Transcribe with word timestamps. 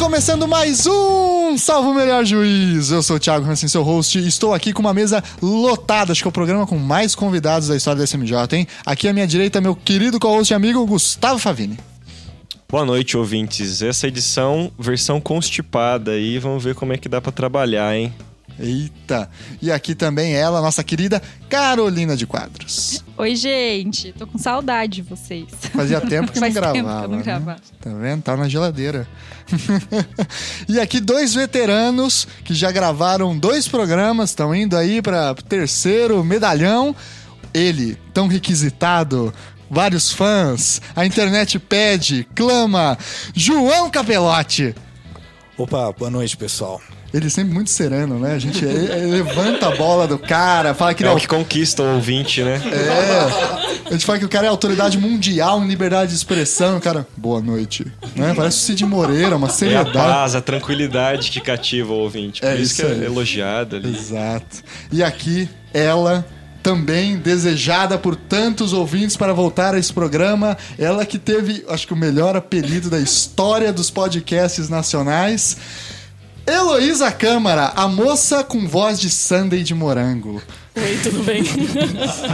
Começando 0.00 0.48
mais 0.48 0.86
um 0.86 1.58
Salve 1.58 1.90
o 1.90 1.94
Melhor 1.94 2.24
Juiz. 2.24 2.90
Eu 2.90 3.02
sou 3.02 3.16
o 3.16 3.20
Thiago 3.20 3.46
Hansen, 3.46 3.68
seu 3.68 3.82
host, 3.82 4.18
estou 4.18 4.54
aqui 4.54 4.72
com 4.72 4.80
uma 4.80 4.94
mesa 4.94 5.22
lotada. 5.42 6.10
Acho 6.10 6.22
que 6.22 6.26
é 6.26 6.30
o 6.30 6.32
programa 6.32 6.66
com 6.66 6.78
mais 6.78 7.14
convidados 7.14 7.68
da 7.68 7.76
história 7.76 7.98
da 7.98 8.06
SMJ, 8.06 8.34
hein? 8.52 8.66
Aqui 8.84 9.06
à 9.08 9.12
minha 9.12 9.26
direita, 9.26 9.60
meu 9.60 9.76
querido 9.76 10.18
co-host 10.18 10.50
e 10.50 10.56
amigo 10.56 10.84
Gustavo 10.86 11.38
Favini. 11.38 11.78
Boa 12.66 12.86
noite, 12.86 13.14
ouvintes. 13.14 13.82
Essa 13.82 14.08
edição, 14.08 14.72
versão 14.78 15.20
constipada 15.20 16.12
aí, 16.12 16.38
vamos 16.38 16.64
ver 16.64 16.74
como 16.74 16.94
é 16.94 16.96
que 16.96 17.08
dá 17.08 17.20
para 17.20 17.30
trabalhar, 17.30 17.94
hein? 17.94 18.10
Eita! 18.58 19.30
E 19.60 19.70
aqui 19.72 19.94
também 19.94 20.34
ela, 20.34 20.60
nossa 20.60 20.84
querida 20.84 21.22
Carolina 21.48 22.16
de 22.16 22.26
Quadros. 22.26 23.02
Oi, 23.16 23.34
gente. 23.34 24.12
Tô 24.12 24.26
com 24.26 24.38
saudade 24.38 24.96
de 24.96 25.02
vocês. 25.02 25.48
Fazia 25.74 26.00
tempo 26.00 26.30
que 26.30 26.38
Faz 26.40 26.54
não 26.54 26.62
tempo 26.62 26.74
gravava. 26.74 26.98
que 27.00 27.04
eu 27.04 27.08
não 27.08 27.16
né? 27.18 27.22
gravava. 27.22 27.60
Tá 27.80 27.90
vendo? 27.94 28.22
Tá 28.22 28.36
na 28.36 28.48
geladeira. 28.48 29.08
e 30.68 30.78
aqui 30.78 31.00
dois 31.00 31.34
veteranos 31.34 32.26
que 32.44 32.54
já 32.54 32.70
gravaram 32.70 33.36
dois 33.38 33.66
programas, 33.66 34.30
estão 34.30 34.54
indo 34.54 34.76
aí 34.76 35.00
para 35.00 35.34
terceiro 35.34 36.22
medalhão. 36.22 36.94
Ele, 37.52 37.96
tão 38.14 38.28
requisitado, 38.28 39.34
vários 39.68 40.12
fãs, 40.12 40.80
a 40.94 41.04
internet 41.04 41.58
pede, 41.58 42.26
clama, 42.34 42.96
João 43.34 43.90
Capelotti. 43.90 44.74
Opa, 45.58 45.92
boa 45.92 46.10
noite, 46.10 46.36
pessoal. 46.36 46.80
Ele 47.12 47.28
sempre 47.28 47.52
muito 47.52 47.70
sereno, 47.70 48.18
né? 48.18 48.34
A 48.34 48.38
gente 48.38 48.64
levanta 48.64 49.66
a 49.68 49.76
bola 49.76 50.06
do 50.06 50.18
cara, 50.18 50.74
fala 50.74 50.94
que 50.94 51.04
É 51.04 51.08
é 51.08 51.10
o 51.10 51.16
que 51.16 51.26
conquista 51.26 51.82
o 51.82 51.94
ouvinte, 51.94 52.42
né? 52.42 52.60
É. 52.72 53.80
A 53.88 53.92
gente 53.92 54.06
fala 54.06 54.18
que 54.18 54.24
o 54.24 54.28
cara 54.28 54.46
é 54.46 54.48
autoridade 54.48 54.96
mundial 54.96 55.60
em 55.62 55.66
liberdade 55.66 56.10
de 56.10 56.16
expressão. 56.16 56.76
O 56.76 56.80
cara, 56.80 57.06
boa 57.16 57.40
noite. 57.40 57.84
Né? 58.14 58.32
Parece 58.36 58.58
o 58.58 58.60
Cid 58.60 58.84
Moreira, 58.86 59.36
uma 59.36 59.48
É 59.48 59.50
a 59.50 59.52
seriedade. 59.52 59.92
paz, 59.92 60.34
a 60.36 60.40
tranquilidade 60.40 61.30
que 61.32 61.40
cativa 61.40 61.92
o 61.92 61.96
ouvinte. 61.96 62.40
Por 62.40 62.46
É 62.48 62.54
isso, 62.54 62.82
isso 62.82 62.86
que 62.86 63.02
é 63.02 63.04
elogiado 63.04 63.74
ali. 63.76 63.96
Exato. 63.96 64.62
E 64.92 65.02
aqui, 65.02 65.48
ela, 65.74 66.24
também 66.62 67.16
desejada 67.16 67.98
por 67.98 68.14
tantos 68.14 68.72
ouvintes 68.72 69.16
para 69.16 69.32
voltar 69.32 69.74
a 69.74 69.78
esse 69.78 69.92
programa. 69.92 70.56
Ela 70.78 71.04
que 71.04 71.18
teve, 71.18 71.64
acho 71.68 71.86
que 71.86 71.92
o 71.92 71.96
melhor 71.96 72.36
apelido 72.36 72.88
da 72.88 73.00
história 73.00 73.72
dos 73.72 73.90
podcasts 73.90 74.68
nacionais. 74.68 75.56
Heloísa 76.46 77.12
Câmara, 77.12 77.72
a 77.76 77.86
moça 77.86 78.42
com 78.42 78.66
voz 78.66 78.98
de 79.00 79.10
Sunday 79.10 79.62
de 79.62 79.74
morango. 79.74 80.42
Oi, 80.82 80.98
tudo 81.02 81.22
bem? 81.24 81.42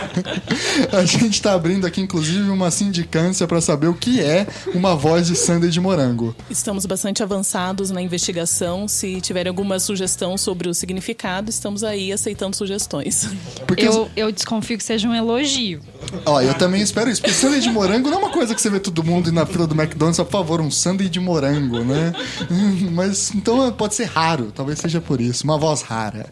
A 0.93 1.05
gente 1.05 1.41
tá 1.43 1.53
abrindo 1.53 1.87
aqui, 1.87 2.01
inclusive, 2.01 2.49
uma 2.49 2.71
sindicância 2.71 3.47
para 3.47 3.61
saber 3.61 3.89
o 3.89 3.95
que 3.95 4.21
é 4.21 4.47
uma 4.75 4.95
voz 4.95 5.27
de 5.27 5.35
Sunday 5.35 5.71
de 5.71 5.81
morango. 5.81 6.35
Estamos 6.51 6.87
bastante 6.87 7.23
avançados 7.23 7.91
na 7.91 8.01
investigação. 8.01 8.87
Se 8.87 9.21
tiverem 9.21 9.49
alguma 9.49 9.79
sugestão 9.79 10.37
sobre 10.37 10.69
o 10.69 10.75
significado, 10.75 11.51
estamos 11.51 11.83
aí 11.83 12.13
aceitando 12.13 12.55
sugestões. 12.57 13.29
Porque, 13.67 13.87
Eu, 13.87 14.09
eu 14.17 14.31
desconfio 14.31 14.79
que 14.79 14.85
seja 14.85 15.09
um 15.09 15.15
elogio. 15.15 15.81
ó, 16.25 16.41
eu 16.41 16.55
também 16.55 16.83
espero 16.83 17.11
isso, 17.11 17.21
porque 17.23 17.35
Sunday 17.35 17.61
de 17.61 17.71
morango 17.71 18.09
não 18.11 18.19
é 18.19 18.21
uma 18.25 18.31
coisa 18.31 18.55
que 18.55 18.61
você 18.61 18.71
vê 18.71 18.79
todo 18.79 19.03
mundo 19.03 19.29
ir 19.29 19.33
na 19.33 19.47
fila 19.47 19.67
do 19.67 19.75
McDonald's, 19.75 20.19
por 20.19 20.31
favor, 20.31 20.61
um 20.61 20.71
Sunday 20.71 21.09
de 21.09 21.19
morango, 21.19 21.81
né? 21.81 22.13
Mas 22.93 23.35
então 23.35 23.73
pode 23.73 23.95
ser 23.95 24.05
raro, 24.05 24.53
talvez 24.55 24.79
seja 24.79 25.01
por 25.01 25.21
isso, 25.21 25.45
uma 25.45 25.59
voz 25.59 25.83
rara. 25.83 26.29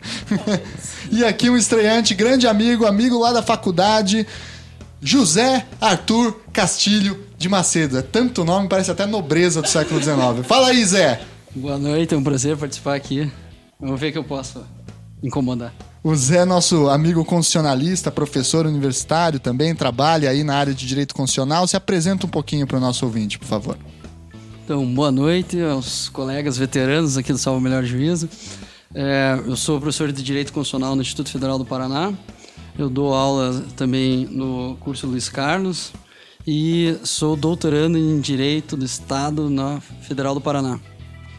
e 1.11 1.25
aqui 1.25 1.49
um 1.51 1.57
estreante, 1.57 2.04
grande 2.13 2.49
amigo, 2.49 2.85
amigo 2.85 3.21
lá 3.21 3.33
da 3.33 3.43
faculdade, 3.43 4.27
José 5.01 5.65
Arthur 5.81 6.41
Castilho 6.53 7.25
de 7.39 7.49
Macedo. 7.49 7.97
É 7.97 8.03
tanto 8.03 8.45
nome, 8.45 8.69
parece 8.69 8.91
até 8.91 9.07
nobreza 9.07 9.63
do 9.63 9.69
século 9.69 10.03
XIX. 10.03 10.47
Fala 10.47 10.69
aí, 10.69 10.85
Zé! 10.85 11.21
Boa 11.55 11.79
noite, 11.79 12.15
é 12.15 12.17
um 12.17 12.25
prazer 12.25 12.57
participar 12.57 12.97
aqui. 12.97 13.31
Vamos 13.79 14.01
ver 14.01 14.11
que 14.11 14.19
eu 14.19 14.25
posso 14.25 14.65
incomodar. 15.23 15.73
O 16.03 16.15
Zé, 16.15 16.39
é 16.39 16.45
nosso 16.45 16.91
amigo 16.91 17.25
constitucionalista, 17.25 18.11
professor 18.11 18.67
universitário, 18.67 19.41
também 19.41 19.75
trabalha 19.75 20.29
aí 20.29 20.45
na 20.45 20.55
área 20.55 20.75
de 20.75 20.87
direito 20.87 21.15
constitucional. 21.15 21.67
Se 21.67 21.77
apresenta 21.77 22.27
um 22.27 22.29
pouquinho 22.29 22.67
para 22.67 22.77
o 22.77 22.81
nosso 22.81 23.07
ouvinte, 23.07 23.39
por 23.39 23.47
favor. 23.47 23.79
Então, 24.65 24.85
boa 24.87 25.13
noite 25.13 25.61
aos 25.63 26.09
colegas 26.09 26.59
veteranos 26.59 27.17
aqui 27.17 27.33
do 27.33 27.39
Salvo 27.39 27.61
Melhor 27.61 27.85
Juízo. 27.85 28.29
É, 28.95 29.43
eu 29.45 29.57
sou 29.57 29.81
professor 29.81 30.13
de 30.13 30.23
Direito 30.23 30.53
Constitucional 30.53 30.95
no 30.95 31.03
Instituto 31.03 31.29
Federal 31.29 31.59
do 31.59 31.65
Paraná. 31.65 32.13
Eu 32.79 32.89
dou 32.89 33.13
aula 33.13 33.65
também 33.77 34.27
no 34.27 34.77
curso 34.79 35.07
Luiz 35.07 35.29
Carlos 35.29 35.93
e 36.47 36.97
sou 37.03 37.35
doutorando 37.35 37.99
em 37.99 38.21
Direito 38.21 38.77
do 38.77 38.85
Estado 38.85 39.51
na 39.51 39.81
Federal 39.81 40.33
do 40.35 40.41
Paraná. 40.41 40.79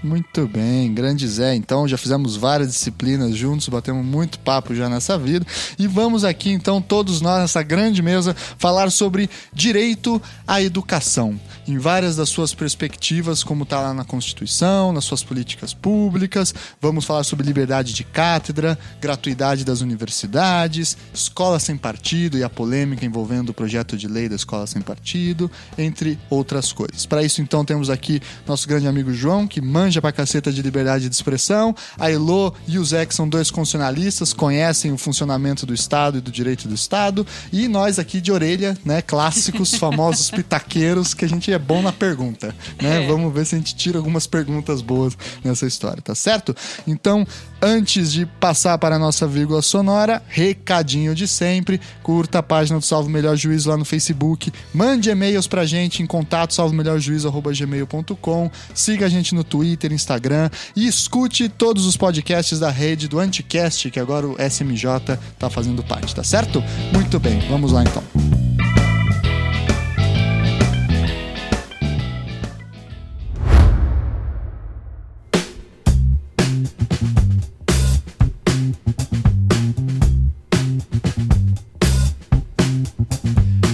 Muito 0.06 0.48
bem, 0.48 0.94
grande 0.94 1.28
Zé. 1.28 1.56
Então, 1.56 1.88
já 1.88 1.98
fizemos 1.98 2.36
várias 2.36 2.72
disciplinas 2.72 3.36
juntos, 3.36 3.68
batemos 3.68 4.06
muito 4.06 4.38
papo 4.38 4.76
já 4.76 4.88
nessa 4.88 5.18
vida. 5.18 5.44
E 5.80 5.88
vamos 5.88 6.24
aqui, 6.24 6.52
então, 6.52 6.80
todos 6.80 7.22
nós, 7.22 7.40
nessa 7.40 7.64
grande 7.64 8.04
mesa, 8.04 8.36
falar 8.60 8.92
sobre 8.92 9.28
direito 9.52 10.22
à 10.46 10.62
educação. 10.62 11.40
Em 11.68 11.80
várias 11.80 12.16
das 12.16 12.30
suas 12.30 12.54
perspectivas, 12.54 13.44
como 13.44 13.64
está 13.64 13.82
lá 13.82 13.96
na 13.96 14.06
Constituição, 14.06 14.94
nas 14.94 15.06
suas 15.06 15.24
políticas 15.24 15.74
públicas. 15.74 16.54
Vamos 16.80 17.04
falar 17.04 17.24
sobre 17.24 17.44
liberdade 17.44 17.92
de 17.92 18.04
cátedra, 18.04 18.78
gratuidade 19.02 19.66
das 19.66 19.82
universidades, 19.82 20.96
escola 21.12 21.60
sem 21.60 21.76
partido 21.76 22.38
e 22.38 22.44
a 22.44 22.50
polêmica 22.50 23.04
envolvendo 23.04 23.50
o 23.50 23.54
projeto 23.56 23.98
de 23.98 24.08
lei 24.08 24.30
da 24.30 24.36
escola 24.36 24.68
sem 24.68 24.84
partido, 24.84 25.50
entre 25.80 26.20
outras 26.30 26.72
coisas. 26.72 27.08
Para 27.08 27.24
isso, 27.24 27.42
então, 27.42 27.66
temos 27.66 27.90
aqui 27.90 28.22
nosso 28.46 28.68
grande 28.68 28.88
amigo 28.88 29.12
João, 29.12 29.48
que 29.48 29.60
manja 29.60 29.95
pra 30.02 30.12
caceta 30.12 30.52
de 30.52 30.62
liberdade 30.62 31.10
de 31.10 31.16
expressão. 31.16 31.76
A 32.00 32.12
Elo 32.12 32.54
e 32.68 32.78
o 32.78 32.86
Zé, 32.86 33.06
que 33.06 33.16
são 33.16 33.28
dois 33.28 33.52
constitucionalistas, 33.52 34.34
conhecem 34.34 34.92
o 34.92 34.98
funcionamento 34.98 35.66
do 35.66 35.74
Estado 35.74 36.18
e 36.18 36.22
do 36.22 36.32
direito 36.32 36.68
do 36.68 36.76
Estado. 36.76 37.26
E 37.52 37.68
nós 37.68 38.00
aqui 38.00 38.22
de 38.22 38.32
orelha, 38.32 38.78
né, 38.84 39.02
clássicos, 39.02 39.74
famosos 39.76 40.30
pitaqueiros, 40.30 41.14
que 41.14 41.26
a 41.26 41.30
gente 41.30 41.52
é 41.52 41.60
bom 41.60 41.82
na 41.82 41.92
pergunta, 41.92 42.56
né? 42.82 43.06
Vamos 43.08 43.34
ver 43.34 43.46
se 43.46 43.56
a 43.56 43.58
gente 43.58 43.76
tira 43.76 43.98
algumas 43.98 44.28
perguntas 44.28 44.82
boas 44.82 45.18
nessa 45.44 45.66
história, 45.66 46.02
tá 46.02 46.16
certo? 46.16 46.56
Então, 46.88 47.26
antes 47.66 48.14
de 48.14 48.28
passar 48.28 48.78
para 48.78 48.96
a 48.98 49.00
nossa 49.00 49.28
vírgula 49.28 49.60
sonora, 49.64 50.22
recadinho 50.28 51.16
de 51.16 51.28
sempre, 51.28 51.82
curta 52.04 52.38
a 52.38 52.44
página 52.44 52.78
do 52.78 52.86
Salvo 52.86 53.10
Melhor 53.10 53.36
Juízo 53.36 53.72
lá 53.72 53.76
no 53.76 53.84
Facebook, 53.84 54.54
mande 54.72 55.10
e-mails 55.10 55.48
pra 55.48 55.66
gente 55.66 56.04
em 56.04 56.06
contato 56.06 56.54
salvomelhorjuízo@gmail.com, 56.54 58.52
siga 58.74 59.08
a 59.08 59.10
gente 59.10 59.34
no 59.34 59.44
Twitter, 59.44 59.92
Instagram 59.92 60.52
e 60.76 60.86
escute 60.86 61.50
todos 61.50 61.88
os 61.88 61.98
podcasts 61.98 62.60
da 62.60 62.70
rede 62.70 63.08
do 63.08 63.20
Anticast, 63.20 63.90
que 63.90 64.00
agora 64.00 64.28
o 64.28 64.36
SMJ 64.40 65.18
tá 65.40 65.50
fazendo 65.50 65.84
parte, 65.84 66.14
tá 66.14 66.24
certo? 66.24 66.64
Muito 66.94 67.20
bem, 67.20 67.40
vamos 67.50 67.72
lá 67.72 67.82
então. 67.82 68.55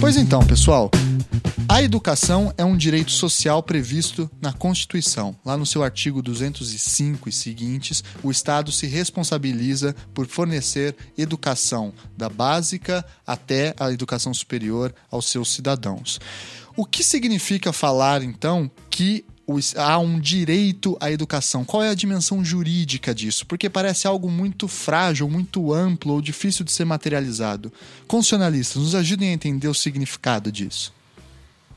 Pois 0.02 0.16
então, 0.16 0.44
pessoal, 0.44 0.90
a 1.68 1.80
educação 1.80 2.52
é 2.58 2.64
um 2.64 2.76
direito 2.76 3.12
social 3.12 3.62
previsto 3.62 4.28
na 4.40 4.52
Constituição. 4.52 5.32
Lá 5.44 5.56
no 5.56 5.64
seu 5.64 5.84
artigo 5.84 6.20
205 6.20 7.28
e 7.28 7.32
seguintes, 7.32 8.02
o 8.20 8.28
Estado 8.28 8.72
se 8.72 8.88
responsabiliza 8.88 9.94
por 10.12 10.26
fornecer 10.26 10.96
educação 11.16 11.94
da 12.16 12.28
básica 12.28 13.06
até 13.24 13.76
a 13.78 13.92
educação 13.92 14.34
superior 14.34 14.92
aos 15.08 15.26
seus 15.26 15.52
cidadãos. 15.52 16.18
O 16.76 16.84
que 16.84 17.04
significa 17.04 17.72
falar, 17.72 18.24
então, 18.24 18.68
que 18.90 19.24
há 19.76 19.98
um 19.98 20.18
direito 20.18 20.96
à 21.00 21.10
educação? 21.10 21.64
Qual 21.64 21.82
é 21.82 21.90
a 21.90 21.94
dimensão 21.94 22.44
jurídica 22.44 23.14
disso? 23.14 23.46
Porque 23.46 23.68
parece 23.68 24.06
algo 24.06 24.30
muito 24.30 24.68
frágil, 24.68 25.28
muito 25.28 25.72
amplo 25.72 26.14
ou 26.14 26.22
difícil 26.22 26.64
de 26.64 26.72
ser 26.72 26.84
materializado. 26.84 27.72
Constitucionalistas, 28.06 28.82
nos 28.82 28.94
ajudem 28.94 29.30
a 29.30 29.32
entender 29.32 29.68
o 29.68 29.74
significado 29.74 30.50
disso. 30.50 30.92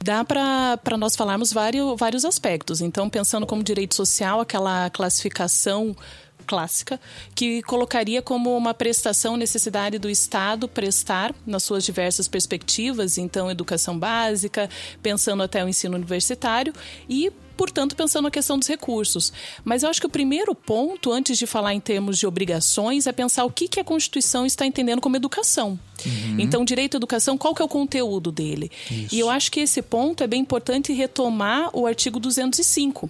Dá 0.04 0.24
para 0.24 0.98
nós 0.98 1.16
falarmos 1.16 1.52
vários, 1.52 1.98
vários 1.98 2.26
aspectos. 2.26 2.82
Então, 2.82 3.10
pensando 3.10 3.46
como 3.48 3.64
direito 3.64 3.96
social, 3.96 4.40
aquela 4.40 4.90
classificação 4.90 5.96
clássica, 6.46 7.00
que 7.34 7.64
colocaria 7.64 8.22
como 8.22 8.56
uma 8.56 8.74
prestação 8.74 9.36
necessidade 9.36 9.98
do 9.98 10.10
Estado 10.10 10.68
prestar 10.68 11.34
nas 11.46 11.64
suas 11.64 11.84
diversas 11.84 12.28
perspectivas, 12.28 13.18
então 13.18 13.50
educação 13.50 13.98
básica, 13.98 14.70
pensando 15.02 15.42
até 15.42 15.66
o 15.66 15.68
ensino 15.68 15.96
universitário 15.96 16.72
e 17.10 17.32
portanto, 17.56 17.96
pensando 17.96 18.26
na 18.26 18.32
questão 18.32 18.58
dos 18.58 18.68
recursos. 18.68 19.32
Mas 19.64 19.84
eu 19.84 19.90
acho 19.90 20.00
que 20.00 20.08
o 20.08 20.10
primeiro 20.10 20.54
ponto, 20.54 21.12
antes 21.12 21.38
de 21.38 21.48
falar 21.48 21.74
em 21.74 21.80
termos 21.80 22.18
de 22.18 22.28
obrigações, 22.28 23.08
é 23.08 23.12
pensar 23.12 23.46
o 23.46 23.52
que, 23.52 23.68
que 23.68 23.80
a 23.80 23.84
Constituição 23.84 24.46
está 24.46 24.66
entendendo 24.66 25.02
como 25.02 25.16
educação. 25.16 25.80
Então, 26.38 26.66
direito 26.66 26.96
à 26.96 26.98
educação, 26.98 27.38
qual 27.38 27.56
que 27.56 27.62
é 27.62 27.66
o 27.66 27.68
conteúdo 27.68 28.32
dele? 28.32 28.72
E 29.12 29.20
eu 29.20 29.30
acho 29.30 29.52
que 29.52 29.62
esse 29.62 29.82
ponto 29.82 30.24
é 30.24 30.28
bem 30.28 30.42
importante 30.42 30.94
retomar 30.94 31.70
o 31.74 31.86
artigo 31.86 32.20
205. 32.20 33.10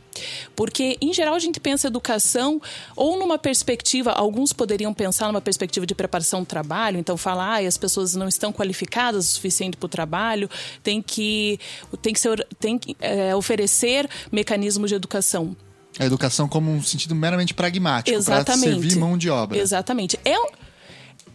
Porque, 0.56 0.98
em 1.02 1.14
geral, 1.14 1.36
a 1.36 1.40
gente 1.40 1.60
pensa 1.60 1.88
educação 1.88 2.62
ou 2.96 3.18
numa 3.18 3.38
perspectiva, 3.38 4.12
alguns 4.12 4.54
poderiam 4.54 4.94
pensar 4.94 5.28
numa 5.28 5.42
perspectiva 5.42 5.86
de 5.86 5.96
preparação 5.96 6.42
do 6.42 6.46
trabalho, 6.46 6.98
então 7.00 7.18
falar, 7.18 7.64
ah, 7.64 7.68
as 7.68 7.78
pessoas 7.78 8.16
não 8.16 8.28
estão 8.28 8.52
qualificadas 8.52 9.30
o 9.30 9.34
suficiente 9.36 9.78
para 9.78 9.86
o 9.86 9.90
trabalho, 9.90 10.50
tem 10.84 11.02
que, 11.02 11.60
tem 12.02 12.14
que, 12.14 12.20
ser, 12.20 12.46
tem 12.60 12.78
que 12.78 12.96
é, 13.00 13.36
oferecer 13.36 14.10
mecanismos 14.32 14.90
de 14.90 14.96
educação. 14.96 15.56
A 15.98 16.06
educação 16.06 16.48
como 16.48 16.72
um 16.72 16.84
sentido 16.84 17.16
meramente 17.16 17.54
pragmático, 17.54 18.22
para 18.24 18.46
servir 18.58 18.98
mão 18.98 19.18
de 19.18 19.30
obra. 19.30 19.58
Exatamente. 19.58 20.20
É, 20.26 20.36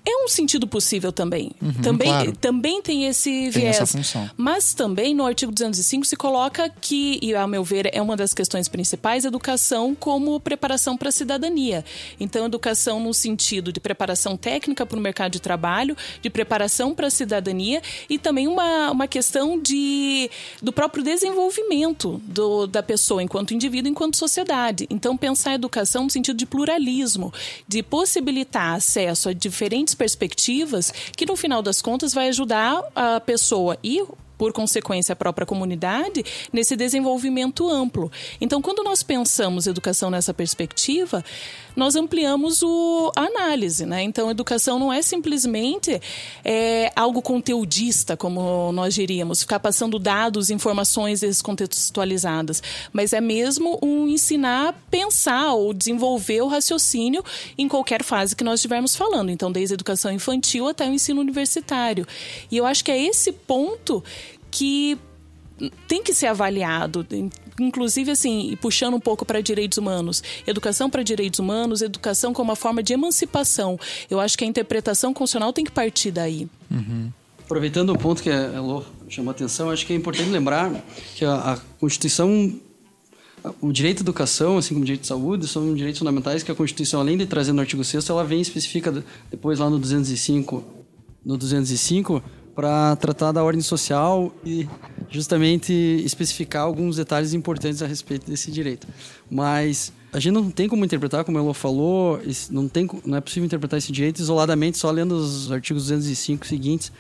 é 0.07 0.25
um 0.25 0.29
sentido 0.29 0.67
possível 0.67 1.13
também. 1.13 1.53
também, 1.83 2.09
Uhum, 2.09 2.15
claro. 2.15 2.37
também 2.37 2.81
tem 2.83 3.07
esse 3.07 3.31
Tem 3.31 3.51
viés. 3.51 3.77
essa 3.77 3.87
função. 3.87 4.31
Mas 4.37 4.73
também 4.75 5.15
no 5.15 5.25
artigo 5.27 5.53
205 5.53 6.07
se 6.07 6.17
coloca 6.17 6.69
que, 6.81 7.19
e 7.23 7.35
ao 7.35 7.47
meu 7.47 7.63
ver 7.63 7.91
é 7.93 8.01
uma 8.01 8.17
das 8.17 8.33
questões 8.33 8.69
principais, 8.69 9.25
educação 9.25 9.95
como 9.95 10.39
preparação 10.41 10.97
para 10.97 11.09
a 11.11 11.13
cidadania. 11.13 11.85
Então, 12.19 12.47
educação 12.47 13.01
no 13.01 13.13
sentido 13.13 13.73
de 13.73 13.81
preparação 13.81 14.37
técnica 14.37 14.87
para 14.87 14.99
o 14.99 15.01
mercado 15.01 15.33
de 15.33 15.41
trabalho, 15.41 15.97
de 16.23 16.31
preparação 16.31 16.95
para 16.95 17.07
a 17.09 17.11
cidadania 17.11 17.83
e 18.09 18.19
também 18.19 18.49
uma, 18.49 18.91
uma 18.91 19.07
questão 19.07 19.61
de, 19.61 20.31
do 20.63 20.73
próprio 20.73 21.03
desenvolvimento 21.05 22.21
do, 22.25 22.67
da 22.67 22.83
pessoa 22.83 23.23
enquanto 23.23 23.55
indivíduo, 23.55 23.91
enquanto 23.91 24.17
sociedade. 24.17 24.87
Então, 24.91 25.17
pensar 25.17 25.51
a 25.51 25.55
educação 25.55 26.05
no 26.05 26.11
sentido 26.11 26.37
de 26.37 26.47
pluralismo, 26.47 27.33
de 27.67 27.83
possibilitar 27.83 28.75
acesso 28.77 29.29
a 29.29 29.33
diferentes 29.33 29.90
perspectivas, 29.95 30.93
que 31.17 31.27
no 31.27 31.37
final 31.37 31.63
das 31.63 31.81
contas 31.83 32.13
vai 32.13 32.29
ajudar 32.29 32.83
a 32.95 33.21
pessoa 33.21 33.79
e 33.83 34.03
por 34.41 34.55
consequência, 34.55 35.13
a 35.13 35.17
própria 35.17 35.47
comunidade, 35.47 36.25
nesse 36.51 36.75
desenvolvimento 36.75 37.69
amplo. 37.69 38.11
Então, 38.41 38.63
quando 38.63 38.83
nós 38.83 39.03
pensamos 39.03 39.67
educação 39.67 40.09
nessa 40.09 40.33
perspectiva, 40.33 41.23
nós 41.77 41.95
ampliamos 41.95 42.63
o, 42.63 43.13
a 43.15 43.27
análise. 43.27 43.85
Né? 43.85 44.03
Então, 44.03 44.31
educação 44.31 44.79
não 44.79 44.91
é 44.91 45.03
simplesmente 45.03 46.01
é, 46.43 46.91
algo 46.97 47.21
conteudista, 47.21 48.17
como 48.17 48.73
nós 48.73 48.95
diríamos, 48.95 49.43
ficar 49.43 49.61
passando 49.61 49.99
dados, 49.99 50.49
informações 50.49 51.21
descontextualizadas, 51.21 52.63
mas 52.95 53.13
é 53.13 53.21
mesmo 53.21 53.79
um 53.83 54.09
ensinar 54.09 54.71
a 54.71 54.73
pensar 54.73 55.53
ou 55.53 55.75
desenvolver 55.75 56.41
o 56.41 56.49
raciocínio 56.49 57.23
em 57.59 57.69
qualquer 57.69 58.03
fase 58.03 58.35
que 58.35 58.43
nós 58.43 58.61
estivermos 58.61 58.97
falando. 58.97 59.31
Então, 59.31 59.53
desde 59.53 59.75
a 59.75 59.77
educação 59.77 60.11
infantil 60.11 60.67
até 60.67 60.89
o 60.89 60.95
ensino 60.95 61.21
universitário. 61.21 62.07
E 62.51 62.57
eu 62.57 62.65
acho 62.65 62.83
que 62.83 62.91
é 62.91 62.99
esse 62.99 63.33
ponto 63.33 64.03
que 64.51 64.99
tem 65.87 66.03
que 66.03 66.15
ser 66.15 66.27
avaliado, 66.27 67.07
inclusive 67.59 68.11
assim, 68.11 68.57
puxando 68.61 68.95
um 68.95 69.01
pouco 69.01 69.25
para 69.25 69.41
direitos 69.41 69.77
humanos, 69.77 70.23
educação 70.47 70.89
para 70.89 71.03
direitos 71.03 71.39
humanos, 71.39 71.83
educação 71.83 72.33
como 72.33 72.51
uma 72.51 72.57
forma 72.57 72.83
de 72.83 72.93
emancipação. 72.93 73.79
Eu 74.09 74.21
acho 74.21 74.39
que 74.39 74.45
a 74.45 74.47
interpretação 74.47 75.13
constitucional 75.13 75.53
tem 75.53 75.65
que 75.65 75.71
partir 75.71 76.11
daí. 76.11 76.49
Aproveitando 77.45 77.91
o 77.91 77.99
ponto 77.99 78.23
que 78.23 78.31
a 78.31 78.55
Elô 78.55 78.85
chamou 79.09 79.31
a 79.31 79.33
atenção, 79.33 79.71
acho 79.71 79.85
que 79.85 79.93
é 79.93 79.97
importante 79.97 80.31
lembrar 80.31 80.73
que 81.17 81.25
a, 81.25 81.35
a 81.35 81.57
Constituição, 81.79 82.55
o 83.61 83.73
direito 83.73 83.99
à 83.99 84.03
educação, 84.03 84.57
assim 84.57 84.73
como 84.73 84.83
o 84.83 84.87
direito 84.87 85.03
de 85.03 85.09
saúde, 85.09 85.47
são 85.47 85.75
direitos 85.75 85.99
fundamentais 85.99 86.43
que 86.43 86.51
a 86.51 86.55
Constituição, 86.55 87.01
além 87.01 87.19
de 87.19 87.27
trazer 87.27 87.53
no 87.53 87.61
artigo 87.61 87.83
6 87.85 88.09
ela 88.09 88.25
vem 88.25 88.39
e 88.39 88.43
especifica 88.43 89.05
depois 89.31 89.59
lá 89.59 89.69
no 89.69 89.79
205, 89.79 90.65
no 91.25 91.37
205 91.37 92.23
para 92.61 92.95
tratar 92.97 93.33
da 93.33 93.43
ordem 93.43 93.63
social 93.63 94.31
e 94.45 94.69
justamente 95.09 95.73
especificar 96.05 96.63
alguns 96.63 96.97
detalhes 96.97 97.33
importantes 97.33 97.81
a 97.83 97.87
respeito 97.87 98.31
desse 98.31 98.51
direito. 98.51 98.87
Mas 99.31 99.91
a 100.13 100.21
gente 100.21 100.35
não 100.35 100.51
tem 100.51 100.69
como 100.69 100.85
interpretar, 100.85 101.25
como 101.25 101.39
a 101.39 101.41
Elô 101.41 101.55
falou, 101.55 102.21
não, 102.51 102.69
tem, 102.69 102.87
não 103.07 103.17
é 103.17 103.21
possível 103.23 103.47
interpretar 103.47 103.79
esse 103.79 103.91
direito 103.91 104.21
isoladamente 104.21 104.77
só 104.77 104.91
lendo 104.91 105.13
os 105.13 105.51
artigos 105.51 105.85
205 105.85 106.47
seguintes, 106.47 106.93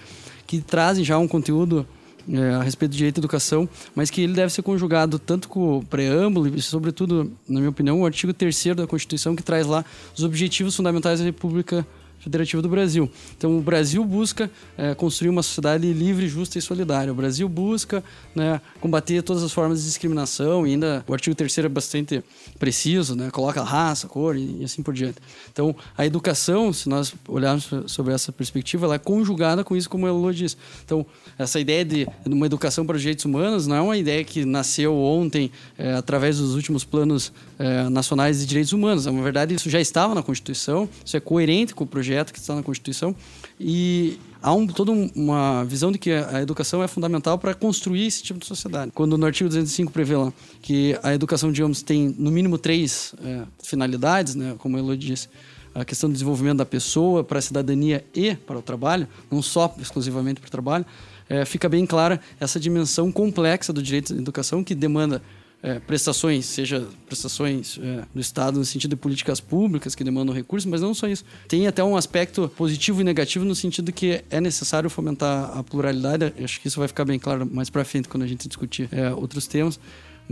que 0.46 0.62
trazem 0.62 1.04
já 1.04 1.18
um 1.18 1.28
conteúdo 1.28 1.86
é, 2.32 2.54
a 2.54 2.62
respeito 2.62 2.92
do 2.92 2.96
direito 2.96 3.18
à 3.18 3.20
educação, 3.20 3.68
mas 3.94 4.08
que 4.08 4.22
ele 4.22 4.32
deve 4.32 4.50
ser 4.50 4.62
conjugado 4.62 5.18
tanto 5.18 5.46
com 5.46 5.76
o 5.76 5.84
preâmbulo 5.84 6.48
e, 6.48 6.62
sobretudo, 6.62 7.30
na 7.46 7.60
minha 7.60 7.70
opinião, 7.70 8.00
o 8.00 8.06
artigo 8.06 8.32
3 8.32 8.76
da 8.76 8.86
Constituição, 8.86 9.36
que 9.36 9.42
traz 9.42 9.66
lá 9.66 9.84
os 10.16 10.24
objetivos 10.24 10.74
fundamentais 10.74 11.18
da 11.18 11.26
República 11.26 11.86
Federativa 12.20 12.61
do 12.61 12.69
Brasil. 12.69 13.11
Então, 13.37 13.58
o 13.58 13.62
Brasil 13.62 14.05
busca 14.05 14.50
é, 14.76 14.94
construir 14.94 15.31
uma 15.31 15.43
sociedade 15.43 15.90
livre, 15.90 16.28
justa 16.28 16.58
e 16.58 16.62
solidária. 16.62 17.11
O 17.11 17.17
Brasil 17.17 17.49
busca 17.49 18.05
né, 18.34 18.61
combater 18.78 19.22
todas 19.22 19.43
as 19.43 19.50
formas 19.50 19.81
de 19.81 19.87
discriminação 19.87 20.67
e 20.67 20.72
ainda 20.72 21.02
o 21.08 21.14
artigo 21.14 21.34
3 21.34 21.58
é 21.58 21.69
bastante 21.69 22.22
preciso, 22.58 23.17
né, 23.17 23.31
coloca 23.31 23.62
raça, 23.62 24.06
cor 24.06 24.37
e, 24.37 24.58
e 24.61 24.64
assim 24.64 24.82
por 24.82 24.93
diante. 24.93 25.17
Então, 25.50 25.75
a 25.96 26.05
educação, 26.05 26.70
se 26.75 26.90
nós 26.90 27.14
olharmos 27.26 27.70
sobre 27.87 28.12
essa 28.12 28.31
perspectiva, 28.31 28.84
ela 28.84 28.96
é 28.96 28.99
conjugada 28.99 29.64
com 29.64 29.75
isso, 29.75 29.88
como 29.88 30.05
a 30.05 30.11
Elô 30.11 30.31
disse. 30.31 30.58
Então, 30.84 31.06
essa 31.38 31.58
ideia 31.58 31.87
de 31.87 32.06
uma 32.26 32.44
educação 32.44 32.84
para 32.84 32.96
os 32.96 33.00
direitos 33.00 33.25
humanos 33.25 33.66
não 33.66 33.76
é 33.76 33.81
uma 33.81 33.96
ideia 33.96 34.23
que 34.25 34.44
nasceu 34.44 34.94
ontem 34.94 35.50
é, 35.78 35.94
através 35.94 36.37
dos 36.37 36.55
últimos 36.55 36.84
planos 36.84 37.32
é, 37.58 37.88
nacionais 37.88 38.40
de 38.40 38.46
direitos 38.46 38.75
humanos. 38.75 39.06
Na 39.06 39.23
verdade, 39.23 39.55
isso 39.55 39.70
já 39.70 39.81
estava 39.81 40.14
na 40.14 40.23
Constituição, 40.23 40.87
isso 41.02 41.16
é 41.16 41.20
coerente 41.20 41.75
com 41.75 41.84
o 41.84 41.87
projeto 41.87 42.09
que 42.32 42.38
está 42.38 42.54
na 42.54 42.62
Constituição 42.62 43.14
e 43.58 44.18
há 44.42 44.52
um, 44.52 44.66
toda 44.66 44.90
um- 44.92 45.10
uma 45.14 45.64
visão 45.64 45.90
de 45.92 45.98
que 45.98 46.10
a 46.10 46.40
educação 46.42 46.82
é 46.82 46.88
fundamental 46.88 47.38
para 47.38 47.54
construir 47.54 48.06
esse 48.06 48.22
tipo 48.22 48.38
de 48.40 48.46
sociedade. 48.46 48.90
Quando 48.94 49.16
no 49.18 49.26
artigo 49.26 49.48
205 49.48 49.92
prevê 49.92 50.16
lá 50.16 50.32
que 50.62 50.98
a 51.02 51.14
educação, 51.14 51.50
digamos, 51.52 51.82
tem 51.82 52.14
no 52.18 52.30
mínimo 52.30 52.58
três 52.58 53.14
é, 53.24 53.42
finalidades, 53.62 54.34
né, 54.34 54.54
como 54.58 54.76
a 54.76 54.80
Elo 54.80 54.96
disse, 54.96 55.28
a 55.74 55.84
questão 55.84 56.08
do 56.10 56.12
desenvolvimento 56.14 56.58
da 56.58 56.66
pessoa 56.66 57.22
para 57.22 57.38
a 57.38 57.42
cidadania 57.42 58.04
e 58.14 58.34
para 58.34 58.58
o 58.58 58.62
trabalho, 58.62 59.06
não 59.30 59.40
só 59.40 59.72
exclusivamente 59.80 60.40
para 60.40 60.48
o 60.48 60.50
trabalho, 60.50 60.84
é, 61.28 61.44
fica 61.44 61.68
bem 61.68 61.86
clara 61.86 62.20
essa 62.40 62.58
dimensão 62.58 63.12
complexa 63.12 63.72
do 63.72 63.80
direito 63.80 64.12
à 64.12 64.16
educação 64.16 64.64
que 64.64 64.74
demanda 64.74 65.22
é, 65.62 65.78
prestações, 65.78 66.46
seja 66.46 66.86
prestações 67.06 67.78
é, 67.82 68.04
do 68.14 68.20
Estado 68.20 68.58
no 68.58 68.64
sentido 68.64 68.90
de 68.90 68.96
políticas 68.96 69.40
públicas 69.40 69.94
que 69.94 70.02
demandam 70.02 70.35
recursos, 70.35 70.68
mas 70.70 70.80
não 70.80 70.94
só 70.94 71.06
isso. 71.06 71.25
Tem 71.49 71.66
até 71.66 71.85
um 71.85 71.96
aspecto 71.96 72.49
positivo 72.56 73.00
e 73.00 73.04
negativo 73.04 73.44
no 73.44 73.54
sentido 73.54 73.92
que 73.92 74.25
é 74.30 74.40
necessário 74.40 74.88
fomentar 74.88 75.56
a 75.56 75.62
pluralidade. 75.62 76.32
Acho 76.42 76.61
que 76.61 76.68
isso 76.68 76.78
vai 76.78 76.88
ficar 76.88 77.04
bem 77.04 77.18
claro 77.18 77.49
mais 77.50 77.68
para 77.68 77.85
frente 77.85 78.08
quando 78.08 78.23
a 78.23 78.26
gente 78.26 78.49
discutir 78.49 78.88
é, 78.90 79.12
outros 79.12 79.46
temas. 79.46 79.78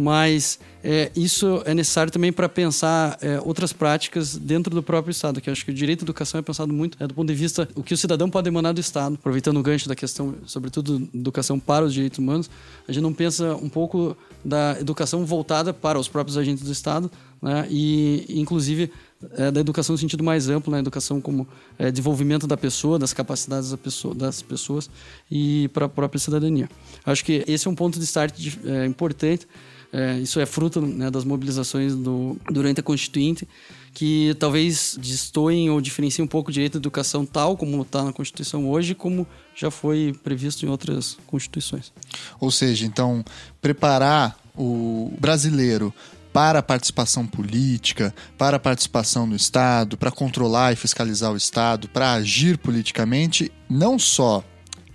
Mas 0.00 0.60
é, 0.84 1.10
isso 1.16 1.60
é 1.64 1.74
necessário 1.74 2.12
também 2.12 2.32
para 2.32 2.48
pensar 2.48 3.18
é, 3.20 3.40
outras 3.44 3.72
práticas 3.72 4.36
dentro 4.36 4.72
do 4.72 4.80
próprio 4.80 5.10
Estado, 5.10 5.40
que 5.40 5.50
eu 5.50 5.52
acho 5.52 5.64
que 5.64 5.72
o 5.72 5.74
direito 5.74 6.02
à 6.02 6.04
educação 6.04 6.38
é 6.38 6.42
pensado 6.42 6.72
muito 6.72 6.96
é, 7.02 7.06
do 7.08 7.14
ponto 7.14 7.26
de 7.26 7.34
vista 7.34 7.68
o 7.74 7.82
que 7.82 7.92
o 7.92 7.96
cidadão 7.96 8.30
pode 8.30 8.44
demandar 8.44 8.70
do 8.70 8.80
Estado, 8.80 9.16
aproveitando 9.16 9.56
o 9.56 9.62
gancho 9.62 9.88
da 9.88 9.96
questão, 9.96 10.36
sobretudo, 10.46 11.08
educação 11.12 11.58
para 11.58 11.84
os 11.84 11.92
direitos 11.92 12.20
humanos, 12.20 12.48
a 12.86 12.92
gente 12.92 13.02
não 13.02 13.12
pensa 13.12 13.56
um 13.56 13.68
pouco 13.68 14.16
da 14.44 14.76
educação 14.78 15.26
voltada 15.26 15.74
para 15.74 15.98
os 15.98 16.06
próprios 16.06 16.38
agentes 16.38 16.62
do 16.62 16.70
Estado, 16.70 17.10
né, 17.42 17.66
e 17.68 18.24
inclusive 18.28 18.92
é, 19.32 19.50
da 19.50 19.58
educação 19.60 19.94
no 19.94 19.98
sentido 19.98 20.22
mais 20.22 20.48
amplo, 20.48 20.72
né, 20.72 20.78
educação 20.78 21.20
como 21.20 21.46
é, 21.76 21.90
desenvolvimento 21.90 22.46
da 22.46 22.56
pessoa, 22.56 23.00
das 23.00 23.12
capacidades 23.12 23.70
da 23.72 23.76
pessoa, 23.76 24.14
das 24.14 24.42
pessoas 24.42 24.88
e 25.28 25.68
para 25.74 25.86
a 25.86 25.88
própria 25.88 26.20
cidadania. 26.20 26.68
Acho 27.04 27.24
que 27.24 27.42
esse 27.48 27.66
é 27.66 27.70
um 27.70 27.74
ponto 27.74 27.98
de 27.98 28.04
start 28.04 28.36
de- 28.36 28.60
é, 28.64 28.86
importante. 28.86 29.46
É, 29.92 30.18
isso 30.18 30.38
é 30.38 30.44
fruto 30.44 30.80
né, 30.80 31.10
das 31.10 31.24
mobilizações 31.24 31.94
do, 31.94 32.36
durante 32.50 32.80
a 32.80 32.82
Constituinte, 32.82 33.48
que 33.94 34.36
talvez 34.38 34.98
destoem 35.00 35.70
ou 35.70 35.80
diferenciem 35.80 36.24
um 36.24 36.28
pouco 36.28 36.50
o 36.50 36.52
direito 36.52 36.76
à 36.76 36.78
educação 36.78 37.24
tal 37.24 37.56
como 37.56 37.80
está 37.82 38.04
na 38.04 38.12
Constituição 38.12 38.68
hoje, 38.68 38.94
como 38.94 39.26
já 39.56 39.70
foi 39.70 40.14
previsto 40.22 40.64
em 40.64 40.68
outras 40.68 41.16
constituições. 41.26 41.92
Ou 42.38 42.50
seja, 42.50 42.84
então, 42.84 43.24
preparar 43.62 44.38
o 44.54 45.12
brasileiro 45.18 45.92
para 46.32 46.58
a 46.58 46.62
participação 46.62 47.26
política, 47.26 48.14
para 48.36 48.58
a 48.58 48.60
participação 48.60 49.26
no 49.26 49.34
Estado, 49.34 49.96
para 49.96 50.10
controlar 50.10 50.72
e 50.72 50.76
fiscalizar 50.76 51.32
o 51.32 51.36
Estado, 51.36 51.88
para 51.88 52.12
agir 52.12 52.58
politicamente, 52.58 53.50
não 53.68 53.98
só 53.98 54.44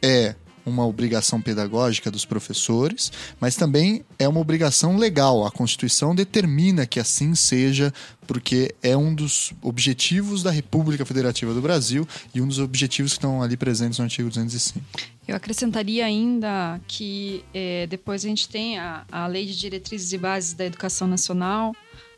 é 0.02 0.36
uma 0.66 0.86
obrigação 0.86 1.42
pedagógica 1.42 2.10
dos 2.10 2.26
professores, 2.26 3.12
mas 3.40 3.56
também 3.56 4.04
é 4.18 4.28
uma 4.28 4.40
obrigação 4.40 4.98
legal. 4.98 5.46
A 5.46 5.52
Constituição 5.52 6.16
determina 6.16 6.86
que 6.86 7.00
assim 7.00 7.36
seja, 7.36 7.94
porque 8.28 8.74
é 8.82 8.96
um 8.96 9.14
dos 9.14 9.54
objetivos 9.62 10.44
da 10.44 10.52
República 10.52 11.06
Federativa 11.06 11.54
do 11.54 11.62
Brasil 11.62 12.08
e 12.34 12.42
um 12.42 12.48
dos 12.48 12.60
objetivos 12.60 13.14
que 13.14 13.18
estão 13.18 13.42
ali 13.42 13.58
presentes 13.58 14.00
no 14.00 14.06
artigo 14.06 14.30
205. 14.30 14.80
Eu 15.28 15.36
acrescentaria 15.36 16.06
ainda 16.06 16.80
que 16.88 17.44
eh, 17.54 17.88
depois 17.90 18.26
a 18.26 18.28
gente 18.28 18.48
tem 18.50 18.78
a, 18.78 19.06
a 19.12 19.26
Lei 19.28 19.46
de 19.46 19.58
Diretrizes 19.58 20.12
e 20.12 20.18
Bases 20.18 20.54
da 20.54 20.66
Educação 20.66 21.08
Nacional, 21.08 21.74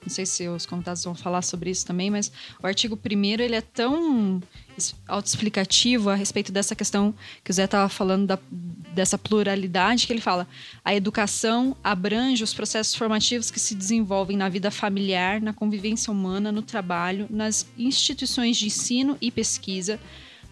não 0.06 0.10
sei 0.10 0.26
se 0.26 0.48
os 0.48 0.66
convidados 0.66 1.04
vão 1.04 1.16
falar 1.16 1.42
sobre 1.42 1.72
isso 1.72 1.86
também, 1.86 2.12
mas 2.12 2.32
o 2.62 2.68
artigo 2.68 2.96
primeiro 2.96 3.42
ele 3.42 3.56
é 3.56 3.62
tão 3.62 4.42
autoexplicativo 5.08 6.10
a 6.10 6.16
respeito 6.16 6.52
dessa 6.52 6.76
questão 6.76 7.14
que 7.44 7.52
o 7.52 7.54
Zé 7.54 7.66
estava 7.66 7.90
falando 7.90 8.28
da, 8.28 8.40
dessa 8.94 9.18
pluralidade 9.18 10.08
que 10.08 10.14
ele 10.14 10.22
fala 10.22 10.48
a 10.84 10.94
educação 10.94 11.76
abrange 11.84 12.44
os 12.44 12.54
processos 12.54 12.96
formativos 12.96 13.50
que 13.52 13.60
se 13.60 13.76
desenvolvem 13.76 14.38
na 14.38 14.50
vida 14.50 14.70
familiar, 14.72 15.42
na 15.42 15.54
convivência 15.54 16.12
humana, 16.12 16.52
no 16.52 16.62
trabalho, 16.62 17.28
nas 17.30 17.66
instituições 17.78 18.58
de 18.58 18.68
ensino 18.68 19.18
e 19.22 19.32
pesquisa, 19.32 20.00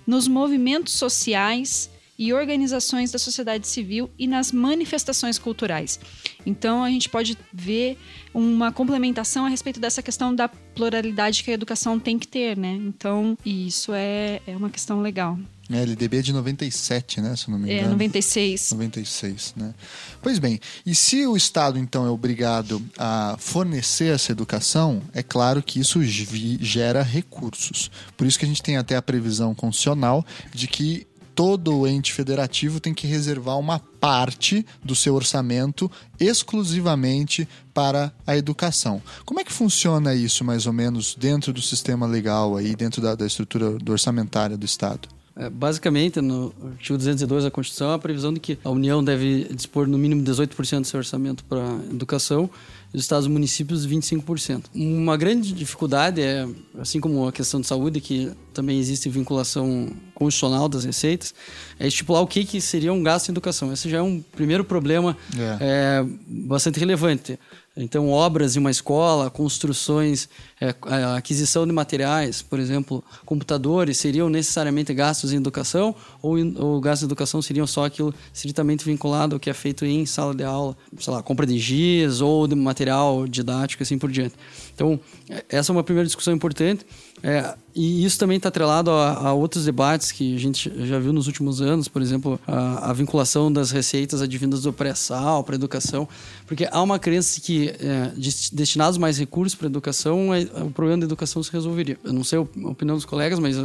nos 0.05 0.27
movimentos 0.27 0.93
sociais 0.93 1.89
e 2.23 2.31
organizações 2.31 3.11
da 3.11 3.19
sociedade 3.19 3.67
civil 3.67 4.09
e 4.17 4.27
nas 4.27 4.49
manifestações 4.53 5.37
culturais. 5.37 5.99
Então 6.45 6.81
a 6.81 6.89
gente 6.89 7.09
pode 7.09 7.37
ver 7.51 7.97
uma 8.33 8.71
complementação 8.71 9.45
a 9.45 9.49
respeito 9.49 9.77
dessa 9.77 10.01
questão 10.01 10.33
da 10.33 10.47
pluralidade 10.47 11.43
que 11.43 11.51
a 11.51 11.53
educação 11.53 11.99
tem 11.99 12.17
que 12.17 12.25
ter, 12.25 12.55
né? 12.55 12.79
Então 12.81 13.37
isso 13.45 13.91
é, 13.93 14.39
é 14.47 14.55
uma 14.55 14.69
questão 14.69 15.01
legal. 15.01 15.37
É, 15.69 15.81
LDB 15.81 16.17
é 16.17 16.21
de 16.21 16.33
97, 16.33 17.19
né? 17.19 17.35
Se 17.35 17.51
não 17.51 17.59
me 17.59 17.69
é, 17.69 17.73
engano. 17.79 17.89
É, 17.89 17.91
96. 17.93 18.71
96, 18.71 19.53
né? 19.57 19.73
Pois 20.21 20.39
bem, 20.39 20.59
e 20.85 20.93
se 20.95 21.25
o 21.25 21.35
Estado, 21.35 21.79
então, 21.79 22.05
é 22.05 22.09
obrigado 22.09 22.81
a 22.97 23.35
fornecer 23.39 24.13
essa 24.13 24.31
educação, 24.31 25.01
é 25.13 25.23
claro 25.23 25.63
que 25.63 25.79
isso 25.79 25.99
gera 26.03 27.01
recursos. 27.01 27.89
Por 28.15 28.27
isso 28.27 28.37
que 28.37 28.45
a 28.45 28.47
gente 28.47 28.61
tem 28.61 28.77
até 28.77 28.95
a 28.95 29.01
previsão 29.01 29.55
constitucional 29.55 30.25
de 30.53 30.67
que 30.67 31.07
todo 31.35 31.87
ente 31.87 32.13
federativo 32.13 32.79
tem 32.79 32.93
que 32.93 33.07
reservar 33.07 33.57
uma 33.57 33.79
parte 33.79 34.65
do 34.83 34.95
seu 34.95 35.15
orçamento 35.15 35.89
exclusivamente 36.19 37.47
para 37.73 38.13
a 38.25 38.37
educação. 38.37 39.01
Como 39.25 39.39
é 39.39 39.43
que 39.43 39.51
funciona 39.51 40.13
isso, 40.13 40.43
mais 40.43 40.67
ou 40.67 40.73
menos, 40.73 41.15
dentro 41.15 41.51
do 41.51 41.61
sistema 41.61 42.05
legal, 42.05 42.55
aí, 42.55 42.75
dentro 42.75 43.01
da, 43.01 43.15
da 43.15 43.25
estrutura 43.25 43.71
do 43.71 43.91
orçamentária 43.91 44.57
do 44.57 44.65
Estado? 44.65 45.07
É, 45.35 45.49
basicamente, 45.49 46.21
no 46.21 46.53
artigo 46.63 46.97
202 46.97 47.43
da 47.43 47.51
Constituição, 47.51 47.91
a 47.91 47.97
previsão 47.97 48.31
de 48.31 48.39
que 48.39 48.59
a 48.63 48.69
União 48.69 49.03
deve 49.03 49.45
dispor 49.45 49.87
no 49.87 49.97
mínimo 49.97 50.21
18% 50.23 50.81
do 50.81 50.87
seu 50.87 50.99
orçamento 50.99 51.43
para 51.45 51.63
educação 51.89 52.47
e 52.47 52.49
os 52.93 53.01
estados 53.01 53.25
e 53.25 53.29
municípios 53.29 53.87
25%. 53.87 54.65
Uma 54.75 55.17
grande 55.17 55.51
dificuldade 55.51 56.21
é, 56.21 56.47
assim 56.79 56.99
como 56.99 57.27
a 57.27 57.31
questão 57.31 57.59
de 57.59 57.67
saúde, 57.67 57.99
que 57.99 58.31
também 58.53 58.77
existe 58.77 59.09
vinculação 59.09 59.91
constitucional 60.13 60.69
das 60.69 60.83
receitas, 60.85 61.33
é 61.79 61.87
estipular 61.87 62.21
o 62.21 62.27
que, 62.27 62.45
que 62.45 62.61
seria 62.61 62.93
um 62.93 63.01
gasto 63.01 63.29
em 63.29 63.31
educação. 63.31 63.73
Esse 63.73 63.89
já 63.89 63.97
é 63.97 64.01
um 64.01 64.21
primeiro 64.21 64.63
problema 64.63 65.17
é. 65.35 65.57
É, 65.59 66.05
bastante 66.27 66.79
relevante. 66.79 67.39
Então, 67.75 68.09
obras 68.09 68.53
de 68.53 68.59
uma 68.59 68.69
escola, 68.69 69.31
construções, 69.31 70.29
é, 70.63 71.17
aquisição 71.17 71.67
de 71.67 71.73
materiais, 71.73 72.41
por 72.41 72.59
exemplo, 72.59 73.03
computadores, 73.25 73.97
seriam 73.97 74.29
necessariamente 74.29 74.93
gastos 74.93 75.33
em 75.33 75.37
educação 75.37 75.93
ou, 76.21 76.37
ou 76.57 76.79
gastos 76.79 77.03
em 77.03 77.05
educação 77.05 77.41
seriam 77.41 77.67
só 77.67 77.85
aquilo 77.85 78.13
estritamente 78.33 78.85
vinculado 78.85 79.35
ao 79.35 79.39
que 79.39 79.49
é 79.49 79.53
feito 79.53 79.85
em 79.85 80.05
sala 80.05 80.33
de 80.33 80.43
aula, 80.43 80.77
sei 80.97 81.13
lá, 81.13 81.21
compra 81.21 81.45
de 81.45 81.57
giz 81.59 82.21
ou 82.21 82.47
de 82.47 82.55
material 82.55 83.27
didático 83.27 83.83
assim 83.83 83.97
por 83.97 84.09
diante. 84.09 84.35
Então, 84.73 84.99
é, 85.29 85.43
essa 85.49 85.71
é 85.71 85.73
uma 85.73 85.83
primeira 85.83 86.05
discussão 86.05 86.33
importante. 86.33 86.85
É, 87.21 87.55
e 87.73 88.03
isso 88.03 88.19
também 88.19 88.35
está 88.35 88.49
atrelado 88.49 88.91
a, 88.91 89.29
a, 89.29 89.33
outros 89.33 89.63
debates 89.63 90.11
que 90.11 90.35
a 90.35 90.39
gente 90.39 90.71
já 90.85 90.99
viu 90.99 91.13
nos 91.13 91.25
últimos 91.25 91.61
anos, 91.61 91.87
por 91.87 92.01
exemplo, 92.01 92.39
a, 92.45 92.89
a 92.89 92.93
vinculação 92.93 93.51
das 93.51 93.71
receitas 93.71 94.21
advindas 94.21 94.63
do 94.63 94.73
pré-sal 94.73 95.41
para 95.43 95.55
a 95.55 95.57
educação, 95.57 96.07
porque 96.45 96.67
há 96.69 96.81
uma 96.81 96.99
crença 96.99 97.39
que 97.39 97.69
é, 97.69 98.11
destinados 98.51 98.97
mais 98.97 99.17
recursos 99.17 99.55
para 99.55 99.67
a 99.67 99.69
educação, 99.69 100.35
o 100.61 100.71
problema 100.71 100.99
da 100.99 101.05
educação 101.05 101.41
se 101.41 101.51
resolveria. 101.51 101.97
Eu 102.03 102.13
não 102.13 102.23
sei 102.23 102.39
a 102.39 102.41
opinião 102.41 102.95
dos 102.95 103.05
colegas, 103.05 103.39
mas 103.39 103.57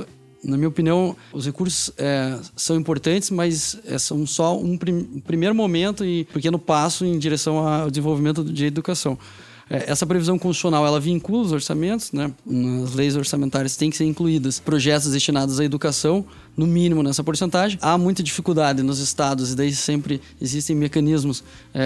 na 0.43 0.57
minha 0.57 0.69
opinião, 0.69 1.17
os 1.33 1.47
recursos 1.47 1.93
é, 1.97 2.39
são 2.55 2.77
importantes, 2.77 3.31
mas 3.31 3.79
é, 3.85 3.99
são 3.99 4.27
só 4.27 4.57
um, 4.57 4.77
prim 4.77 5.03
primeiro 5.27 5.55
momento 5.55 6.05
e 6.05 6.25
pequeno 6.27 6.59
passo 6.59 7.05
em 7.05 7.19
direção 7.19 7.59
ao 7.59 7.91
desenvolvimento 7.91 8.45
de 8.45 8.67
educação. 8.67 9.19
É, 9.71 9.91
essa 9.91 10.07
previsão 10.07 10.39
constitucional 10.39 10.87
ela 10.87 10.99
vincula 10.99 11.43
os 11.43 11.53
orçamentos, 11.53 12.13
né? 12.13 12.33
Nas 12.47 12.95
leis 12.95 13.17
orçamentárias 13.17 13.77
tem 13.77 13.91
que 13.91 13.97
ser 13.97 14.05
incluídas 14.05 14.59
projetos 14.59 15.11
destinados 15.11 15.61
à 15.61 15.65
educação, 15.65 16.25
no 16.57 16.67
mínimo 16.67 17.03
nessa 17.03 17.23
porcentagem. 17.23 17.79
Há 17.83 17.99
muita 17.99 18.23
dificuldade 18.23 18.83
nos 18.83 18.99
estados 18.99 19.53
e 19.53 19.57
daí 19.57 19.75
sempre 19.75 20.23
existem 20.41 20.75
mecanismos 20.75 21.45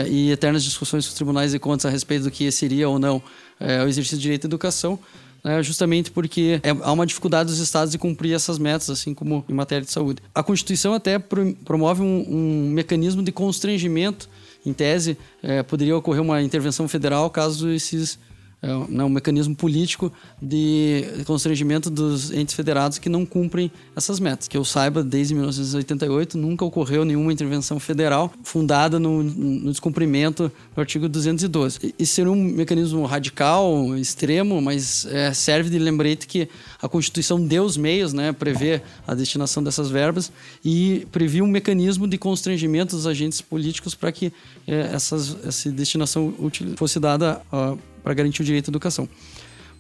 e 0.09 0.30
eternas 0.30 0.62
discussões 0.62 1.04
com 1.04 1.11
os 1.11 1.14
tribunais 1.14 1.50
de 1.52 1.59
contas 1.59 1.87
a 1.87 1.90
respeito 1.90 2.25
do 2.25 2.30
que 2.30 2.50
seria 2.52 2.88
ou 2.88 2.99
não 2.99 3.21
é, 3.62 3.83
o 3.85 3.88
exercício 3.88 4.16
de 4.16 4.23
direito 4.23 4.45
à 4.45 4.49
educação. 4.49 4.99
Né, 5.45 5.61
justamente 5.61 6.09
porque 6.09 6.61
é, 6.62 6.71
há 6.71 6.92
uma 6.92 7.04
dificuldade 7.04 7.50
dos 7.50 7.59
estados 7.59 7.90
de 7.90 7.99
cumprir 7.99 8.33
essas 8.33 8.61
metas, 8.61 8.88
assim 8.88 9.12
como 9.12 9.45
em 9.49 9.52
matéria 9.52 9.85
de 9.85 9.90
saúde. 9.90 10.23
A 10.33 10.40
Constituição 10.40 10.95
até 10.95 11.19
promove 11.19 12.00
um, 12.00 12.25
um 12.28 12.71
mecanismo 12.71 13.25
de 13.25 13.33
constrangimento 13.33 14.28
em 14.64 14.73
tese, 14.73 15.19
é, 15.42 15.62
poderia 15.64 15.97
ocorrer 15.97 16.23
uma 16.23 16.40
intervenção 16.40 16.87
federal 16.87 17.28
caso 17.28 17.69
esses 17.71 18.21
é, 18.62 18.69
né, 18.88 19.02
um 19.02 19.09
mecanismo 19.09 19.57
político 19.57 20.12
de 20.40 21.04
constrangimento 21.26 21.90
dos 21.90 22.31
entes 22.31 22.54
federados 22.54 22.97
que 22.97 23.09
não 23.09 23.26
cumprem 23.26 23.73
essas 23.97 24.21
metas. 24.21 24.47
Que 24.47 24.57
eu 24.57 24.64
saiba, 24.64 25.02
desde 25.02 25.35
1988 25.35 26.38
nunca 26.38 26.64
ocorreu 26.64 27.04
nenhuma 27.04 27.33
intervenção 27.33 27.81
federal 27.81 28.33
fundada 28.45 29.00
no, 29.00 29.21
no 29.25 29.71
descumprimento 29.71 30.50
do 30.76 30.81
artigo 30.81 31.09
212. 31.09 31.92
Isso 31.99 32.14
seria 32.14 32.31
um 32.31 32.37
mecanismo 32.37 33.04
radical, 33.04 33.97
extremo, 33.97 34.62
mas 34.62 35.07
é, 35.07 35.33
serve 35.33 35.69
de 35.69 35.81
lembrete 35.81 36.28
que 36.28 36.49
a 36.81 36.88
Constituição 36.88 37.45
deu 37.45 37.64
os 37.64 37.76
meios, 37.76 38.12
né, 38.12 38.33
prevê 38.33 38.81
a 39.07 39.14
destinação 39.14 39.61
dessas 39.61 39.90
verbas 39.90 40.31
e 40.64 41.04
previa 41.11 41.42
um 41.42 41.49
mecanismo 41.49 42.07
de 42.07 42.16
constrangimento 42.16 42.95
dos 42.95 43.09
agentes 43.09 43.40
políticos 43.40 43.95
para 43.95 44.12
que 44.12 44.33
é, 44.69 44.90
essas, 44.92 45.37
essa 45.45 45.69
destinação 45.73 46.33
fosse 46.76 47.00
dada 47.00 47.42
uh, 47.52 47.76
para 48.02 48.14
garantir 48.14 48.42
o 48.42 48.44
direito 48.44 48.68
à 48.68 48.71
educação. 48.71 49.09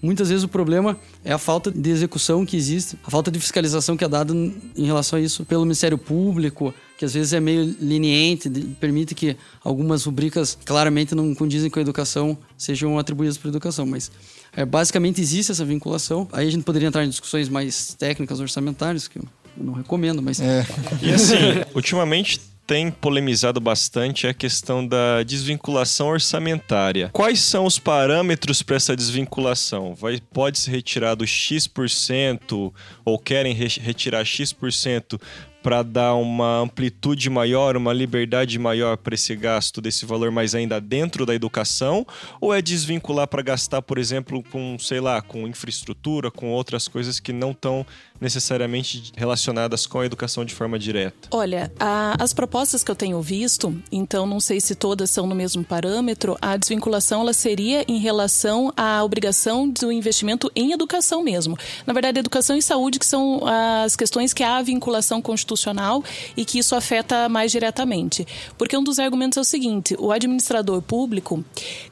Muitas 0.02 0.30
vezes 0.30 0.42
o 0.42 0.48
problema 0.48 0.98
é 1.24 1.32
a 1.32 1.38
falta 1.38 1.70
de 1.70 1.88
execução 1.88 2.44
que 2.44 2.56
existe, 2.56 2.98
a 3.04 3.10
falta 3.10 3.30
de 3.30 3.38
fiscalização 3.38 3.96
que 3.96 4.04
é 4.04 4.08
dada 4.08 4.34
em 4.34 4.84
relação 4.84 5.16
a 5.16 5.22
isso 5.22 5.44
pelo 5.44 5.62
Ministério 5.62 5.96
Público, 5.96 6.74
que 6.98 7.04
às 7.04 7.14
vezes 7.14 7.32
é 7.32 7.38
meio 7.38 7.76
leniente, 7.80 8.50
permite 8.80 9.14
que 9.14 9.36
algumas 9.62 10.04
rubricas 10.04 10.58
claramente 10.64 11.14
não 11.14 11.32
condizem 11.36 11.70
com 11.70 11.78
a 11.78 11.82
educação 11.82 12.36
sejam 12.58 12.98
atribuídas 12.98 13.38
para 13.38 13.48
a 13.48 13.50
educação, 13.50 13.86
mas 13.86 14.10
é, 14.56 14.64
basicamente 14.64 15.20
existe 15.20 15.52
essa 15.52 15.64
vinculação. 15.64 16.26
Aí 16.32 16.48
a 16.48 16.50
gente 16.50 16.64
poderia 16.64 16.88
entrar 16.88 17.04
em 17.04 17.08
discussões 17.08 17.48
mais 17.48 17.94
técnicas, 17.94 18.40
orçamentárias, 18.40 19.06
que 19.06 19.20
eu 19.20 19.24
não 19.56 19.72
recomendo, 19.72 20.20
mas... 20.20 20.40
É. 20.40 20.66
E 21.00 21.12
assim, 21.12 21.36
ultimamente 21.76 22.40
tem 22.66 22.90
polemizado 22.90 23.60
bastante 23.60 24.26
é 24.26 24.30
a 24.30 24.34
questão 24.34 24.86
da 24.86 25.22
desvinculação 25.22 26.08
orçamentária. 26.08 27.10
Quais 27.12 27.40
são 27.40 27.64
os 27.64 27.78
parâmetros 27.78 28.62
para 28.62 28.76
essa 28.76 28.96
desvinculação? 28.96 29.94
Vai, 29.94 30.20
pode 30.32 30.58
ser 30.58 30.70
retirado 30.70 31.26
X% 31.26 32.72
ou 33.04 33.18
querem 33.18 33.54
re 33.54 33.68
retirar 33.80 34.24
X% 34.24 35.18
para 35.62 35.82
dar 35.82 36.14
uma 36.14 36.58
amplitude 36.58 37.30
maior, 37.30 37.76
uma 37.76 37.92
liberdade 37.92 38.58
maior 38.58 38.96
para 38.96 39.14
esse 39.14 39.34
gasto 39.36 39.80
desse 39.80 40.04
valor, 40.04 40.30
mas 40.30 40.54
ainda 40.54 40.80
dentro 40.80 41.24
da 41.24 41.34
educação? 41.34 42.04
Ou 42.40 42.52
é 42.52 42.60
desvincular 42.60 43.28
para 43.28 43.42
gastar, 43.42 43.80
por 43.80 43.96
exemplo, 43.96 44.42
com, 44.50 44.76
sei 44.78 45.00
lá, 45.00 45.22
com 45.22 45.46
infraestrutura, 45.46 46.30
com 46.30 46.50
outras 46.50 46.88
coisas 46.88 47.20
que 47.20 47.32
não 47.32 47.52
estão 47.52 47.86
necessariamente 48.22 49.12
relacionadas 49.16 49.84
com 49.84 49.98
a 49.98 50.06
educação 50.06 50.44
de 50.44 50.54
forma 50.54 50.78
direta? 50.78 51.28
Olha, 51.32 51.72
a, 51.78 52.16
as 52.22 52.32
propostas 52.32 52.84
que 52.84 52.90
eu 52.90 52.94
tenho 52.94 53.20
visto, 53.20 53.76
então 53.90 54.24
não 54.26 54.38
sei 54.38 54.60
se 54.60 54.76
todas 54.76 55.10
são 55.10 55.26
no 55.26 55.34
mesmo 55.34 55.64
parâmetro, 55.64 56.38
a 56.40 56.56
desvinculação 56.56 57.22
ela 57.22 57.32
seria 57.32 57.84
em 57.88 57.98
relação 57.98 58.72
à 58.76 59.02
obrigação 59.02 59.68
do 59.68 59.90
investimento 59.90 60.50
em 60.54 60.70
educação 60.70 61.22
mesmo. 61.22 61.58
Na 61.84 61.92
verdade, 61.92 62.20
educação 62.20 62.56
e 62.56 62.62
saúde 62.62 63.00
que 63.00 63.06
são 63.06 63.42
as 63.44 63.96
questões 63.96 64.32
que 64.32 64.44
há 64.44 64.62
vinculação 64.62 65.20
constitucional 65.20 66.04
e 66.36 66.44
que 66.44 66.60
isso 66.60 66.76
afeta 66.76 67.28
mais 67.28 67.50
diretamente. 67.50 68.24
Porque 68.56 68.76
um 68.76 68.84
dos 68.84 69.00
argumentos 69.00 69.36
é 69.36 69.40
o 69.40 69.44
seguinte, 69.44 69.96
o 69.98 70.12
administrador 70.12 70.80
público, 70.80 71.44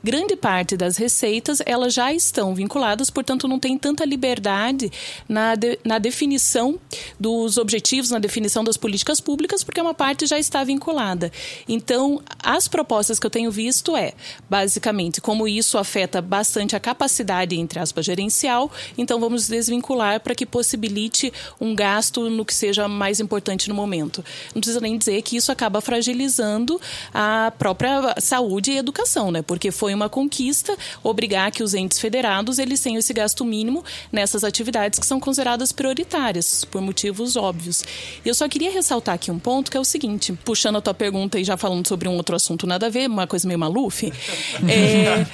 grande 0.03 0.37
parte 0.37 0.77
das 0.77 0.97
receitas, 0.97 1.61
elas 1.67 1.93
já 1.93 2.13
estão 2.13 2.55
vinculadas, 2.55 3.11
portanto 3.11 3.49
não 3.49 3.59
tem 3.59 3.77
tanta 3.77 4.05
liberdade 4.05 4.93
na, 5.29 5.57
de, 5.57 5.77
na 5.85 5.99
definição 5.99 6.20
definição 6.21 6.79
dos 7.19 7.57
objetivos, 7.57 8.11
na 8.11 8.19
definição 8.19 8.63
das 8.63 8.77
políticas 8.77 9.21
públicas, 9.21 9.65
porque 9.65 9.81
uma 9.81 9.95
parte 9.95 10.27
já 10.27 10.39
está 10.39 10.63
vinculada. 10.63 11.33
Então, 11.67 12.21
as 12.43 12.69
propostas 12.69 13.19
que 13.19 13.27
eu 13.27 13.31
tenho 13.31 13.51
visto 13.51 13.97
é, 13.97 14.13
basicamente, 14.49 15.19
como 15.19 15.49
isso 15.49 15.79
afeta 15.79 16.21
bastante 16.21 16.77
a 16.77 16.81
capacidade, 16.81 17.59
entre 17.59 17.79
aspas, 17.79 18.05
gerencial, 18.05 18.71
então 18.99 19.19
vamos 19.19 19.49
desvincular 19.49 20.21
para 20.21 20.35
que 20.35 20.45
possibilite 20.45 21.33
um 21.59 21.75
gasto 21.75 22.29
no 22.29 22.45
que 22.45 22.55
seja 22.55 22.87
mais 22.87 23.19
importante 23.19 23.71
no 23.71 23.75
momento. 23.75 24.23
Não 24.55 24.61
precisa 24.61 24.81
nem 24.81 24.99
dizer 24.99 25.23
que 25.23 25.37
isso 25.37 25.51
acaba 25.51 25.81
fragilizando 25.81 26.79
a 27.15 27.51
própria 27.59 28.15
saúde 28.19 28.73
e 28.73 28.77
educação, 28.77 29.31
né? 29.31 29.41
Porque 29.41 29.71
foi 29.71 29.95
uma 29.95 30.11
conquista 30.11 30.77
obrigar 31.03 31.51
que 31.51 31.63
os 31.63 31.73
entes 31.73 31.99
federados 31.99 32.59
eles 32.59 32.81
tenham 32.81 32.99
esse 32.99 33.15
gasto 33.15 33.43
mínimo 33.43 33.83
nessas 34.13 34.45
atividades 34.45 34.99
que 34.99 35.07
são 35.07 35.19
consideradas 35.19 35.73
prioritárias, 35.73 36.10
por 36.65 36.81
motivos 36.81 37.37
óbvios. 37.37 37.85
E 38.25 38.29
eu 38.29 38.35
só 38.35 38.49
queria 38.49 38.71
ressaltar 38.71 39.15
aqui 39.15 39.31
um 39.31 39.39
ponto 39.39 39.71
que 39.71 39.77
é 39.77 39.81
o 39.81 39.85
seguinte, 39.85 40.33
puxando 40.45 40.77
a 40.77 40.81
tua 40.81 40.95
pergunta 40.95 41.39
e 41.39 41.45
já 41.45 41.57
falando 41.57 41.87
sobre 41.87 42.09
um 42.09 42.17
outro 42.17 42.35
assunto 42.35 42.67
nada 42.67 42.87
a 42.87 42.89
ver, 42.89 43.09
uma 43.09 43.27
coisa 43.27 43.47
meio 43.47 43.59
maluf, 43.59 44.13
é, 44.69 45.27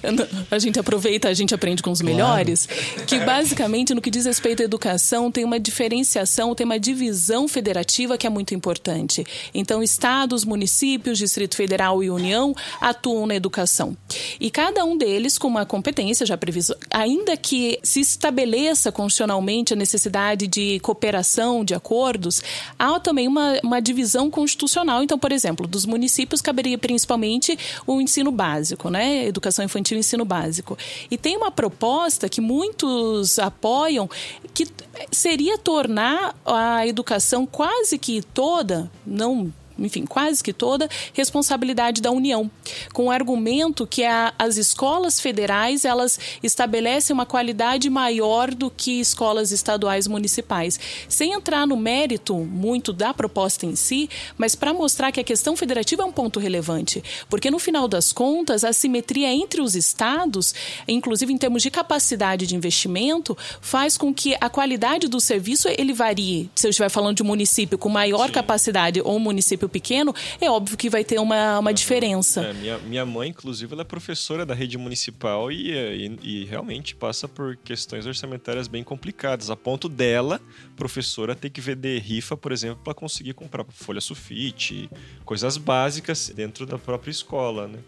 a 0.50 0.58
gente 0.58 0.78
aproveita, 0.78 1.28
a 1.28 1.34
gente 1.34 1.54
aprende 1.54 1.82
com 1.82 1.90
os 1.90 2.00
melhores, 2.00 2.66
que 3.06 3.18
basicamente 3.20 3.94
no 3.94 4.00
que 4.00 4.10
diz 4.10 4.24
respeito 4.24 4.62
à 4.62 4.64
educação 4.64 5.30
tem 5.30 5.44
uma 5.44 5.60
diferenciação, 5.60 6.54
tem 6.54 6.64
uma 6.64 6.78
divisão 6.78 7.46
federativa 7.46 8.16
que 8.16 8.26
é 8.26 8.30
muito 8.30 8.54
importante. 8.54 9.24
Então, 9.52 9.82
estados, 9.82 10.44
municípios, 10.44 11.18
Distrito 11.18 11.56
Federal 11.56 12.02
e 12.02 12.10
União 12.10 12.54
atuam 12.80 13.26
na 13.26 13.34
educação. 13.34 13.96
E 14.40 14.50
cada 14.50 14.84
um 14.84 14.96
deles 14.96 15.38
com 15.38 15.48
uma 15.48 15.66
competência 15.66 16.24
já 16.24 16.36
prevista, 16.36 16.76
ainda 16.90 17.36
que 17.36 17.78
se 17.82 18.00
estabeleça 18.00 18.90
constitucionalmente 18.92 19.72
a 19.72 19.76
necessidade 19.76 20.11
de 20.46 20.78
cooperação, 20.80 21.64
de 21.64 21.74
acordos, 21.74 22.42
há 22.78 23.00
também 23.00 23.26
uma, 23.26 23.58
uma 23.62 23.80
divisão 23.80 24.30
constitucional. 24.30 25.02
Então, 25.02 25.18
por 25.18 25.32
exemplo, 25.32 25.66
dos 25.66 25.86
municípios 25.86 26.40
caberia 26.40 26.78
principalmente 26.78 27.58
o 27.86 28.00
ensino 28.00 28.30
básico, 28.30 28.90
né? 28.90 29.26
Educação 29.26 29.64
infantil 29.64 29.96
e 29.96 30.00
ensino 30.00 30.24
básico. 30.24 30.76
E 31.10 31.16
tem 31.16 31.36
uma 31.36 31.50
proposta 31.50 32.28
que 32.28 32.40
muitos 32.40 33.38
apoiam 33.38 34.08
que 34.54 34.66
seria 35.10 35.56
tornar 35.58 36.34
a 36.44 36.86
educação 36.86 37.46
quase 37.46 37.98
que 37.98 38.22
toda, 38.22 38.90
não 39.06 39.52
enfim, 39.84 40.04
quase 40.04 40.42
que 40.42 40.52
toda, 40.52 40.88
responsabilidade 41.12 42.00
da 42.00 42.10
União, 42.10 42.50
com 42.92 43.06
o 43.06 43.10
argumento 43.10 43.86
que 43.86 44.04
a, 44.04 44.32
as 44.38 44.56
escolas 44.56 45.20
federais 45.20 45.84
elas 45.84 46.18
estabelecem 46.42 47.12
uma 47.14 47.26
qualidade 47.26 47.88
maior 47.90 48.54
do 48.54 48.70
que 48.70 49.00
escolas 49.00 49.50
estaduais 49.50 50.06
municipais, 50.06 50.78
sem 51.08 51.32
entrar 51.32 51.66
no 51.66 51.76
mérito 51.76 52.36
muito 52.36 52.92
da 52.92 53.12
proposta 53.12 53.66
em 53.66 53.76
si, 53.76 54.08
mas 54.36 54.54
para 54.54 54.72
mostrar 54.72 55.12
que 55.12 55.20
a 55.20 55.24
questão 55.24 55.56
federativa 55.56 56.02
é 56.02 56.06
um 56.06 56.12
ponto 56.12 56.38
relevante, 56.38 57.02
porque 57.28 57.50
no 57.50 57.58
final 57.58 57.88
das 57.88 58.12
contas 58.12 58.64
a 58.64 58.72
simetria 58.72 59.32
entre 59.32 59.60
os 59.60 59.74
estados, 59.74 60.54
inclusive 60.86 61.32
em 61.32 61.38
termos 61.38 61.62
de 61.62 61.70
capacidade 61.70 62.46
de 62.46 62.56
investimento, 62.56 63.36
faz 63.60 63.96
com 63.96 64.12
que 64.12 64.36
a 64.40 64.48
qualidade 64.48 65.08
do 65.08 65.20
serviço 65.20 65.68
ele 65.68 65.92
varie. 65.92 66.50
Se 66.54 66.66
eu 66.66 66.70
estiver 66.70 66.88
falando 66.88 67.16
de 67.16 67.22
um 67.22 67.26
município 67.26 67.78
com 67.78 67.88
maior 67.88 68.26
Sim. 68.26 68.32
capacidade 68.32 69.00
ou 69.00 69.16
um 69.16 69.18
município 69.18 69.68
pequeno, 69.72 70.14
é 70.40 70.50
óbvio 70.50 70.76
que 70.76 70.88
vai 70.88 71.04
ter 71.04 71.18
uma, 71.18 71.58
uma 71.58 71.72
diferença. 71.72 72.42
É, 72.42 72.52
minha, 72.52 72.78
minha 72.78 73.06
mãe, 73.06 73.30
inclusive, 73.30 73.72
ela 73.72 73.82
é 73.82 73.84
professora 73.84 74.46
da 74.46 74.54
rede 74.54 74.78
municipal 74.78 75.50
e, 75.50 75.72
e, 75.72 76.18
e 76.22 76.44
realmente 76.44 76.94
passa 76.94 77.26
por 77.26 77.56
questões 77.56 78.06
orçamentárias 78.06 78.68
bem 78.68 78.84
complicadas, 78.84 79.50
a 79.50 79.56
ponto 79.56 79.88
dela, 79.88 80.40
professora, 80.76 81.34
ter 81.34 81.50
que 81.50 81.60
vender 81.60 82.00
rifa, 82.00 82.36
por 82.36 82.52
exemplo, 82.52 82.80
para 82.84 82.94
conseguir 82.94 83.32
comprar 83.32 83.64
folha 83.70 84.00
sulfite, 84.00 84.90
coisas 85.24 85.56
básicas 85.56 86.30
dentro 86.34 86.66
da 86.66 86.78
própria 86.78 87.10
escola, 87.10 87.66
né? 87.66 87.78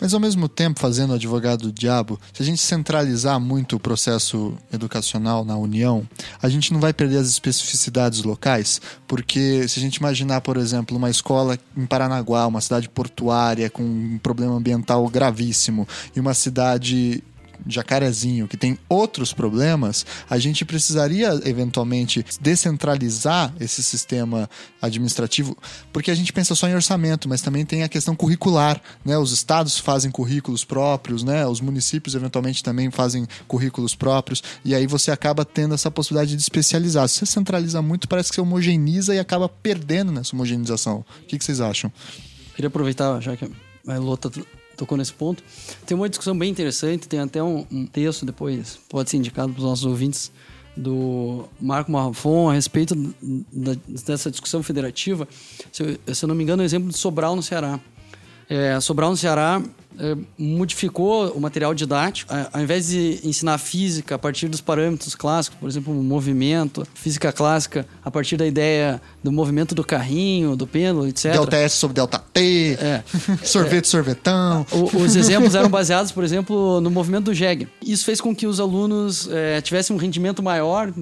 Mas 0.00 0.14
ao 0.14 0.20
mesmo 0.20 0.48
tempo, 0.48 0.80
fazendo 0.80 1.14
advogado 1.14 1.62
do 1.62 1.72
diabo, 1.72 2.20
se 2.32 2.42
a 2.42 2.46
gente 2.46 2.60
centralizar 2.60 3.38
muito 3.40 3.76
o 3.76 3.80
processo 3.80 4.54
educacional 4.72 5.44
na 5.44 5.56
União, 5.56 6.06
a 6.42 6.48
gente 6.48 6.72
não 6.72 6.80
vai 6.80 6.92
perder 6.92 7.18
as 7.18 7.28
especificidades 7.28 8.22
locais, 8.22 8.80
porque 9.06 9.66
se 9.68 9.78
a 9.78 9.82
gente 9.82 9.96
imaginar, 9.96 10.40
por 10.40 10.56
exemplo, 10.56 10.96
uma 10.96 11.10
escola 11.10 11.58
em 11.76 11.86
Paranaguá, 11.86 12.46
uma 12.46 12.60
cidade 12.60 12.88
portuária 12.88 13.70
com 13.70 13.82
um 13.82 14.18
problema 14.22 14.54
ambiental 14.54 15.06
gravíssimo, 15.08 15.86
e 16.14 16.20
uma 16.20 16.34
cidade 16.34 17.22
Jacarezinho, 17.66 18.48
que 18.48 18.56
tem 18.56 18.78
outros 18.88 19.32
problemas, 19.32 20.04
a 20.28 20.38
gente 20.38 20.64
precisaria 20.64 21.40
eventualmente 21.44 22.24
descentralizar 22.40 23.52
esse 23.60 23.82
sistema 23.82 24.48
administrativo, 24.80 25.56
porque 25.92 26.10
a 26.10 26.14
gente 26.14 26.32
pensa 26.32 26.54
só 26.54 26.68
em 26.68 26.74
orçamento, 26.74 27.28
mas 27.28 27.42
também 27.42 27.64
tem 27.64 27.82
a 27.82 27.88
questão 27.88 28.14
curricular, 28.14 28.80
né? 29.04 29.16
Os 29.18 29.32
estados 29.32 29.78
fazem 29.78 30.10
currículos 30.10 30.64
próprios, 30.64 31.22
né? 31.22 31.46
Os 31.46 31.60
municípios 31.60 32.14
eventualmente 32.14 32.62
também 32.62 32.90
fazem 32.90 33.26
currículos 33.46 33.94
próprios, 33.94 34.42
e 34.64 34.74
aí 34.74 34.86
você 34.86 35.10
acaba 35.10 35.44
tendo 35.44 35.74
essa 35.74 35.90
possibilidade 35.90 36.36
de 36.36 36.42
especializar. 36.42 37.08
Se 37.08 37.20
você 37.20 37.26
centraliza 37.26 37.80
muito, 37.82 38.08
parece 38.08 38.30
que 38.30 38.36
você 38.36 38.40
homogeneiza 38.40 39.14
e 39.14 39.18
acaba 39.18 39.48
perdendo 39.48 40.12
nessa 40.12 40.34
homogeneização. 40.34 41.04
O 41.22 41.26
que, 41.26 41.38
que 41.38 41.44
vocês 41.44 41.60
acham? 41.60 41.92
Queria 42.54 42.68
aproveitar, 42.68 43.20
já 43.20 43.36
que 43.36 43.50
a 43.86 43.94
Elô 43.94 44.16
tocou 44.74 44.98
nesse 44.98 45.12
ponto. 45.12 45.42
Tem 45.86 45.96
uma 45.96 46.08
discussão 46.08 46.36
bem 46.36 46.50
interessante, 46.50 47.08
tem 47.08 47.20
até 47.20 47.42
um, 47.42 47.66
um 47.70 47.86
texto 47.86 48.26
depois, 48.26 48.78
pode 48.88 49.10
ser 49.10 49.16
indicado 49.16 49.52
para 49.52 49.58
os 49.58 49.64
nossos 49.64 49.84
ouvintes, 49.84 50.32
do 50.76 51.44
Marco 51.60 51.90
Marrafon 51.90 52.50
a 52.50 52.54
respeito 52.54 52.94
da, 53.52 53.76
dessa 53.86 54.30
discussão 54.30 54.62
federativa. 54.62 55.28
Se 55.70 55.98
eu, 56.06 56.14
se 56.14 56.24
eu 56.24 56.28
não 56.28 56.34
me 56.34 56.42
engano, 56.42 56.62
é 56.62 56.64
um 56.64 56.66
exemplo 56.66 56.88
de 56.88 56.98
Sobral 56.98 57.36
no 57.36 57.42
Ceará. 57.42 57.78
É, 58.48 58.78
Sobral 58.80 59.10
no 59.10 59.16
Ceará 59.16 59.62
é, 59.98 60.16
modificou 60.36 61.30
o 61.30 61.40
material 61.40 61.72
didático. 61.72 62.32
Ao 62.52 62.60
invés 62.60 62.88
de 62.88 63.20
ensinar 63.22 63.58
física 63.58 64.16
a 64.16 64.18
partir 64.18 64.48
dos 64.48 64.60
parâmetros 64.60 65.14
clássicos, 65.14 65.58
por 65.58 65.68
exemplo, 65.68 65.94
movimento, 65.94 66.86
física 66.94 67.32
clássica, 67.32 67.86
a 68.04 68.10
partir 68.10 68.36
da 68.36 68.46
ideia 68.46 69.00
do 69.22 69.30
movimento 69.30 69.74
do 69.74 69.84
carrinho, 69.84 70.56
do 70.56 70.66
pêndulo, 70.66 71.06
etc. 71.06 71.32
Delta 71.32 71.56
S 71.56 71.76
sobre 71.76 71.94
delta 71.94 72.18
T, 72.18 72.76
é. 72.80 73.04
sorvete, 73.44 73.86
sorvetão. 73.86 74.66
O, 74.72 74.96
os 74.98 75.14
exemplos 75.14 75.54
eram 75.54 75.68
baseados, 75.68 76.10
por 76.10 76.24
exemplo, 76.24 76.80
no 76.80 76.90
movimento 76.90 77.26
do 77.26 77.34
jegue. 77.34 77.68
Isso 77.80 78.04
fez 78.04 78.20
com 78.20 78.34
que 78.34 78.46
os 78.46 78.58
alunos 78.58 79.28
é, 79.30 79.60
tivessem 79.60 79.94
um 79.94 79.98
rendimento 79.98 80.42
maior 80.42 80.92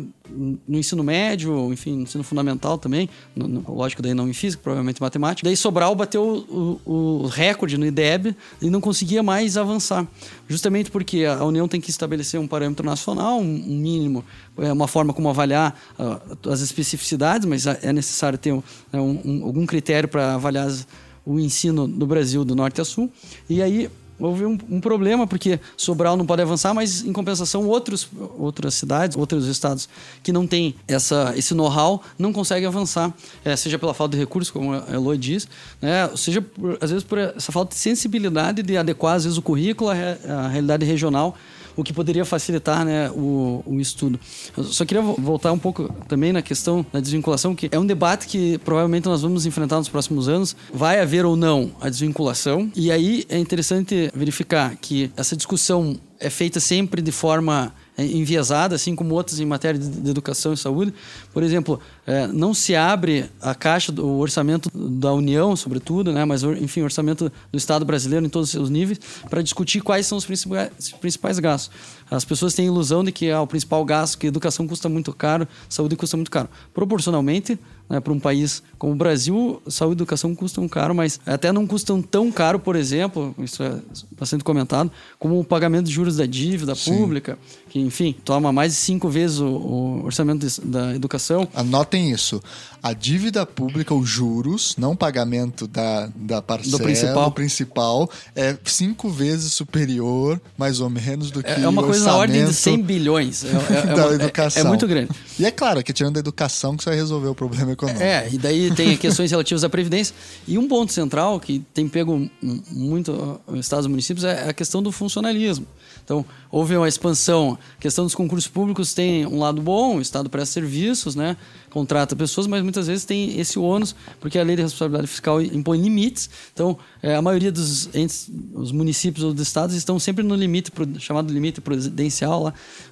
no 0.67 0.79
ensino 0.79 1.03
médio, 1.03 1.73
enfim, 1.73 1.97
no 1.97 2.03
ensino 2.03 2.25
fundamental 2.25 2.79
também, 2.79 3.09
no, 3.35 3.47
no, 3.47 3.75
lógico 3.75 4.03
daí 4.03 4.15
não 4.15 4.29
em 4.29 4.33
física, 4.33 4.63
provavelmente 4.63 4.99
em 4.99 5.03
matemática. 5.03 5.47
Daí 5.47 5.57
Sobral 5.57 5.95
bateu 5.95 6.23
o, 6.23 6.81
o, 6.85 7.23
o 7.23 7.27
recorde 7.27 7.77
no 7.77 7.87
IDEB 7.87 8.37
e 8.61 8.71
não 8.71 8.81
conseguia 8.81 9.23
mais 9.23 9.57
avançar. 9.57 10.07
Justamente 10.49 10.91
porque 10.91 11.25
a 11.25 11.45
União 11.45 11.69
tem 11.69 11.81
que 11.81 11.91
estabelecer 11.91 12.39
um 12.39 12.47
parâmetro 12.47 12.85
nacional, 12.85 13.41
um, 13.41 13.45
um 13.45 13.77
mínimo, 13.79 14.25
é 14.59 14.73
uma 14.73 14.89
forma 14.89 15.13
como 15.13 15.29
avaliar 15.29 15.79
uh, 15.99 16.51
as 16.51 16.61
especificidades, 16.61 17.47
mas 17.47 17.67
é 17.67 17.93
necessário 17.93 18.39
ter 18.39 18.53
um, 18.53 18.63
né, 18.93 19.01
um, 19.01 19.45
algum 19.45 19.67
critério 19.67 20.09
para 20.09 20.35
avaliar 20.35 20.67
as, 20.67 20.87
o 21.25 21.39
ensino 21.39 21.87
no 21.87 22.07
Brasil 22.07 22.45
do 22.45 22.55
norte 22.55 22.81
a 22.81 22.85
sul. 22.85 23.11
E 23.49 23.63
aí 23.63 23.89
houve 24.19 24.45
um, 24.45 24.59
um, 24.71 24.81
problema, 24.81 25.27
porque 25.27 25.59
Sobral 25.77 26.17
não 26.17 26.27
pode 26.27 26.43
avançar, 26.43 26.73
mas 26.75 27.05
em 27.05 27.13
compensação 27.13 27.67
outros, 27.67 28.09
outras 28.39 28.75
cidades, 28.75 29.17
outros 29.17 29.47
estados 29.47 29.89
que 30.23 30.33
não 30.33 30.47
têm 30.47 30.75
essa, 30.87 31.33
esse 31.37 31.55
know-how 31.55 32.03
não 32.19 32.33
conseguem 32.33 32.67
avançar, 32.67 33.13
é, 33.45 33.57
seja 33.57 33.79
pela 33.79 33.95
falta 33.95 34.17
de 34.17 34.21
recursos, 34.21 34.51
como 34.51 34.73
a 34.73 34.85
Eloy 34.93 35.19
diz, 35.19 35.49
né, 35.81 36.11
seja 36.17 36.41
por, 36.41 36.79
às 36.81 36.91
vezes 36.91 37.05
por 37.05 37.19
essa 37.19 37.51
falta 37.53 37.75
de 37.75 37.81
sensibilidade 37.81 38.63
de 38.63 38.77
adequar 38.77 39.17
às 39.17 39.25
vezes 39.25 39.39
o 39.39 39.43
currículo 39.43 39.91
à, 39.91 39.95
à 39.95 40.49
realidade 40.49 40.85
regional 40.85 41.37
o 41.77 41.83
que 41.83 41.93
poderia 41.93 42.25
facilitar 42.25 42.85
né, 42.85 43.11
o, 43.11 43.63
o 43.67 43.81
estudo. 43.81 44.19
Eu 44.57 44.65
só 44.65 44.85
queria 44.85 45.03
voltar 45.03 45.53
um 45.53 45.59
pouco 45.59 45.93
também 46.09 46.33
na 46.33 46.43
questão 46.43 46.85
da 46.93 47.01
desvinculação, 47.01 47.55
que 47.55 47.69
é 47.71 47.79
um 47.79 47.87
debate 47.87 48.27
que 48.27 48.59
provavelmente 48.59 49.07
nós 49.07 49.23
vamos 49.23 49.47
enfrentar 49.47 49.77
nos 49.77 49.89
próximos 49.89 50.29
anos. 50.29 50.57
Vai 50.73 51.01
haver 51.01 51.25
ou 51.25 51.37
não 51.37 51.71
a 51.81 51.89
desvinculação? 51.89 52.71
E 52.75 52.91
aí 52.91 53.25
é 53.29 53.39
interessante 53.39 54.11
verificar 54.15 54.77
que 54.81 55.11
essa 55.17 55.37
discussão 55.37 55.99
é 56.19 56.31
feita 56.31 56.61
sempre 56.61 57.03
de 57.03 57.13
forma 57.13 57.73
enviesada, 57.99 58.75
assim 58.75 58.97
como 58.97 59.15
outras 59.15 59.39
em 59.39 59.45
matéria 59.45 59.79
de, 59.79 60.11
educação 60.11 60.53
e 60.53 60.57
saúde. 60.57 60.95
Por 61.33 61.43
exemplo, 61.43 61.81
é, 62.07 62.27
não 62.27 62.55
se 62.55 62.75
abre 62.75 63.27
a 63.41 63.55
caixa 63.55 63.93
do 63.93 64.19
orçamento 64.19 64.71
da 64.75 65.13
União, 65.13 65.55
sobretudo, 65.55 66.13
né, 66.13 66.25
mas 66.25 66.43
enfim, 66.43 66.81
o 66.81 66.85
orçamento 66.85 67.31
do 67.51 67.59
Estado 67.59 67.85
brasileiro 67.85 68.25
em 68.25 68.29
todos 68.29 68.49
os 68.49 68.53
seus 68.53 68.71
níveis, 68.71 68.99
para 69.29 69.43
discutir 69.43 69.81
quais 69.81 70.07
são 70.07 70.17
os 70.17 70.25
principais, 70.25 70.71
principais 71.01 71.39
gastos. 71.39 71.71
As 72.11 72.25
pessoas 72.25 72.55
têm 72.55 72.67
a 72.67 72.69
ilusão 72.69 73.03
de 73.03 73.11
que 73.11 73.31
ah, 73.31 73.41
o 73.41 73.47
principal 73.47 73.83
gasto, 73.85 74.19
que 74.19 74.27
educação 74.27 74.67
custa 74.67 74.89
muito 74.89 75.13
caro, 75.15 75.49
saúde 75.69 75.97
custa 75.97 76.17
muito 76.17 76.31
caro. 76.31 76.49
Proporcionalmente, 76.75 77.59
né, 77.89 78.01
para 78.01 78.13
um 78.13 78.21
país 78.21 78.63
como 78.79 78.93
o 78.93 78.97
Brasil, 78.97 79.63
saúde 79.67 79.95
e 79.95 79.99
educação 79.99 80.35
custam 80.35 80.69
caro, 80.69 80.95
mas 80.95 81.21
até 81.25 81.53
não 81.53 81.67
custam 81.67 82.03
tão 82.03 82.31
caro, 82.31 82.59
por 82.59 82.77
exemplo, 82.77 83.35
isso 83.39 83.63
é 83.63 83.79
bastante 84.19 84.45
comentado, 84.45 84.91
como 85.19 85.39
o 85.39 85.45
pagamento 85.45 85.87
de 85.87 85.93
juros 85.93 86.17
da 86.17 86.27
dívida 86.27 86.75
Sim. 86.75 86.97
pública, 86.97 87.39
que, 87.73 87.81
enfim, 87.81 88.15
toma 88.23 88.53
mais 88.53 88.73
de 88.73 88.79
cinco 88.79 89.09
vezes 89.09 89.39
o, 89.39 89.47
o 89.47 90.05
orçamento 90.05 90.47
de, 90.47 90.61
da 90.61 90.95
educação. 90.95 91.49
Anotem 91.55 92.11
isso. 92.11 92.39
A 92.83 92.93
dívida 92.93 93.47
pública, 93.47 93.95
os 93.95 94.07
juros, 94.07 94.75
não 94.77 94.95
pagamento 94.95 95.67
da, 95.67 96.11
da 96.15 96.43
parcela 96.43 96.77
do 96.77 96.85
principal. 96.85 97.25
do 97.25 97.33
principal, 97.33 98.11
é 98.37 98.59
cinco 98.67 99.09
vezes 99.09 99.55
superior, 99.55 100.39
mais 100.59 100.81
ou 100.81 100.91
menos, 100.91 101.31
do 101.31 101.41
é, 101.41 101.43
que 101.45 101.63
É 101.63 101.67
uma 101.69 101.83
coisa 101.83 102.05
na 102.05 102.17
ordem 102.17 102.45
de 102.45 102.53
100 102.53 102.83
bilhões. 102.83 103.43
É, 103.43 103.49
é, 103.49 103.79
é 103.91 103.95
da 103.95 104.07
uma, 104.07 104.15
educação. 104.17 104.63
É, 104.63 104.67
é, 104.67 104.69
muito 104.69 104.87
grande. 104.87 105.11
E 105.39 105.47
é 105.47 105.51
claro 105.51 105.83
que 105.83 105.95
tirando 105.95 106.19
a 106.19 106.21
educação 106.21 106.77
que 106.77 106.85
você 106.85 106.91
vai 106.91 106.99
resolver 106.99 107.29
o 107.29 107.35
problema 107.35 107.73
econômico. 107.73 108.05
É, 108.05 108.29
e 108.31 108.37
daí 108.37 108.71
tem 108.75 108.99
questões 108.99 109.31
relativas 109.31 109.65
à 109.65 109.71
Previdência. 109.71 110.15
E 110.47 110.59
um 110.59 110.69
ponto 110.69 110.93
central 110.93 111.41
que 111.41 111.65
tem 111.73 111.89
pego 111.89 112.29
muito 112.71 113.41
os 113.47 113.61
estados 113.61 113.87
e 113.87 113.89
municípios 113.89 114.25
é 114.25 114.51
a 114.51 114.53
questão 114.53 114.83
do 114.83 114.93
funcionalismo. 114.93 115.67
Então, 116.05 116.25
houve 116.53 116.77
uma 116.77 116.87
expansão. 116.87 117.59
A 117.79 117.81
questão 117.81 118.05
dos 118.05 118.15
concursos 118.15 118.47
públicos 118.47 118.93
tem 118.93 119.27
um 119.27 119.39
lado 119.39 119.61
bom, 119.61 119.97
o 119.97 120.01
Estado 120.01 120.29
presta 120.29 120.53
serviços, 120.53 121.17
né? 121.17 121.37
contrata 121.73 122.15
pessoas, 122.15 122.47
mas 122.47 122.63
muitas 122.63 122.87
vezes 122.87 123.05
tem 123.05 123.41
esse 123.41 123.59
ônus, 123.59 123.97
porque 124.21 124.39
a 124.39 124.45
lei 124.45 124.55
de 124.55 124.63
responsabilidade 124.63 125.07
fiscal 125.09 125.41
impõe 125.41 125.81
limites. 125.81 126.29
Então, 126.53 126.79
é, 127.03 127.17
a 127.17 127.23
maioria 127.23 127.51
dos 127.51 127.93
entes, 127.95 128.31
os 128.53 128.71
municípios 128.71 129.25
ou 129.25 129.33
dos 129.33 129.43
estados 129.43 129.75
estão 129.75 129.99
sempre 129.99 130.23
no 130.23 130.35
limite, 130.35 130.71
chamado 130.99 131.33
limite 131.33 131.63
prudencial, 131.63 132.43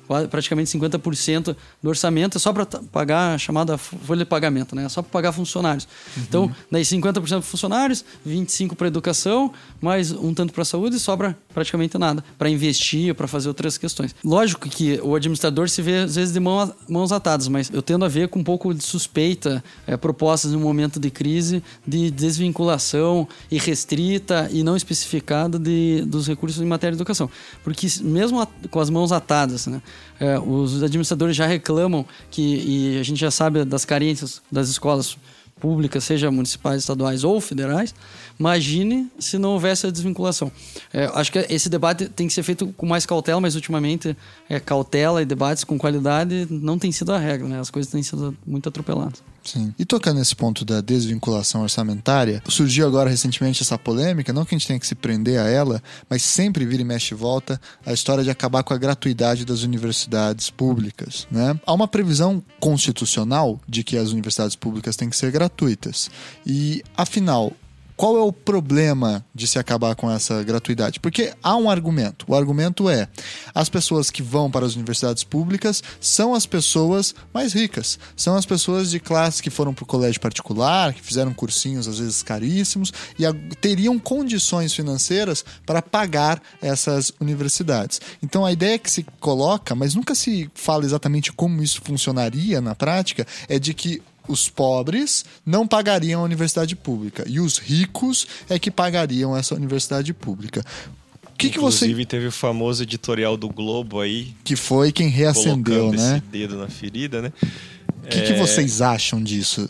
lá, 0.08 0.26
praticamente 0.28 0.70
50% 0.76 1.54
do 1.82 1.88
orçamento 1.88 2.38
é 2.38 2.40
só 2.40 2.52
para 2.52 2.64
pagar 2.64 3.34
a 3.34 3.38
chamada 3.38 3.76
folha 3.76 4.20
de 4.20 4.24
pagamento, 4.24 4.74
né? 4.74 4.84
É 4.86 4.88
só 4.88 5.02
para 5.02 5.10
pagar 5.10 5.32
funcionários. 5.32 5.86
Uhum. 6.16 6.22
Então, 6.22 6.56
daí 6.70 6.82
50% 6.82 7.12
para 7.12 7.42
funcionários, 7.42 8.04
25% 8.26 8.74
para 8.74 8.86
educação, 8.86 9.52
mais 9.80 10.10
um 10.10 10.32
tanto 10.32 10.54
para 10.54 10.64
saúde 10.64 10.96
e 10.96 10.98
sobra 10.98 11.36
praticamente 11.52 11.98
nada 11.98 12.24
para 12.38 12.48
investir, 12.48 13.14
para 13.14 13.28
fazer 13.28 13.49
outras 13.50 13.76
questões. 13.76 14.14
Lógico 14.24 14.68
que 14.68 15.00
o 15.02 15.14
administrador 15.14 15.68
se 15.68 15.82
vê 15.82 15.98
às 15.98 16.16
vezes 16.16 16.32
de 16.32 16.40
mãos 16.40 17.12
atadas, 17.12 17.48
mas 17.48 17.70
eu 17.72 17.82
tendo 17.82 18.04
a 18.04 18.08
ver 18.08 18.28
com 18.28 18.40
um 18.40 18.44
pouco 18.44 18.72
de 18.72 18.82
suspeita 18.82 19.62
é, 19.86 19.96
propostas 19.96 20.52
no 20.52 20.60
momento 20.60 20.98
de 20.98 21.10
crise 21.10 21.62
de 21.86 22.10
desvinculação 22.10 23.26
irrestrita 23.50 24.48
e 24.52 24.62
não 24.62 24.76
especificada 24.76 25.58
de, 25.58 26.02
dos 26.06 26.26
recursos 26.26 26.60
em 26.60 26.66
matéria 26.66 26.92
de 26.92 26.98
educação. 26.98 27.28
Porque 27.62 27.86
mesmo 28.02 28.46
com 28.70 28.80
as 28.80 28.90
mãos 28.90 29.12
atadas, 29.12 29.66
né, 29.66 29.82
é, 30.18 30.38
os 30.38 30.82
administradores 30.82 31.36
já 31.36 31.46
reclamam 31.46 32.04
que, 32.30 32.42
e 32.42 32.98
a 32.98 33.02
gente 33.02 33.18
já 33.18 33.30
sabe 33.30 33.64
das 33.64 33.84
carências 33.84 34.42
das 34.50 34.68
escolas 34.68 35.16
públicas, 35.60 36.02
seja 36.02 36.30
municipais, 36.30 36.80
estaduais 36.80 37.22
ou 37.22 37.40
federais, 37.40 37.94
imagine 38.38 39.10
se 39.18 39.38
não 39.38 39.50
houvesse 39.50 39.86
a 39.86 39.90
desvinculação. 39.90 40.50
É, 40.92 41.10
acho 41.14 41.30
que 41.30 41.38
esse 41.50 41.68
debate 41.68 42.08
tem 42.08 42.26
que 42.26 42.32
ser 42.32 42.42
feito 42.42 42.68
com 42.76 42.86
mais 42.86 43.04
cautela, 43.04 43.40
mas 43.40 43.54
ultimamente 43.54 44.16
é, 44.48 44.58
cautela 44.58 45.22
e 45.22 45.24
debates 45.24 45.62
com 45.62 45.78
qualidade 45.78 46.46
não 46.50 46.78
tem 46.78 46.90
sido 46.90 47.12
a 47.12 47.18
regra, 47.18 47.46
né? 47.46 47.60
as 47.60 47.70
coisas 47.70 47.92
têm 47.92 48.02
sido 48.02 48.36
muito 48.46 48.68
atropeladas. 48.68 49.22
Sim. 49.44 49.74
E 49.78 49.84
tocando 49.84 50.18
nesse 50.18 50.36
ponto 50.36 50.64
da 50.64 50.80
desvinculação 50.80 51.62
orçamentária, 51.62 52.42
surgiu 52.48 52.86
agora 52.86 53.10
recentemente 53.10 53.62
essa 53.62 53.78
polêmica, 53.78 54.32
não 54.32 54.44
que 54.44 54.54
a 54.54 54.58
gente 54.58 54.66
tenha 54.66 54.78
que 54.78 54.86
se 54.86 54.94
prender 54.94 55.40
a 55.40 55.48
ela, 55.48 55.82
mas 56.08 56.22
sempre 56.22 56.64
vira 56.64 56.82
e 56.82 56.84
mexe 56.84 57.14
e 57.14 57.16
volta 57.16 57.60
a 57.84 57.92
história 57.92 58.22
de 58.22 58.30
acabar 58.30 58.62
com 58.62 58.74
a 58.74 58.78
gratuidade 58.78 59.44
das 59.44 59.62
universidades 59.62 60.50
públicas. 60.50 61.26
Né? 61.30 61.58
Há 61.66 61.72
uma 61.72 61.88
previsão 61.88 62.42
constitucional 62.58 63.60
de 63.68 63.82
que 63.82 63.96
as 63.96 64.10
universidades 64.10 64.56
públicas 64.56 64.96
têm 64.96 65.08
que 65.08 65.16
ser 65.16 65.30
gratuitas. 65.30 66.10
E, 66.46 66.82
afinal, 66.96 67.52
qual 68.00 68.16
é 68.16 68.22
o 68.22 68.32
problema 68.32 69.22
de 69.34 69.46
se 69.46 69.58
acabar 69.58 69.94
com 69.94 70.10
essa 70.10 70.42
gratuidade? 70.42 70.98
Porque 70.98 71.34
há 71.42 71.54
um 71.54 71.68
argumento. 71.68 72.24
O 72.26 72.34
argumento 72.34 72.88
é: 72.88 73.06
as 73.54 73.68
pessoas 73.68 74.08
que 74.08 74.22
vão 74.22 74.50
para 74.50 74.64
as 74.64 74.74
universidades 74.74 75.22
públicas 75.22 75.82
são 76.00 76.32
as 76.32 76.46
pessoas 76.46 77.14
mais 77.34 77.52
ricas, 77.52 77.98
são 78.16 78.36
as 78.36 78.46
pessoas 78.46 78.90
de 78.90 78.98
classe 78.98 79.42
que 79.42 79.50
foram 79.50 79.74
para 79.74 79.82
o 79.82 79.86
colégio 79.86 80.18
particular, 80.18 80.94
que 80.94 81.02
fizeram 81.02 81.34
cursinhos 81.34 81.86
às 81.86 81.98
vezes 81.98 82.22
caríssimos 82.22 82.90
e 83.18 83.56
teriam 83.56 83.98
condições 83.98 84.72
financeiras 84.72 85.44
para 85.66 85.82
pagar 85.82 86.40
essas 86.62 87.12
universidades. 87.20 88.00
Então 88.22 88.46
a 88.46 88.52
ideia 88.52 88.78
que 88.78 88.90
se 88.90 89.04
coloca, 89.20 89.74
mas 89.74 89.94
nunca 89.94 90.14
se 90.14 90.50
fala 90.54 90.86
exatamente 90.86 91.34
como 91.34 91.62
isso 91.62 91.82
funcionaria 91.84 92.62
na 92.62 92.74
prática, 92.74 93.26
é 93.46 93.58
de 93.58 93.74
que 93.74 94.02
os 94.30 94.48
pobres 94.48 95.24
não 95.44 95.66
pagariam 95.66 96.20
a 96.20 96.24
universidade 96.24 96.76
pública 96.76 97.24
e 97.26 97.40
os 97.40 97.58
ricos 97.58 98.26
é 98.48 98.58
que 98.58 98.70
pagariam 98.70 99.36
essa 99.36 99.54
universidade 99.54 100.12
pública. 100.14 100.64
Que 101.36 101.48
Inclusive 101.48 101.94
que 101.94 101.98
você... 101.98 102.04
teve 102.04 102.26
o 102.26 102.32
famoso 102.32 102.82
editorial 102.82 103.36
do 103.36 103.48
Globo 103.48 104.00
aí. 104.00 104.34
Que 104.44 104.54
foi 104.54 104.92
quem 104.92 105.08
reacendeu, 105.08 105.90
né? 105.90 106.18
Esse 106.18 106.20
dedo 106.26 106.58
na 106.58 106.68
ferida, 106.68 107.22
né? 107.22 107.32
O 108.04 108.08
que, 108.08 108.18
é... 108.18 108.22
que 108.22 108.32
vocês 108.34 108.82
acham 108.82 109.22
disso? 109.22 109.68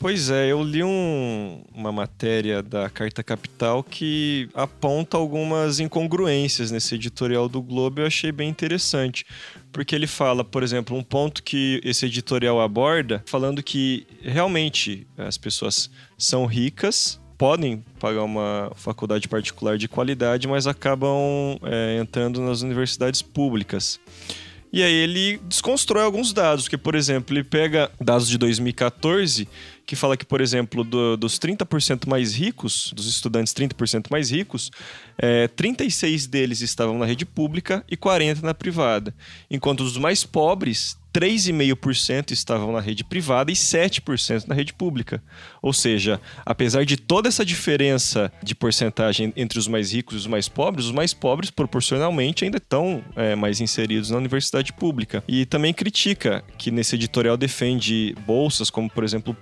Pois 0.00 0.30
é, 0.30 0.50
eu 0.50 0.62
li 0.62 0.82
um, 0.82 1.62
uma 1.74 1.92
matéria 1.92 2.62
da 2.62 2.88
Carta 2.88 3.22
Capital 3.22 3.84
que 3.84 4.48
aponta 4.54 5.18
algumas 5.18 5.78
incongruências 5.78 6.70
nesse 6.70 6.94
editorial 6.94 7.50
do 7.50 7.60
Globo 7.60 8.00
e 8.00 8.02
eu 8.02 8.06
achei 8.06 8.32
bem 8.32 8.48
interessante. 8.48 9.26
Porque 9.70 9.94
ele 9.94 10.06
fala, 10.06 10.42
por 10.42 10.62
exemplo, 10.62 10.96
um 10.96 11.02
ponto 11.02 11.42
que 11.42 11.82
esse 11.84 12.06
editorial 12.06 12.62
aborda, 12.62 13.22
falando 13.26 13.62
que 13.62 14.06
realmente 14.22 15.06
as 15.18 15.36
pessoas 15.36 15.90
são 16.16 16.46
ricas, 16.46 17.20
podem 17.36 17.84
pagar 17.98 18.22
uma 18.22 18.72
faculdade 18.76 19.28
particular 19.28 19.76
de 19.76 19.86
qualidade, 19.86 20.48
mas 20.48 20.66
acabam 20.66 21.58
é, 21.62 21.98
entrando 22.00 22.40
nas 22.40 22.62
universidades 22.62 23.20
públicas. 23.20 24.00
E 24.72 24.84
aí 24.84 24.92
ele 24.92 25.40
desconstrói 25.48 26.04
alguns 26.04 26.32
dados, 26.32 26.68
que, 26.68 26.78
por 26.78 26.94
exemplo, 26.94 27.34
ele 27.34 27.42
pega 27.42 27.90
dados 28.00 28.28
de 28.28 28.38
2014 28.38 29.48
que 29.90 29.96
fala 29.96 30.16
que, 30.16 30.24
por 30.24 30.40
exemplo, 30.40 30.84
do, 30.84 31.16
dos 31.16 31.36
30% 31.36 32.06
mais 32.06 32.32
ricos, 32.32 32.92
dos 32.94 33.08
estudantes 33.08 33.52
30% 33.52 34.06
mais 34.08 34.30
ricos, 34.30 34.70
é, 35.18 35.48
36 35.48 36.28
deles 36.28 36.60
estavam 36.60 36.96
na 36.96 37.04
rede 37.04 37.26
pública 37.26 37.84
e 37.90 37.96
40 37.96 38.40
na 38.46 38.54
privada. 38.54 39.12
Enquanto 39.50 39.80
os 39.80 39.96
mais 39.96 40.22
pobres, 40.22 40.96
3,5% 41.12 42.30
estavam 42.30 42.72
na 42.72 42.80
rede 42.80 43.04
privada 43.04 43.50
e 43.50 43.54
7% 43.54 44.46
na 44.46 44.54
rede 44.54 44.72
pública. 44.72 45.22
Ou 45.60 45.72
seja, 45.72 46.20
apesar 46.46 46.84
de 46.84 46.96
toda 46.96 47.28
essa 47.28 47.44
diferença 47.44 48.32
de 48.42 48.54
porcentagem 48.54 49.32
entre 49.36 49.58
os 49.58 49.66
mais 49.66 49.92
ricos 49.92 50.14
e 50.14 50.18
os 50.18 50.26
mais 50.26 50.48
pobres, 50.48 50.86
os 50.86 50.92
mais 50.92 51.12
pobres 51.12 51.50
proporcionalmente 51.50 52.44
ainda 52.44 52.58
estão 52.58 53.02
é, 53.16 53.34
mais 53.34 53.60
inseridos 53.60 54.10
na 54.10 54.18
universidade 54.18 54.72
pública. 54.72 55.22
E 55.26 55.44
também 55.44 55.74
critica 55.74 56.44
que 56.56 56.70
nesse 56.70 56.94
editorial 56.94 57.36
defende 57.36 58.14
bolsas 58.26 58.70
como, 58.70 58.88
por 58.88 59.04
exemplo, 59.04 59.32
o 59.32 59.36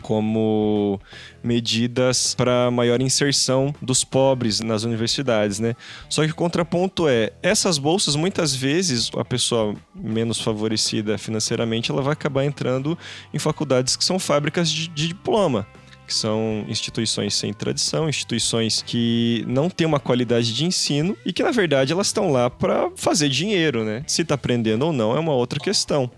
Como 0.00 1.00
medidas 1.42 2.34
para 2.34 2.70
maior 2.70 3.00
inserção 3.00 3.74
dos 3.80 4.04
pobres 4.04 4.60
nas 4.60 4.84
universidades, 4.84 5.58
né? 5.58 5.74
Só 6.08 6.24
que 6.24 6.32
o 6.32 6.34
contraponto 6.34 7.08
é, 7.08 7.32
essas 7.42 7.78
bolsas 7.78 8.16
muitas 8.16 8.54
vezes 8.54 9.10
a 9.16 9.24
pessoa 9.24 9.74
menos 9.94 10.40
favorecida 10.40 11.18
financeiramente, 11.18 11.90
ela 11.90 12.02
vai 12.02 12.12
acabar 12.12 12.44
entrando 12.44 12.98
em 13.32 13.38
faculdades 13.38 13.96
que 13.96 14.04
são 14.04 14.18
fábricas 14.18 14.70
de, 14.70 14.88
de 14.88 15.08
diploma 15.08 15.66
que 16.08 16.14
são 16.14 16.64
instituições 16.66 17.34
sem 17.34 17.52
tradição, 17.52 18.08
instituições 18.08 18.82
que 18.84 19.44
não 19.46 19.68
têm 19.68 19.86
uma 19.86 20.00
qualidade 20.00 20.54
de 20.54 20.64
ensino 20.64 21.14
e 21.24 21.34
que, 21.34 21.42
na 21.42 21.50
verdade, 21.50 21.92
elas 21.92 22.06
estão 22.06 22.32
lá 22.32 22.48
para 22.48 22.90
fazer 22.96 23.28
dinheiro, 23.28 23.84
né? 23.84 24.02
Se 24.06 24.22
está 24.22 24.34
aprendendo 24.34 24.86
ou 24.86 24.92
não 24.92 25.14
é 25.14 25.20
uma 25.20 25.34
outra 25.34 25.60
questão. 25.60 26.10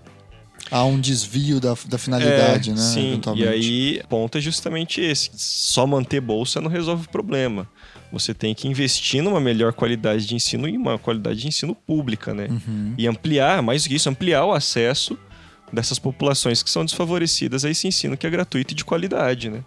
Há 0.70 0.84
um 0.84 1.00
desvio 1.00 1.60
da, 1.60 1.74
da 1.86 1.98
finalidade, 1.98 2.70
é, 2.70 2.74
né? 2.74 2.80
Sim, 2.80 3.20
e 3.34 3.46
aí, 3.46 4.02
ponto 4.08 4.38
é 4.38 4.40
justamente 4.40 5.00
esse. 5.00 5.30
Só 5.34 5.86
manter 5.86 6.20
bolsa 6.20 6.60
não 6.60 6.70
resolve 6.70 7.06
o 7.06 7.10
problema. 7.10 7.68
Você 8.12 8.34
tem 8.34 8.54
que 8.54 8.66
investir 8.66 9.22
numa 9.22 9.40
melhor 9.40 9.72
qualidade 9.72 10.26
de 10.26 10.34
ensino 10.34 10.68
e 10.68 10.76
uma 10.76 10.98
qualidade 10.98 11.40
de 11.40 11.48
ensino 11.48 11.74
pública, 11.74 12.34
né? 12.34 12.48
Uhum. 12.50 12.94
E 12.98 13.06
ampliar, 13.06 13.62
mais 13.62 13.84
do 13.84 13.88
que 13.88 13.94
isso, 13.94 14.08
ampliar 14.08 14.44
o 14.44 14.52
acesso 14.52 15.16
dessas 15.72 15.98
populações 15.98 16.62
que 16.62 16.70
são 16.70 16.84
desfavorecidas 16.84 17.64
a 17.64 17.70
esse 17.70 17.86
ensino 17.86 18.16
que 18.16 18.26
é 18.26 18.30
gratuito 18.30 18.74
e 18.74 18.76
de 18.76 18.84
qualidade, 18.84 19.48
né? 19.48 19.64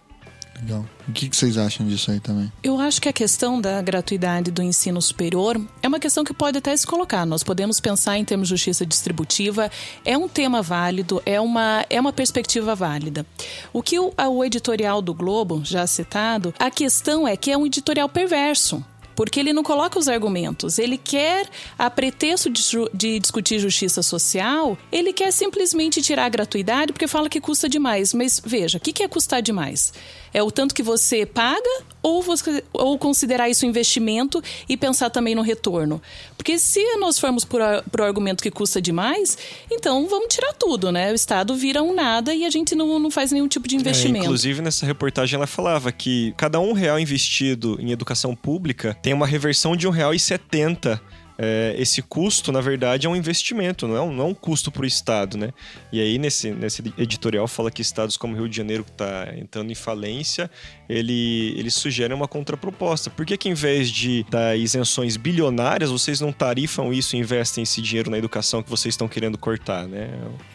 Legal. 0.61 0.85
O 1.07 1.11
que 1.11 1.35
vocês 1.35 1.57
acham 1.57 1.85
disso 1.85 2.11
aí 2.11 2.19
também? 2.19 2.51
Eu 2.63 2.79
acho 2.79 3.01
que 3.01 3.09
a 3.09 3.13
questão 3.13 3.59
da 3.59 3.81
gratuidade 3.81 4.51
do 4.51 4.61
ensino 4.61 5.01
superior 5.01 5.59
é 5.81 5.87
uma 5.87 5.99
questão 5.99 6.23
que 6.23 6.33
pode 6.33 6.57
até 6.57 6.75
se 6.75 6.87
colocar. 6.87 7.25
Nós 7.25 7.43
podemos 7.43 7.79
pensar 7.79 8.17
em 8.17 8.25
termos 8.25 8.47
de 8.47 8.53
justiça 8.53 8.85
distributiva, 8.85 9.69
é 10.05 10.17
um 10.17 10.27
tema 10.27 10.61
válido, 10.61 11.21
é 11.25 11.39
uma, 11.41 11.85
é 11.89 11.99
uma 11.99 12.13
perspectiva 12.13 12.75
válida. 12.75 13.25
O 13.73 13.81
que 13.81 13.99
o, 13.99 14.13
o 14.15 14.45
editorial 14.45 15.01
do 15.01 15.13
Globo, 15.13 15.61
já 15.63 15.85
citado, 15.85 16.53
a 16.57 16.71
questão 16.71 17.27
é 17.27 17.35
que 17.35 17.51
é 17.51 17.57
um 17.57 17.65
editorial 17.65 18.07
perverso 18.07 18.83
porque 19.15 19.39
ele 19.39 19.53
não 19.53 19.63
coloca 19.63 19.99
os 19.99 20.07
argumentos. 20.07 20.79
Ele 20.79 20.97
quer, 20.97 21.47
a 21.77 21.89
pretexto 21.89 22.49
de, 22.49 22.61
de, 22.93 23.19
discutir 23.19 23.59
justiça 23.59 24.01
social, 24.01 24.77
ele 24.91 25.13
quer 25.13 25.31
simplesmente 25.31 26.01
tirar 26.01 26.25
a 26.25 26.29
gratuidade 26.29 26.93
porque 26.93 27.07
fala 27.07 27.29
que 27.29 27.41
custa 27.41 27.69
demais. 27.69 28.13
Mas 28.13 28.41
veja, 28.43 28.77
o 28.77 28.81
que, 28.81 28.93
que 28.93 29.03
é 29.03 29.07
custar 29.07 29.41
demais? 29.41 29.93
É 30.33 30.41
o 30.41 30.51
tanto 30.51 30.73
que 30.73 30.83
você 30.83 31.25
paga 31.25 31.83
ou, 32.03 32.21
você, 32.21 32.63
ou 32.73 32.99
considerar 32.99 33.49
isso 33.49 33.65
investimento 33.65 34.43
e 34.67 34.75
pensar 34.75 35.09
também 35.09 35.33
no 35.33 35.41
retorno? 35.41 36.01
Porque 36.37 36.59
se 36.59 36.83
nós 36.97 37.17
formos 37.17 37.45
por, 37.45 37.61
por 37.89 38.01
argumento 38.01 38.43
que 38.43 38.51
custa 38.51 38.81
demais, 38.81 39.37
então 39.71 40.07
vamos 40.07 40.27
tirar 40.33 40.53
tudo, 40.53 40.91
né? 40.91 41.11
O 41.11 41.15
Estado 41.15 41.55
vira 41.55 41.81
um 41.81 41.95
nada 41.95 42.35
e 42.35 42.45
a 42.45 42.49
gente 42.49 42.75
não, 42.75 42.99
não 42.99 43.09
faz 43.09 43.31
nenhum 43.31 43.47
tipo 43.47 43.67
de 43.67 43.75
é, 43.75 43.79
investimento. 43.79 44.25
É, 44.25 44.25
inclusive, 44.25 44.61
nessa 44.61 44.85
reportagem 44.85 45.37
ela 45.37 45.47
falava 45.47 45.91
que 45.91 46.33
cada 46.35 46.59
um 46.59 46.73
real 46.73 46.99
investido 46.99 47.77
em 47.79 47.91
educação 47.91 48.35
pública 48.35 48.97
tem 49.01 49.13
uma 49.13 49.25
reversão 49.25 49.75
de 49.75 49.87
um 49.87 49.91
real 49.91 50.13
e 50.13 50.19
setenta 50.19 51.01
é, 51.37 51.75
esse 51.77 52.01
custo, 52.01 52.51
na 52.51 52.61
verdade, 52.61 53.07
é 53.07 53.09
um 53.09 53.15
investimento, 53.15 53.87
não 53.87 53.95
é 53.95 54.01
um, 54.01 54.13
não 54.13 54.25
é 54.25 54.27
um 54.27 54.33
custo 54.33 54.71
para 54.71 54.83
o 54.83 54.85
Estado, 54.85 55.37
né? 55.37 55.49
E 55.91 55.99
aí, 55.99 56.17
nesse, 56.17 56.51
nesse 56.51 56.83
editorial, 56.97 57.47
fala 57.47 57.71
que 57.71 57.81
estados 57.81 58.17
como 58.17 58.35
Rio 58.35 58.47
de 58.47 58.55
Janeiro, 58.55 58.83
que 58.83 58.91
está 58.91 59.33
entrando 59.37 59.71
em 59.71 59.75
falência, 59.75 60.49
ele, 60.87 61.53
ele 61.57 61.71
sugere 61.71 62.13
uma 62.13 62.27
contraproposta. 62.27 63.09
Por 63.09 63.25
que, 63.25 63.37
que 63.37 63.49
em 63.49 63.53
vez 63.53 63.89
de 63.89 64.25
dar 64.29 64.57
isenções 64.57 65.17
bilionárias, 65.17 65.89
vocês 65.89 66.21
não 66.21 66.31
tarifam 66.31 66.93
isso 66.93 67.15
e 67.15 67.19
investem 67.19 67.63
esse 67.63 67.81
dinheiro 67.81 68.11
na 68.11 68.17
educação 68.17 68.61
que 68.61 68.69
vocês 68.69 68.93
estão 68.93 69.07
querendo 69.07 69.37
cortar, 69.37 69.87
né? 69.87 70.09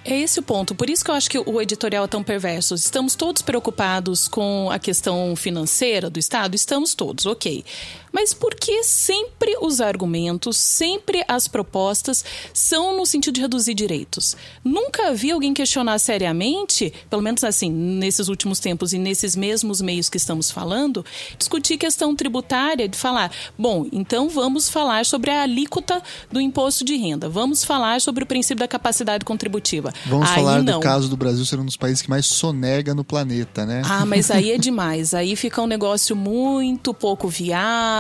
É 0.05 0.19
esse 0.21 0.39
o 0.39 0.43
ponto. 0.43 0.75
Por 0.75 0.89
isso 0.89 1.05
que 1.05 1.11
eu 1.11 1.15
acho 1.15 1.31
que 1.31 1.39
o 1.39 1.61
editorial 1.61 2.05
é 2.05 2.09
tão 2.09 2.23
perverso. 2.23 2.75
Estamos 2.75 3.15
todos 3.15 3.43
preocupados 3.43 4.29
com 4.29 4.71
a 4.71 4.79
questão 4.79 5.35
financeira 5.35 6.09
do 6.09 6.19
Estado? 6.19 6.55
Estamos 6.55 6.95
todos, 6.95 7.27
ok. 7.27 7.65
Mas 8.13 8.33
por 8.33 8.55
que 8.55 8.83
sempre 8.83 9.57
os 9.61 9.81
argumentos, 9.81 10.57
sempre 10.57 11.25
as 11.29 11.47
propostas 11.49 12.25
são 12.53 12.97
no 12.97 13.07
sentido 13.07 13.35
de 13.35 13.41
reduzir 13.41 13.75
direitos? 13.75 14.37
Nunca 14.65 15.13
vi 15.13 15.31
alguém 15.31 15.53
questionar 15.53 15.99
seriamente, 15.99 16.93
pelo 17.09 17.23
menos 17.23 17.45
assim, 17.45 17.71
nesses 17.71 18.29
últimos 18.29 18.59
tempos 18.61 18.93
e 18.93 18.99
nesses 18.99 19.37
mesmos 19.37 19.81
meios 19.81 20.09
que 20.09 20.17
estamos 20.17 20.51
falando, 20.51 21.05
discutir 21.37 21.77
questão 21.77 22.15
tributária, 22.15 22.89
de 22.89 22.97
falar, 22.97 23.31
bom, 23.59 23.87
então 23.93 24.29
vamos 24.29 24.69
falar 24.69 25.05
sobre 25.05 25.31
a 25.31 25.43
alíquota 25.43 26.03
do 26.31 26.41
imposto 26.41 26.85
de 26.85 26.97
renda, 26.97 27.29
vamos 27.29 27.65
falar 27.65 28.01
sobre 28.01 28.25
o 28.25 28.27
princípio 28.27 28.61
da 28.61 28.69
capacidade 28.69 29.25
contributiva. 29.25 29.93
Vamos 30.07 30.29
aí 30.29 30.35
falar 30.35 30.63
não. 30.63 30.81
do 30.81 30.83
caso 30.83 31.09
do 31.09 31.17
Brasil 31.17 31.45
ser 31.45 31.59
um 31.59 31.65
dos 31.65 31.77
países 31.77 32.03
que 32.03 32.11
mais 32.11 32.27
sonega 32.27 32.95
no 32.95 33.05
planeta, 33.05 33.67
né? 33.67 33.83
Ah, 33.85 34.07
mas 34.07 34.31
aí 34.31 34.53
é 34.53 34.59
demais. 34.59 35.15
Aí 35.15 35.37
fica 35.37 35.61
um 35.61 35.67
negócio 35.67 36.17
muito 36.17 36.95
pouco 36.95 37.29
viável 37.29 37.98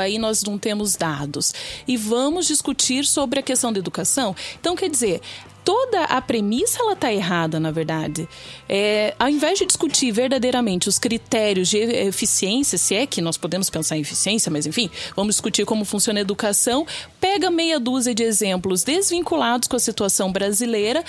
aí 0.00 0.18
nós 0.18 0.42
não 0.42 0.58
temos 0.58 0.96
dados. 0.96 1.54
E 1.86 1.96
vamos 1.96 2.46
discutir 2.46 3.04
sobre 3.04 3.40
a 3.40 3.42
questão 3.42 3.72
da 3.72 3.78
educação. 3.78 4.34
Então, 4.58 4.76
quer 4.76 4.88
dizer, 4.88 5.20
toda 5.64 6.04
a 6.04 6.20
premissa 6.20 6.78
ela 6.80 6.92
está 6.92 7.12
errada, 7.12 7.60
na 7.60 7.70
verdade. 7.70 8.28
É, 8.68 9.14
ao 9.18 9.28
invés 9.28 9.58
de 9.58 9.66
discutir 9.66 10.10
verdadeiramente 10.10 10.88
os 10.88 10.98
critérios 10.98 11.68
de 11.68 11.78
eficiência, 11.78 12.78
se 12.78 12.94
é 12.94 13.06
que 13.06 13.20
nós 13.20 13.36
podemos 13.36 13.70
pensar 13.70 13.96
em 13.96 14.00
eficiência, 14.00 14.50
mas 14.50 14.66
enfim, 14.66 14.90
vamos 15.14 15.36
discutir 15.36 15.64
como 15.64 15.84
funciona 15.84 16.20
a 16.20 16.22
educação, 16.22 16.86
pega 17.20 17.50
meia 17.50 17.78
dúzia 17.78 18.14
de 18.14 18.22
exemplos 18.22 18.82
desvinculados 18.82 19.68
com 19.68 19.76
a 19.76 19.80
situação 19.80 20.32
brasileira, 20.32 21.04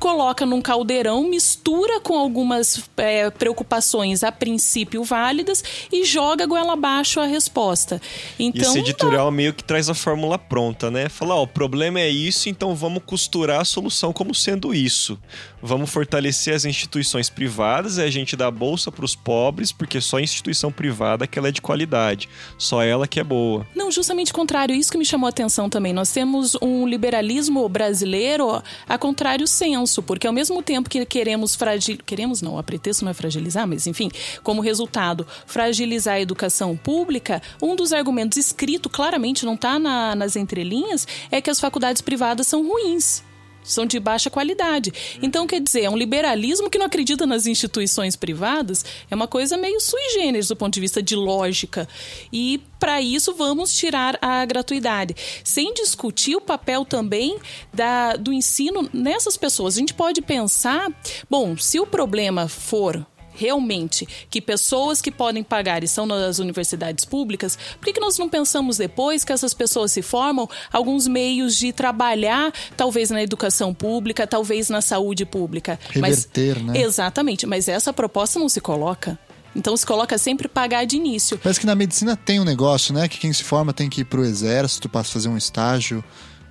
coloca 0.00 0.46
num 0.46 0.62
caldeirão, 0.62 1.22
mistura 1.28 2.00
com 2.00 2.16
algumas 2.18 2.82
é, 2.96 3.28
preocupações 3.30 4.24
a 4.24 4.32
princípio 4.32 5.04
válidas 5.04 5.62
e 5.92 6.04
joga 6.06 6.46
goela 6.46 6.72
abaixo 6.72 7.20
a 7.20 7.26
resposta. 7.26 8.00
Então, 8.38 8.70
Esse 8.70 8.78
editorial 8.78 9.30
meio 9.30 9.52
que 9.52 9.62
traz 9.62 9.90
a 9.90 9.94
fórmula 9.94 10.38
pronta, 10.38 10.90
né? 10.90 11.10
Fala, 11.10 11.34
ó, 11.34 11.42
o 11.42 11.46
problema 11.46 12.00
é 12.00 12.08
isso, 12.08 12.48
então 12.48 12.74
vamos 12.74 13.02
costurar 13.04 13.60
a 13.60 13.64
solução 13.64 14.12
como 14.12 14.34
sendo 14.34 14.74
isso. 14.74 15.18
Vamos 15.62 15.90
fortalecer 15.90 16.54
as 16.54 16.64
instituições 16.64 17.28
privadas, 17.28 17.98
e 17.98 18.02
a 18.02 18.10
gente 18.10 18.36
dá 18.36 18.50
bolsa 18.50 18.90
para 18.90 19.04
os 19.04 19.14
pobres, 19.14 19.72
porque 19.72 20.00
só 20.00 20.18
instituição 20.18 20.72
privada 20.72 21.26
que 21.26 21.38
ela 21.38 21.48
é 21.48 21.52
de 21.52 21.60
qualidade, 21.60 22.28
só 22.56 22.82
ela 22.82 23.06
que 23.06 23.20
é 23.20 23.24
boa. 23.24 23.66
Não, 23.74 23.90
justamente 23.90 24.32
contrário, 24.32 24.74
isso 24.74 24.90
que 24.90 24.98
me 24.98 25.04
chamou 25.04 25.26
a 25.26 25.30
atenção 25.30 25.68
também. 25.68 25.92
Nós 25.92 26.12
temos 26.12 26.56
um 26.62 26.86
liberalismo 26.86 27.68
brasileiro 27.68 28.62
a 28.88 28.98
contrário 28.98 29.46
senso 29.46 30.02
porque 30.02 30.26
ao 30.26 30.32
mesmo 30.32 30.62
tempo 30.62 30.88
que 30.88 31.04
queremos 31.04 31.54
fragilizar, 31.54 32.04
queremos 32.04 32.42
não, 32.42 32.58
a 32.58 32.62
pretexto 32.62 33.04
não 33.04 33.10
é 33.10 33.14
fragilizar, 33.14 33.66
mas 33.66 33.86
enfim, 33.86 34.10
como 34.42 34.60
resultado, 34.60 35.26
fragilizar 35.46 36.14
a 36.14 36.20
educação 36.20 36.76
pública, 36.76 37.42
um 37.62 37.76
dos 37.76 37.92
argumentos 37.92 38.38
escrito 38.38 38.88
claramente, 38.88 39.44
não 39.44 39.54
está 39.54 39.78
na, 39.78 40.14
nas 40.14 40.36
entrelinhas, 40.36 41.06
é 41.30 41.40
que 41.40 41.50
as 41.50 41.60
faculdades 41.60 42.02
privadas 42.02 42.46
são 42.46 42.66
ruins 42.66 43.22
são 43.62 43.86
de 43.86 43.98
baixa 44.00 44.30
qualidade. 44.30 44.92
Então, 45.22 45.46
quer 45.46 45.60
dizer, 45.60 45.82
é 45.82 45.90
um 45.90 45.96
liberalismo 45.96 46.70
que 46.70 46.78
não 46.78 46.86
acredita 46.86 47.26
nas 47.26 47.46
instituições 47.46 48.16
privadas, 48.16 48.84
é 49.10 49.14
uma 49.14 49.26
coisa 49.26 49.56
meio 49.56 49.80
sui 49.80 50.00
generis 50.12 50.48
do 50.48 50.56
ponto 50.56 50.74
de 50.74 50.80
vista 50.80 51.02
de 51.02 51.14
lógica. 51.16 51.88
E 52.32 52.60
para 52.78 53.00
isso 53.00 53.34
vamos 53.34 53.74
tirar 53.74 54.18
a 54.22 54.44
gratuidade, 54.44 55.14
sem 55.44 55.72
discutir 55.74 56.36
o 56.36 56.40
papel 56.40 56.84
também 56.84 57.38
da, 57.72 58.16
do 58.16 58.32
ensino 58.32 58.88
nessas 58.92 59.36
pessoas. 59.36 59.76
A 59.76 59.78
gente 59.78 59.94
pode 59.94 60.22
pensar, 60.22 60.90
bom, 61.28 61.56
se 61.56 61.78
o 61.78 61.86
problema 61.86 62.48
for 62.48 63.06
realmente 63.40 64.06
que 64.28 64.40
pessoas 64.40 65.00
que 65.00 65.10
podem 65.10 65.42
pagar 65.42 65.82
e 65.82 65.88
são 65.88 66.04
nas 66.04 66.38
universidades 66.38 67.06
públicas, 67.06 67.58
por 67.78 67.86
que, 67.86 67.94
que 67.94 68.00
nós 68.00 68.18
não 68.18 68.28
pensamos 68.28 68.76
depois 68.76 69.24
que 69.24 69.32
essas 69.32 69.54
pessoas 69.54 69.90
se 69.90 70.02
formam 70.02 70.48
alguns 70.70 71.08
meios 71.08 71.56
de 71.56 71.72
trabalhar, 71.72 72.52
talvez 72.76 73.08
na 73.08 73.22
educação 73.22 73.72
pública, 73.72 74.26
talvez 74.26 74.68
na 74.68 74.82
saúde 74.82 75.24
pública? 75.24 75.80
Reverter, 75.88 76.62
mas, 76.62 76.74
né? 76.74 76.82
Exatamente, 76.82 77.46
mas 77.46 77.66
essa 77.66 77.92
proposta 77.92 78.38
não 78.38 78.48
se 78.48 78.60
coloca. 78.60 79.18
Então 79.56 79.76
se 79.76 79.84
coloca 79.84 80.16
sempre 80.18 80.46
pagar 80.46 80.84
de 80.84 80.96
início. 80.96 81.38
Parece 81.38 81.58
que 81.58 81.66
na 81.66 81.74
medicina 81.74 82.14
tem 82.14 82.38
um 82.38 82.44
negócio, 82.44 82.94
né? 82.94 83.08
Que 83.08 83.18
quem 83.18 83.32
se 83.32 83.42
forma 83.42 83.72
tem 83.72 83.88
que 83.88 84.02
ir 84.02 84.04
pro 84.04 84.24
exército 84.24 84.88
para 84.88 85.02
fazer 85.02 85.28
um 85.28 85.36
estágio. 85.36 86.04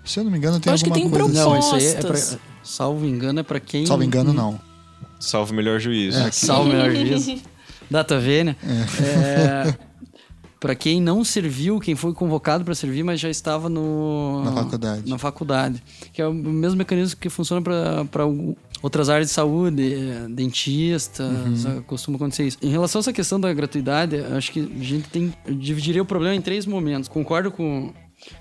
Se 0.04 0.20
eu 0.20 0.24
não 0.24 0.32
me 0.32 0.38
engano, 0.38 0.60
tem 0.60 0.72
eu 0.72 0.74
acho 0.74 0.86
alguma 0.86 0.96
que 0.96 1.02
tem 1.02 1.10
coisa. 1.10 1.44
Propostas. 1.44 1.72
Não, 1.72 1.78
isso 1.78 1.88
aí 1.88 1.96
é 1.96 2.02
pra, 2.02 2.40
salvo 2.64 3.06
engano, 3.06 3.40
é 3.40 3.44
para 3.44 3.60
quem. 3.60 3.86
Salvo 3.86 4.04
engano, 4.04 4.34
não. 4.34 4.60
Salvo 5.20 5.54
melhor 5.54 5.80
juízo. 5.80 6.18
É, 6.18 6.32
salvo 6.32 6.70
melhor 6.70 6.92
juízo. 6.92 7.42
Data 7.90 8.20
vênia. 8.20 8.56
É. 8.64 9.76
é 9.76 9.90
para 10.60 10.76
quem 10.76 11.02
não 11.02 11.24
serviu, 11.24 11.80
quem 11.80 11.96
foi 11.96 12.14
convocado 12.14 12.66
para 12.66 12.76
servir, 12.76 13.02
mas 13.04 13.20
já 13.20 13.30
estava 13.30 13.70
no, 13.70 14.44
na 14.44 14.52
faculdade. 14.52 15.10
Na 15.10 15.18
faculdade. 15.18 15.84
Que 16.12 16.22
é 16.22 16.28
o 16.28 16.34
mesmo 16.34 16.78
mecanismo 16.78 17.18
que 17.18 17.30
funciona 17.30 17.62
para 17.62 18.26
outras 18.82 19.10
áreas 19.10 19.30
de 19.30 19.34
saúde, 19.34 19.96
dentistas, 20.30 21.66
uhum. 21.66 21.82
costuma 21.84 22.18
acontecer 22.18 22.46
isso. 22.46 22.58
Em 22.62 22.70
relação 22.70 23.00
a 23.00 23.02
essa 23.02 23.14
questão 23.14 23.40
da 23.40 23.54
gratuidade, 23.54 24.18
acho 24.18 24.52
que 24.52 24.60
a 24.60 24.84
gente 24.84 25.08
tem. 25.10 25.34
Eu 25.46 25.56
dividiria 25.56 26.02
o 26.02 26.06
problema 26.06 26.36
em 26.36 26.42
três 26.42 26.66
momentos. 26.66 27.08
Concordo 27.08 27.52
com 27.52 27.94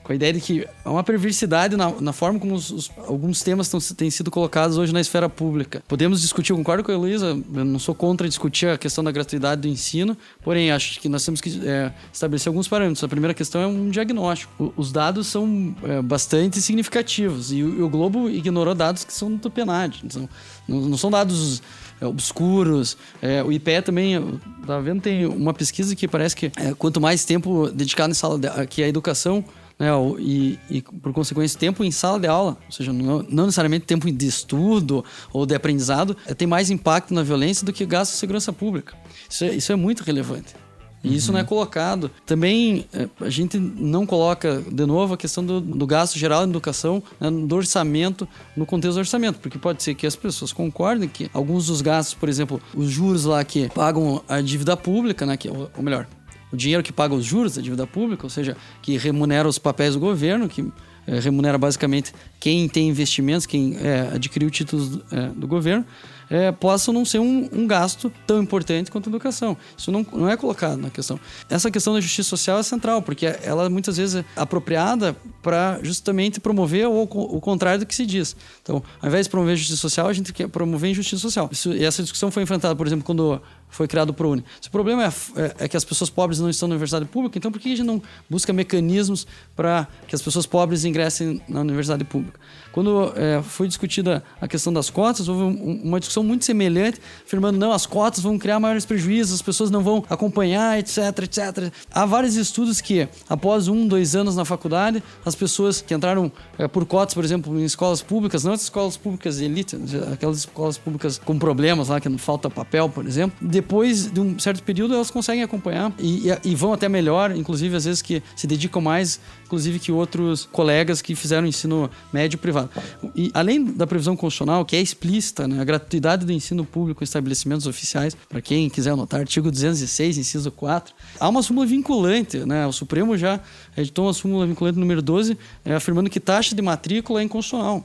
com 0.03 0.13
a 0.13 0.15
ideia 0.15 0.33
de 0.33 0.41
que 0.41 0.67
há 0.85 0.91
uma 0.91 1.05
perversidade 1.05 1.77
na, 1.77 1.91
na 2.01 2.13
forma 2.13 2.39
como 2.39 2.55
os, 2.55 2.71
os, 2.71 2.91
alguns 3.07 3.43
temas 3.43 3.69
tão, 3.69 3.81
têm 3.81 4.11
sido 4.11 4.31
colocados 4.31 4.77
hoje 4.77 4.93
na 4.93 5.01
esfera 5.01 5.29
pública. 5.29 5.83
Podemos 5.87 6.21
discutir, 6.21 6.53
eu 6.53 6.57
concordo 6.57 6.83
com 6.83 6.91
a 6.91 6.95
Heloísa, 6.95 7.27
eu 7.55 7.65
não 7.65 7.79
sou 7.79 7.95
contra 7.95 8.29
discutir 8.29 8.69
a 8.69 8.79
questão 8.79 9.03
da 9.05 9.11
gratuidade 9.11 9.63
do 9.63 9.69
ensino, 9.69 10.17
porém 10.43 10.71
acho 10.71 11.01
que 11.01 11.09
nós 11.09 11.25
temos 11.25 11.41
que 11.41 11.61
é, 11.65 11.93
estabelecer 12.13 12.49
alguns 12.49 12.69
parâmetros. 12.69 13.03
A 13.05 13.09
primeira 13.09 13.35
questão 13.35 13.61
é 13.61 13.67
um 13.67 13.91
diagnóstico. 13.91 14.53
O, 14.59 14.73
os 14.77 14.93
dados 14.93 15.27
são 15.27 15.75
é, 15.83 16.03
bastante 16.03 16.61
significativos 16.61 17.53
e 17.53 17.63
o, 17.63 17.85
o, 17.85 17.89
Globo 17.89 18.29
ignorou 18.29 18.75
dados 18.75 19.05
que 19.05 19.13
são 19.13 19.37
do. 19.37 20.01
Então, 20.05 20.29
não, 20.67 20.81
não 20.81 20.99
são 20.99 21.11
dados 21.11 21.63
é, 22.01 22.07
obscuros. 22.07 22.97
É, 23.21 23.43
o 23.43 23.53
IPE 23.53 23.83
também, 23.83 24.41
tá 24.67 24.79
vendo, 24.81 25.01
tem 25.01 25.27
uma 25.27 25.53
pesquisa 25.53 25.95
que 25.95 26.07
parece 26.07 26.35
que 26.35 26.47
é, 26.57 26.75
quanto 26.75 27.01
mais 27.01 27.25
tempo 27.25 27.69
dedicado 27.71 28.11
em 28.11 28.15
sala 28.15 28.39
de, 28.39 28.47
aqui 28.49 28.83
à 28.83 28.89
educação, 28.89 29.45
né, 29.79 29.89
e, 30.19 30.59
e, 30.69 30.83
por 30.83 31.13
consequência, 31.13 31.59
tempo 31.59 31.85
em 31.85 31.91
sala 31.91 32.19
de 32.19 32.27
aula, 32.27 32.57
ou 32.67 32.73
seja, 32.73 32.93
não, 32.93 33.23
não, 33.23 33.47
necessariamente 33.47 33.87
tempo 33.87 34.11
de 34.11 34.27
estudo 34.27 35.05
ou 35.33 35.47
de 35.47 35.55
aprendizado, 35.55 36.17
é, 36.27 36.35
tem 36.35 36.49
mais 36.49 36.69
impacto 36.71 37.15
na 37.15 37.23
violência 37.23 37.65
do 37.65 37.73
que 37.73 37.87
gasto 37.87 38.13
de 38.13 38.19
segurança 38.19 38.53
pública. 38.53 38.97
Isso 39.31 39.45
é, 39.45 39.55
isso 39.55 39.73
é 39.73 39.77
muito 39.77 40.03
relevante. 40.03 40.55
E 41.03 41.15
isso 41.15 41.33
não 41.33 41.39
é 41.39 41.45
colocado. 41.45 42.11
Também 42.27 42.87
é, 42.93 43.09
a 43.21 43.31
gente 43.31 43.57
não 43.59 44.05
coloca, 44.05 44.61
de 44.61 44.85
novo, 44.85 45.15
a 45.15 45.17
questão 45.17 45.45
do, 45.45 45.61
do 45.61 45.87
gasto 45.87 46.19
geral 46.19 46.45
em 46.45 46.51
educação, 46.51 47.03
né, 47.21 47.31
do 47.31 47.55
orçamento, 47.55 48.27
no 48.57 48.67
contexto 48.67 48.95
do 48.95 49.01
orçamento, 49.01 49.39
porque 49.39 49.59
pode 49.59 49.83
ser 49.83 49.95
que 49.95 50.07
as 50.07 50.17
pessoas 50.17 50.53
concordem 50.53 51.09
que 51.09 51.31
alguns 51.33 51.69
dos 51.69 51.81
gastos, 51.81 52.15
por 52.15 52.29
exemplo, 52.29 52.61
os 52.75 52.91
juros 52.91 53.25
lá 53.25 53.45
que 53.45 53.69
pagam 53.69 54.23
a 54.29 54.41
dívida 54.41 54.77
pública, 54.77 55.25
né, 55.25 55.37
que, 55.37 55.49
ou 55.49 55.71
melhor, 55.81 56.07
o 56.53 56.57
dinheiro 56.57 56.83
que 56.83 56.93
paga 56.93 57.15
os 57.15 57.25
juros 57.25 57.55
da 57.55 57.63
dívida 57.63 57.87
pública, 57.87 58.25
ou 58.25 58.31
seja, 58.31 58.57
que 58.83 58.97
remunera 58.97 59.49
os 59.49 59.59
papéis 59.59 59.95
do 59.95 60.01
governo, 60.01 60.49
que 60.49 60.71
é, 61.07 61.19
remunera 61.21 61.57
basicamente 61.57 62.13
quem 62.39 62.69
tem 62.69 62.89
investimentos, 62.89 63.47
quem 63.47 63.77
é, 63.79 64.11
adquiriu 64.15 64.51
títulos 64.51 65.01
é, 65.11 65.29
do 65.29 65.49
governo, 65.49 65.85
é, 66.31 66.53
possam 66.53 66.93
não 66.93 67.05
ser 67.05 67.19
um, 67.19 67.49
um, 67.51 67.67
gasto 67.67 68.13
tão 68.27 68.43
importante 68.43 68.91
quanto 68.91 69.09
a 69.09 69.11
educação. 69.11 69.57
Isso 69.77 69.91
não, 69.91 70.07
não 70.13 70.29
é 70.29 70.37
colocado 70.37 70.77
na 70.77 70.91
questão. 70.91 71.19
Essa 71.49 71.71
questão 71.71 71.95
da 71.95 72.01
justiça 72.01 72.29
social 72.29 72.59
é 72.59 72.63
central, 72.63 73.01
porque 73.01 73.25
ela 73.43 73.71
muitas 73.71 73.97
vezes 73.97 74.17
é 74.17 74.25
apropriada 74.37 75.17
para 75.43 75.81
justamente 75.83 76.39
promover 76.41 76.87
o, 76.87 77.03
o 77.03 77.41
contrário 77.41 77.81
do 77.81 77.87
que 77.87 77.95
se 77.95 78.05
diz. 78.05 78.37
Então, 78.63 78.83
ao 79.01 79.09
invés 79.09 79.27
de 79.27 79.31
promover 79.31 79.57
justiça 79.57 79.81
social, 79.81 80.09
a 80.09 80.13
gente 80.13 80.33
quer 80.33 80.49
promover 80.49 80.91
injustiça 80.91 81.23
social. 81.23 81.49
Isso, 81.51 81.73
e 81.73 81.85
essa 81.85 82.03
discussão 82.03 82.31
foi 82.31 82.43
enfrentada, 82.43 82.77
por 82.77 82.87
exemplo, 82.87 83.05
quando 83.05 83.41
foi 83.71 83.89
criado 83.89 84.11
o 84.11 84.15
ProUni. 84.15 84.45
Se 84.61 84.69
o 84.69 84.71
problema 84.71 85.05
é, 85.05 85.09
é, 85.09 85.55
é, 85.61 85.69
que 85.69 85.77
as 85.77 85.85
pessoas 85.85 86.11
pobres 86.11 86.39
não 86.41 86.51
estão 86.51 86.69
na 86.69 86.75
universidade 86.75 87.07
pública, 87.07 87.39
então 87.39 87.51
por 87.51 87.61
que 87.61 87.69
a 87.69 87.77
gente 87.77 87.87
não 87.87 88.03
busca 88.29 88.53
mecanismos 88.53 89.27
para 89.57 89.89
que 90.07 90.15
as 90.15 90.21
pessoas 90.21 90.47
pobres 90.47 90.85
ingressem 90.85 91.41
na 91.49 91.61
universidade 91.61 92.05
pública? 92.05 92.39
Quando 92.73 93.13
é, 93.17 93.43
foi 93.43 93.67
discutida 93.67 94.23
a 94.41 94.47
questão 94.47 94.73
das 94.73 94.91
cotas, 94.91 95.29
houve 95.29 95.43
um, 95.43 95.81
uma 95.83 95.99
discussão 95.99 96.19
discussão 96.19 96.25
muito 96.25 96.45
semelhante, 96.45 97.01
afirmando 97.25 97.59
não, 97.59 97.73
as 97.73 97.87
cotas 97.87 98.23
vão 98.23 98.39
criar 98.39 98.59
maiores 98.59 98.85
prejuízos, 98.85 99.35
as 99.35 99.43
pessoas 99.43 99.71
não 99.71 99.83
vão 99.83 100.05
acompanhar, 100.09 100.79
etc, 100.79 100.99
etc. 101.23 101.73
Há 101.91 102.05
vários 102.05 102.35
estudos 102.35 102.81
que, 102.81 103.09
após 103.29 103.69
um, 103.69 103.87
dois 103.87 104.17
anos 104.17 104.35
na 104.35 104.45
faculdade, 104.45 105.03
as 105.25 105.35
pessoas 105.35 105.81
que 105.81 105.95
entraram 105.95 106.31
é, 106.59 106.67
por 106.67 106.85
cotas, 106.85 107.15
por 107.15 107.25
exemplo, 107.25 107.59
em 107.59 107.65
escolas 107.65 108.03
públicas, 108.03 108.45
não 108.45 108.53
as 108.53 108.63
escolas 108.63 108.97
públicas 108.97 109.37
de 109.37 109.45
elite, 109.45 109.79
aquelas 110.13 110.39
escolas 110.39 110.79
públicas 110.79 111.19
com 111.19 111.39
problemas 111.39 111.89
lá, 111.89 112.01
que 112.01 112.09
não 112.09 112.19
falta 112.19 112.51
papel, 112.51 112.89
por 112.89 113.07
exemplo, 113.07 113.37
depois 113.59 114.09
de 114.09 114.21
um 114.21 114.39
certo 114.39 114.63
período 114.63 114.95
elas 114.95 115.11
conseguem 115.11 115.43
acompanhar 115.43 115.93
e, 115.99 116.29
e, 116.29 116.51
e 116.53 116.55
vão 116.55 116.73
até 116.73 116.89
melhor, 116.89 117.35
inclusive 117.35 117.75
às 117.75 117.87
vezes 117.87 118.01
que 118.01 118.23
se 118.37 118.47
dedicam 118.47 118.81
mais, 118.81 119.21
inclusive 119.45 119.81
que 119.81 119.91
outros 119.91 120.49
colegas 120.53 121.03
que 121.03 121.17
fizeram 121.17 121.45
ensino 121.45 121.91
médio 122.13 122.39
privado. 122.39 122.71
E 123.17 123.33
além 123.35 123.65
da 123.65 123.85
previsão 123.85 124.17
constitucional, 124.17 124.65
que 124.65 124.77
é 124.77 124.81
explícita, 124.81 125.49
né, 125.49 125.61
a 125.61 125.65
gratuidade 125.65 126.25
do 126.25 126.31
ensino 126.31 126.65
público 126.65 127.03
em 127.03 127.05
estabelecimentos 127.05 127.67
oficiais, 127.67 128.17
para 128.29 128.41
quem 128.41 128.71
quiser 128.71 128.91
anotar, 128.91 129.21
artigo 129.21 129.51
206, 129.51 130.19
inciso 130.19 130.53
4, 130.53 130.95
há 131.19 131.29
uma 131.29 131.43
súmula 131.43 131.67
vinculante, 131.67 132.39
né? 132.47 132.65
O 132.65 132.73
Supremo 132.73 133.17
já 133.17 133.41
editou 133.77 134.07
uma 134.07 134.13
súmula 134.13 134.47
vinculante 134.47 134.79
número 134.79 135.03
12, 135.03 135.37
é, 135.65 135.75
afirmando 135.75 136.09
que 136.09 136.21
taxa 136.21 136.55
de 136.55 136.63
matrícula 136.63 137.21
é 137.21 137.25
inconstitucional. 137.25 137.85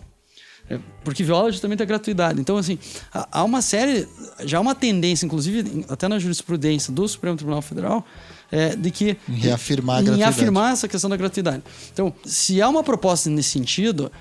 É, 0.69 0.79
porque 1.03 1.23
viola 1.23 1.51
justamente 1.51 1.83
a 1.83 1.85
gratuidade. 1.85 2.39
Então, 2.39 2.57
assim, 2.57 2.79
há 3.11 3.43
uma 3.43 3.61
série, 3.61 4.07
já 4.45 4.57
há 4.57 4.61
uma 4.61 4.73
tendência, 4.73 5.25
inclusive 5.25 5.85
até 5.89 6.07
na 6.07 6.17
jurisprudência 6.17 6.93
do 6.93 7.05
Supremo 7.07 7.35
Tribunal 7.35 7.61
Federal, 7.61 8.05
é, 8.49 8.75
de 8.75 8.89
que. 8.89 9.17
Em 9.27 9.33
reafirmar 9.33 9.97
a 9.97 10.01
em 10.01 10.05
gratuidade. 10.05 10.29
afirmar 10.29 10.73
essa 10.73 10.87
questão 10.87 11.09
da 11.09 11.17
gratuidade. 11.17 11.63
Então, 11.91 12.13
se 12.23 12.61
há 12.61 12.69
uma 12.69 12.83
proposta 12.83 13.29
nesse 13.29 13.49
sentido, 13.49 14.11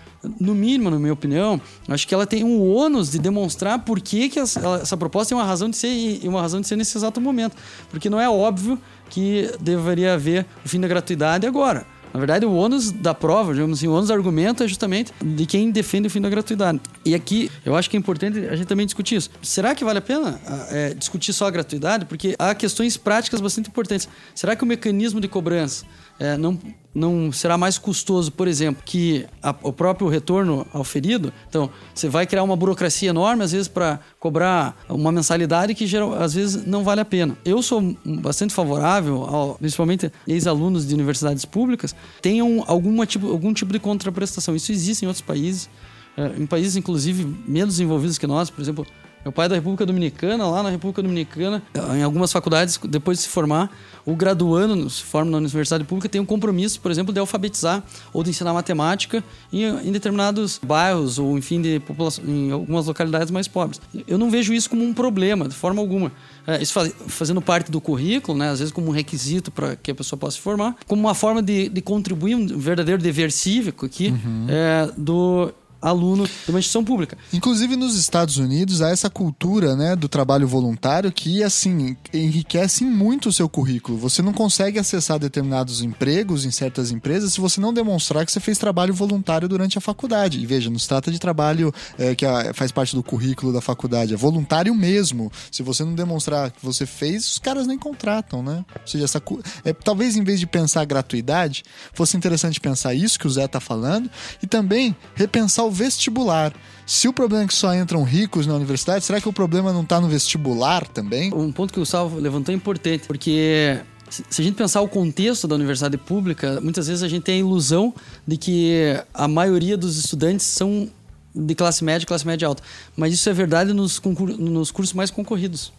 no 0.41 0.55
mínimo, 0.55 0.91
na 0.91 0.99
minha 0.99 1.13
opinião, 1.13 1.61
acho 1.89 2.09
que 2.09 2.15
ela 2.15 2.27
tem 2.27 2.43
um 2.43 2.75
ônus 2.75 3.11
de 3.11 3.19
demonstrar 3.19 3.81
por 3.81 4.01
que, 4.01 4.29
que 4.29 4.41
essa, 4.41 4.81
essa 4.81 4.97
proposta 4.97 5.29
tem 5.29 5.39
uma 5.39 5.47
razão 5.47 5.69
de 5.69 5.77
ser 5.77 5.89
e 5.89 6.27
uma 6.27 6.41
razão 6.41 6.61
de 6.61 6.67
ser 6.67 6.77
nesse 6.77 6.97
exato 6.97 7.21
momento. 7.21 7.57
Porque 7.91 8.09
não 8.11 8.21
é 8.21 8.29
óbvio 8.29 8.81
que 9.11 9.51
deveria 9.61 10.15
haver 10.15 10.47
o 10.65 10.69
fim 10.69 10.81
da 10.81 10.89
gratuidade 10.89 11.47
agora. 11.47 11.87
Na 12.13 12.19
verdade, 12.19 12.45
o 12.45 12.53
ônus 12.53 12.91
da 12.91 13.15
prova, 13.15 13.55
digamos 13.55 13.79
assim, 13.79 13.89
o 13.89 13.93
ônus 13.93 14.09
do 14.09 14.13
argumento 14.13 14.63
é 14.63 14.69
justamente 14.69 15.13
de 15.23 15.47
quem 15.47 15.71
defende 15.71 16.09
o 16.09 16.11
fim 16.11 16.21
da 16.21 16.29
gratuidade. 16.29 16.81
E 17.05 17.15
aqui, 17.15 17.51
eu 17.65 17.75
acho 17.75 17.89
que 17.89 17.97
é 17.97 17.99
importante 17.99 18.39
a 18.47 18.55
gente 18.55 18.67
também 18.67 18.85
discutir 18.85 19.17
isso. 19.17 19.31
Será 19.43 19.75
que 19.75 19.83
vale 19.83 19.99
a 19.99 20.03
pena 20.03 20.39
ah, 20.47 20.67
é, 20.71 20.95
discutir 20.95 21.33
só 21.33 21.47
a 21.47 21.51
gratuidade? 21.51 22.05
Porque 22.05 22.35
há 22.39 22.55
questões 22.55 22.97
práticas 22.97 23.41
bastante 23.41 23.69
importantes. 23.69 24.09
Será 24.35 24.55
que 24.55 24.63
o 24.63 24.67
mecanismo 24.67 25.21
de 25.21 25.29
cobrança 25.29 25.87
é, 26.19 26.37
não, 26.37 26.59
não 26.95 27.33
será 27.33 27.57
mais 27.59 27.79
custoso, 27.79 28.31
por 28.31 28.47
exemplo, 28.47 28.83
que 28.85 29.27
a- 29.43 29.55
o 29.63 29.73
próprio 29.73 30.09
retorno 30.09 30.67
ao 30.73 30.85
ferido. 30.85 31.33
Então, 31.49 31.71
você 31.95 32.09
vai 32.09 32.27
criar 32.27 32.43
uma 32.43 32.55
burocracia 32.57 33.11
enorme, 33.11 33.43
às 33.43 33.53
vezes, 33.53 33.67
para 33.69 33.99
cobrar 34.21 34.77
uma 34.89 35.11
mensalidade 35.11 35.75
que 35.75 35.87
geral, 35.87 36.13
às 36.15 36.35
vezes 36.35 36.67
não 36.67 36.85
vale 36.85 37.01
a 37.01 37.05
pena. 37.05 37.37
Eu 37.45 37.63
sou 37.63 37.97
bastante 38.05 38.53
favorável, 38.55 39.23
ao, 39.25 39.55
principalmente 39.57 40.13
ex-alunos 40.27 40.87
de 40.87 40.95
universidades 40.95 41.45
públicas, 41.45 41.95
tenham 42.21 42.63
alguma 42.67 43.07
tipo, 43.07 43.31
algum 43.31 43.53
tipo 43.53 43.73
de 43.73 43.79
contraprestação. 43.79 44.55
Isso 44.55 44.71
existe 44.71 45.05
em 45.05 45.09
outros 45.09 45.25
países, 45.25 45.69
é, 46.17 46.27
em 46.39 46.47
países, 46.47 46.77
inclusive, 46.77 47.25
menos 47.49 47.75
desenvolvidos 47.75 48.19
que 48.19 48.27
nós, 48.27 48.51
por 48.51 48.61
exemplo. 48.61 48.87
Meu 49.25 49.31
pai 49.31 49.47
é 49.47 49.51
da 49.51 49.55
República 49.55 49.87
Dominicana, 49.87 50.45
lá 50.49 50.65
na 50.65 50.69
República 50.69 51.01
Dominicana, 51.01 51.63
em 51.97 52.03
algumas 52.03 52.33
faculdades, 52.33 52.77
depois 52.89 53.19
de 53.19 53.23
se 53.23 53.31
formar, 53.31 53.71
o 54.05 54.17
graduando, 54.17 54.89
se 54.91 55.03
forma 55.03 55.31
na 55.31 55.37
universidade 55.39 55.85
pública, 55.85 56.09
tem 56.09 56.21
um 56.21 56.25
compromisso, 56.27 56.81
por 56.81 56.91
exemplo, 56.91 57.13
de 57.13 57.21
alfabetizar 57.21 57.83
ou 58.13 58.23
de 58.23 58.31
ensinar 58.31 58.53
matemática 58.53 59.23
em, 59.53 59.63
em 59.65 59.93
determinados 59.93 60.59
bairros 60.63 61.19
ou, 61.19 61.39
enfim, 61.39 61.61
de 61.63 61.79
população, 61.81 62.25
em 62.27 62.51
algumas 62.51 62.87
localidades 62.87 63.31
mais 63.31 63.47
pobres. 63.47 63.81
Eu 64.09 64.19
não 64.19 64.31
vejo 64.31 64.53
isso 64.53 64.69
como 64.69 64.83
um 64.85 64.93
problema, 64.93 65.49
de 65.49 65.55
forma 65.55 65.81
alguma. 65.81 66.11
É, 66.47 66.61
isso 66.61 66.73
faz- 66.73 66.93
fazendo 67.07 67.41
parte 67.41 67.71
do 67.71 67.81
currículo, 67.81 68.37
né, 68.37 68.51
às 68.51 68.59
vezes 68.59 68.73
como 68.73 68.89
um 68.89 68.91
requisito 68.93 69.51
para 69.53 69.77
que 69.77 69.91
a 69.93 69.95
pessoa 69.95 70.19
possa 70.19 70.37
se 70.37 70.43
formar, 70.43 70.75
como 70.89 71.01
uma 71.03 71.15
forma 71.15 71.41
de, 71.43 71.69
de 71.69 71.81
contribuir, 71.81 72.35
um 72.35 72.47
verdadeiro 72.59 73.01
dever 73.01 73.31
cívico 73.31 73.87
aqui 73.87 74.13
é, 74.49 74.91
do 74.97 75.53
aluno 75.83 76.25
de 76.25 76.51
uma 76.51 76.61
instituição 76.61 76.85
pública. 76.85 77.19
Inclusive 77.33 77.77
nos 77.77 77.97
Estados 77.97 78.37
Unidos 78.37 78.81
há 78.81 78.91
essa 78.91 79.11
cultura, 79.11 79.75
né, 79.75 79.97
do 79.97 80.09
trabalho 80.09 80.47
voluntário 80.47 81.11
que 81.11 81.43
assim 81.43 81.97
enriquece 82.15 82.85
muito 82.85 83.29
o 83.29 83.33
seu 83.33 83.49
currículo. 83.49 83.99
Você 83.99 84.23
não 84.23 84.33
consegue 84.33 84.79
acessar 84.79 85.19
determinados 85.19 85.83
empregos 85.83 86.45
em 86.45 86.51
certas 86.51 86.93
empresas 86.93 87.33
se 87.33 87.41
você 87.41 87.61
não 87.61 87.75
demonstrar 87.75 88.25
que 88.25 88.31
você 88.31 88.41
fez 88.41 88.57
trabalho 88.59 88.95
voluntário 88.95 89.49
durante 89.49 89.77
a 89.77 89.81
faculdade. 89.81 90.39
E 90.39 90.47
veja, 90.47 90.71
não 90.71 90.79
se 90.79 90.89
trata 90.89 91.11
de 91.11 91.19
trabalho 91.19 91.75
é, 91.99 92.15
que 92.15 92.25
faz 92.55 92.71
parte 92.71 92.95
do 92.95 93.03
currículo 93.03 93.53
da 93.53 93.61
faculdade, 93.61 94.15
é 94.15 94.17
voluntário 94.17 94.75
mesmo. 94.75 95.33
Se 95.51 95.63
você 95.63 95.85
não 95.85 95.95
demonstrar 95.95 96.51
que 96.51 96.65
você 96.65 96.87
fez, 96.87 97.27
os 97.33 97.39
caras 97.39 97.67
nem 97.67 97.79
contratam, 97.79 98.43
né? 98.43 98.65
Ou 98.81 98.87
seja, 98.87 99.05
essa 99.05 99.23
é, 99.65 99.73
talvez 99.73 100.17
em 100.17 100.23
vez 100.23 100.39
de 100.39 100.47
pensar 100.47 100.85
gratuidade, 100.85 101.65
fosse 101.93 102.17
interessante 102.17 102.61
pensar 102.61 102.95
isso 102.95 103.19
que 103.19 103.27
o 103.27 103.31
Zé 103.31 103.49
tá 103.49 103.59
falando 103.61 104.11
e 104.43 104.47
também 104.47 104.95
repensar 105.15 105.65
o 105.65 105.72
vestibular. 105.73 106.53
Se 106.87 107.09
o 107.09 107.13
problema 107.13 107.45
é 107.45 107.47
que 107.47 107.55
só 107.55 107.75
entram 107.75 108.03
ricos 108.03 108.47
na 108.47 108.55
universidade, 108.55 109.05
será 109.05 109.21
que 109.21 109.29
o 109.29 109.33
problema 109.33 109.73
não 109.73 109.85
tá 109.85 110.01
no 110.01 110.09
vestibular 110.09 110.87
também? 110.87 111.33
Um 111.35 111.53
ponto 111.53 111.73
que 111.73 111.79
o 111.79 111.83
Gustavo 111.83 112.19
levantou 112.19 112.53
é 112.53 112.57
importante, 112.57 113.07
porque 113.07 113.81
se 114.09 114.43
a 114.43 114.45
gente 114.45 114.55
pensar 114.55 114.81
o 114.81 114.89
contexto 114.89 115.49
da 115.49 115.55
universidade 115.55 115.97
pública, 115.97 116.61
muitas 116.61 116.87
vezes 116.87 117.03
a 117.03 117.09
gente 117.09 117.23
tem 117.23 117.37
a 117.37 117.39
ilusão 117.39 117.95
de 118.27 118.37
que 118.37 118.97
a 119.15 119.27
maioria 119.27 119.77
dos 119.77 119.97
estudantes 119.97 120.47
são 120.47 120.89
de 121.35 121.55
classe 121.55 121.83
média, 121.83 122.07
classe 122.07 122.27
média 122.27 122.47
alta. 122.47 122.63
Mas 122.97 123.15
isso 123.15 123.29
é 123.31 123.33
verdade 123.33 123.73
nos, 123.73 124.01
nos 124.39 124.71
cursos 124.71 124.93
mais 124.93 125.11
concorridos. 125.11 125.73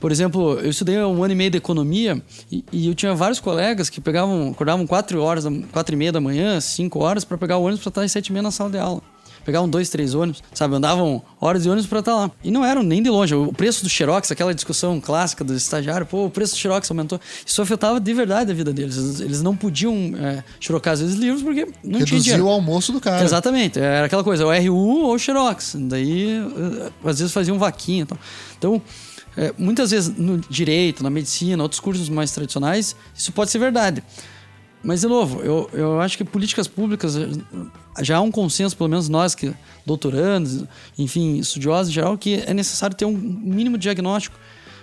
Por 0.00 0.10
exemplo, 0.12 0.58
eu 0.60 0.70
estudei 0.70 0.98
um 0.98 1.22
ano 1.22 1.32
e 1.32 1.36
meio 1.36 1.50
de 1.50 1.58
economia 1.58 2.20
e, 2.50 2.64
e 2.72 2.86
eu 2.86 2.94
tinha 2.94 3.14
vários 3.14 3.40
colegas 3.40 3.88
que 3.90 4.00
pegavam, 4.00 4.50
acordavam 4.50 4.86
quatro 4.86 5.20
horas, 5.22 5.44
da- 5.44 5.50
quatro 5.72 5.94
e 5.94 5.98
meia 5.98 6.12
da 6.12 6.20
manhã, 6.20 6.60
cinco 6.60 7.00
horas 7.00 7.24
para 7.24 7.36
pegar 7.38 7.56
o 7.58 7.62
ônibus 7.62 7.80
para 7.82 7.88
estar 7.90 8.02
às 8.02 8.12
sete 8.12 8.28
e 8.28 8.32
meia 8.32 8.42
na 8.42 8.50
sala 8.50 8.70
de 8.70 8.78
aula. 8.78 9.02
Pegavam 9.44 9.68
dois, 9.68 9.88
três 9.88 10.14
ônibus, 10.14 10.40
sabe? 10.54 10.76
Andavam 10.76 11.20
horas 11.40 11.64
de 11.64 11.68
ônibus 11.68 11.88
para 11.88 11.98
estar 11.98 12.14
lá. 12.14 12.30
E 12.44 12.50
não 12.52 12.64
eram 12.64 12.80
nem 12.80 13.02
de 13.02 13.10
longe. 13.10 13.34
O 13.34 13.52
preço 13.52 13.82
do 13.82 13.88
Xerox, 13.90 14.30
aquela 14.30 14.54
discussão 14.54 15.00
clássica 15.00 15.42
do 15.42 15.52
estagiário, 15.52 16.06
pô, 16.06 16.26
o 16.26 16.30
preço 16.30 16.54
do 16.54 16.58
Xerox 16.58 16.88
aumentou. 16.88 17.20
Isso 17.44 17.60
afetava 17.60 17.98
de 17.98 18.14
verdade 18.14 18.52
a 18.52 18.54
vida 18.54 18.72
deles. 18.72 19.18
Eles, 19.18 19.42
não 19.42 19.56
podiam 19.56 20.12
é, 20.16 20.44
xerocar 20.60 20.92
às 20.92 21.00
vezes 21.00 21.16
livros 21.16 21.42
porque 21.42 21.64
não 21.82 21.94
tinha 21.94 21.98
Reduzir 22.04 22.20
dinheiro. 22.22 22.44
o 22.44 22.48
almoço 22.50 22.92
do 22.92 23.00
cara. 23.00 23.24
Exatamente, 23.24 23.80
era 23.80 24.06
aquela 24.06 24.22
coisa, 24.22 24.46
o 24.46 24.52
RU 24.56 24.76
ou 25.06 25.14
o 25.14 25.18
Xerox. 25.18 25.74
Daí, 25.76 26.36
eh, 26.38 26.90
às 27.04 27.18
vezes 27.18 27.32
faziam 27.32 27.58
vaquinha 27.58 28.04
e 28.04 28.06
tal. 28.06 28.18
Então, 28.56 28.80
eh, 29.36 29.54
muitas 29.58 29.90
vezes 29.90 30.16
no 30.16 30.38
direito, 30.38 31.02
na 31.02 31.10
medicina, 31.10 31.62
outros 31.62 31.80
cursos 31.80 32.08
mais 32.08 32.30
tradicionais, 32.32 32.96
isso 33.14 33.32
pode 33.32 33.50
ser 33.50 33.58
verdade. 33.58 34.02
Mas, 34.82 35.02
de 35.02 35.06
novo, 35.06 35.40
eu, 35.42 35.70
eu 35.72 36.00
acho 36.00 36.18
que 36.18 36.24
políticas 36.24 36.66
públicas, 36.66 37.16
eh, 37.16 37.28
já 38.00 38.16
há 38.16 38.20
um 38.20 38.30
consenso, 38.30 38.76
pelo 38.76 38.88
menos 38.88 39.08
nós 39.08 39.34
que 39.34 39.54
doutorandos, 39.86 40.64
enfim, 40.98 41.38
estudiosos 41.38 41.90
em 41.90 41.92
geral, 41.94 42.18
que 42.18 42.42
é 42.46 42.52
necessário 42.52 42.96
ter 42.96 43.04
um 43.04 43.12
mínimo 43.12 43.78
diagnóstico. 43.78 44.36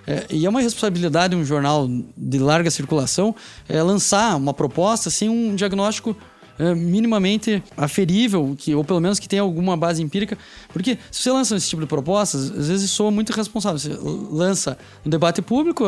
É, 0.07 0.25
e 0.31 0.45
é 0.45 0.49
uma 0.49 0.62
responsabilidade 0.62 1.35
de 1.35 1.41
um 1.41 1.45
jornal 1.45 1.88
de 2.17 2.39
larga 2.39 2.71
circulação 2.71 3.35
é, 3.67 3.83
lançar 3.83 4.38
uma 4.38 4.53
proposta 4.53 5.09
sem 5.09 5.29
um 5.29 5.53
diagnóstico 5.53 6.15
é, 6.60 6.76
minimamente 6.76 7.63
aferível, 7.76 8.56
que, 8.58 8.76
ou 8.76 8.84
pelo 8.84 9.00
menos 9.00 9.17
que 9.17 9.28
tenha 9.28 9.41
alguma 9.41 9.78
base 9.78 10.04
empírica. 10.04 10.38
Porque 10.72 10.98
se 11.10 11.24
você 11.24 11.32
lança 11.32 11.56
esse 11.56 11.69
tipo 11.69 11.82
de 11.82 11.88
propostas, 11.88 12.52
às 12.52 12.67
vezes 12.67 12.91
soa 12.91 13.10
muito 13.10 13.32
irresponsável. 13.32 13.80
Você 13.80 13.98
lança 14.30 14.78
um 15.06 15.10
debate 15.10 15.41
público, 15.41 15.86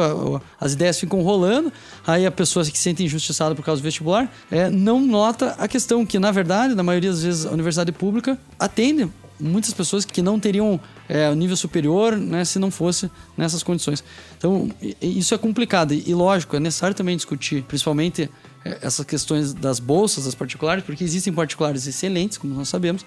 as 0.59 0.73
ideias 0.73 0.99
ficam 0.99 1.21
rolando, 1.21 1.71
aí 2.07 2.25
a 2.25 2.31
pessoa 2.31 2.65
que 2.65 2.77
se 2.77 2.83
sente 2.83 3.03
injustiçada 3.03 3.53
por 3.53 3.63
causa 3.63 3.81
do 3.81 3.83
vestibular 3.83 4.31
é, 4.49 4.69
não 4.69 5.01
nota 5.01 5.55
a 5.57 5.67
questão 5.67 6.05
que, 6.05 6.17
na 6.17 6.31
verdade, 6.31 6.73
na 6.73 6.83
maioria 6.83 7.11
das 7.11 7.21
vezes, 7.21 7.45
a 7.45 7.51
universidade 7.51 7.91
pública 7.91 8.39
atende 8.57 9.09
muitas 9.41 9.73
pessoas 9.73 10.05
que 10.05 10.21
não 10.21 10.39
teriam 10.39 10.79
é, 11.09 11.33
nível 11.33 11.57
superior 11.57 12.15
né, 12.15 12.45
se 12.45 12.59
não 12.59 12.69
fosse 12.69 13.09
nessas 13.35 13.63
condições. 13.63 14.03
Então, 14.37 14.69
isso 15.01 15.33
é 15.33 15.37
complicado. 15.37 15.93
E, 15.93 16.13
lógico, 16.13 16.55
é 16.55 16.59
necessário 16.59 16.95
também 16.95 17.15
discutir, 17.15 17.63
principalmente 17.63 18.29
essas 18.63 19.05
questões 19.05 19.53
das 19.53 19.79
bolsas, 19.79 20.25
das 20.25 20.35
particulares, 20.35 20.83
porque 20.83 21.03
existem 21.03 21.33
particulares 21.33 21.87
excelentes, 21.87 22.37
como 22.37 22.53
nós 22.53 22.69
sabemos. 22.69 23.05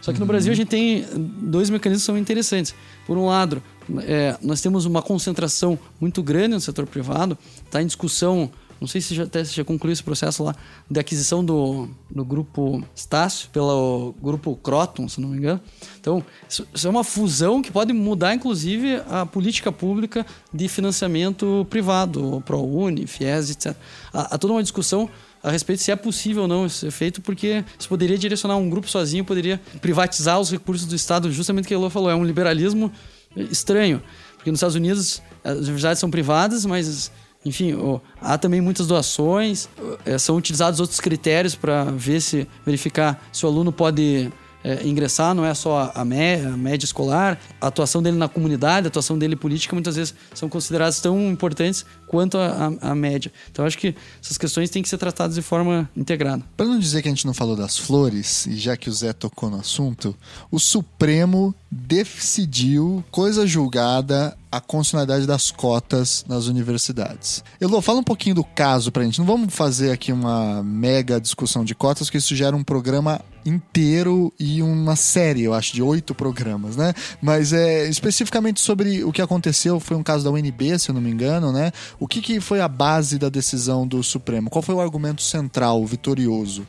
Só 0.00 0.12
que 0.12 0.20
no 0.20 0.26
Brasil 0.26 0.52
a 0.52 0.56
gente 0.56 0.68
tem 0.68 1.04
dois 1.14 1.70
mecanismos 1.70 2.02
que 2.02 2.06
são 2.06 2.16
interessantes. 2.16 2.74
Por 3.06 3.18
um 3.18 3.26
lado, 3.26 3.62
é, 4.00 4.36
nós 4.42 4.60
temos 4.60 4.84
uma 4.84 5.02
concentração 5.02 5.78
muito 6.00 6.22
grande 6.22 6.54
no 6.54 6.60
setor 6.60 6.86
privado, 6.86 7.36
está 7.64 7.82
em 7.82 7.86
discussão 7.86 8.50
não 8.80 8.86
sei 8.86 9.00
se 9.00 9.14
já, 9.14 9.24
até 9.24 9.44
se 9.44 9.54
já 9.54 9.64
concluiu 9.64 9.92
esse 9.92 10.02
processo 10.02 10.42
lá 10.44 10.54
de 10.90 11.00
aquisição 11.00 11.44
do, 11.44 11.88
do 12.10 12.24
grupo 12.24 12.82
Estácio 12.94 13.48
pelo 13.50 14.14
grupo 14.22 14.56
Croton, 14.56 15.08
se 15.08 15.20
não 15.20 15.28
me 15.28 15.38
engano. 15.38 15.60
Então, 16.00 16.24
isso, 16.48 16.66
isso 16.72 16.86
é 16.86 16.90
uma 16.90 17.04
fusão 17.04 17.60
que 17.60 17.70
pode 17.70 17.92
mudar, 17.92 18.34
inclusive, 18.34 19.02
a 19.10 19.26
política 19.26 19.72
pública 19.72 20.24
de 20.52 20.68
financiamento 20.68 21.66
privado, 21.68 22.42
ProUni, 22.46 23.06
FIES, 23.06 23.50
etc. 23.50 23.76
Há, 24.12 24.34
há 24.34 24.38
toda 24.38 24.54
uma 24.54 24.62
discussão 24.62 25.08
a 25.42 25.50
respeito 25.50 25.82
se 25.82 25.90
é 25.90 25.96
possível 25.96 26.42
ou 26.42 26.48
não 26.48 26.66
isso 26.66 26.90
feito, 26.90 27.20
porque 27.20 27.64
isso 27.78 27.88
poderia 27.88 28.18
direcionar 28.18 28.56
um 28.56 28.68
grupo 28.68 28.88
sozinho, 28.88 29.24
poderia 29.24 29.60
privatizar 29.80 30.38
os 30.38 30.50
recursos 30.50 30.86
do 30.86 30.94
Estado, 30.94 31.30
justamente 31.30 31.64
o 31.64 31.68
que 31.68 31.74
Elô 31.74 31.88
falou, 31.88 32.10
é 32.10 32.14
um 32.14 32.24
liberalismo 32.24 32.92
estranho. 33.36 34.02
Porque 34.36 34.50
nos 34.50 34.58
Estados 34.58 34.76
Unidos 34.76 35.22
as 35.42 35.58
universidades 35.58 36.00
são 36.00 36.10
privadas, 36.10 36.64
mas 36.64 37.10
enfim, 37.48 37.74
há 38.20 38.38
também 38.38 38.60
muitas 38.60 38.86
doações, 38.86 39.68
é, 40.04 40.18
são 40.18 40.36
utilizados 40.36 40.80
outros 40.80 41.00
critérios 41.00 41.54
para 41.54 41.84
ver 41.84 42.20
se 42.20 42.46
verificar 42.64 43.22
se 43.32 43.44
o 43.44 43.48
aluno 43.48 43.72
pode 43.72 44.30
é, 44.62 44.86
ingressar, 44.86 45.34
não 45.34 45.44
é 45.44 45.54
só 45.54 45.92
a, 45.94 46.02
a, 46.02 46.04
média 46.04 46.84
escolar, 46.84 47.38
a 47.60 47.68
atuação 47.68 48.02
dele 48.02 48.16
na 48.16 48.28
comunidade, 48.28 48.86
a 48.86 48.88
atuação 48.88 49.18
dele 49.18 49.36
política, 49.36 49.74
muitas 49.74 49.96
vezes 49.96 50.14
são 50.34 50.48
consideradas 50.48 51.00
tão 51.00 51.30
importantes 51.30 51.86
quanto 52.08 52.38
a, 52.38 52.72
a, 52.80 52.90
a 52.90 52.94
média. 52.94 53.30
Então, 53.50 53.64
acho 53.64 53.78
que 53.78 53.94
essas 54.22 54.36
questões 54.36 54.70
têm 54.70 54.82
que 54.82 54.88
ser 54.88 54.98
tratadas 54.98 55.34
de 55.34 55.42
forma 55.42 55.88
integrada. 55.96 56.42
Para 56.56 56.66
não 56.66 56.78
dizer 56.78 57.02
que 57.02 57.08
a 57.08 57.10
gente 57.10 57.26
não 57.26 57.34
falou 57.34 57.54
das 57.54 57.76
flores, 57.76 58.46
e 58.46 58.56
já 58.56 58.76
que 58.76 58.88
o 58.88 58.92
Zé 58.92 59.12
tocou 59.12 59.50
no 59.50 59.60
assunto, 59.60 60.16
o 60.50 60.58
Supremo 60.58 61.54
decidiu, 61.70 63.04
coisa 63.10 63.46
julgada, 63.46 64.36
a 64.50 64.60
constitucionalidade 64.60 65.26
das 65.26 65.50
cotas 65.50 66.24
nas 66.26 66.46
universidades. 66.46 67.44
Elô, 67.60 67.82
fala 67.82 68.00
um 68.00 68.04
pouquinho 68.04 68.34
do 68.34 68.44
caso 68.44 68.90
pra 68.90 69.04
gente. 69.04 69.18
Não 69.18 69.26
vamos 69.26 69.54
fazer 69.54 69.92
aqui 69.92 70.10
uma 70.10 70.62
mega 70.62 71.20
discussão 71.20 71.64
de 71.64 71.74
cotas, 71.74 72.06
porque 72.06 72.18
isso 72.18 72.34
gera 72.34 72.56
um 72.56 72.64
programa 72.64 73.20
inteiro 73.44 74.32
e 74.38 74.62
uma 74.62 74.96
série, 74.96 75.44
eu 75.44 75.54
acho, 75.54 75.74
de 75.74 75.82
oito 75.82 76.14
programas, 76.14 76.76
né? 76.76 76.92
Mas 77.20 77.52
é 77.52 77.88
especificamente 77.88 78.60
sobre 78.60 79.04
o 79.04 79.12
que 79.12 79.22
aconteceu, 79.22 79.80
foi 79.80 79.96
um 79.96 80.02
caso 80.02 80.24
da 80.24 80.30
UNB, 80.30 80.78
se 80.78 80.90
eu 80.90 80.94
não 80.94 81.00
me 81.00 81.10
engano, 81.10 81.52
né? 81.52 81.72
O 82.00 82.06
que, 82.06 82.20
que 82.20 82.40
foi 82.40 82.60
a 82.60 82.68
base 82.68 83.18
da 83.18 83.28
decisão 83.28 83.86
do 83.86 84.02
Supremo? 84.04 84.48
Qual 84.48 84.62
foi 84.62 84.74
o 84.74 84.80
argumento 84.80 85.20
central, 85.20 85.84
vitorioso? 85.84 86.66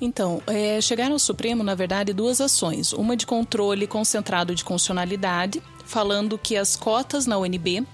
Então, 0.00 0.42
é, 0.46 0.80
chegaram 0.80 1.14
ao 1.14 1.18
Supremo, 1.18 1.64
na 1.64 1.74
verdade, 1.74 2.12
duas 2.12 2.40
ações. 2.40 2.92
Uma 2.92 3.16
de 3.16 3.26
controle 3.26 3.86
concentrado 3.86 4.54
de 4.54 4.62
constitucionalidade, 4.62 5.62
falando 5.86 6.36
que 6.36 6.54
as 6.54 6.76
cotas 6.76 7.26
na 7.26 7.38
UNB, 7.38 7.84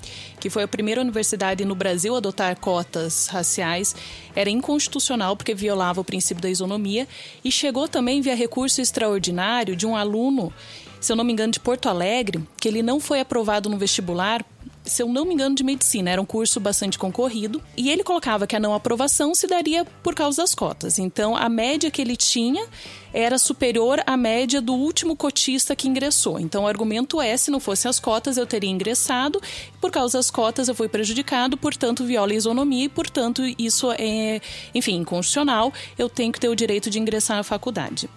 que 0.41 0.51
foi 0.51 0.65
a 0.65 0.69
primeira 0.69 1.01
universidade 1.01 1.65
no 1.65 1.77
Brasil 1.77 2.15
a 2.15 2.19
adotar 2.19 2.59
cotas 2.59 3.29
raciais, 3.29 3.95
era 4.35 4.51
inconstitucional 4.51 5.37
porque 5.37 5.55
violava 5.55 6.01
o 6.01 6.05
princípio 6.05 6.43
da 6.43 6.51
isonomia, 6.51 7.07
e 7.45 7.53
chegou 7.53 7.87
também 7.87 8.21
via 8.21 8.35
recurso 8.35 8.81
extraordinário 8.81 9.77
de 9.77 9.87
um 9.87 9.97
aluno, 9.97 10.53
se 11.01 11.11
eu 11.11 11.17
não 11.17 11.25
me 11.25 11.33
engano, 11.33 11.53
de 11.53 11.61
Porto 11.61 11.89
Alegre, 11.89 12.43
que 12.61 12.67
ele 12.67 12.83
não 12.83 12.99
foi 12.99 13.21
aprovado 13.21 13.71
no 13.71 13.79
vestibular 13.79 14.45
se 14.85 15.03
eu 15.03 15.09
não 15.09 15.25
me 15.25 15.35
engano, 15.35 15.55
de 15.55 15.65
medicina. 15.65 16.11
Era 16.11 16.21
um 16.21 16.27
curso 16.27 16.61
bastante 16.61 16.99
concorrido. 16.99 17.63
E 17.77 17.91
ele 17.91 18.05
colocava 18.05 18.47
que 18.47 18.55
a 18.55 18.61
não 18.61 18.75
aprovação 18.75 19.35
se 19.35 19.47
daria 19.47 19.85
por 20.03 20.15
causa 20.15 20.43
das 20.43 20.55
cotas. 20.55 20.99
Então, 20.99 21.37
a 21.37 21.49
média 21.49 21.91
que 21.91 22.03
ele 22.03 22.17
tinha 22.17 22.67
era 23.13 23.39
superior 23.39 24.03
à 24.07 24.17
média 24.17 24.61
do 24.61 24.75
último 24.75 25.17
cotista 25.17 25.75
que 25.75 25.89
ingressou. 25.89 26.39
Então, 26.39 26.65
o 26.65 26.67
argumento 26.67 27.21
é: 27.21 27.37
se 27.37 27.51
não 27.51 27.61
fossem 27.61 27.89
as 27.89 27.99
cotas, 27.99 28.37
eu 28.37 28.47
teria 28.47 28.71
ingressado. 28.71 29.41
Por 29.81 29.91
causa 29.91 30.19
das 30.19 30.31
cotas, 30.31 30.69
eu 30.69 30.75
fui 30.75 30.89
prejudicado, 30.89 31.57
portanto, 31.57 32.05
viola 32.05 32.33
a 32.33 32.37
isonomia 32.37 32.85
e, 32.85 32.89
portanto, 32.89 33.43
isso 33.59 33.91
é, 33.93 34.41
enfim, 34.75 34.97
inconstitucional. 34.97 35.73
Eu 35.99 36.09
tenho 36.09 36.33
que 36.33 36.41
ter 36.41 36.49
o 36.49 36.57
direito 36.57 36.91
de 36.91 36.99
ingressar 36.99 37.37
na 37.37 37.43
faculdade. 37.43 38.09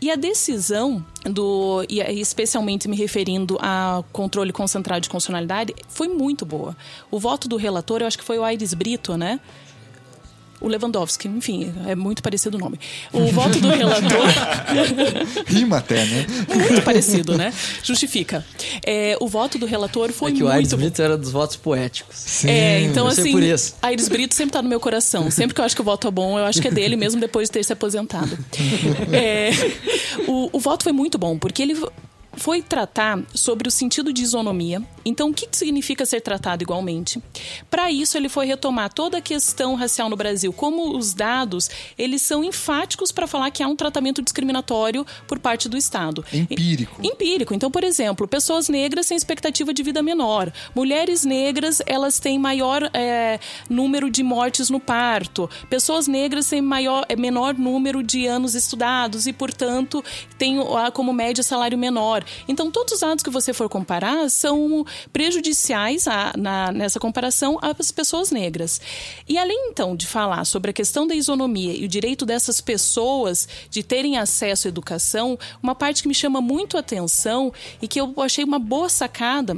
E 0.00 0.12
a 0.12 0.16
decisão 0.16 1.04
do, 1.24 1.84
e 1.88 2.00
especialmente 2.20 2.88
me 2.88 2.96
referindo 2.96 3.58
a 3.60 4.04
controle 4.12 4.52
concentrado 4.52 5.00
de 5.00 5.08
constitucionalidade, 5.08 5.74
foi 5.88 6.06
muito 6.06 6.46
boa. 6.46 6.76
O 7.10 7.18
voto 7.18 7.48
do 7.48 7.56
relator, 7.56 8.00
eu 8.00 8.06
acho 8.06 8.16
que 8.16 8.24
foi 8.24 8.38
o 8.38 8.44
Aires 8.44 8.72
Brito, 8.74 9.16
né? 9.16 9.40
O 10.60 10.68
Lewandowski, 10.68 11.28
enfim, 11.28 11.72
é 11.86 11.94
muito 11.94 12.22
parecido 12.22 12.56
o 12.56 12.60
nome. 12.60 12.78
O 13.12 13.26
voto 13.26 13.60
do 13.60 13.68
relator. 13.68 14.26
Rima 15.46 15.78
até, 15.78 16.04
né? 16.04 16.26
Muito 16.48 16.82
parecido, 16.82 17.36
né? 17.36 17.52
Justifica. 17.82 18.44
É, 18.84 19.16
o 19.20 19.28
voto 19.28 19.58
do 19.58 19.66
relator 19.66 20.12
foi 20.12 20.30
é 20.30 20.34
que 20.34 20.40
muito. 20.40 20.52
O 20.52 20.54
Aires 20.54 20.72
Brito 20.72 21.02
era 21.02 21.16
dos 21.16 21.30
votos 21.30 21.56
poéticos. 21.56 22.16
Sim, 22.16 22.50
é, 22.50 22.82
então 22.82 23.06
assim. 23.06 23.32
Por 23.32 23.42
isso. 23.42 23.76
Aires 23.82 24.08
Brito 24.08 24.34
sempre 24.34 24.52
tá 24.52 24.62
no 24.62 24.68
meu 24.68 24.80
coração. 24.80 25.30
Sempre 25.30 25.54
que 25.54 25.60
eu 25.60 25.64
acho 25.64 25.74
que 25.74 25.82
o 25.82 25.84
voto 25.84 26.08
é 26.08 26.10
bom, 26.10 26.38
eu 26.38 26.44
acho 26.44 26.60
que 26.60 26.68
é 26.68 26.70
dele, 26.70 26.96
mesmo 26.96 27.20
depois 27.20 27.48
de 27.48 27.52
ter 27.52 27.64
se 27.64 27.72
aposentado. 27.72 28.36
É, 29.12 29.50
o, 30.26 30.50
o 30.52 30.60
voto 30.60 30.84
foi 30.84 30.92
muito 30.92 31.18
bom, 31.18 31.38
porque 31.38 31.62
ele 31.62 31.76
foi 32.38 32.62
tratar 32.62 33.20
sobre 33.34 33.68
o 33.68 33.70
sentido 33.70 34.12
de 34.12 34.22
isonomia. 34.22 34.82
Então, 35.08 35.30
o 35.30 35.34
que 35.34 35.48
significa 35.52 36.04
ser 36.04 36.20
tratado 36.20 36.62
igualmente? 36.62 37.22
Para 37.70 37.90
isso, 37.90 38.16
ele 38.16 38.28
foi 38.28 38.46
retomar 38.46 38.92
toda 38.92 39.18
a 39.18 39.20
questão 39.20 39.74
racial 39.74 40.08
no 40.08 40.16
Brasil, 40.16 40.52
como 40.52 40.96
os 40.96 41.14
dados 41.14 41.70
eles 41.96 42.22
são 42.22 42.44
enfáticos 42.44 43.10
para 43.10 43.26
falar 43.26 43.50
que 43.50 43.62
há 43.62 43.68
um 43.68 43.76
tratamento 43.76 44.20
discriminatório 44.20 45.06
por 45.26 45.38
parte 45.38 45.68
do 45.68 45.76
Estado. 45.76 46.24
Empírico. 46.32 47.00
Empírico. 47.04 47.54
Então, 47.54 47.70
por 47.70 47.84
exemplo, 47.84 48.28
pessoas 48.28 48.68
negras 48.68 49.06
têm 49.06 49.16
expectativa 49.16 49.72
de 49.72 49.82
vida 49.82 50.02
menor, 50.02 50.52
mulheres 50.74 51.24
negras 51.24 51.80
elas 51.86 52.18
têm 52.18 52.38
maior 52.38 52.90
é, 52.92 53.40
número 53.68 54.10
de 54.10 54.22
mortes 54.22 54.68
no 54.68 54.78
parto, 54.78 55.48
pessoas 55.70 56.06
negras 56.06 56.48
têm 56.48 56.60
maior, 56.60 57.04
é, 57.08 57.16
menor 57.16 57.54
número 57.54 58.02
de 58.02 58.26
anos 58.26 58.54
estudados 58.54 59.26
e, 59.26 59.32
portanto, 59.32 60.04
têm 60.36 60.58
como 60.92 61.12
média 61.12 61.42
salário 61.42 61.78
menor. 61.78 62.24
Então, 62.46 62.70
todos 62.70 62.94
os 62.94 63.00
dados 63.00 63.22
que 63.22 63.30
você 63.30 63.52
for 63.52 63.68
comparar 63.68 64.28
são 64.28 64.84
prejudiciais 65.12 66.06
a, 66.06 66.32
na, 66.36 66.72
nessa 66.72 67.00
comparação 67.00 67.58
às 67.60 67.90
pessoas 67.90 68.30
negras. 68.30 68.80
E 69.28 69.38
além, 69.38 69.68
então, 69.70 69.96
de 69.96 70.06
falar 70.06 70.44
sobre 70.44 70.70
a 70.70 70.74
questão 70.74 71.06
da 71.06 71.14
isonomia 71.14 71.74
e 71.74 71.84
o 71.84 71.88
direito 71.88 72.24
dessas 72.24 72.60
pessoas 72.60 73.48
de 73.70 73.82
terem 73.82 74.16
acesso 74.16 74.66
à 74.66 74.70
educação, 74.70 75.38
uma 75.62 75.74
parte 75.74 76.02
que 76.02 76.08
me 76.08 76.14
chama 76.14 76.40
muito 76.40 76.76
a 76.76 76.80
atenção 76.80 77.52
e 77.80 77.88
que 77.88 78.00
eu 78.00 78.14
achei 78.18 78.44
uma 78.44 78.58
boa 78.58 78.88
sacada 78.88 79.56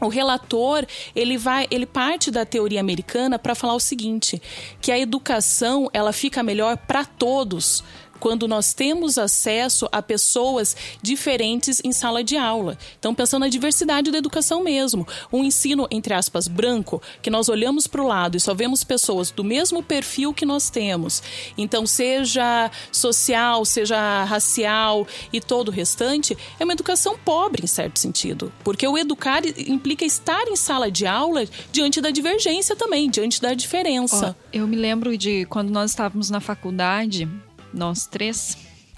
o 0.00 0.08
relator 0.08 0.86
ele 1.14 1.36
vai 1.36 1.66
ele 1.70 1.86
parte 1.86 2.30
da 2.30 2.44
teoria 2.44 2.80
americana 2.80 3.38
para 3.38 3.54
falar 3.54 3.74
o 3.74 3.80
seguinte 3.80 4.40
que 4.80 4.92
a 4.92 4.98
educação 4.98 5.88
ela 5.92 6.12
fica 6.12 6.42
melhor 6.42 6.76
para 6.76 7.04
todos 7.04 7.82
quando 8.18 8.48
nós 8.48 8.72
temos 8.74 9.18
acesso 9.18 9.88
a 9.90 10.02
pessoas 10.02 10.76
diferentes 11.02 11.80
em 11.84 11.92
sala 11.92 12.22
de 12.22 12.36
aula. 12.36 12.76
Então, 12.98 13.14
pensando 13.14 13.38
na 13.38 13.48
diversidade 13.48 14.10
da 14.10 14.18
educação 14.18 14.62
mesmo. 14.62 15.06
Um 15.32 15.44
ensino, 15.44 15.86
entre 15.90 16.14
aspas, 16.14 16.48
branco, 16.48 17.02
que 17.22 17.30
nós 17.30 17.48
olhamos 17.48 17.86
para 17.86 18.02
o 18.02 18.06
lado 18.06 18.36
e 18.36 18.40
só 18.40 18.54
vemos 18.54 18.84
pessoas 18.84 19.30
do 19.30 19.44
mesmo 19.44 19.82
perfil 19.82 20.34
que 20.34 20.44
nós 20.44 20.70
temos. 20.70 21.22
Então, 21.56 21.86
seja 21.86 22.70
social, 22.92 23.64
seja 23.64 24.24
racial 24.24 25.06
e 25.32 25.40
todo 25.40 25.68
o 25.68 25.72
restante, 25.72 26.36
é 26.58 26.64
uma 26.64 26.72
educação 26.72 27.18
pobre, 27.24 27.64
em 27.64 27.68
certo 27.68 27.98
sentido. 27.98 28.52
Porque 28.64 28.86
o 28.86 28.98
educar 28.98 29.42
implica 29.46 30.04
estar 30.04 30.46
em 30.48 30.56
sala 30.56 30.90
de 30.90 31.06
aula 31.06 31.44
diante 31.70 32.00
da 32.00 32.10
divergência 32.10 32.74
também, 32.74 33.10
diante 33.10 33.40
da 33.40 33.54
diferença. 33.54 34.36
Oh, 34.38 34.48
eu 34.52 34.66
me 34.66 34.76
lembro 34.76 35.16
de 35.16 35.44
quando 35.46 35.70
nós 35.70 35.90
estávamos 35.90 36.30
na 36.30 36.40
faculdade, 36.40 37.28
nós 37.72 38.06
três, 38.06 38.56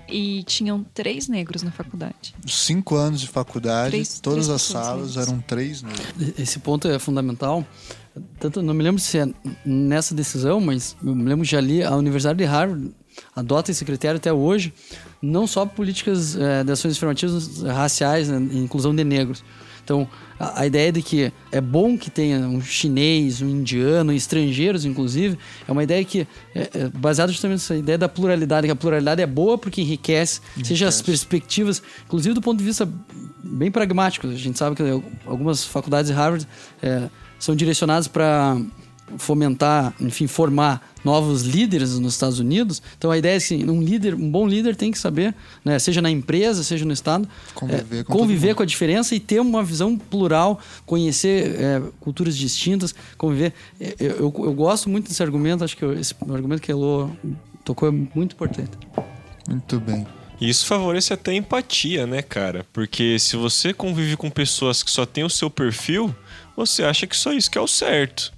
e 0.08 0.42
tinham 0.42 0.84
três 0.92 1.28
negros 1.28 1.62
na 1.62 1.70
faculdade. 1.70 2.34
Cinco 2.46 2.96
anos 2.96 3.20
de 3.20 3.28
faculdade, 3.28 3.90
três, 3.90 4.20
todas 4.20 4.46
três 4.46 4.54
as 4.54 4.62
salas 4.62 5.16
negros. 5.16 5.28
eram 5.28 5.40
três 5.40 5.82
negros. 5.82 6.38
Esse 6.38 6.58
ponto 6.58 6.88
é 6.88 6.98
fundamental. 6.98 7.64
Tanto, 8.38 8.60
não 8.60 8.74
me 8.74 8.82
lembro 8.82 9.00
se 9.00 9.18
é 9.18 9.28
nessa 9.64 10.14
decisão, 10.14 10.60
mas 10.60 10.96
eu 11.02 11.14
me 11.14 11.28
lembro 11.28 11.46
de 11.46 11.56
ali, 11.56 11.82
a 11.82 11.94
Universidade 11.94 12.38
de 12.38 12.44
Harvard 12.44 12.92
adota 13.34 13.70
esse 13.70 13.84
critério 13.84 14.16
até 14.16 14.32
hoje, 14.32 14.72
não 15.22 15.46
só 15.46 15.64
políticas 15.64 16.36
é, 16.36 16.64
de 16.64 16.72
ações 16.72 16.96
afirmativas 16.96 17.62
raciais, 17.62 18.28
né, 18.28 18.36
inclusão 18.58 18.94
de 18.94 19.04
negros. 19.04 19.44
Então, 19.90 20.06
a, 20.38 20.60
a, 20.60 20.66
ideia 20.68 20.92
de 20.92 21.02
que 21.02 21.32
é 21.50 21.60
bom 21.60 21.98
que 21.98 22.08
tenha 22.08 22.38
um 22.38 22.62
chinês, 22.62 23.42
um 23.42 23.48
indiano, 23.48 24.12
estrangeiros, 24.12 24.84
inclusive, 24.84 25.36
é 25.66 25.72
uma 25.72 25.82
ideia 25.82 26.04
que 26.04 26.28
é, 26.54 26.70
é 26.74 26.88
baseada 26.88 27.32
justamente 27.32 27.58
nessa 27.58 27.74
ideia 27.74 27.98
da 27.98 28.08
pluralidade, 28.08 28.68
que 28.68 28.70
a 28.70 28.76
pluralidade 28.76 29.20
é 29.20 29.26
boa 29.26 29.58
porque 29.58 29.80
enriquece, 29.80 30.42
enriquece, 30.54 30.68
seja 30.68 30.86
as 30.86 31.02
perspectivas, 31.02 31.82
inclusive 32.06 32.36
do 32.36 32.40
ponto 32.40 32.58
de 32.58 32.64
vista 32.64 32.88
bem 33.42 33.68
pragmático. 33.68 34.28
A 34.28 34.34
gente 34.36 34.56
sabe 34.56 34.76
que 34.76 35.02
algumas 35.26 35.64
faculdades 35.64 36.08
de 36.08 36.16
Harvard 36.16 36.46
é, 36.80 37.10
são 37.36 37.56
direcionadas 37.56 38.06
para 38.06 38.60
fomentar, 39.18 39.94
enfim, 40.00 40.26
formar 40.26 40.90
novos 41.04 41.42
líderes 41.42 41.98
nos 41.98 42.14
Estados 42.14 42.38
Unidos. 42.38 42.82
Então 42.96 43.10
a 43.10 43.18
ideia 43.18 43.36
é 43.36 43.38
que 43.38 43.44
assim, 43.44 43.68
um 43.68 43.82
líder, 43.82 44.14
um 44.14 44.30
bom 44.30 44.46
líder 44.46 44.76
tem 44.76 44.90
que 44.90 44.98
saber, 44.98 45.34
né, 45.64 45.78
seja 45.78 46.02
na 46.02 46.10
empresa, 46.10 46.62
seja 46.62 46.84
no 46.84 46.92
estado, 46.92 47.28
conviver, 47.54 48.00
é, 48.00 48.04
com, 48.04 48.12
conviver 48.12 48.54
com 48.54 48.62
a 48.62 48.66
diferença 48.66 49.14
e 49.14 49.20
ter 49.20 49.40
uma 49.40 49.62
visão 49.62 49.96
plural, 49.96 50.60
conhecer 50.84 51.54
é, 51.58 51.82
culturas 52.00 52.36
distintas, 52.36 52.94
conviver. 53.16 53.52
É, 53.80 53.94
eu, 53.98 54.10
eu, 54.10 54.34
eu, 54.44 54.54
gosto 54.54 54.88
muito 54.88 55.08
desse 55.08 55.22
argumento, 55.22 55.64
acho 55.64 55.76
que 55.76 55.84
esse 55.84 56.14
argumento 56.28 56.60
que 56.60 56.70
a 56.70 56.74
Elô 56.74 57.10
tocou 57.64 57.88
é 57.88 57.92
muito 57.92 58.34
importante. 58.34 58.70
Muito 59.48 59.80
bem. 59.80 60.06
Isso 60.40 60.64
favorece 60.64 61.12
até 61.12 61.32
a 61.32 61.34
empatia, 61.34 62.06
né, 62.06 62.22
cara? 62.22 62.64
Porque 62.72 63.18
se 63.18 63.36
você 63.36 63.74
convive 63.74 64.16
com 64.16 64.30
pessoas 64.30 64.82
que 64.82 64.90
só 64.90 65.04
têm 65.04 65.22
o 65.22 65.28
seu 65.28 65.50
perfil, 65.50 66.14
você 66.56 66.82
acha 66.82 67.06
que 67.06 67.14
só 67.14 67.32
isso 67.32 67.50
que 67.50 67.58
é 67.58 67.60
o 67.60 67.66
certo. 67.66 68.32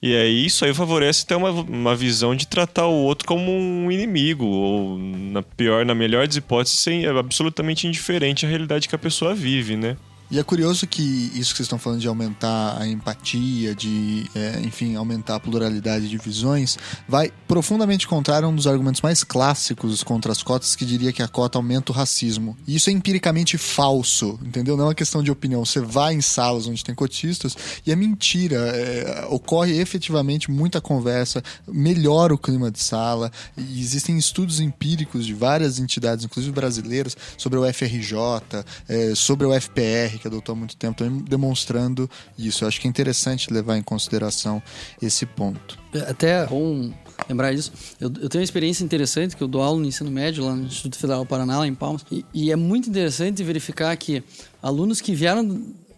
E 0.00 0.14
aí 0.14 0.46
isso 0.46 0.64
aí 0.64 0.72
favorece 0.72 1.24
até 1.24 1.34
uma, 1.34 1.50
uma 1.50 1.96
visão 1.96 2.34
de 2.34 2.46
tratar 2.46 2.86
o 2.86 2.92
outro 2.92 3.26
como 3.26 3.50
um 3.50 3.90
inimigo, 3.90 4.44
ou 4.44 4.96
na 4.96 5.42
pior, 5.42 5.84
na 5.84 5.94
melhor 5.94 6.26
das 6.26 6.36
hipóteses, 6.36 6.78
ser 6.78 7.08
absolutamente 7.16 7.86
indiferente 7.86 8.46
à 8.46 8.48
realidade 8.48 8.88
que 8.88 8.94
a 8.94 8.98
pessoa 8.98 9.34
vive, 9.34 9.76
né? 9.76 9.96
E 10.30 10.38
é 10.38 10.42
curioso 10.42 10.86
que 10.86 11.02
isso 11.02 11.52
que 11.52 11.56
vocês 11.56 11.60
estão 11.60 11.78
falando 11.78 12.00
de 12.00 12.08
aumentar 12.08 12.76
a 12.78 12.86
empatia, 12.86 13.74
de, 13.74 14.26
é, 14.34 14.60
enfim, 14.60 14.94
aumentar 14.94 15.36
a 15.36 15.40
pluralidade 15.40 16.06
de 16.06 16.18
visões, 16.18 16.76
vai 17.08 17.32
profundamente 17.46 18.06
contrário 18.06 18.46
a 18.46 18.50
um 18.50 18.54
dos 18.54 18.66
argumentos 18.66 19.00
mais 19.00 19.24
clássicos 19.24 20.02
contra 20.02 20.30
as 20.30 20.42
cotas, 20.42 20.76
que 20.76 20.84
diria 20.84 21.14
que 21.14 21.22
a 21.22 21.28
cota 21.28 21.58
aumenta 21.58 21.92
o 21.92 21.94
racismo. 21.94 22.54
E 22.66 22.76
isso 22.76 22.90
é 22.90 22.92
empiricamente 22.92 23.56
falso, 23.56 24.38
entendeu? 24.44 24.76
Não 24.76 24.84
é 24.84 24.88
uma 24.88 24.94
questão 24.94 25.22
de 25.22 25.30
opinião. 25.30 25.64
Você 25.64 25.80
vai 25.80 26.12
em 26.12 26.20
salas 26.20 26.66
onde 26.66 26.84
tem 26.84 26.94
cotistas 26.94 27.56
e 27.86 27.90
é 27.90 27.96
mentira. 27.96 28.56
É, 28.56 29.26
ocorre 29.30 29.80
efetivamente 29.80 30.50
muita 30.50 30.78
conversa, 30.78 31.42
melhora 31.66 32.34
o 32.34 32.38
clima 32.38 32.70
de 32.70 32.80
sala. 32.80 33.32
E 33.56 33.80
existem 33.80 34.18
estudos 34.18 34.60
empíricos 34.60 35.24
de 35.24 35.32
várias 35.32 35.78
entidades, 35.78 36.26
inclusive 36.26 36.52
brasileiras, 36.52 37.16
sobre 37.38 37.58
o 37.58 37.72
FRJ, 37.72 38.12
é, 38.86 39.14
sobre 39.14 39.46
o 39.46 39.58
FPR 39.58 40.17
que 40.18 40.26
adotou 40.26 40.54
há 40.54 40.56
muito 40.56 40.76
tempo, 40.76 40.98
também 40.98 41.20
demonstrando 41.20 42.08
isso. 42.38 42.64
Eu 42.64 42.68
acho 42.68 42.80
que 42.80 42.86
é 42.86 42.90
interessante 42.90 43.52
levar 43.52 43.76
em 43.76 43.82
consideração 43.82 44.62
esse 45.00 45.26
ponto. 45.26 45.78
É 45.92 46.10
até 46.10 46.46
bom 46.46 46.92
lembrar 47.28 47.54
disso. 47.54 47.72
Eu, 48.00 48.08
eu, 48.20 48.28
tenho 48.28 48.40
uma 48.40 48.44
experiência 48.44 48.84
interessante 48.84 49.36
que 49.36 49.42
eu 49.42 49.48
dou 49.48 49.62
aula 49.62 49.80
no 49.80 49.86
ensino 49.86 50.10
médio 50.10 50.44
lá 50.44 50.54
no 50.54 50.66
Instituto 50.66 50.98
Federal 50.98 51.24
do 51.24 51.26
Paraná, 51.26 51.58
lá 51.58 51.66
em 51.66 51.74
Palmas, 51.74 52.04
e, 52.10 52.24
e 52.32 52.52
é 52.52 52.56
muito 52.56 52.88
interessante 52.88 53.42
verificar 53.42 53.96
que 53.96 54.22
alunos 54.62 55.00
que 55.00 55.14
vieram 55.14 55.44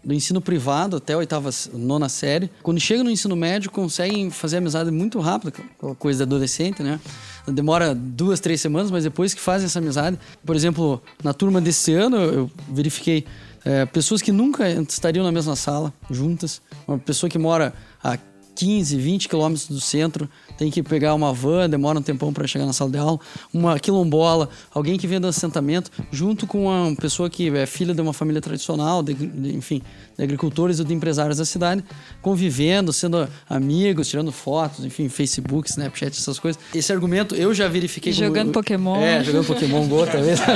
do 0.03 0.13
ensino 0.13 0.41
privado 0.41 0.97
até 0.97 1.13
a 1.13 1.17
oitava, 1.17 1.49
nona 1.73 2.09
série, 2.09 2.49
quando 2.63 2.79
chegam 2.79 3.03
no 3.03 3.11
ensino 3.11 3.35
médio, 3.35 3.69
conseguem 3.69 4.31
fazer 4.31 4.57
amizade 4.57 4.89
muito 4.89 5.19
rápido, 5.19 5.53
é 5.57 5.95
coisa 5.95 6.17
de 6.17 6.23
adolescente, 6.23 6.81
né? 6.81 6.99
Demora 7.47 7.93
duas, 7.93 8.39
três 8.39 8.61
semanas, 8.61 8.91
mas 8.91 9.03
depois 9.03 9.33
que 9.33 9.41
fazem 9.41 9.65
essa 9.65 9.79
amizade, 9.79 10.17
por 10.45 10.55
exemplo, 10.55 11.01
na 11.23 11.33
turma 11.33 11.61
desse 11.61 11.93
ano, 11.93 12.17
eu 12.17 12.51
verifiquei 12.69 13.25
é, 13.63 13.85
pessoas 13.85 14.21
que 14.21 14.31
nunca 14.31 14.69
estariam 14.69 15.23
na 15.23 15.31
mesma 15.31 15.55
sala, 15.55 15.93
juntas. 16.09 16.61
Uma 16.87 16.97
pessoa 16.97 17.29
que 17.29 17.37
mora 17.37 17.73
a 18.03 18.17
15, 18.55 18.97
20 18.97 19.29
quilômetros 19.29 19.67
do 19.67 19.79
centro, 19.79 20.29
tem 20.57 20.69
que 20.69 20.83
pegar 20.83 21.13
uma 21.15 21.33
van, 21.33 21.69
demora 21.69 21.97
um 21.97 22.01
tempão 22.01 22.31
para 22.33 22.45
chegar 22.45 22.65
na 22.65 22.73
sala 22.73 22.91
de 22.91 22.97
aula. 22.97 23.19
Uma 23.53 23.79
quilombola, 23.79 24.49
alguém 24.73 24.97
que 24.97 25.07
vem 25.07 25.19
do 25.19 25.27
assentamento, 25.27 25.89
junto 26.11 26.45
com 26.45 26.65
uma 26.65 26.95
pessoa 26.95 27.29
que 27.29 27.49
é 27.49 27.65
filha 27.65 27.93
de 27.93 28.01
uma 28.01 28.13
família 28.13 28.41
tradicional, 28.41 29.01
de, 29.01 29.13
de, 29.13 29.55
enfim, 29.55 29.81
de 30.17 30.23
agricultores 30.23 30.79
ou 30.79 30.85
de 30.85 30.93
empresários 30.93 31.37
da 31.37 31.45
cidade, 31.45 31.83
convivendo, 32.21 32.93
sendo 32.93 33.27
amigos, 33.49 34.07
tirando 34.07 34.31
fotos, 34.31 34.85
enfim, 34.85 35.09
Facebook, 35.09 35.69
Snapchat, 35.69 36.17
essas 36.17 36.37
coisas. 36.37 36.61
Esse 36.75 36.91
argumento 36.91 37.35
eu 37.35 37.53
já 37.53 37.67
verifiquei. 37.67 38.13
Jogando 38.13 38.51
como, 38.51 38.53
Pokémon. 38.53 38.97
É, 38.97 39.23
jogando 39.23 39.47
Pokémon 39.47 39.87
Go, 39.87 40.05
talvez. 40.05 40.39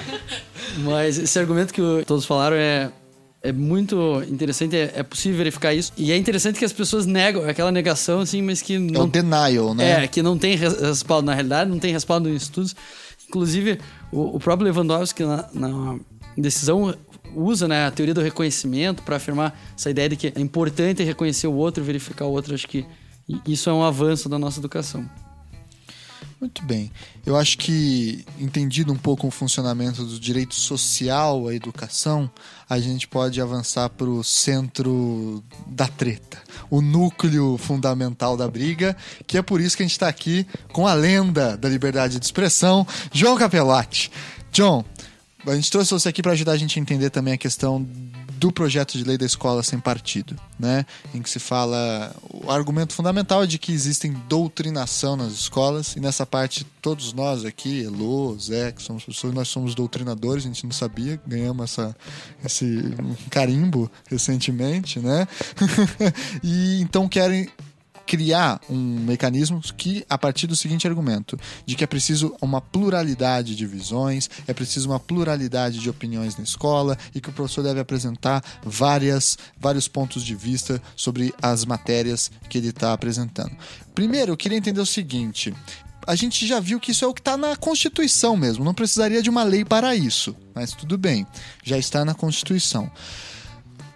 Mas 0.78 1.18
esse 1.18 1.38
argumento 1.38 1.72
que 1.72 1.82
todos 2.06 2.24
falaram 2.24 2.56
é, 2.56 2.90
é 3.42 3.52
muito 3.52 4.22
interessante, 4.28 4.76
é, 4.76 4.92
é, 4.96 5.02
possível 5.02 5.38
verificar 5.38 5.74
isso. 5.74 5.92
E 5.96 6.12
é 6.12 6.16
interessante 6.16 6.58
que 6.58 6.64
as 6.64 6.72
pessoas 6.72 7.06
negam, 7.06 7.48
aquela 7.48 7.72
negação, 7.72 8.20
assim, 8.20 8.42
mas 8.42 8.60
que 8.62 8.78
não. 8.78 9.02
É 9.02 9.04
o 9.04 9.06
denial, 9.06 9.74
né? 9.74 10.04
É, 10.04 10.08
que 10.08 10.22
não 10.22 10.36
tem 10.36 10.56
respaldo 10.56 11.26
na 11.26 11.34
realidade, 11.34 11.70
não 11.70 11.78
tem 11.78 11.92
respaldo 11.92 12.28
em 12.28 12.34
estudos. 12.34 12.74
Inclusive, 13.28 13.78
o, 14.12 14.36
o 14.36 14.40
próprio 14.40 14.70
Lewandowski, 14.70 15.24
na, 15.24 15.48
na 15.52 15.98
decisão, 16.36 16.94
usa 17.34 17.68
né, 17.68 17.86
a 17.86 17.90
teoria 17.90 18.14
do 18.14 18.20
reconhecimento 18.20 19.02
para 19.02 19.16
afirmar 19.16 19.58
essa 19.76 19.90
ideia 19.90 20.08
de 20.08 20.16
que 20.16 20.32
é 20.34 20.40
importante 20.40 21.02
reconhecer 21.02 21.46
o 21.46 21.54
outro, 21.54 21.82
verificar 21.82 22.26
o 22.26 22.30
outro. 22.30 22.54
Acho 22.54 22.68
que 22.68 22.84
isso 23.46 23.70
é 23.70 23.72
um 23.72 23.82
avanço 23.82 24.28
da 24.28 24.38
nossa 24.38 24.58
educação. 24.58 25.08
Muito 26.40 26.64
bem. 26.64 26.90
Eu 27.26 27.36
acho 27.36 27.58
que, 27.58 28.24
entendido 28.38 28.90
um 28.90 28.96
pouco 28.96 29.26
o 29.26 29.30
funcionamento 29.30 30.02
do 30.02 30.18
direito 30.18 30.54
social 30.54 31.46
à 31.46 31.54
educação, 31.54 32.30
a 32.68 32.80
gente 32.80 33.06
pode 33.06 33.38
avançar 33.42 33.90
para 33.90 34.08
o 34.08 34.24
centro 34.24 35.44
da 35.66 35.86
treta, 35.86 36.38
o 36.70 36.80
núcleo 36.80 37.58
fundamental 37.58 38.38
da 38.38 38.48
briga, 38.48 38.96
que 39.26 39.36
é 39.36 39.42
por 39.42 39.60
isso 39.60 39.76
que 39.76 39.82
a 39.82 39.86
gente 39.86 39.92
está 39.92 40.08
aqui 40.08 40.46
com 40.72 40.86
a 40.86 40.94
lenda 40.94 41.58
da 41.58 41.68
liberdade 41.68 42.18
de 42.18 42.24
expressão, 42.24 42.86
João 43.12 43.36
Capelotti. 43.36 44.10
John, 44.50 44.82
a 45.46 45.54
gente 45.54 45.70
trouxe 45.70 45.90
você 45.90 46.08
aqui 46.08 46.22
para 46.22 46.32
ajudar 46.32 46.52
a 46.52 46.56
gente 46.56 46.78
a 46.78 46.82
entender 46.82 47.10
também 47.10 47.34
a 47.34 47.38
questão 47.38 47.86
do 48.40 48.50
projeto 48.50 48.96
de 48.96 49.04
lei 49.04 49.18
da 49.18 49.26
escola 49.26 49.62
sem 49.62 49.78
partido, 49.78 50.34
né? 50.58 50.86
Em 51.14 51.20
que 51.20 51.28
se 51.28 51.38
fala 51.38 52.10
o 52.32 52.50
argumento 52.50 52.94
fundamental 52.94 53.42
é 53.42 53.46
de 53.46 53.58
que 53.58 53.70
existem 53.70 54.14
doutrinação 54.30 55.14
nas 55.14 55.32
escolas 55.32 55.94
e 55.94 56.00
nessa 56.00 56.24
parte 56.24 56.64
todos 56.80 57.12
nós 57.12 57.44
aqui, 57.44 57.84
Elo, 57.84 58.34
Zé, 58.40 58.72
que 58.72 58.82
somos 58.82 59.04
pessoas, 59.04 59.34
nós 59.34 59.48
somos 59.48 59.74
doutrinadores, 59.74 60.44
a 60.44 60.48
gente 60.48 60.64
não 60.64 60.72
sabia, 60.72 61.20
ganhamos 61.26 61.64
essa, 61.64 61.94
esse 62.42 62.82
carimbo 63.28 63.92
recentemente, 64.08 64.98
né? 65.00 65.28
e 66.42 66.80
então 66.80 67.06
querem 67.06 67.46
criar 68.10 68.60
um 68.68 69.04
mecanismo 69.04 69.60
que, 69.76 70.04
a 70.10 70.18
partir 70.18 70.48
do 70.48 70.56
seguinte 70.56 70.84
argumento, 70.84 71.38
de 71.64 71.76
que 71.76 71.84
é 71.84 71.86
preciso 71.86 72.34
uma 72.42 72.60
pluralidade 72.60 73.54
de 73.54 73.64
visões, 73.64 74.28
é 74.48 74.52
preciso 74.52 74.88
uma 74.88 74.98
pluralidade 74.98 75.78
de 75.78 75.88
opiniões 75.88 76.36
na 76.36 76.42
escola 76.42 76.98
e 77.14 77.20
que 77.20 77.28
o 77.28 77.32
professor 77.32 77.62
deve 77.62 77.78
apresentar 77.78 78.42
várias, 78.64 79.38
vários 79.56 79.86
pontos 79.86 80.24
de 80.24 80.34
vista 80.34 80.82
sobre 80.96 81.32
as 81.40 81.64
matérias 81.64 82.32
que 82.48 82.58
ele 82.58 82.70
está 82.70 82.92
apresentando. 82.92 83.56
Primeiro, 83.94 84.32
eu 84.32 84.36
queria 84.36 84.58
entender 84.58 84.80
o 84.80 84.86
seguinte: 84.86 85.54
a 86.04 86.16
gente 86.16 86.44
já 86.48 86.58
viu 86.58 86.80
que 86.80 86.90
isso 86.90 87.04
é 87.04 87.08
o 87.08 87.14
que 87.14 87.20
está 87.20 87.36
na 87.36 87.54
Constituição 87.54 88.36
mesmo, 88.36 88.64
não 88.64 88.74
precisaria 88.74 89.22
de 89.22 89.30
uma 89.30 89.44
lei 89.44 89.64
para 89.64 89.94
isso, 89.94 90.34
mas 90.52 90.72
tudo 90.72 90.98
bem, 90.98 91.24
já 91.62 91.78
está 91.78 92.04
na 92.04 92.12
Constituição. 92.12 92.90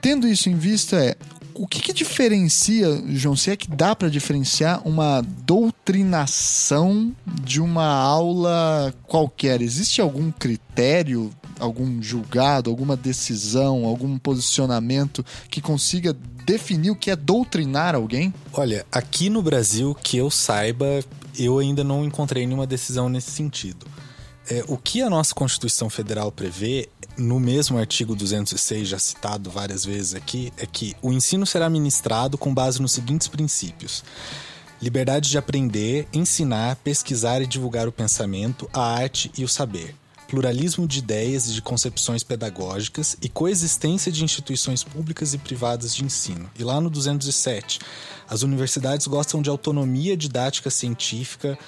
Tendo 0.04 0.28
isso 0.28 0.50
em 0.50 0.54
vista, 0.54 1.02
é 1.02 1.16
o 1.54 1.66
que, 1.66 1.80
que 1.80 1.92
diferencia, 1.92 3.02
João, 3.08 3.36
se 3.36 3.50
é 3.50 3.56
que 3.56 3.70
dá 3.70 3.94
para 3.94 4.08
diferenciar 4.08 4.86
uma 4.86 5.22
doutrinação 5.22 7.14
de 7.42 7.60
uma 7.60 7.86
aula 7.86 8.92
qualquer? 9.06 9.62
Existe 9.62 10.00
algum 10.00 10.32
critério, 10.32 11.30
algum 11.58 12.02
julgado, 12.02 12.70
alguma 12.70 12.96
decisão, 12.96 13.84
algum 13.84 14.18
posicionamento 14.18 15.24
que 15.48 15.60
consiga 15.60 16.16
definir 16.44 16.90
o 16.90 16.96
que 16.96 17.10
é 17.10 17.16
doutrinar 17.16 17.94
alguém? 17.94 18.34
Olha, 18.52 18.84
aqui 18.90 19.30
no 19.30 19.40
Brasil, 19.40 19.94
que 19.94 20.16
eu 20.16 20.30
saiba, 20.30 21.00
eu 21.38 21.58
ainda 21.58 21.82
não 21.84 22.04
encontrei 22.04 22.46
nenhuma 22.46 22.66
decisão 22.66 23.08
nesse 23.08 23.30
sentido. 23.30 23.86
É, 24.48 24.62
o 24.68 24.76
que 24.76 25.00
a 25.00 25.08
nossa 25.08 25.34
Constituição 25.34 25.88
Federal 25.88 26.30
prevê 26.30 26.88
no 27.16 27.40
mesmo 27.40 27.78
artigo 27.78 28.14
206, 28.14 28.88
já 28.88 28.98
citado 28.98 29.50
várias 29.50 29.84
vezes 29.84 30.14
aqui, 30.14 30.52
é 30.58 30.66
que 30.66 30.94
o 31.00 31.12
ensino 31.12 31.46
será 31.46 31.70
ministrado 31.70 32.36
com 32.36 32.52
base 32.52 32.80
nos 32.82 32.92
seguintes 32.92 33.26
princípios: 33.26 34.04
liberdade 34.82 35.30
de 35.30 35.38
aprender, 35.38 36.06
ensinar, 36.12 36.76
pesquisar 36.76 37.40
e 37.40 37.46
divulgar 37.46 37.88
o 37.88 37.92
pensamento, 37.92 38.68
a 38.72 38.82
arte 38.82 39.32
e 39.38 39.44
o 39.44 39.48
saber. 39.48 39.94
Pluralismo 40.28 40.86
de 40.86 40.98
ideias 40.98 41.48
e 41.48 41.52
de 41.52 41.62
concepções 41.62 42.22
pedagógicas 42.22 43.16
e 43.20 43.28
coexistência 43.28 44.10
de 44.10 44.24
instituições 44.24 44.82
públicas 44.82 45.34
e 45.34 45.38
privadas 45.38 45.94
de 45.94 46.04
ensino. 46.04 46.50
E 46.58 46.64
lá 46.64 46.80
no 46.80 46.90
207, 46.90 47.78
as 48.28 48.42
universidades 48.42 49.06
gostam 49.06 49.42
de 49.42 49.50
autonomia 49.50 50.16
didática 50.16 50.70
científica, 50.70 51.58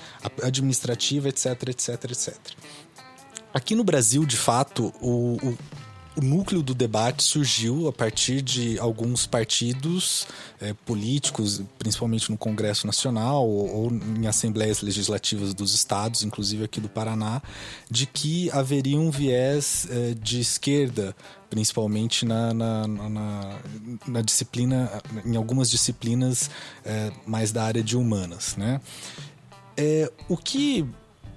administrativa, 0.42 1.28
etc, 1.28 1.68
etc, 1.68 2.04
etc. 2.10 2.36
Aqui 3.52 3.74
no 3.74 3.84
Brasil, 3.84 4.24
de 4.26 4.36
fato, 4.36 4.92
o, 5.00 5.38
o, 5.42 5.58
o 6.16 6.20
núcleo 6.22 6.62
do 6.62 6.74
debate 6.74 7.22
surgiu 7.22 7.88
a 7.88 7.92
partir 7.92 8.40
de 8.40 8.78
alguns 8.78 9.26
partidos 9.26 10.26
é, 10.60 10.72
políticos, 10.72 11.60
principalmente 11.78 12.30
no 12.30 12.38
Congresso 12.38 12.86
Nacional 12.86 13.46
ou, 13.46 13.84
ou, 13.84 13.92
em 13.92 14.26
assembleias 14.26 14.80
legislativas 14.80 15.52
dos 15.52 15.74
estados, 15.74 16.22
inclusive 16.22 16.64
aqui 16.64 16.80
do 16.80 16.88
Paraná, 16.88 17.42
de 17.90 18.06
que 18.06 18.50
haveria 18.50 18.98
um 18.98 19.10
viés 19.10 19.86
é, 19.90 20.14
de 20.14 20.40
esquerda, 20.40 21.14
principalmente 21.50 22.24
na, 22.24 22.54
na, 22.54 22.86
na, 22.86 23.58
na, 24.06 24.22
disciplina, 24.22 24.90
em 25.24 25.36
algumas 25.36 25.70
disciplinas 25.70 26.50
é, 26.82 27.12
mais 27.26 27.52
da 27.52 27.62
área 27.62 27.82
de 27.82 27.94
humanas, 27.94 28.56
né? 28.56 28.80
É, 29.76 30.10
o 30.26 30.38
que 30.38 30.86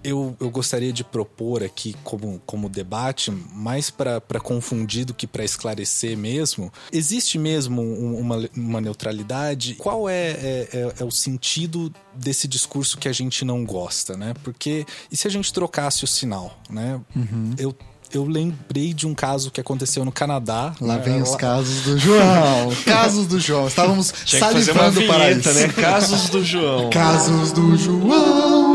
eu, 0.03 0.35
eu 0.39 0.49
gostaria 0.49 0.93
de 0.93 1.03
propor 1.03 1.63
aqui 1.63 1.95
como, 2.03 2.41
como 2.45 2.69
debate, 2.69 3.31
mais 3.53 3.89
para 3.89 4.39
confundir 4.41 5.05
do 5.05 5.13
que 5.13 5.27
para 5.27 5.43
esclarecer 5.43 6.17
mesmo. 6.17 6.71
Existe 6.91 7.37
mesmo 7.37 7.81
uma, 7.81 8.49
uma 8.55 8.81
neutralidade? 8.81 9.75
Qual 9.75 10.09
é, 10.09 10.31
é, 10.31 10.69
é, 10.73 10.93
é, 10.99 11.03
o 11.03 11.11
sentido 11.11 11.93
desse 12.13 12.47
discurso 12.47 12.97
que 12.97 13.07
a 13.07 13.13
gente 13.13 13.43
não 13.43 13.65
gosta, 13.65 14.15
né? 14.15 14.33
Porque 14.43 14.85
e 15.11 15.17
se 15.17 15.27
a 15.27 15.31
gente 15.31 15.51
trocasse 15.51 16.03
o 16.03 16.07
sinal, 16.07 16.57
né? 16.69 16.99
Uhum. 17.15 17.53
Eu 17.57 17.75
eu 18.11 18.25
lembrei 18.25 18.91
de 18.91 19.05
um 19.05 19.13
caso 19.13 19.51
que 19.51 19.61
aconteceu 19.61 20.03
no 20.03 20.11
Canadá. 20.11 20.73
Lá 20.81 20.95
né? 20.95 21.03
vem 21.03 21.21
os 21.21 21.35
casos 21.35 21.83
do 21.83 21.97
João. 21.97 22.75
casos 22.83 23.27
do 23.27 23.39
João. 23.39 23.67
Estávamos 23.67 24.11
Tinha 24.25 24.41
que 24.41 24.53
fazer 24.53 24.71
uma 24.71 24.81
salivando 24.81 25.07
para 25.07 25.29
vinheta, 25.29 25.49
isso. 25.51 25.59
né? 25.59 25.73
Casos 25.73 26.29
do 26.29 26.43
João. 26.43 26.89
Casos 26.89 27.51
do 27.51 27.77
João. 27.77 28.68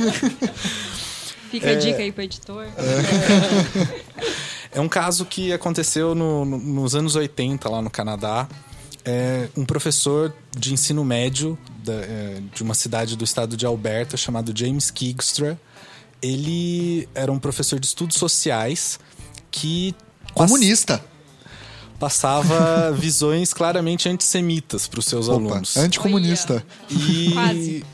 Fica 1.50 1.70
a 1.70 1.74
dica 1.74 1.98
aí 1.98 2.12
pro 2.12 2.22
editor. 2.22 2.66
É 4.72 4.80
um 4.80 4.88
caso 4.88 5.24
que 5.24 5.52
aconteceu 5.52 6.14
no- 6.14 6.44
no- 6.44 6.58
nos 6.58 6.94
anos 6.94 7.16
80 7.16 7.68
lá 7.68 7.82
no 7.82 7.90
Canadá. 7.90 8.46
É, 9.04 9.48
um 9.56 9.64
professor 9.64 10.32
de 10.56 10.72
ensino 10.72 11.04
médio 11.04 11.58
da- 11.82 11.92
é, 11.94 12.40
de 12.54 12.62
uma 12.62 12.72
cidade 12.74 13.16
do 13.16 13.24
estado 13.24 13.56
de 13.56 13.66
Alberta 13.66 14.16
chamado 14.16 14.52
James 14.56 14.88
Kigstra. 14.88 15.60
Ele 16.22 17.08
era 17.16 17.32
um 17.32 17.38
professor 17.40 17.80
de 17.80 17.86
estudos 17.86 18.16
sociais 18.16 19.00
que 19.50 19.92
Comunista. 20.34 21.04
passava 21.98 22.92
visões 22.96 23.52
claramente 23.52 24.08
antissemitas 24.08 24.86
para 24.86 25.00
os 25.00 25.06
seus 25.06 25.26
Opa, 25.28 25.36
alunos. 25.36 25.76
anticomunista. 25.76 26.64
E 26.88 27.30
Quase. 27.32 27.84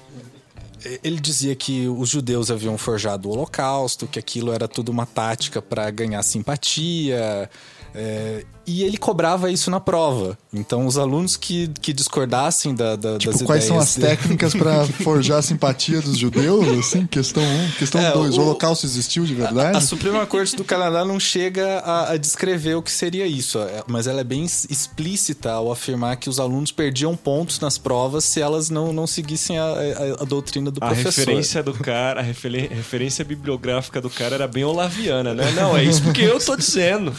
Ele 1.02 1.18
dizia 1.20 1.54
que 1.54 1.88
os 1.88 2.08
judeus 2.08 2.50
haviam 2.50 2.76
forjado 2.76 3.28
o 3.28 3.32
Holocausto, 3.32 4.06
que 4.06 4.18
aquilo 4.18 4.52
era 4.52 4.68
tudo 4.68 4.90
uma 4.90 5.06
tática 5.06 5.62
para 5.62 5.90
ganhar 5.90 6.22
simpatia. 6.22 7.50
é, 7.94 8.44
e 8.66 8.82
ele 8.82 8.96
cobrava 8.96 9.50
isso 9.50 9.70
na 9.70 9.78
prova. 9.80 10.36
Então, 10.52 10.86
os 10.86 10.96
alunos 10.98 11.36
que, 11.36 11.68
que 11.80 11.92
discordassem 11.92 12.74
da, 12.74 12.96
da, 12.96 13.18
Tipo, 13.18 13.32
das 13.32 13.42
quais 13.42 13.64
são 13.64 13.76
ideias 13.76 13.90
as 13.90 13.96
dele- 13.96 14.16
técnicas 14.16 14.54
para 14.54 14.84
forjar 15.04 15.38
a 15.38 15.42
simpatia 15.42 16.00
dos 16.00 16.16
judeus? 16.18 16.66
Assim, 16.78 17.06
questão 17.06 17.42
1. 17.42 17.46
Um. 17.46 17.70
Questão 17.78 18.00
É, 18.00 18.12
2. 18.12 18.36
O 18.36 18.40
o- 18.40 18.44
Holocausto 18.44 18.86
existiu 18.86 19.24
de 19.24 19.34
verdade? 19.34 19.76
A 19.76 19.80
Suprema 19.80 20.24
Corte 20.26 20.56
do 20.56 20.64
Canadá 20.64 21.04
não 21.04 21.20
chega 21.20 21.78
a, 21.80 22.12
a 22.12 22.16
descrever 22.16 22.74
o 22.74 22.82
que 22.82 22.90
seria 22.90 23.26
isso, 23.26 23.58
é, 23.58 23.82
mas 23.86 24.06
ela 24.06 24.20
é 24.20 24.24
bem 24.24 24.44
explícita 24.44 25.52
ao 25.52 25.70
afirmar 25.70 26.16
que 26.16 26.28
os 26.28 26.38
alunos 26.40 26.72
perdiam 26.72 27.14
pontos 27.16 27.60
nas 27.60 27.76
provas 27.78 28.24
se 28.24 28.40
elas 28.40 28.70
não, 28.70 28.92
não 28.92 29.06
seguissem 29.06 29.58
a, 29.58 29.64
a- 29.64 30.22
a 30.22 30.24
doutrina 30.24 30.70
do 30.70 30.78
A 30.82 30.86
professor. 30.88 31.20
referência 31.20 31.62
do 31.62 31.74
cara, 31.74 32.20
a 32.20 32.22
referen- 32.22 32.68
referência 32.68 33.24
bibliográfica 33.24 34.00
do 34.00 34.08
cara 34.10 34.34
era 34.36 34.48
bem 34.48 34.64
olaviana, 34.64 35.34
né? 35.34 35.50
Não, 35.52 35.76
é 35.76 35.84
isso 35.84 36.02
porque 36.02 36.22
eu 36.22 36.38
tô 36.38 36.56
dizendo. 36.56 37.12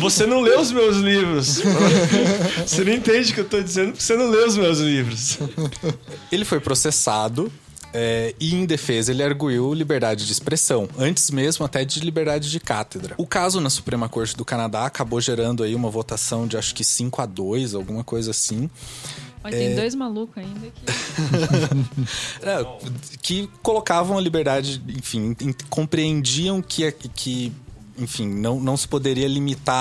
Você 0.00 0.26
não 0.26 0.40
leu 0.40 0.61
os 0.62 0.72
meus 0.72 0.96
livros. 0.96 1.60
Você 2.66 2.84
não 2.84 2.92
entende 2.92 3.32
o 3.32 3.34
que 3.34 3.40
eu 3.40 3.48
tô 3.48 3.60
dizendo 3.60 3.88
porque 3.88 4.02
você 4.02 4.16
não 4.16 4.30
leu 4.30 4.46
os 4.46 4.56
meus 4.56 4.78
livros. 4.78 5.38
Ele 6.30 6.44
foi 6.44 6.60
processado 6.60 7.52
é, 7.92 8.34
e, 8.40 8.54
em 8.54 8.64
defesa, 8.64 9.12
ele 9.12 9.22
arguiu 9.22 9.74
liberdade 9.74 10.24
de 10.24 10.32
expressão, 10.32 10.88
antes 10.98 11.30
mesmo 11.30 11.64
até 11.66 11.84
de 11.84 12.00
liberdade 12.00 12.50
de 12.50 12.58
cátedra. 12.58 13.14
O 13.18 13.26
caso 13.26 13.60
na 13.60 13.68
Suprema 13.68 14.08
Corte 14.08 14.34
do 14.34 14.44
Canadá 14.44 14.86
acabou 14.86 15.20
gerando 15.20 15.62
aí 15.62 15.74
uma 15.74 15.90
votação 15.90 16.46
de 16.46 16.56
acho 16.56 16.74
que 16.74 16.82
5 16.82 17.20
a 17.20 17.26
2 17.26 17.74
alguma 17.74 18.02
coisa 18.02 18.30
assim. 18.30 18.70
Mas 19.42 19.54
É. 19.54 19.58
tem 19.58 19.74
dois 19.74 19.94
malucos 19.94 20.38
ainda 20.38 20.68
que. 20.68 20.82
É, 22.46 22.64
que 23.20 23.50
colocavam 23.62 24.16
a 24.16 24.20
liberdade, 24.20 24.82
enfim, 24.88 25.36
compreendiam 25.68 26.62
que, 26.62 26.90
que 27.14 27.52
enfim, 27.98 28.28
não, 28.28 28.60
não 28.60 28.76
se 28.76 28.88
poderia 28.88 29.28
limitar 29.28 29.74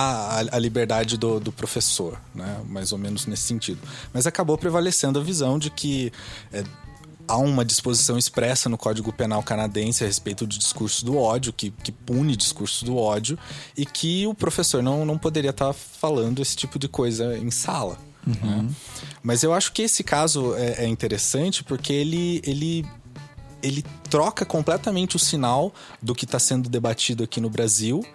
a, 0.51 0.55
a 0.55 0.59
liberdade 0.59 1.17
do, 1.17 1.39
do 1.39 1.51
professor, 1.51 2.19
né? 2.33 2.61
mais 2.67 2.91
ou 2.91 2.97
menos 2.97 3.25
nesse 3.25 3.43
sentido. 3.43 3.79
Mas 4.13 4.27
acabou 4.27 4.57
prevalecendo 4.57 5.19
a 5.19 5.23
visão 5.23 5.57
de 5.57 5.69
que 5.69 6.11
é, 6.51 6.63
há 7.27 7.37
uma 7.37 7.63
disposição 7.63 8.17
expressa 8.17 8.67
no 8.67 8.77
Código 8.77 9.13
Penal 9.13 9.41
canadense 9.41 10.03
a 10.03 10.07
respeito 10.07 10.45
de 10.45 10.57
discurso 10.57 11.05
do 11.05 11.17
ódio, 11.17 11.53
que, 11.53 11.71
que 11.71 11.91
pune 11.91 12.35
discurso 12.35 12.83
do 12.83 12.97
ódio, 12.97 13.39
e 13.77 13.85
que 13.85 14.27
o 14.27 14.33
professor 14.33 14.83
não, 14.83 15.05
não 15.05 15.17
poderia 15.17 15.51
estar 15.51 15.73
falando 15.73 16.41
esse 16.41 16.55
tipo 16.55 16.77
de 16.77 16.87
coisa 16.87 17.37
em 17.37 17.49
sala. 17.49 17.97
né? 18.25 18.67
Mas 19.23 19.43
eu 19.43 19.53
acho 19.53 19.71
que 19.71 19.81
esse 19.83 20.03
caso 20.03 20.55
é, 20.55 20.85
é 20.85 20.87
interessante 20.87 21.63
porque 21.63 21.93
ele, 21.93 22.41
ele, 22.45 22.85
ele 23.63 23.83
troca 24.09 24.45
completamente 24.45 25.15
o 25.15 25.19
sinal 25.19 25.73
do 26.01 26.13
que 26.13 26.25
está 26.25 26.39
sendo 26.39 26.69
debatido 26.69 27.23
aqui 27.23 27.39
no 27.39 27.49
Brasil, 27.49 28.05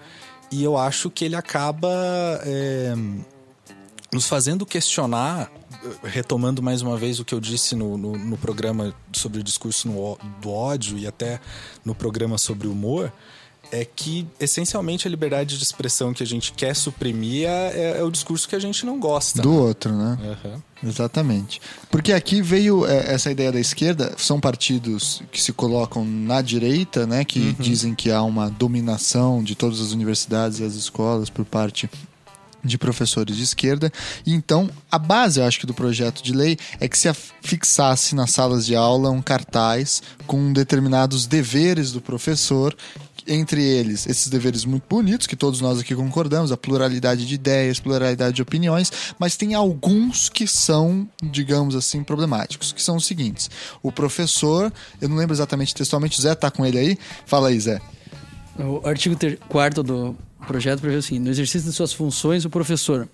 e 0.51 0.63
eu 0.63 0.77
acho 0.77 1.11
que 1.11 1.25
ele 1.25 1.37
acaba. 1.37 1.89
é, 2.45 2.95
nos 4.13 4.27
fazendo 4.27 4.65
questionar, 4.65 5.51
retomando 6.03 6.63
mais 6.63 6.81
uma 6.81 6.97
vez 6.97 7.21
o 7.21 7.25
que 7.25 7.35
eu 7.35 7.41
disse 7.41 7.75
no, 7.75 7.99
no, 7.99 8.13
no 8.13 8.37
programa 8.37 8.95
sobre 9.13 9.41
o 9.41 9.43
discurso 9.43 9.89
no 9.89 10.19
do 10.41 10.51
ódio 10.51 10.97
e 10.97 11.07
até 11.07 11.41
no 11.85 11.95
programa 11.95 12.39
sobre 12.39 12.67
o 12.67 12.73
humor, 12.73 13.13
é 13.71 13.85
que 13.85 14.27
essencialmente 14.39 15.07
a 15.07 15.11
liberdade 15.11 15.57
de 15.57 15.63
expressão 15.63 16.13
que 16.13 16.23
a 16.23 16.27
gente 16.27 16.53
quer 16.53 16.75
suprimir 16.75 17.49
é, 17.49 17.99
é 17.99 18.03
o 18.03 18.11
discurso 18.11 18.49
que 18.49 18.55
a 18.55 18.59
gente 18.59 18.85
não 18.85 18.99
gosta. 18.99 19.43
Do 19.43 19.53
outro, 19.53 19.93
né? 19.93 20.19
Aham. 20.23 20.63
Exatamente. 20.85 21.61
Porque 21.91 22.13
aqui 22.13 22.43
veio 22.43 22.87
é, 22.87 23.15
essa 23.15 23.31
ideia 23.31 23.51
da 23.51 23.59
esquerda, 23.59 24.13
são 24.19 24.39
partidos 24.39 25.23
que 25.33 25.41
se 25.41 25.53
colocam 25.53 26.05
na 26.05 26.43
direita, 26.43 27.07
né? 27.07 27.25
Que 27.25 27.53
dizem 27.55 27.95
que 27.95 28.11
há 28.11 28.23
uma 28.23 28.51
dominação 28.51 29.43
de 29.43 29.55
todas 29.55 29.81
as 29.81 29.93
universidades 29.93 30.61
e 30.61 30.65
as 30.65 30.75
escolas 30.75 31.31
por 31.31 31.45
parte 31.45 31.89
de 32.67 32.77
professores 32.77 33.37
de 33.37 33.43
esquerda. 33.43 33.91
E 34.27 34.35
então, 34.35 34.69
a 34.91 34.99
base, 34.99 35.41
eu 35.41 35.47
acho 35.47 35.61
que, 35.61 35.67
do 35.67 35.73
projeto 35.73 36.23
de 36.23 36.33
lei 36.33 36.59
é 36.81 36.89
que 36.89 36.99
se 36.99 37.11
fixasse 37.41 38.15
nas 38.15 38.33
salas 38.33 38.67
de 38.67 38.75
aula 38.75 39.11
um 39.11 39.23
cartaz 39.23 40.03
com 40.27 40.53
determinados 40.53 41.27
deveres 41.27 41.93
do 41.93 42.01
professor 42.01 42.77
entre 43.27 43.63
eles, 43.63 44.07
esses 44.07 44.29
deveres 44.29 44.65
muito 44.65 44.85
bonitos, 44.89 45.27
que 45.27 45.37
todos 45.37 45.61
nós 45.61 45.79
aqui 45.79 45.95
concordamos, 45.95 46.53
a 46.53 46.57
pluralidade 46.57 47.27
de 47.27 47.35
ideias, 47.35 47.81
pluralidade 47.81 48.37
de 48.37 48.43
opiniões, 48.43 48.93
mas 49.19 49.37
tem 49.37 49.55
alguns 49.55 50.29
que 50.29 50.47
são, 50.47 51.09
digamos 51.23 51.75
assim, 51.75 52.03
problemáticos, 52.03 52.73
que 52.73 52.83
são 52.83 52.97
os 52.97 53.07
seguintes. 53.07 53.51
O 53.83 53.91
professor, 53.91 54.73
eu 55.01 55.09
não 55.09 55.17
lembro 55.17 55.35
exatamente 55.35 55.75
textualmente, 55.75 56.19
o 56.19 56.23
Zé 56.23 56.35
tá 56.35 56.51
com 56.51 56.65
ele 56.65 56.79
aí? 56.79 56.99
Fala 57.27 57.49
aí, 57.49 57.59
Zé. 57.59 57.81
O 58.59 58.87
artigo 58.87 59.17
4 59.49 59.83
do 59.83 60.17
projeto 60.47 60.81
prevê 60.81 60.97
o 60.97 61.03
seguinte: 61.03 61.25
no 61.25 61.31
exercício 61.31 61.69
de 61.69 61.75
suas 61.75 61.93
funções, 61.93 62.45
o 62.45 62.51
professor 62.51 63.09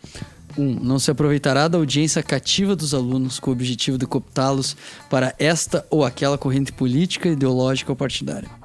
1. 0.56 0.62
Um, 0.62 0.74
não 0.80 0.98
se 0.98 1.10
aproveitará 1.10 1.66
da 1.66 1.78
audiência 1.78 2.22
cativa 2.22 2.76
dos 2.76 2.92
alunos 2.94 3.40
com 3.40 3.50
o 3.50 3.52
objetivo 3.52 3.96
de 3.96 4.06
cooptá-los 4.06 4.76
para 5.08 5.34
esta 5.38 5.84
ou 5.90 6.04
aquela 6.04 6.36
corrente 6.36 6.72
política, 6.72 7.28
ideológica 7.28 7.90
ou 7.90 7.96
partidária. 7.96 8.61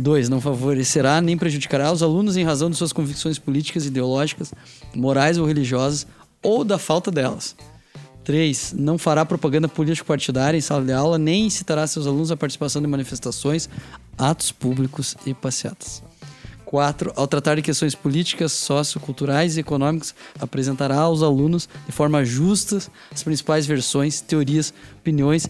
2. 0.00 0.28
Não 0.28 0.40
favorecerá 0.40 1.20
nem 1.20 1.36
prejudicará 1.36 1.92
os 1.92 2.02
alunos 2.02 2.36
em 2.36 2.44
razão 2.44 2.70
de 2.70 2.76
suas 2.76 2.92
convicções 2.92 3.38
políticas, 3.38 3.86
ideológicas, 3.86 4.52
morais 4.94 5.38
ou 5.38 5.46
religiosas 5.46 6.06
ou 6.42 6.64
da 6.64 6.78
falta 6.78 7.10
delas. 7.10 7.54
3. 8.24 8.74
Não 8.76 8.98
fará 8.98 9.24
propaganda 9.24 9.68
político-partidária 9.68 10.58
em 10.58 10.60
sala 10.60 10.84
de 10.84 10.92
aula, 10.92 11.18
nem 11.18 11.46
incitará 11.46 11.86
seus 11.86 12.06
alunos 12.06 12.30
à 12.30 12.36
participação 12.36 12.80
de 12.82 12.88
manifestações, 12.88 13.68
atos 14.16 14.52
públicos 14.52 15.16
e 15.26 15.34
passeatas. 15.34 16.02
4. 16.70 17.12
Ao 17.16 17.26
tratar 17.26 17.56
de 17.56 17.62
questões 17.62 17.96
políticas, 17.96 18.52
socioculturais 18.52 19.56
e 19.56 19.60
econômicas, 19.60 20.14
apresentará 20.38 20.98
aos 20.98 21.20
alunos 21.20 21.68
de 21.84 21.90
forma 21.90 22.24
justa 22.24 22.80
as 23.10 23.24
principais 23.24 23.66
versões, 23.66 24.20
teorias, 24.20 24.72
opiniões 25.00 25.48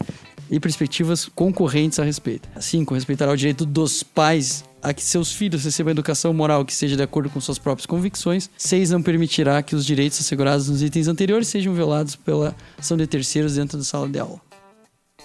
e 0.51 0.59
perspectivas 0.59 1.31
concorrentes 1.35 1.99
a 1.99 2.05
respeito. 2.05 2.49
5. 2.61 2.95
Respeitará 2.95 3.33
o 3.33 3.37
direito 3.37 3.65
dos 3.65 4.03
pais 4.03 4.65
a 4.83 4.93
que 4.93 5.03
seus 5.03 5.33
filhos 5.33 5.65
recebam 5.65 5.93
educação 5.93 6.33
moral 6.33 6.65
que 6.65 6.75
seja 6.75 6.97
de 6.97 7.03
acordo 7.03 7.31
com 7.31 7.41
suas 7.41 7.59
próprias 7.59 7.87
convicções. 7.87 8.51
6. 8.57 8.91
Não 8.91 9.03
permitirá 9.03 9.63
que 9.63 9.77
os 9.77 9.87
direitos 9.87 10.19
assegurados 10.21 10.69
nos 10.69 10.83
itens 10.83 11.07
anteriores 11.07 11.49
sejam 11.49 11.73
violados 11.75 12.17
pela 12.17 12.57
ação 12.79 12.97
de 12.97 13.07
terceiros 13.07 13.55
dentro 13.55 13.79
da 13.79 13.85
sala 13.85 14.09
de 14.09 14.19
aula. 14.19 14.41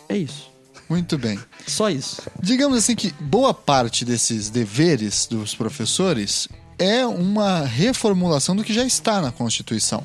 É 0.07 0.17
isso. 0.17 0.49
Muito 0.87 1.17
bem. 1.17 1.39
Só 1.65 1.89
isso. 1.89 2.21
Digamos 2.39 2.77
assim 2.77 2.95
que 2.95 3.11
boa 3.19 3.53
parte 3.53 4.05
desses 4.05 4.49
deveres 4.49 5.25
dos 5.25 5.55
professores 5.55 6.47
é 6.77 7.05
uma 7.05 7.65
reformulação 7.65 8.55
do 8.55 8.63
que 8.63 8.73
já 8.73 8.85
está 8.85 9.19
na 9.21 9.31
Constituição. 9.31 10.03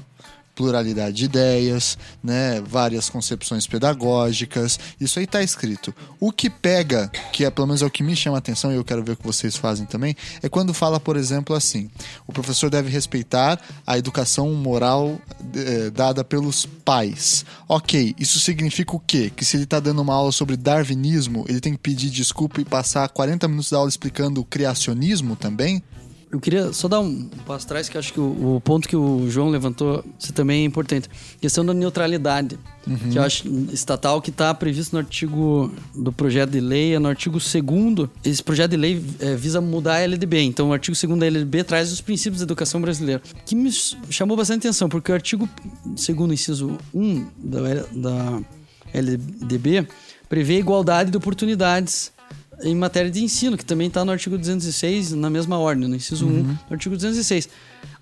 Pluralidade 0.60 1.16
de 1.16 1.24
ideias, 1.24 1.96
né, 2.22 2.60
várias 2.60 3.08
concepções 3.08 3.66
pedagógicas, 3.66 4.78
isso 5.00 5.18
aí 5.18 5.24
está 5.24 5.42
escrito. 5.42 5.94
O 6.20 6.30
que 6.30 6.50
pega, 6.50 7.10
que 7.32 7.46
é 7.46 7.50
pelo 7.50 7.66
menos 7.66 7.80
é 7.80 7.86
o 7.86 7.90
que 7.90 8.02
me 8.02 8.14
chama 8.14 8.36
a 8.36 8.40
atenção 8.40 8.70
e 8.70 8.74
eu 8.74 8.84
quero 8.84 9.02
ver 9.02 9.12
o 9.12 9.16
que 9.16 9.26
vocês 9.26 9.56
fazem 9.56 9.86
também, 9.86 10.14
é 10.42 10.50
quando 10.50 10.74
fala, 10.74 11.00
por 11.00 11.16
exemplo, 11.16 11.56
assim: 11.56 11.90
o 12.26 12.32
professor 12.32 12.68
deve 12.68 12.90
respeitar 12.90 13.58
a 13.86 13.96
educação 13.96 14.52
moral 14.52 15.18
eh, 15.56 15.88
dada 15.88 16.22
pelos 16.22 16.66
pais. 16.66 17.46
Ok, 17.66 18.14
isso 18.18 18.38
significa 18.38 18.94
o 18.94 19.00
quê? 19.00 19.32
Que 19.34 19.46
se 19.46 19.56
ele 19.56 19.64
está 19.64 19.80
dando 19.80 20.02
uma 20.02 20.12
aula 20.12 20.30
sobre 20.30 20.58
darwinismo, 20.58 21.46
ele 21.48 21.60
tem 21.62 21.72
que 21.72 21.78
pedir 21.78 22.10
desculpa 22.10 22.60
e 22.60 22.66
passar 22.66 23.08
40 23.08 23.48
minutos 23.48 23.70
da 23.70 23.78
aula 23.78 23.88
explicando 23.88 24.42
o 24.42 24.44
criacionismo 24.44 25.36
também? 25.36 25.82
Eu 26.32 26.38
queria 26.38 26.72
só 26.72 26.86
dar 26.86 27.00
um 27.00 27.24
passo 27.44 27.66
atrás, 27.66 27.88
que 27.88 27.98
acho 27.98 28.12
que 28.12 28.20
o, 28.20 28.56
o, 28.56 28.60
ponto 28.60 28.88
que 28.88 28.94
o 28.94 29.28
João 29.28 29.48
levantou 29.48 30.04
você 30.16 30.32
também 30.32 30.62
é 30.62 30.64
importante. 30.64 31.08
A 31.36 31.40
questão 31.40 31.66
da 31.66 31.74
neutralidade, 31.74 32.56
uhum. 32.86 32.96
que 33.10 33.18
eu 33.18 33.22
acho 33.22 33.48
estatal 33.72 34.22
que 34.22 34.30
está 34.30 34.54
previsto 34.54 34.92
no 34.92 35.00
artigo 35.00 35.72
do 35.92 36.12
projeto 36.12 36.50
de 36.50 36.60
lei, 36.60 36.94
é 36.94 37.00
no 37.00 37.08
artigo 37.08 37.38
2 37.38 38.08
Esse 38.24 38.42
projeto 38.44 38.70
de 38.70 38.76
lei 38.76 39.04
é, 39.18 39.34
visa 39.34 39.60
mudar 39.60 39.96
a 39.96 40.00
LDB. 40.02 40.42
Então, 40.42 40.68
o 40.68 40.72
artigo 40.72 40.96
2 40.96 41.18
da 41.18 41.26
LDB 41.26 41.64
traz 41.64 41.90
os 41.90 42.00
princípios 42.00 42.40
da 42.40 42.44
educação 42.44 42.80
brasileira, 42.80 43.20
que 43.44 43.56
me 43.56 43.70
chamou 44.08 44.36
bastante 44.36 44.68
atenção, 44.68 44.88
porque 44.88 45.10
o 45.10 45.14
artigo 45.14 45.48
2, 45.84 46.08
inciso 46.30 46.78
1 46.94 47.26
da, 47.38 47.60
da 47.92 48.40
LDB, 48.94 49.88
prevê 50.28 50.58
igualdade 50.60 51.10
de 51.10 51.16
oportunidades 51.16 52.12
em 52.62 52.74
matéria 52.74 53.10
de 53.10 53.22
ensino, 53.22 53.56
que 53.56 53.64
também 53.64 53.88
está 53.88 54.04
no 54.04 54.12
artigo 54.12 54.36
206, 54.36 55.12
na 55.12 55.30
mesma 55.30 55.58
ordem, 55.58 55.88
no 55.88 55.96
inciso 55.96 56.26
uhum. 56.26 56.40
1, 56.40 56.42
no 56.42 56.58
artigo 56.70 56.94
206. 56.94 57.48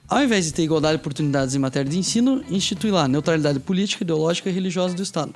Ao 0.09 0.23
invés 0.23 0.47
de 0.47 0.53
ter 0.53 0.63
igualdade 0.63 0.97
de 0.97 1.01
oportunidades 1.01 1.55
em 1.55 1.59
matéria 1.59 1.91
de 1.91 1.99
ensino, 1.99 2.43
institui 2.49 2.91
lá 2.91 3.07
neutralidade 3.07 3.61
política, 3.61 4.05
ideológica 4.05 4.49
e 4.49 4.53
religiosa 4.53 4.95
do 4.95 5.03
Estado. 5.03 5.35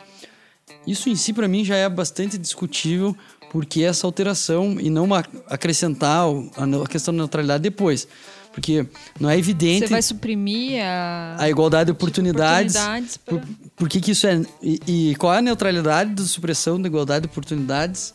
Isso 0.87 1.11
em 1.11 1.17
si, 1.17 1.33
para 1.33 1.47
mim, 1.47 1.65
já 1.65 1.77
é 1.77 1.89
bastante 1.89 2.39
discutível, 2.39 3.15
porque 3.51 3.83
essa 3.83 4.07
alteração 4.07 4.81
e 4.81 4.89
não 4.89 5.09
acrescentar 5.47 6.25
a 6.27 6.89
questão 6.89 7.13
da 7.13 7.19
neutralidade 7.19 7.63
depois. 7.63 8.09
Porque 8.53 8.87
não 9.19 9.31
é 9.31 9.39
evidente. 9.39 9.87
Você 9.87 9.93
vai 9.93 10.03
suprimir 10.03 10.83
a, 10.83 11.37
a 11.39 11.49
igualdade 11.49 11.87
de 11.87 11.93
oportunidades. 11.93 12.75
De 12.75 12.79
oportunidades 12.79 13.17
pra... 13.17 13.39
por, 13.39 13.49
por 13.77 13.89
que, 13.89 14.01
que 14.01 14.11
isso 14.11 14.27
é. 14.27 14.43
E, 14.63 14.81
e, 14.87 15.15
qual 15.17 15.33
é 15.33 15.39
a 15.39 15.43
neutralidade 15.43 16.15
da 16.15 16.23
supressão 16.25 16.81
da 16.81 16.87
igualdade 16.87 17.27
de 17.27 17.31
oportunidades 17.31 18.15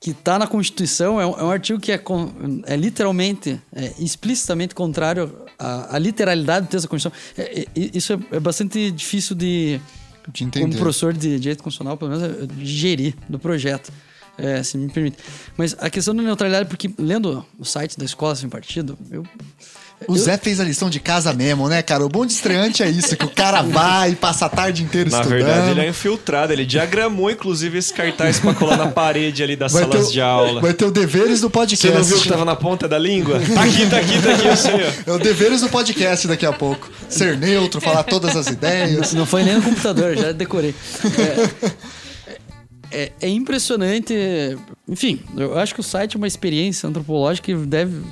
que 0.00 0.10
está 0.10 0.38
na 0.38 0.46
Constituição? 0.46 1.20
É 1.20 1.26
um, 1.26 1.32
é 1.32 1.42
um, 1.44 1.50
artigo 1.50 1.80
que 1.80 1.92
é, 1.92 2.00
é 2.66 2.76
literalmente, 2.76 3.60
é 3.74 3.94
explicitamente 3.98 4.74
contrário 4.74 5.32
à, 5.58 5.96
à, 5.96 5.98
literalidade 5.98 6.66
do 6.66 6.70
texto 6.70 6.84
da 6.84 6.88
Constituição. 6.88 7.12
É, 7.36 7.60
é, 7.60 7.66
isso 7.74 8.12
é, 8.12 8.18
é, 8.32 8.40
bastante 8.40 8.90
difícil 8.90 9.34
de. 9.34 9.80
de 10.32 10.44
entender. 10.44 10.66
Como 10.66 10.78
professor 10.78 11.12
de 11.12 11.38
direito 11.38 11.62
constitucional, 11.62 11.96
pelo 11.96 12.10
menos, 12.10 12.48
digerir 12.56 13.14
do 13.28 13.38
projeto. 13.38 13.92
Se 14.64 14.76
me 14.76 14.90
permite. 14.90 15.16
Mas 15.56 15.74
a 15.78 15.88
questão 15.88 16.14
da 16.14 16.22
neutralidade, 16.22 16.68
porque 16.68 16.90
lendo 16.98 17.42
o 17.58 17.64
site 17.64 17.98
da 17.98 18.04
escola 18.04 18.36
sem 18.36 18.50
partido, 18.50 18.98
eu. 19.10 19.24
O 20.06 20.12
eu... 20.12 20.18
Zé 20.18 20.36
fez 20.36 20.60
a 20.60 20.64
lição 20.64 20.90
de 20.90 21.00
casa 21.00 21.32
mesmo, 21.32 21.68
né, 21.68 21.82
cara? 21.82 22.04
O 22.04 22.08
bom 22.08 22.26
de 22.26 22.32
estreante 22.32 22.82
é 22.82 22.90
isso, 22.90 23.16
que 23.16 23.24
o 23.24 23.30
cara 23.30 23.62
vai 23.62 24.10
e 24.10 24.14
passa 24.14 24.46
a 24.46 24.48
tarde 24.48 24.82
inteira 24.82 25.08
na 25.08 25.20
estudando. 25.20 25.40
Na 25.40 25.46
verdade, 25.46 25.70
ele 25.70 25.80
é 25.80 25.88
infiltrado. 25.88 26.52
Ele 26.52 26.66
diagramou, 26.66 27.30
inclusive, 27.30 27.78
esse 27.78 27.92
cartaz 27.92 28.38
pra 28.38 28.52
colar 28.54 28.76
na 28.76 28.88
parede 28.88 29.42
ali 29.42 29.56
das 29.56 29.72
vai 29.72 29.82
salas 29.82 30.08
o, 30.08 30.12
de 30.12 30.20
aula. 30.20 30.60
Vai 30.60 30.74
ter 30.74 30.84
o 30.84 30.90
deveres 30.90 31.40
do 31.40 31.48
podcast. 31.48 31.88
Você 31.88 31.94
não 31.94 32.04
viu 32.04 32.20
que 32.20 32.28
tava 32.28 32.44
na 32.44 32.56
ponta 32.56 32.86
da 32.86 32.98
língua? 32.98 33.40
Tá 33.56 33.62
aqui, 33.62 33.86
tá 33.88 33.96
aqui, 33.98 34.22
tá 34.22 34.32
aqui, 34.32 34.46
eu 34.46 34.56
sei. 34.56 34.74
É 35.06 35.12
o 35.12 35.18
deveres 35.18 35.62
do 35.62 35.68
podcast 35.70 36.28
daqui 36.28 36.44
a 36.44 36.52
pouco. 36.52 36.90
Ser 37.08 37.38
neutro, 37.38 37.80
falar 37.80 38.02
todas 38.02 38.36
as 38.36 38.48
ideias. 38.48 39.12
Não, 39.12 39.20
não 39.20 39.26
foi 39.26 39.42
nem 39.44 39.54
no 39.54 39.62
computador, 39.62 40.14
já 40.14 40.32
decorei. 40.32 40.74
É, 42.90 43.04
é, 43.04 43.12
é, 43.22 43.28
impressionante. 43.28 44.14
Enfim, 44.86 45.20
eu 45.36 45.58
acho 45.58 45.74
que 45.74 45.80
o 45.80 45.82
site 45.82 46.16
é 46.16 46.18
uma 46.18 46.26
experiência 46.26 46.88
antropológica 46.88 47.46
que 47.46 47.54
deve, 47.54 48.02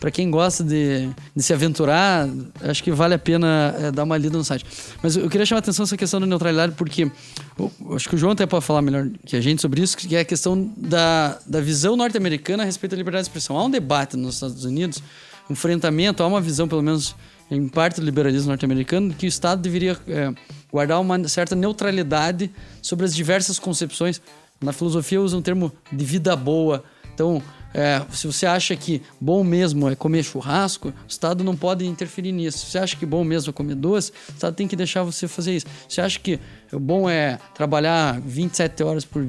para 0.00 0.10
quem 0.10 0.30
gosta 0.30 0.64
de, 0.64 1.10
de, 1.36 1.42
se 1.42 1.52
aventurar, 1.52 2.26
acho 2.62 2.82
que 2.82 2.90
vale 2.90 3.14
a 3.14 3.18
pena 3.18 3.74
é, 3.78 3.92
dar 3.92 4.04
uma 4.04 4.16
lida 4.16 4.36
no 4.36 4.42
site. 4.42 4.64
Mas 5.02 5.14
eu 5.14 5.28
queria 5.28 5.44
chamar 5.44 5.58
a 5.58 5.60
atenção 5.60 5.82
essa 5.82 5.96
questão 5.96 6.18
da 6.18 6.26
neutralidade, 6.26 6.72
porque 6.74 7.10
eu, 7.58 7.70
acho 7.94 8.08
que 8.08 8.14
o 8.14 8.18
João 8.18 8.32
até 8.32 8.46
pode 8.46 8.64
falar 8.64 8.80
melhor 8.80 9.08
que 9.26 9.36
a 9.36 9.40
gente 9.42 9.60
sobre 9.60 9.82
isso, 9.82 9.98
que 9.98 10.16
é 10.16 10.20
a 10.20 10.24
questão 10.24 10.72
da, 10.74 11.38
da 11.46 11.60
visão 11.60 11.96
norte-americana 11.96 12.62
a 12.62 12.66
respeito 12.66 12.92
da 12.92 12.96
liberdade 12.96 13.24
de 13.24 13.28
expressão. 13.28 13.58
Há 13.58 13.64
um 13.64 13.70
debate 13.70 14.16
nos 14.16 14.36
Estados 14.36 14.64
Unidos, 14.64 15.02
um 15.50 15.52
enfrentamento, 15.52 16.22
há 16.22 16.26
uma 16.26 16.40
visão, 16.40 16.66
pelo 16.66 16.82
menos 16.82 17.14
em 17.50 17.68
parte 17.68 18.00
do 18.00 18.06
liberalismo 18.06 18.48
norte-americano, 18.48 19.12
que 19.12 19.26
o 19.26 19.28
Estado 19.28 19.60
deveria 19.60 19.98
é, 20.08 20.32
guardar 20.72 20.98
uma 20.98 21.28
certa 21.28 21.54
neutralidade 21.54 22.50
sobre 22.80 23.04
as 23.04 23.14
diversas 23.14 23.58
concepções. 23.58 24.22
Na 24.62 24.72
filosofia 24.72 25.20
usa 25.20 25.36
um 25.36 25.42
termo 25.42 25.70
de 25.92 26.04
vida 26.06 26.34
boa. 26.34 26.82
Então, 27.12 27.42
é, 27.72 28.02
se 28.10 28.26
você 28.26 28.46
acha 28.46 28.74
que 28.74 29.02
bom 29.20 29.44
mesmo 29.44 29.88
é 29.88 29.94
comer 29.94 30.24
churrasco, 30.24 30.88
o 30.88 30.94
Estado 31.08 31.44
não 31.44 31.56
pode 31.56 31.86
interferir 31.86 32.32
nisso. 32.32 32.58
Se 32.58 32.72
você 32.72 32.78
acha 32.78 32.96
que 32.96 33.06
bom 33.06 33.22
mesmo 33.22 33.50
é 33.50 33.52
comer 33.52 33.76
doce, 33.76 34.12
o 34.28 34.32
Estado 34.32 34.54
tem 34.54 34.66
que 34.66 34.76
deixar 34.76 35.02
você 35.02 35.28
fazer 35.28 35.56
isso. 35.56 35.66
Se 35.88 35.94
você 35.94 36.00
acha 36.00 36.18
que 36.18 36.40
bom 36.72 37.08
é 37.08 37.38
trabalhar 37.54 38.20
27 38.20 38.82
horas 38.82 39.04
por 39.04 39.26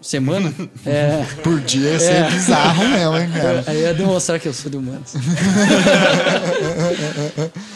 semana. 0.00 0.52
É, 0.86 1.24
Por 1.42 1.60
dia 1.60 1.90
ia 1.90 2.00
ser 2.00 2.12
é, 2.12 2.30
bizarro 2.30 2.88
mesmo, 2.88 3.18
hein, 3.18 3.30
cara? 3.30 3.64
Aí 3.66 3.80
ia 3.80 3.92
demonstrar 3.92 4.40
que 4.40 4.48
eu 4.48 4.54
sou 4.54 4.70
de 4.70 4.76
humanos. 4.76 5.14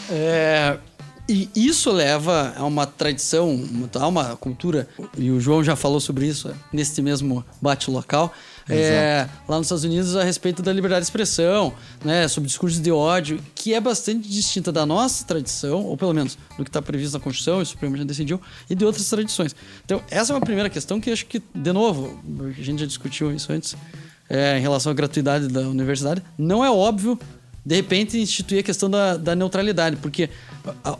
é, 0.09 0.77
e 1.27 1.49
isso 1.55 1.91
leva 1.91 2.53
a 2.57 2.65
uma 2.65 2.85
tradição, 2.85 3.63
a 3.93 4.07
uma 4.07 4.35
cultura, 4.35 4.87
e 5.17 5.31
o 5.31 5.39
João 5.39 5.63
já 5.63 5.75
falou 5.75 5.99
sobre 5.99 6.27
isso 6.27 6.53
neste 6.71 7.01
mesmo 7.01 7.45
bate 7.61 7.91
local, 7.91 8.33
é, 8.69 9.27
lá 9.47 9.57
nos 9.57 9.67
Estados 9.67 9.83
Unidos 9.83 10.15
a 10.15 10.23
respeito 10.23 10.61
da 10.61 10.71
liberdade 10.71 11.01
de 11.01 11.07
expressão, 11.07 11.73
né, 12.03 12.27
sobre 12.27 12.47
discursos 12.47 12.79
de 12.79 12.91
ódio, 12.91 13.39
que 13.55 13.73
é 13.73 13.81
bastante 13.81 14.27
distinta 14.27 14.71
da 14.71 14.85
nossa 14.85 15.25
tradição, 15.25 15.83
ou 15.83 15.97
pelo 15.97 16.13
menos 16.13 16.37
do 16.57 16.63
que 16.63 16.69
está 16.69 16.81
previsto 16.81 17.13
na 17.13 17.19
Constituição, 17.19 17.59
e 17.59 17.63
o 17.63 17.65
Supremo 17.65 17.97
já 17.97 18.03
decidiu, 18.03 18.41
e 18.69 18.75
de 18.75 18.85
outras 18.85 19.09
tradições. 19.09 19.55
Então, 19.83 20.01
essa 20.09 20.33
é 20.33 20.35
uma 20.35 20.41
primeira 20.41 20.69
questão 20.69 20.99
que 20.99 21.11
acho 21.11 21.25
que, 21.25 21.41
de 21.53 21.71
novo, 21.73 22.21
a 22.57 22.61
gente 22.61 22.79
já 22.79 22.85
discutiu 22.85 23.33
isso 23.33 23.51
antes, 23.51 23.75
é, 24.29 24.57
em 24.57 24.61
relação 24.61 24.91
à 24.91 24.95
gratuidade 24.95 25.47
da 25.47 25.61
universidade, 25.61 26.23
não 26.37 26.63
é 26.63 26.71
óbvio 26.71 27.19
de 27.65 27.75
repente 27.75 28.19
instituir 28.19 28.59
a 28.59 28.63
questão 28.63 28.89
da, 28.89 29.15
da 29.15 29.35
neutralidade, 29.35 29.95
porque 29.97 30.29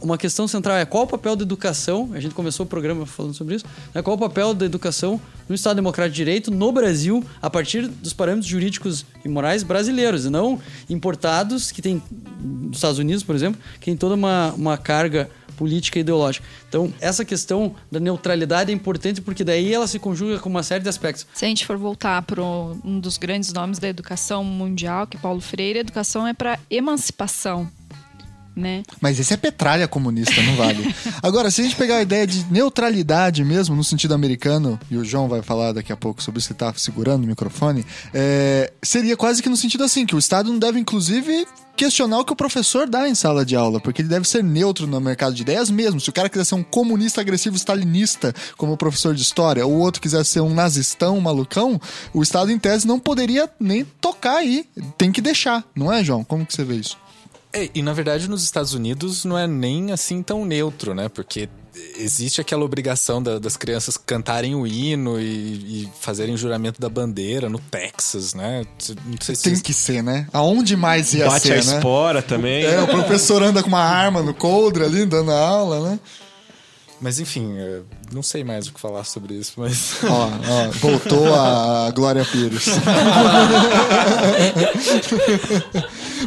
uma 0.01 0.17
questão 0.17 0.47
central 0.47 0.77
é 0.77 0.85
qual 0.85 1.03
o 1.03 1.07
papel 1.07 1.35
da 1.35 1.43
educação, 1.43 2.11
a 2.13 2.19
gente 2.19 2.33
começou 2.33 2.65
o 2.65 2.69
programa 2.69 3.05
falando 3.05 3.33
sobre 3.33 3.55
isso, 3.55 3.65
né? 3.93 4.01
qual 4.01 4.15
o 4.15 4.19
papel 4.19 4.53
da 4.53 4.65
educação 4.65 5.19
no 5.47 5.55
Estado 5.55 5.75
Democrático 5.75 6.13
de 6.13 6.17
Direito 6.17 6.51
no 6.51 6.71
Brasil, 6.71 7.23
a 7.41 7.49
partir 7.49 7.87
dos 7.87 8.13
parâmetros 8.13 8.49
jurídicos 8.49 9.05
e 9.25 9.29
morais 9.29 9.61
brasileiros, 9.61 10.25
e 10.25 10.29
não 10.29 10.59
importados, 10.89 11.71
que 11.71 11.81
tem, 11.81 12.01
nos 12.41 12.77
Estados 12.77 12.99
Unidos, 12.99 13.23
por 13.23 13.35
exemplo, 13.35 13.59
que 13.79 13.85
tem 13.85 13.97
toda 13.97 14.15
uma, 14.15 14.53
uma 14.53 14.77
carga 14.77 15.29
política 15.53 15.99
e 15.99 16.01
ideológica. 16.01 16.45
Então, 16.67 16.93
essa 16.99 17.23
questão 17.23 17.75
da 17.91 17.99
neutralidade 17.99 18.71
é 18.71 18.73
importante 18.73 19.21
porque 19.21 19.43
daí 19.43 19.73
ela 19.73 19.87
se 19.87 19.99
conjuga 19.99 20.39
com 20.39 20.49
uma 20.49 20.63
série 20.63 20.83
de 20.83 20.89
aspectos. 20.89 21.25
Se 21.33 21.45
a 21.45 21.47
gente 21.47 21.65
for 21.65 21.77
voltar 21.77 22.21
para 22.23 22.41
um 22.41 22.99
dos 22.99 23.17
grandes 23.17 23.53
nomes 23.53 23.79
da 23.79 23.87
educação 23.87 24.43
mundial, 24.43 25.07
que 25.07 25.17
é 25.17 25.19
Paulo 25.19 25.41
Freire, 25.41 25.79
educação 25.79 26.27
é 26.27 26.33
para 26.33 26.59
emancipação. 26.69 27.69
Né? 28.55 28.83
Mas 29.01 29.19
esse 29.19 29.33
é 29.33 29.37
petralha 29.37 29.87
comunista, 29.87 30.41
não 30.43 30.55
vale. 30.55 30.93
Agora, 31.23 31.49
se 31.49 31.61
a 31.61 31.63
gente 31.63 31.75
pegar 31.75 31.97
a 31.97 32.01
ideia 32.01 32.27
de 32.27 32.45
neutralidade 32.51 33.43
mesmo, 33.43 33.75
no 33.75 33.83
sentido 33.83 34.13
americano, 34.13 34.79
e 34.91 34.97
o 34.97 35.03
João 35.03 35.27
vai 35.27 35.41
falar 35.41 35.71
daqui 35.71 35.91
a 35.91 35.97
pouco 35.97 36.21
sobre 36.21 36.39
isso 36.39 36.49
que 36.49 36.53
tá 36.53 36.71
segurando 36.75 37.23
o 37.23 37.27
microfone, 37.27 37.85
é, 38.13 38.71
seria 38.81 39.17
quase 39.17 39.41
que 39.41 39.49
no 39.49 39.57
sentido 39.57 39.83
assim, 39.83 40.05
que 40.05 40.15
o 40.15 40.19
Estado 40.19 40.51
não 40.51 40.59
deve, 40.59 40.79
inclusive, 40.79 41.47
questionar 41.75 42.19
o 42.19 42.25
que 42.25 42.33
o 42.33 42.35
professor 42.35 42.87
dá 42.87 43.09
em 43.09 43.15
sala 43.15 43.45
de 43.45 43.55
aula, 43.55 43.79
porque 43.79 44.01
ele 44.01 44.09
deve 44.09 44.27
ser 44.27 44.43
neutro 44.43 44.85
no 44.85 45.01
mercado 45.01 45.33
de 45.33 45.41
ideias 45.41 45.69
mesmo. 45.69 45.99
Se 45.99 46.09
o 46.09 46.13
cara 46.13 46.29
quiser 46.29 46.45
ser 46.45 46.55
um 46.55 46.63
comunista 46.63 47.21
agressivo 47.21 47.55
stalinista, 47.55 48.33
como 48.57 48.77
professor 48.77 49.15
de 49.15 49.21
história, 49.21 49.65
ou 49.65 49.73
o 49.73 49.79
outro 49.79 50.01
quiser 50.01 50.23
ser 50.23 50.41
um 50.41 50.53
nazistão, 50.53 51.17
um 51.17 51.21
malucão, 51.21 51.79
o 52.13 52.21
Estado, 52.21 52.51
em 52.51 52.59
tese, 52.59 52.87
não 52.87 52.99
poderia 52.99 53.49
nem 53.59 53.83
tocar 53.83 54.37
aí. 54.37 54.65
Tem 54.97 55.11
que 55.11 55.21
deixar, 55.21 55.63
não 55.75 55.91
é, 55.91 56.03
João? 56.03 56.23
Como 56.23 56.45
que 56.45 56.53
você 56.53 56.63
vê 56.63 56.75
isso? 56.75 56.97
É, 57.53 57.69
e 57.73 57.81
na 57.83 57.93
verdade 57.93 58.27
nos 58.27 58.43
Estados 58.43 58.73
Unidos 58.73 59.23
não 59.25 59.37
é 59.37 59.45
nem 59.47 59.91
assim 59.91 60.23
tão 60.23 60.43
neutro, 60.43 60.95
né? 60.95 61.07
Porque 61.07 61.47
existe 61.97 62.41
aquela 62.41 62.63
obrigação 62.63 63.21
da, 63.21 63.39
das 63.39 63.57
crianças 63.57 63.97
cantarem 63.97 64.55
o 64.55 64.65
hino 64.65 65.19
e, 65.19 65.23
e, 65.83 65.89
fazerem 65.99 66.37
juramento 66.37 66.79
da 66.79 66.89
bandeira 66.89 67.49
no 67.49 67.59
Texas, 67.59 68.33
né? 68.33 68.63
Não 69.05 69.17
sei 69.19 69.35
se 69.35 69.43
Tem 69.43 69.59
que 69.59 69.73
ser, 69.73 70.03
né? 70.03 70.27
Aonde 70.31 70.75
mais 70.75 71.13
ia 71.13 71.27
Bate 71.27 71.47
ser, 71.47 71.53
a 71.53 71.55
né? 71.55 71.77
espora 71.77 72.21
também. 72.21 72.63
É, 72.63 72.81
o 72.81 72.87
professor 72.87 73.41
anda 73.41 73.61
com 73.61 73.69
uma 73.69 73.83
arma 73.83 74.21
no 74.21 74.33
coldre 74.33 74.83
ali, 74.83 75.05
dando 75.05 75.31
aula, 75.31 75.91
né? 75.91 75.99
Mas 77.03 77.19
enfim, 77.19 77.55
não 78.13 78.23
sei 78.23 78.45
mais 78.45 78.65
o 78.67 78.73
que 78.73 78.79
falar 78.79 79.03
sobre 79.03 79.33
isso, 79.33 79.55
mas. 79.57 80.01
Ó, 80.09 80.29
ó 80.29 80.71
voltou 80.71 81.35
a 81.35 81.91
Glória 81.91 82.23
Pires. 82.23 82.67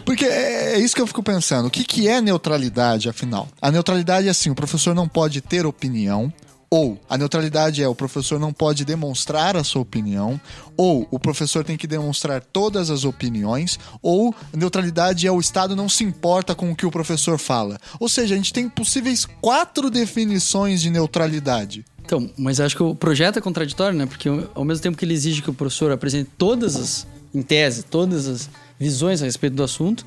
Porque 0.05 0.27
é, 0.27 0.75
é, 0.75 0.79
isso 0.79 0.95
que 0.95 1.01
eu 1.01 1.07
fico 1.07 1.23
pensando. 1.23 1.69
O 1.69 1.71
que, 1.71 1.83
que 1.83 2.07
é 2.07 2.21
neutralidade, 2.21 3.09
afinal? 3.09 3.49
A 3.63 3.71
neutralidade 3.71 4.29
é 4.29 4.31
assim: 4.31 4.51
o 4.51 4.55
professor 4.55 4.95
não 4.95 5.09
pode 5.09 5.41
ter 5.41 5.65
opinião, 5.65 6.31
ou 6.77 7.01
a 7.09 7.17
neutralidade 7.17 7.83
é 7.83 7.89
o 7.89 7.95
professor 7.95 8.39
não 8.39 8.53
pode 8.53 8.85
demonstrar 8.85 9.57
a 9.57 9.65
sua 9.65 9.81
opinião, 9.81 10.39
ou 10.77 11.09
o 11.11 11.19
professor 11.19 11.65
tem 11.65 11.75
que 11.75 11.87
demonstrar 11.87 12.43
todas 12.43 12.91
as 12.91 13.03
opiniões, 13.03 13.81
ou 14.03 14.35
neutralidade 14.55 15.27
é 15.27 15.33
o 15.33 15.41
Estado 15.41 15.75
não 15.75 15.89
se 15.89 16.05
importa 16.05 16.55
com 16.55 16.71
o 16.71 16.77
que 16.77 16.85
o 16.85 16.91
professor 16.91 17.39
fala. 17.39 17.81
Ou 17.99 18.11
seja, 18.11 18.35
a 18.35 18.37
gente 18.37 18.53
tem 18.53 18.69
possíveis 18.69 19.25
quatro 19.41 19.89
definições 19.89 20.83
de 20.83 20.91
neutralidade. 20.91 21.83
Então, 22.05 22.31
mas 22.37 22.61
acho 22.61 22.77
que 22.77 22.83
o 22.83 22.95
projeto 22.95 23.39
é 23.39 23.41
contraditório, 23.41 23.97
né? 23.97 24.05
Porque 24.05 24.29
ao 24.55 24.65
mesmo 24.65 24.83
tempo 24.83 24.99
que 24.99 25.05
ele 25.07 25.15
exige 25.15 25.41
que 25.41 25.49
o 25.49 25.55
professor 25.55 25.91
apresente 25.91 26.31
todas 26.37 26.77
as, 26.77 27.07
em 27.35 27.41
tese, 27.41 27.85
todas 27.85 28.29
as 28.29 28.51
visões 28.79 29.23
a 29.23 29.25
respeito 29.25 29.57
do 29.57 29.63
assunto, 29.63 30.05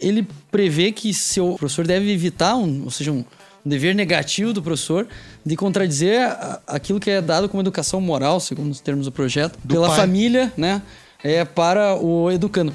ele 0.00 0.26
prevê 0.50 0.90
que 0.90 1.12
seu 1.12 1.54
professor 1.56 1.86
deve 1.86 2.10
evitar, 2.10 2.56
um, 2.56 2.84
ou 2.84 2.90
seja, 2.90 3.12
um, 3.12 3.22
um 3.68 3.70
dever 3.70 3.94
negativo 3.94 4.54
do 4.54 4.62
professor 4.62 5.06
de 5.44 5.54
contradizer 5.54 6.26
aquilo 6.66 6.98
que 6.98 7.10
é 7.10 7.20
dado 7.20 7.48
como 7.48 7.60
educação 7.62 8.00
moral, 8.00 8.40
segundo 8.40 8.72
os 8.72 8.80
termos 8.80 9.04
do 9.04 9.12
projeto, 9.12 9.58
pela 9.68 9.88
pai. 9.88 9.96
família, 9.98 10.50
né, 10.56 10.80
é, 11.22 11.44
para 11.44 11.94
o 11.94 12.30
educando. 12.30 12.72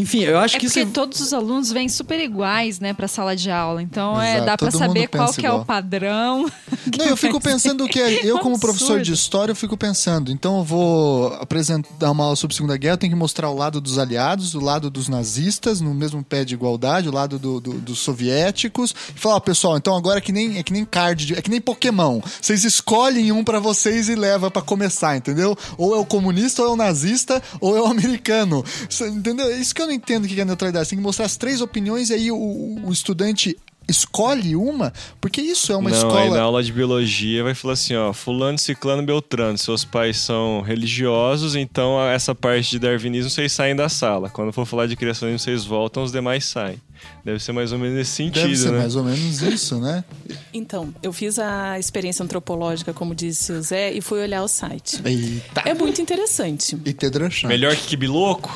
Enfim, 0.00 0.20
eu 0.24 0.38
acho 0.38 0.56
É 0.56 0.58
que 0.60 0.66
porque 0.66 0.80
isso 0.80 0.88
é- 0.88 0.92
todos 0.92 1.20
os 1.20 1.32
alunos 1.32 1.70
vêm 1.72 1.88
super 1.88 2.20
iguais, 2.20 2.78
né, 2.80 2.92
pra 2.92 3.08
sala 3.08 3.34
de 3.34 3.50
aula. 3.50 3.82
Então 3.82 4.20
é, 4.20 4.34
Exato, 4.36 4.46
dá 4.46 4.56
pra 4.56 4.70
todo 4.70 4.80
mundo 4.80 4.86
saber 4.88 5.08
qual 5.08 5.32
que 5.32 5.46
é 5.46 5.52
o 5.52 5.64
padrão. 5.64 6.46
Não, 6.98 7.06
eu 7.06 7.16
fico 7.16 7.40
pensando 7.40 7.86
que 7.88 8.00
é- 8.00 8.24
eu, 8.26 8.38
É 8.38 8.40
como 8.40 8.58
professor 8.58 8.94
de 8.96 9.10
absurdo. 9.10 9.14
história, 9.14 9.52
eu 9.52 9.56
fico 9.56 9.76
pensando. 9.76 10.30
Então 10.32 10.58
eu 10.58 10.64
vou 10.64 11.32
apresentar 11.34 12.10
uma 12.10 12.24
aula 12.24 12.36
sobre 12.36 12.54
a 12.54 12.56
Segunda 12.56 12.76
Guerra, 12.76 12.94
eu 12.94 12.98
tenho 12.98 13.12
que 13.12 13.18
mostrar 13.18 13.50
o 13.50 13.54
lado 13.56 13.80
dos 13.80 13.98
aliados, 13.98 14.54
o 14.54 14.60
lado 14.60 14.90
dos 14.90 15.08
nazistas, 15.08 15.80
no 15.80 15.92
mesmo 15.94 16.22
pé 16.22 16.44
de 16.44 16.54
igualdade, 16.54 17.08
o 17.08 17.12
lado 17.12 17.38
do- 17.38 17.60
do- 17.60 17.74
dos 17.74 17.98
soviéticos. 17.98 18.94
E 19.14 19.18
falar, 19.18 19.40
pessoal, 19.40 19.76
então 19.76 19.96
agora 19.96 20.18
é 20.18 20.20
que 20.20 20.32
nem, 20.32 20.58
é 20.58 20.62
que 20.62 20.72
nem 20.72 20.84
card, 20.84 21.34
é 21.34 21.42
que 21.42 21.50
nem 21.50 21.60
Pokémon. 21.60 22.20
Vocês 22.40 22.64
escolhem 22.64 23.32
um 23.32 23.42
pra 23.44 23.58
vocês 23.60 24.08
e 24.08 24.14
leva 24.14 24.50
pra 24.50 24.62
começar, 24.62 25.16
entendeu? 25.16 25.56
Ou 25.76 25.94
é 25.94 25.98
o 25.98 26.04
comunista, 26.04 26.62
ou 26.62 26.68
é 26.68 26.70
o 26.72 26.76
nazista, 26.76 27.42
ou 27.60 27.76
é 27.76 27.80
o 27.80 27.86
americano. 27.86 28.64
Entendeu? 29.00 29.46
É 29.48 29.58
Isso 29.58 29.74
que 29.74 29.82
eu 29.82 29.87
não 29.88 29.94
entendo 29.94 30.24
o 30.24 30.28
que 30.28 30.40
é 30.40 30.44
neutralidade. 30.44 30.86
Você 30.86 30.90
tem 30.90 30.98
que 30.98 31.02
mostrar 31.02 31.26
as 31.26 31.36
três 31.36 31.60
opiniões 31.60 32.10
e 32.10 32.14
aí 32.14 32.30
o, 32.30 32.36
o 32.84 32.92
estudante 32.92 33.56
escolhe 33.88 34.54
uma, 34.54 34.92
porque 35.20 35.40
isso 35.40 35.72
é 35.72 35.76
uma 35.76 35.88
não, 35.88 35.96
escola. 35.96 36.20
aí 36.20 36.30
na 36.30 36.42
aula 36.42 36.62
de 36.62 36.70
biologia 36.70 37.42
vai 37.42 37.54
falar 37.54 37.72
assim, 37.72 37.96
ó, 37.96 38.12
fulano, 38.12 38.58
ciclano, 38.58 39.02
beltrano, 39.02 39.56
seus 39.56 39.82
pais 39.82 40.18
são 40.18 40.60
religiosos, 40.60 41.56
então 41.56 41.98
essa 42.06 42.34
parte 42.34 42.70
de 42.70 42.78
darwinismo 42.78 43.30
vocês 43.30 43.50
saem 43.50 43.74
da 43.74 43.88
sala. 43.88 44.28
Quando 44.28 44.52
for 44.52 44.66
falar 44.66 44.86
de 44.86 44.94
criacionismo, 44.94 45.38
vocês 45.38 45.64
voltam, 45.64 46.02
os 46.02 46.12
demais 46.12 46.44
saem. 46.44 46.78
Deve 47.24 47.38
ser 47.38 47.52
mais 47.52 47.72
ou 47.72 47.78
menos 47.78 47.96
nesse 47.96 48.10
sentido, 48.10 48.42
Deve 48.42 48.56
ser 48.56 48.72
né? 48.72 48.78
mais 48.78 48.96
ou 48.96 49.04
menos 49.04 49.40
isso, 49.40 49.78
né? 49.80 50.04
Então, 50.52 50.92
eu 51.02 51.12
fiz 51.12 51.38
a 51.38 51.78
experiência 51.78 52.22
antropológica, 52.22 52.92
como 52.92 53.14
disse 53.14 53.52
o 53.52 53.62
Zé, 53.62 53.92
e 53.92 54.00
fui 54.00 54.20
olhar 54.20 54.42
o 54.42 54.48
site. 54.48 55.00
Eita. 55.04 55.62
É 55.64 55.72
muito 55.72 56.02
interessante. 56.02 56.76
E 56.84 56.92
Tedrachan. 56.92 57.48
Melhor 57.48 57.74
que 57.76 57.86
Kibiloco? 57.86 58.50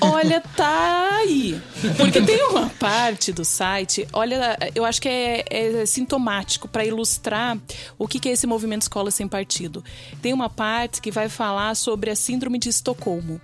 Olha, 0.00 0.40
tá 0.40 1.16
aí. 1.18 1.60
Porque 1.96 2.20
tem 2.22 2.42
uma 2.44 2.68
parte 2.70 3.32
do 3.32 3.44
site, 3.44 4.06
olha, 4.12 4.58
eu 4.74 4.84
acho 4.84 5.00
que 5.00 5.08
é, 5.08 5.44
é 5.48 5.86
sintomático 5.86 6.68
para 6.68 6.84
ilustrar 6.84 7.58
o 7.98 8.06
que 8.06 8.18
que 8.18 8.28
é 8.28 8.32
esse 8.32 8.46
movimento 8.46 8.82
escola 8.82 9.10
sem 9.10 9.28
partido. 9.28 9.84
Tem 10.22 10.32
uma 10.32 10.48
parte 10.48 11.00
que 11.00 11.10
vai 11.10 11.28
falar 11.28 11.74
sobre 11.74 12.10
a 12.10 12.16
síndrome 12.16 12.58
de 12.58 12.68
Estocolmo. 12.68 13.40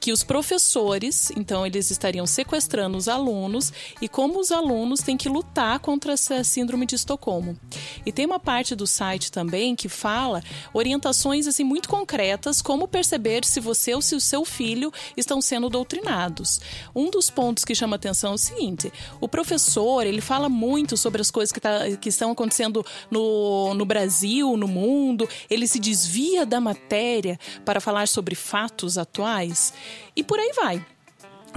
Que 0.00 0.12
os 0.12 0.22
professores, 0.22 1.30
então, 1.36 1.66
eles 1.66 1.90
estariam 1.90 2.26
sequestrando 2.26 2.96
os 2.96 3.08
alunos 3.08 3.72
e 4.00 4.08
como 4.08 4.38
os 4.38 4.52
alunos 4.52 5.00
têm 5.00 5.16
que 5.16 5.28
lutar 5.28 5.78
contra 5.80 6.12
essa 6.12 6.44
síndrome 6.44 6.86
de 6.86 6.94
Estocolmo. 6.94 7.58
E 8.06 8.12
tem 8.12 8.24
uma 8.24 8.38
parte 8.38 8.74
do 8.74 8.86
site 8.86 9.32
também 9.32 9.74
que 9.74 9.88
fala 9.88 10.42
orientações 10.72 11.46
assim 11.46 11.64
muito 11.64 11.88
concretas 11.88 12.62
como 12.62 12.86
perceber 12.86 13.44
se 13.44 13.60
você 13.60 13.94
ou 13.94 14.00
se 14.00 14.14
o 14.14 14.20
seu 14.20 14.44
filho 14.44 14.92
estão 15.16 15.40
sendo 15.40 15.68
doutrinados. 15.68 16.60
Um 16.94 17.10
dos 17.10 17.28
pontos 17.28 17.64
que 17.64 17.74
chama 17.74 17.96
atenção 17.96 18.32
é 18.32 18.34
o 18.34 18.38
seguinte: 18.38 18.92
o 19.20 19.28
professor 19.28 20.06
ele 20.06 20.20
fala 20.20 20.48
muito 20.48 20.96
sobre 20.96 21.20
as 21.20 21.30
coisas 21.30 21.52
que, 21.52 21.60
tá- 21.60 21.90
que 22.00 22.08
estão 22.08 22.30
acontecendo 22.30 22.84
no, 23.10 23.74
no 23.74 23.84
Brasil, 23.84 24.56
no 24.56 24.68
mundo, 24.68 25.28
ele 25.50 25.66
se 25.66 25.78
desvia 25.78 26.46
da 26.46 26.60
matéria 26.60 27.38
para 27.64 27.80
falar 27.80 28.06
sobre 28.08 28.34
fatos 28.34 28.96
atuais 28.96 29.72
e 30.14 30.22
por 30.22 30.38
aí 30.38 30.52
vai. 30.54 30.84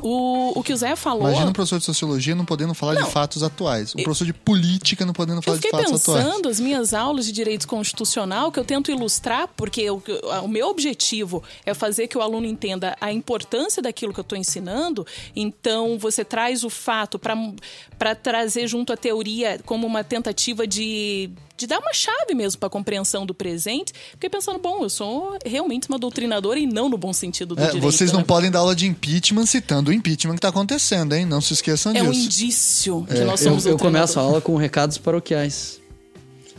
O, 0.02 0.58
o 0.58 0.64
que 0.64 0.72
o 0.72 0.78
Zé 0.78 0.96
falou. 0.96 1.28
Imagina 1.28 1.50
um 1.50 1.54
professor 1.54 1.78
de 1.78 1.86
sociologia 1.86 2.34
não 2.34 2.46
podendo 2.46 2.74
falar 2.74 2.96
de 2.96 3.10
fatos 3.12 3.44
atuais. 3.44 3.94
Um 3.94 4.04
professor 4.04 4.26
de 4.26 4.34
política 4.34 5.06
não 5.06 5.14
podendo 5.14 5.40
Eu 5.40 5.42
falar 5.44 5.58
de 5.58 5.64
fiquei 5.64 5.80
fatos 5.80 6.02
atuais. 6.02 6.26
pensando 6.26 6.50
as 6.50 6.60
minhas 6.60 6.94
aulas 6.94 7.26
de 7.26 7.32
direito 7.32 7.68
constitucional 7.68 8.52
que 8.52 8.60
eu 8.60 8.64
tento 8.64 8.90
ilustrar, 8.90 9.50
porque 9.50 9.90
o, 9.90 10.02
o 10.44 10.48
meu 10.48 10.70
objetivo 10.70 11.44
é 11.66 11.74
fazer 11.74 12.08
que 12.08 12.18
o 12.18 12.22
aluno 12.22 12.48
entenda 12.48 12.96
a 13.02 13.12
importância 13.12 13.82
daquilo 13.82 14.14
que 14.14 14.20
eu 14.20 14.24
estou 14.24 14.38
ensinando. 14.38 15.06
Então, 15.36 16.00
você 16.00 16.24
traz 16.24 16.64
o 16.64 16.70
fato 16.70 17.20
para 17.20 18.16
trazer 18.16 18.68
junto 18.68 18.94
a 18.94 18.98
teoria 18.98 19.60
como 19.66 19.86
uma 19.86 20.04
tentativa 20.04 20.66
de, 20.66 21.30
de 21.62 21.68
dar 21.68 21.80
uma 21.80 21.94
chave 21.94 22.34
mesmo 22.36 22.60
para 22.60 22.68
a 22.68 22.70
compreensão 22.70 23.26
do 23.26 23.34
presente. 23.34 23.94
Fiquei 24.12 24.30
pensando, 24.30 24.60
bom, 24.60 24.84
eu 24.84 24.90
sou 24.90 25.38
realmente 25.46 25.88
uma 25.88 25.98
doutrinadora 25.98 26.60
e 26.60 26.66
não 26.66 26.90
no 26.90 26.98
bom 26.98 27.14
sentido 27.14 27.56
do 27.56 27.62
É, 27.62 27.66
direito. 27.68 27.82
vocês 27.84 28.12
não 28.12 28.20
né? 28.20 28.26
podem 28.26 28.52
dar 28.52 28.60
aula 28.60 28.76
de 28.76 28.86
impeachment 28.88 29.46
citando 29.46 29.92
o 29.92 29.94
impeachment 29.94 30.34
que 30.34 30.40
está 30.40 30.50
acontecendo, 30.50 31.14
hein? 31.14 31.26
Não 31.26 31.40
se 31.40 31.54
esqueçam 31.54 31.96
É 31.96 32.02
um 32.04 32.12
disso. 32.12 32.26
indício 32.26 33.06
que 33.10 33.20
nós 33.22 33.42
eu, 33.42 33.50
somos 33.50 33.66
eu 33.66 33.78
começo 33.78 34.20
a 34.20 34.24
aula 34.24 34.42
com 34.42 34.56
recados 34.56 34.98
paroquiais. 34.98 35.80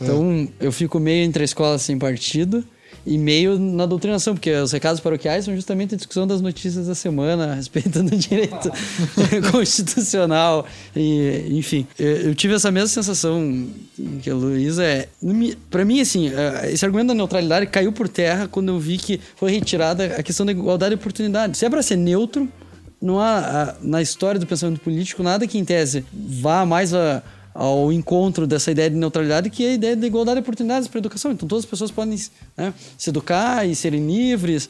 Então, 0.00 0.48
eu 0.58 0.72
fico 0.72 0.98
meio 0.98 1.24
entre 1.24 1.42
a 1.42 1.44
escola 1.44 1.78
sem 1.78 1.98
partido 1.98 2.66
e 3.04 3.18
meio 3.18 3.58
na 3.58 3.84
doutrinação, 3.86 4.34
porque 4.34 4.52
os 4.52 4.70
recados 4.72 5.00
paroquiais 5.00 5.44
são 5.44 5.54
justamente 5.54 5.94
a 5.94 5.96
discussão 5.96 6.26
das 6.26 6.40
notícias 6.40 6.86
da 6.86 6.94
semana 6.94 7.52
a 7.52 7.54
respeito 7.54 8.02
do 8.02 8.16
direito 8.16 8.70
constitucional. 9.50 10.66
E, 10.94 11.46
enfim, 11.50 11.86
eu, 11.98 12.34
tive 12.34 12.54
essa 12.54 12.70
mesma 12.70 12.88
sensação 12.88 13.68
que 14.22 14.30
a 14.30 14.34
Luísa 14.34 14.84
é. 14.84 15.08
Para 15.70 15.84
mim, 15.84 16.00
assim, 16.00 16.28
eh, 16.28 16.70
esse 16.72 16.84
argumento 16.84 17.08
da 17.08 17.14
neutralidade 17.14 17.66
caiu 17.66 17.92
por 17.92 18.08
terra 18.08 18.48
quando 18.48 18.68
eu 18.68 18.78
vi 18.78 18.98
que 18.98 19.20
foi 19.36 19.50
retirada 19.50 20.16
a 20.16 20.22
questão 20.22 20.46
da 20.46 20.52
igualdade 20.52 20.94
de 20.94 21.00
oportunidade. 21.00 21.56
Se 21.58 21.64
é 21.64 21.70
para 21.70 21.82
ser 21.82 21.96
neutro, 21.96 22.48
não 23.00 23.20
há 23.20 23.74
na 23.82 24.00
história 24.00 24.38
do 24.38 24.46
pensamento 24.46 24.80
político 24.80 25.22
nada 25.22 25.46
que, 25.46 25.58
em 25.58 25.64
tese, 25.64 26.04
vá 26.12 26.64
mais 26.64 26.94
a- 26.94 27.22
ao 27.54 27.92
encontro 27.92 28.46
dessa 28.46 28.70
ideia 28.70 28.88
de 28.88 28.96
neutralidade, 28.96 29.50
que 29.50 29.64
é 29.64 29.70
a 29.70 29.74
ideia 29.74 29.96
de 29.96 30.06
igualdade 30.06 30.36
de 30.36 30.42
oportunidades 30.42 30.88
para 30.88 30.98
a 30.98 31.00
educação. 31.00 31.32
Então, 31.32 31.48
todas 31.48 31.64
as 31.64 31.70
pessoas 31.70 31.90
podem 31.90 32.18
né, 32.56 32.72
se 32.96 33.10
educar 33.10 33.66
e 33.66 33.74
serem 33.74 34.06
livres. 34.06 34.68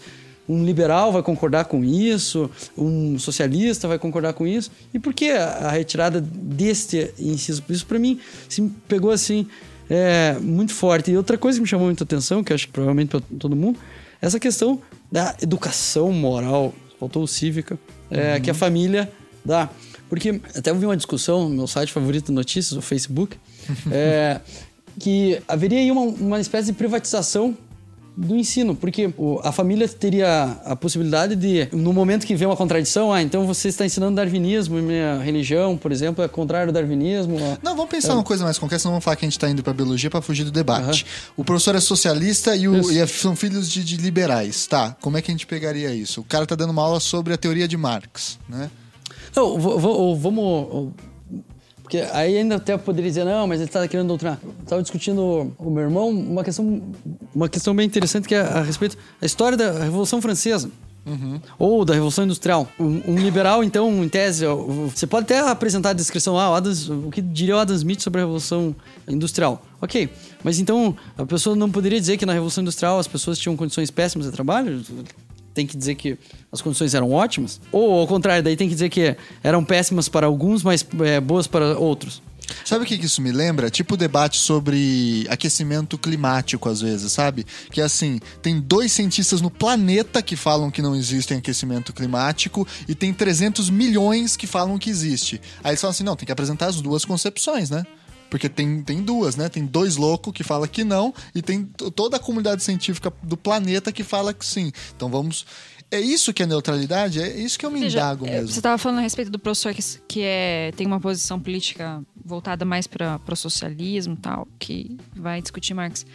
Um 0.49 0.65
liberal 0.65 1.13
vai 1.13 1.23
concordar 1.23 1.67
com 1.67 1.85
isso, 1.85 2.51
um 2.77 3.17
socialista 3.19 3.87
vai 3.87 3.99
concordar 3.99 4.33
com 4.33 4.47
isso. 4.47 4.71
E 4.93 4.99
por 4.99 5.15
que 5.15 5.31
a 5.31 5.71
retirada 5.71 6.21
deste 6.21 7.13
inciso? 7.19 7.63
Isso, 7.69 7.87
para 7.87 7.99
mim, 7.99 8.19
se 8.49 8.61
pegou 8.89 9.13
assim 9.13 9.47
é, 9.89 10.37
muito 10.41 10.75
forte. 10.75 11.11
E 11.11 11.17
outra 11.17 11.39
coisa 11.39 11.59
que 11.59 11.63
me 11.63 11.69
chamou 11.69 11.87
muita 11.87 12.05
atenção, 12.05 12.43
que 12.43 12.53
acho 12.53 12.67
que 12.67 12.73
provavelmente 12.73 13.11
para 13.11 13.21
todo 13.39 13.55
mundo, 13.55 13.79
é 14.21 14.27
essa 14.27 14.41
questão 14.41 14.81
da 15.11 15.35
educação 15.41 16.11
moral, 16.11 16.75
faltou 16.99 17.23
o 17.23 17.29
cívica, 17.29 17.79
é, 18.11 18.41
que 18.41 18.51
a 18.51 18.55
família 18.55 19.11
dá. 19.45 19.69
Porque 20.13 20.43
até 20.55 20.69
eu 20.71 20.75
vi 20.75 20.85
uma 20.85 20.97
discussão 20.97 21.49
no 21.49 21.55
meu 21.57 21.67
site 21.67 21.91
favorito 21.91 22.27
de 22.27 22.33
notícias, 22.33 22.73
o 22.77 22.83
Facebook, 22.83 23.35
é, 23.91 24.41
que 25.01 25.41
haveria 25.49 25.79
aí 25.79 25.91
uma, 25.91 26.03
uma 26.03 26.39
espécie 26.39 26.67
de 26.67 26.75
privatização 26.75 27.57
do 28.15 28.37
ensino, 28.37 28.77
porque 28.77 29.11
o- 29.17 29.41
a 29.43 29.51
família 29.51 29.89
teria 29.89 30.59
a 30.67 30.77
possibilidade 30.77 31.35
de, 31.35 31.67
no 31.73 31.95
momento 31.95 32.27
que 32.27 32.35
vê 32.35 32.45
uma 32.45 32.55
contradição, 32.59 33.11
ah, 33.11 33.23
então 33.23 33.47
você 33.47 33.69
está 33.69 33.87
ensinando 33.87 34.15
darwinismo 34.17 34.79
e 34.79 34.83
minha 34.83 35.17
religião, 35.23 35.79
por 35.79 35.91
exemplo, 35.91 36.23
é 36.23 36.29
contrário 36.29 36.69
ao 36.69 36.75
darwinismo. 36.75 37.39
Não, 37.63 37.75
vamos 37.75 37.91
pensar 37.91 38.13
numa 38.13 38.23
coisa 38.23 38.45
mais 38.45 38.59
concreta, 38.59 38.81
senão 38.83 38.93
vamos 38.93 39.05
falar 39.07 39.17
que 39.17 39.25
a 39.25 39.29
gente 39.29 39.39
está 39.39 39.49
indo 39.49 39.63
para 39.63 39.73
biologia 39.73 40.11
para 40.11 40.21
fugir 40.21 40.45
do 40.45 40.51
debate. 40.51 41.07
O 41.39 41.43
professor 41.43 41.75
é 41.75 41.81
socialista 41.81 42.55
e, 42.55 42.69
o- 42.69 42.93
e 42.93 42.99
é- 42.99 43.07
são 43.07 43.35
filhos 43.35 43.67
de, 43.71 43.83
de 43.83 43.97
liberais. 43.97 44.67
Tá, 44.67 44.95
como 45.01 45.17
é 45.17 45.23
que 45.23 45.31
a 45.31 45.33
gente 45.33 45.47
pegaria 45.47 45.95
isso? 45.95 46.21
O 46.21 46.25
cara 46.25 46.45
tá 46.45 46.55
dando 46.55 46.69
uma 46.69 46.83
aula 46.83 47.01
sobre 47.01 47.33
a 47.33 47.39
teoria 47.39 47.67
de 47.67 47.79
Marx, 47.79 48.39
né? 48.47 48.71
Não, 49.35 49.59
vamos. 50.17 50.93
Porque 51.83 51.99
aí 52.13 52.39
ainda 52.39 52.57
até 52.57 52.77
poderia 52.79 53.11
dizer, 53.11 53.25
não, 53.25 53.47
mas 53.47 53.61
ele 53.61 53.69
está 53.69 53.87
querendo 53.87 54.09
doutrinar. 54.09 54.39
Estava 54.63 54.81
discutindo 54.83 55.53
com 55.59 55.69
o 55.69 55.71
meu 55.71 55.83
irmão 55.83 56.09
uma 56.09 56.43
questão, 56.43 56.83
uma 57.35 57.49
questão 57.49 57.75
bem 57.75 57.87
interessante 57.87 58.27
que 58.27 58.35
é 58.35 58.41
a 58.41 58.63
respeito 58.63 58.97
da 59.21 59.27
história 59.27 59.59
da 59.59 59.73
Revolução 59.85 60.21
Francesa. 60.23 60.71
Ou 61.59 61.85
da 61.85 61.95
Revolução 61.95 62.25
Industrial. 62.25 62.67
Um, 62.79 63.03
um 63.09 63.19
liberal, 63.19 63.65
então, 63.65 64.05
em 64.05 64.09
tese, 64.09 64.47
você 64.95 65.05
pode 65.05 65.25
até 65.25 65.41
apresentar 65.41 65.91
a 65.91 65.93
descrição, 65.93 66.39
ah, 66.39 66.51
o, 66.53 66.55
Adam- 66.55 67.07
o 67.07 67.11
que 67.11 67.21
diria 67.21 67.57
o 67.57 67.59
Adam 67.59 67.75
Smith 67.75 68.01
sobre 68.01 68.21
a 68.21 68.23
Revolução 68.23 68.75
Industrial. 69.09 69.61
Ok, 69.81 70.09
mas 70.45 70.61
então 70.61 70.97
a 71.19 71.27
pessoa 71.27 71.57
não 71.57 71.69
poderia 71.69 71.99
dizer 71.99 72.17
que 72.17 72.25
na 72.25 72.33
Revolução 72.33 72.63
Industrial 72.63 73.01
as 73.01 73.09
pessoas 73.09 73.37
tinham 73.37 73.57
condições 73.57 73.91
péssimas 73.91 74.27
de 74.29 74.33
trabalho? 74.33 74.81
Tem 75.55 75.67
que 75.67 75.77
dizer 75.77 75.95
que 75.95 76.19
as 76.51 76.61
condições 76.61 76.95
eram 76.95 77.13
ótimas? 77.13 77.61
Ou, 77.71 78.01
ao 78.01 78.07
contrário, 78.07 78.43
daí 78.43 78.57
tem 78.57 78.69
que 78.69 78.75
dizer 78.75 78.89
que 78.89 79.17
eram 79.43 79.65
péssimas 79.65 80.09
para 80.09 80.27
alguns, 80.27 80.63
mas 80.63 80.85
é, 81.05 81.21
boas 81.21 81.47
para 81.47 81.79
outros? 81.79 82.23
Sabe 82.65 82.85
o 82.85 82.87
que 82.87 82.99
que 82.99 83.07
isso 83.07 83.23
me 83.23 83.33
lembra? 83.33 83.71
Tipo 83.71 83.95
o 83.95 83.97
debate 83.97 84.39
sobre 84.39 85.27
aquecimento 85.29 85.97
climático, 85.97 86.69
às 86.69 86.81
vezes, 86.81 87.13
sabe? 87.13 87.47
Que 87.71 87.81
é 87.81 87.85
assim, 87.85 88.21
tem 88.41 88.61
dois 88.61 88.93
cientistas 88.93 89.41
no 89.41 89.51
planeta 89.51 90.23
que 90.23 90.37
falam 90.37 90.71
que 90.71 90.83
não 90.83 90.95
existe 90.95 91.35
aquecimento 91.35 91.93
climático 91.93 92.67
e 92.89 92.95
tem 92.95 93.13
300 93.13 93.71
milhões 93.71 94.37
que 94.37 94.47
falam 94.47 94.79
que 94.79 94.91
existe. 94.91 95.41
Aí 95.63 95.71
eles 95.71 95.81
falam 95.81 95.93
assim, 95.93 96.05
não, 96.05 96.17
tem 96.17 96.27
que 96.27 96.33
apresentar 96.33 96.67
as 96.67 96.81
duas 96.81 97.05
concepções, 97.05 97.71
né? 97.71 97.85
Porque 98.33 98.49
tem, 98.49 98.83
tem 98.83 99.03
duas, 99.03 99.37
né? 99.37 99.51
Tem 99.51 99.63
dois 99.63 99.97
loucos 99.97 100.33
que 100.33 100.43
falam 100.43 100.67
que 100.67 100.85
não 100.85 101.13
e 101.35 101.43
tem 101.43 101.67
toda 101.95 102.17
a 102.17 102.19
comunidade 102.19 102.63
científica 102.63 103.13
do 103.23 103.37
planeta 103.37 103.93
que 103.93 104.03
fala 104.03 104.33
que 104.33 104.47
sim. 104.47 104.73
Então 104.97 105.11
vamos 105.11 105.45
É 105.91 106.01
isso 106.01 106.33
que 106.33 106.43
é 106.43 106.47
neutralidade? 106.47 107.21
É 107.21 107.29
isso 107.29 107.59
que 107.59 107.67
eu 107.67 107.71
me 107.71 107.87
indago 107.87 108.25
é, 108.27 108.31
mesmo. 108.31 108.49
Você 108.49 108.61
estava 108.61 108.79
falando 108.79 109.01
a 109.01 109.03
respeito 109.03 109.31
do 109.31 109.39
professor 109.39 109.75
que, 109.75 109.83
que 110.09 110.23
é, 110.23 110.73
tem 110.75 110.87
uma 110.87 110.99
posição 110.99 111.39
política 111.39 112.03
voltada 112.25 112.65
mais 112.65 112.87
para 112.87 113.21
o 113.29 113.37
socialismo 113.37 114.17
tal, 114.17 114.49
que 114.59 114.97
vai 115.15 115.43
discutir 115.43 115.75
Marx. 115.75 116.07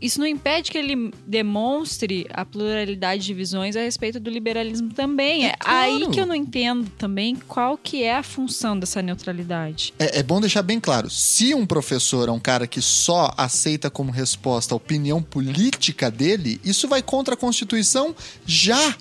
Isso 0.00 0.20
não 0.20 0.26
impede 0.26 0.70
que 0.70 0.78
ele 0.78 1.12
demonstre 1.26 2.26
a 2.32 2.44
pluralidade 2.44 3.24
de 3.24 3.34
visões 3.34 3.76
a 3.76 3.80
respeito 3.80 4.20
do 4.20 4.30
liberalismo 4.30 4.92
também. 4.92 5.46
É, 5.46 5.56
claro. 5.58 5.78
aí 5.78 6.08
que 6.08 6.20
eu 6.20 6.26
não 6.26 6.34
entendo 6.34 6.88
também 6.96 7.34
qual 7.34 7.76
que 7.76 8.02
é 8.02 8.16
a 8.16 8.22
função 8.22 8.78
dessa 8.78 9.02
neutralidade. 9.02 9.92
É, 9.98 10.20
é 10.20 10.22
bom 10.22 10.40
deixar 10.40 10.62
bem 10.62 10.78
claro: 10.78 11.10
se 11.10 11.54
um 11.54 11.66
professor 11.66 12.28
é 12.28 12.32
um 12.32 12.40
cara 12.40 12.66
que 12.66 12.80
só 12.80 13.32
aceita 13.36 13.90
como 13.90 14.12
resposta 14.12 14.74
a 14.74 14.76
opinião 14.76 15.22
política 15.22 16.10
dele, 16.10 16.60
isso 16.64 16.86
vai 16.86 17.02
contra 17.02 17.34
a 17.34 17.36
Constituição 17.36 18.14
já. 18.46 18.96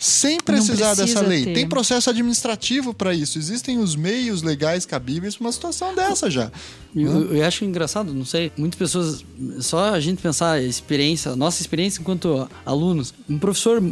Sem 0.00 0.38
precisar 0.40 0.96
precisa 0.96 1.14
dessa 1.20 1.20
lei. 1.20 1.44
ter. 1.44 1.52
Tem 1.52 1.68
processo 1.68 2.08
administrativo 2.08 2.94
para 2.94 3.12
isso. 3.12 3.38
Existem 3.38 3.78
os 3.78 3.94
meios 3.94 4.40
legais 4.40 4.86
cabíveis 4.86 5.36
para 5.36 5.44
uma 5.44 5.52
situação 5.52 5.94
dessa 5.94 6.30
já. 6.30 6.50
Eu, 6.96 7.36
eu 7.36 7.46
acho 7.46 7.66
engraçado, 7.66 8.14
não 8.14 8.24
sei, 8.24 8.50
muitas 8.56 8.78
pessoas, 8.78 9.22
só 9.60 9.92
a 9.92 10.00
gente 10.00 10.22
pensar 10.22 10.52
a 10.52 10.62
experiência, 10.62 11.32
a 11.32 11.36
nossa 11.36 11.60
experiência 11.60 12.00
enquanto 12.00 12.48
alunos, 12.64 13.12
um 13.28 13.38
professor 13.38 13.82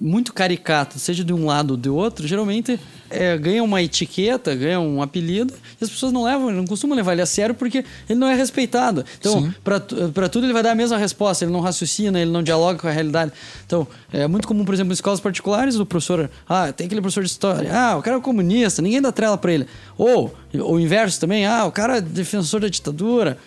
muito 0.00 0.32
caricato, 0.32 0.98
seja 0.98 1.22
de 1.22 1.34
um 1.34 1.44
lado 1.44 1.72
ou 1.72 1.76
de 1.76 1.90
outro, 1.90 2.26
geralmente 2.26 2.80
é, 3.10 3.36
ganha 3.36 3.62
uma 3.62 3.82
etiqueta, 3.82 4.54
ganha 4.54 4.80
um 4.80 5.02
apelido, 5.02 5.54
e 5.80 5.84
as 5.84 5.90
pessoas 5.90 6.12
não 6.12 6.24
levam, 6.24 6.50
não 6.50 6.66
costumam 6.66 6.96
levar 6.96 7.12
ele 7.12 7.22
a 7.22 7.26
sério 7.26 7.54
porque 7.54 7.84
ele 8.08 8.18
não 8.18 8.28
é 8.28 8.34
respeitado. 8.34 9.04
Então, 9.18 9.52
para 9.62 10.28
tudo 10.28 10.46
ele 10.46 10.52
vai 10.52 10.62
dar 10.62 10.72
a 10.72 10.74
mesma 10.74 10.96
resposta, 10.96 11.44
ele 11.44 11.52
não 11.52 11.60
raciocina, 11.60 12.20
ele 12.20 12.30
não 12.30 12.42
dialoga 12.42 12.78
com 12.78 12.88
a 12.88 12.90
realidade. 12.90 13.32
Então, 13.66 13.86
é 14.12 14.26
muito 14.26 14.46
comum, 14.46 14.64
por 14.64 14.74
exemplo, 14.74 14.92
em 14.92 14.94
escolas 14.94 15.20
particulares, 15.20 15.76
o 15.76 15.86
professor, 15.86 16.30
ah, 16.48 16.72
tem 16.72 16.86
aquele 16.86 17.00
professor 17.00 17.22
de 17.22 17.30
história, 17.30 17.70
ah, 17.72 17.96
o 17.96 18.02
cara 18.02 18.16
é 18.16 18.20
comunista, 18.20 18.82
ninguém 18.82 19.00
dá 19.00 19.12
trela 19.12 19.38
para 19.38 19.52
ele. 19.52 19.66
Ou 19.96 20.34
o 20.54 20.78
inverso 20.78 21.20
também, 21.20 21.46
ah, 21.46 21.64
o 21.66 21.72
cara 21.72 21.98
é 21.98 22.00
defensor 22.00 22.60
da 22.60 22.68
ditadura. 22.68 23.38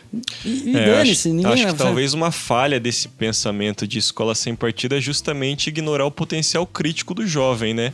E, 0.45 0.71
e 0.71 0.75
É, 0.75 0.85
dane-se, 0.85 1.29
acho, 1.29 1.35
ninguém 1.35 1.53
acho 1.53 1.67
que 1.67 1.73
talvez 1.75 2.13
uma 2.13 2.31
falha 2.31 2.79
desse 2.79 3.07
pensamento 3.07 3.87
de 3.87 3.99
escola 3.99 4.35
sem 4.35 4.55
partido 4.55 4.95
é 4.95 5.01
justamente 5.01 5.67
ignorar 5.67 6.05
o 6.05 6.11
potencial 6.11 6.65
crítico 6.65 7.13
do 7.13 7.25
jovem, 7.25 7.73
né? 7.73 7.93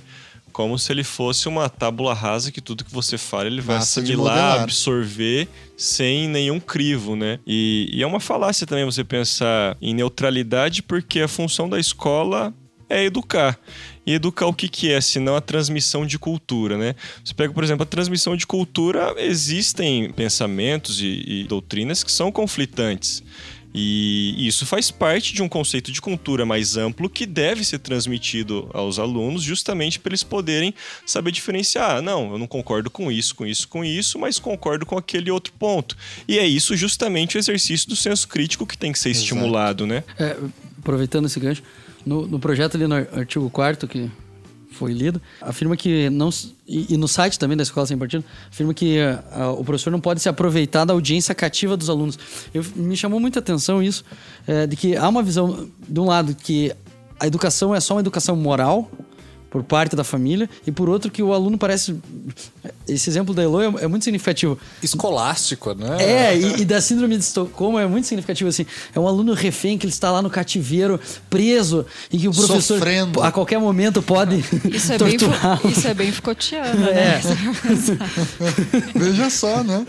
Como 0.57 0.79
se 0.79 0.91
ele 0.91 1.03
fosse 1.03 1.47
uma 1.47 1.69
tábula 1.69 2.15
rasa 2.15 2.51
que 2.51 2.59
tudo 2.59 2.83
que 2.83 2.91
você 2.91 3.15
fala 3.15 3.45
ele 3.45 3.61
vai 3.61 3.77
assimilar, 3.77 4.63
absorver 4.63 5.47
sem 5.77 6.27
nenhum 6.27 6.59
crivo, 6.59 7.15
né? 7.15 7.39
E, 7.45 7.87
e 7.93 8.01
é 8.01 8.07
uma 8.07 8.19
falácia 8.19 8.65
também 8.65 8.83
você 8.83 9.03
pensar 9.03 9.77
em 9.79 9.93
neutralidade, 9.93 10.81
porque 10.81 11.19
a 11.21 11.27
função 11.27 11.69
da 11.69 11.79
escola 11.79 12.51
é 12.89 13.03
educar. 13.03 13.59
E 14.03 14.13
educar 14.13 14.47
o 14.47 14.53
que, 14.53 14.67
que 14.67 14.91
é, 14.91 14.99
senão 14.99 15.35
a 15.35 15.41
transmissão 15.41 16.07
de 16.07 16.17
cultura, 16.17 16.75
né? 16.75 16.95
Você 17.23 17.35
pega, 17.35 17.53
por 17.53 17.63
exemplo, 17.63 17.83
a 17.83 17.85
transmissão 17.85 18.35
de 18.35 18.47
cultura, 18.47 19.13
existem 19.15 20.11
pensamentos 20.11 20.99
e, 20.99 21.23
e 21.27 21.43
doutrinas 21.43 22.03
que 22.03 22.11
são 22.11 22.31
conflitantes. 22.31 23.21
E 23.79 24.47
isso 24.47 24.65
faz 24.65 24.89
parte 24.89 25.33
de 25.33 25.43
um 25.43 25.47
conceito 25.47 25.91
de 25.91 26.01
cultura 26.01 26.45
mais 26.47 26.75
amplo 26.77 27.07
que 27.07 27.27
deve 27.27 27.63
ser 27.63 27.77
transmitido 27.77 28.67
aos 28.73 28.97
alunos, 28.97 29.43
justamente 29.43 29.99
para 29.99 30.09
eles 30.09 30.23
poderem 30.23 30.73
saber 31.05 31.31
diferenciar. 31.31 31.97
Ah, 31.97 32.01
não, 32.01 32.31
eu 32.31 32.39
não 32.39 32.47
concordo 32.47 32.89
com 32.89 33.11
isso, 33.11 33.35
com 33.35 33.45
isso, 33.45 33.67
com 33.67 33.85
isso, 33.85 34.17
mas 34.17 34.39
concordo 34.39 34.83
com 34.85 34.97
aquele 34.97 35.29
outro 35.29 35.53
ponto. 35.59 35.95
E 36.27 36.39
é 36.39 36.45
isso 36.47 36.75
justamente 36.75 37.37
o 37.37 37.39
exercício 37.39 37.87
do 37.87 37.95
senso 37.95 38.27
crítico 38.27 38.65
que 38.65 38.77
tem 38.77 38.91
que 38.91 38.97
ser 38.97 39.11
estimulado, 39.11 39.85
né? 39.85 40.03
É, 40.17 40.35
aproveitando 40.79 41.25
esse 41.27 41.39
gancho, 41.39 41.61
no, 42.05 42.25
no 42.25 42.39
projeto 42.39 42.75
ali 42.77 42.87
no 42.87 42.95
ar- 42.95 43.07
artigo 43.13 43.47
4 43.49 43.87
que 43.87 44.09
foi 44.77 44.93
lido, 44.93 45.21
afirma 45.41 45.75
que 45.75 46.09
não. 46.09 46.29
E, 46.67 46.93
e 46.93 46.97
no 46.97 47.07
site 47.07 47.39
também 47.39 47.57
da 47.57 47.63
Escola 47.63 47.85
Sem 47.85 47.97
Partido, 47.97 48.23
afirma 48.49 48.73
que 48.73 48.99
ah, 48.99 49.23
ah, 49.31 49.51
o 49.51 49.63
professor 49.63 49.89
não 49.89 49.99
pode 49.99 50.21
se 50.21 50.29
aproveitar 50.29 50.85
da 50.85 50.93
audiência 50.93 51.33
cativa 51.33 51.75
dos 51.75 51.89
alunos. 51.89 52.17
Eu, 52.53 52.63
me 52.75 52.95
chamou 52.95 53.19
muita 53.19 53.39
atenção 53.39 53.81
isso, 53.81 54.03
é, 54.47 54.67
de 54.67 54.75
que 54.75 54.95
há 54.95 55.07
uma 55.07 55.23
visão, 55.23 55.67
de 55.87 55.99
um 55.99 56.05
lado, 56.05 56.35
que 56.35 56.71
a 57.19 57.25
educação 57.25 57.73
é 57.73 57.79
só 57.79 57.95
uma 57.95 58.01
educação 58.01 58.35
moral 58.35 58.89
por 59.49 59.63
parte 59.63 59.95
da 59.95 60.03
família, 60.03 60.49
e 60.65 60.71
por 60.71 60.89
outro, 60.89 61.09
que 61.09 61.23
o 61.23 61.33
aluno 61.33 61.57
parece. 61.57 61.95
Esse 62.87 63.09
exemplo 63.09 63.33
da 63.33 63.43
Elo 63.43 63.61
é, 63.61 63.83
é 63.83 63.87
muito 63.87 64.03
significativo. 64.03 64.57
Escolástico, 64.83 65.73
né? 65.73 65.97
É, 65.99 66.37
e, 66.37 66.61
e 66.61 66.65
da 66.65 66.81
síndrome 66.81 67.17
de 67.17 67.23
Estocolmo 67.23 67.79
é 67.79 67.87
muito 67.87 68.07
significativo 68.07 68.49
assim. 68.49 68.65
É 68.93 68.99
um 68.99 69.07
aluno 69.07 69.33
refém 69.33 69.77
que 69.77 69.85
ele 69.85 69.93
está 69.93 70.11
lá 70.11 70.21
no 70.21 70.29
cativeiro, 70.29 70.99
preso, 71.29 71.85
e 72.11 72.17
que 72.17 72.27
o 72.27 72.31
professor 72.33 72.61
Sofrendo. 72.77 73.21
a 73.23 73.31
qualquer 73.31 73.59
momento 73.59 74.01
pode 74.01 74.43
Isso 74.71 74.93
é, 74.93 74.97
bem, 74.97 75.17
isso 75.71 75.87
é 75.87 75.93
bem 75.93 76.11
Foucaultiano, 76.11 76.79
né? 76.85 76.91
É. 76.91 77.21
Veja 78.95 79.29
só, 79.29 79.63
né? 79.63 79.85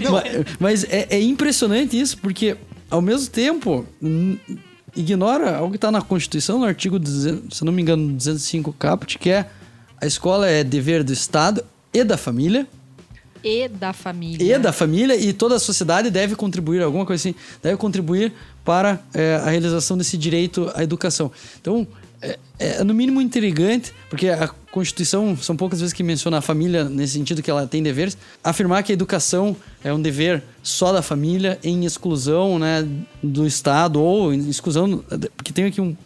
Não, 0.00 0.12
Ma- 0.12 0.22
Mas 0.58 0.84
é, 0.84 1.06
é 1.10 1.20
impressionante 1.20 1.98
isso, 1.98 2.18
porque 2.18 2.56
ao 2.90 3.00
mesmo 3.02 3.28
tempo 3.28 3.86
hum, 4.02 4.36
ignora 4.94 5.56
algo 5.56 5.70
que 5.70 5.76
está 5.76 5.90
na 5.90 6.02
Constituição, 6.02 6.58
no 6.58 6.64
artigo, 6.64 6.98
200, 6.98 7.56
se 7.58 7.64
não 7.64 7.72
me 7.72 7.82
engano, 7.82 8.12
205 8.14 8.72
caput, 8.74 9.18
que 9.18 9.30
é 9.30 9.46
a 10.00 10.06
escola 10.06 10.48
é 10.48 10.62
dever 10.64 11.02
do 11.04 11.12
Estado 11.12 11.64
e 11.92 12.02
da 12.04 12.16
família, 12.16 12.66
E 13.44 13.68
da 13.68 13.92
família. 13.92 14.56
e 14.56 14.58
da 14.58 14.72
família 14.72 15.16
e 15.16 15.32
toda 15.32 15.56
a 15.56 15.58
sociedade 15.58 16.10
deve 16.10 16.34
contribuir, 16.36 16.82
alguma 16.82 17.04
coisa 17.06 17.20
assim, 17.20 17.34
deve 17.62 17.76
contribuir 17.76 18.32
para 18.64 19.00
é, 19.12 19.36
a 19.36 19.50
realização 19.50 19.96
desse 19.98 20.16
direito 20.16 20.70
à 20.74 20.82
educação. 20.82 21.30
Então, 21.60 21.86
é, 22.22 22.38
é 22.58 22.84
no 22.84 22.94
mínimo 22.94 23.20
intrigante, 23.20 23.92
porque 24.08 24.28
a 24.28 24.48
Constituição 24.70 25.36
são 25.36 25.56
poucas 25.56 25.80
vezes 25.80 25.92
que 25.92 26.02
menciona 26.02 26.38
a 26.38 26.40
família 26.40 26.84
nesse 26.84 27.14
sentido 27.14 27.42
que 27.42 27.50
ela 27.50 27.66
tem 27.66 27.82
deveres, 27.82 28.16
afirmar 28.42 28.82
que 28.82 28.92
a 28.92 28.94
educação 28.94 29.56
é 29.82 29.92
um 29.92 30.00
dever 30.00 30.42
só 30.62 30.92
da 30.92 31.02
família 31.02 31.58
em 31.62 31.84
exclusão 31.84 32.58
né, 32.58 32.86
do 33.22 33.46
Estado 33.46 34.00
ou 34.00 34.32
em 34.32 34.48
exclusão, 34.48 35.04
porque 35.36 35.52
tem 35.52 35.64
aqui 35.66 35.80
um, 35.80 35.96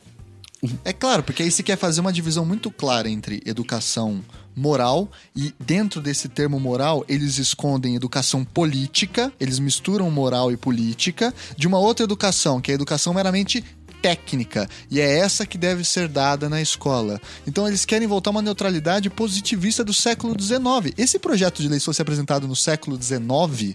É 0.84 0.92
claro, 0.92 1.22
porque 1.22 1.42
aí 1.42 1.50
se 1.50 1.62
quer 1.62 1.76
fazer 1.76 2.00
uma 2.00 2.12
divisão 2.12 2.44
muito 2.44 2.70
clara 2.70 3.08
entre 3.08 3.42
educação 3.44 4.24
moral 4.56 5.10
e 5.36 5.52
dentro 5.60 6.00
desse 6.00 6.30
termo 6.30 6.58
moral 6.58 7.04
eles 7.06 7.36
escondem 7.36 7.94
educação 7.94 8.42
política, 8.42 9.30
eles 9.38 9.58
misturam 9.58 10.10
moral 10.10 10.50
e 10.50 10.56
política, 10.56 11.32
de 11.56 11.66
uma 11.66 11.78
outra 11.78 12.04
educação, 12.04 12.60
que 12.60 12.70
é 12.70 12.74
a 12.74 12.76
educação 12.76 13.12
meramente 13.12 13.62
técnica, 14.06 14.68
e 14.88 15.00
é 15.00 15.18
essa 15.18 15.44
que 15.44 15.58
deve 15.58 15.82
ser 15.84 16.06
dada 16.06 16.48
na 16.48 16.62
escola. 16.62 17.20
Então 17.44 17.66
eles 17.66 17.84
querem 17.84 18.06
voltar 18.06 18.30
a 18.30 18.32
uma 18.32 18.42
neutralidade 18.42 19.10
positivista 19.10 19.82
do 19.82 19.92
século 19.92 20.40
XIX. 20.40 20.94
Esse 20.96 21.18
projeto 21.18 21.60
de 21.60 21.68
lei 21.68 21.80
se 21.80 21.86
fosse 21.86 22.00
apresentado 22.02 22.46
no 22.46 22.54
século 22.54 23.00
XIX, 23.02 23.74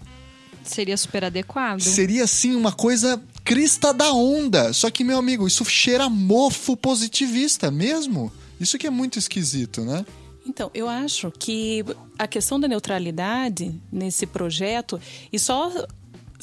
Seria 0.64 0.96
super 0.96 1.24
adequado. 1.24 1.80
seria 1.80 2.24
assim 2.24 2.54
uma 2.54 2.72
coisa 2.72 3.20
crista 3.44 3.92
da 3.92 4.12
onda. 4.12 4.72
Só 4.72 4.90
que, 4.90 5.02
meu 5.04 5.18
amigo, 5.18 5.46
isso 5.46 5.64
cheira 5.64 6.04
a 6.04 6.08
mofo 6.08 6.76
positivista 6.76 7.70
mesmo. 7.70 8.32
Isso 8.60 8.78
que 8.78 8.86
é 8.86 8.90
muito 8.90 9.18
esquisito, 9.18 9.82
né? 9.84 10.06
Então, 10.46 10.70
eu 10.72 10.88
acho 10.88 11.32
que 11.36 11.84
a 12.18 12.26
questão 12.26 12.58
da 12.58 12.68
neutralidade 12.68 13.74
nesse 13.92 14.24
projeto, 14.24 15.00
e 15.32 15.38
só 15.38 15.70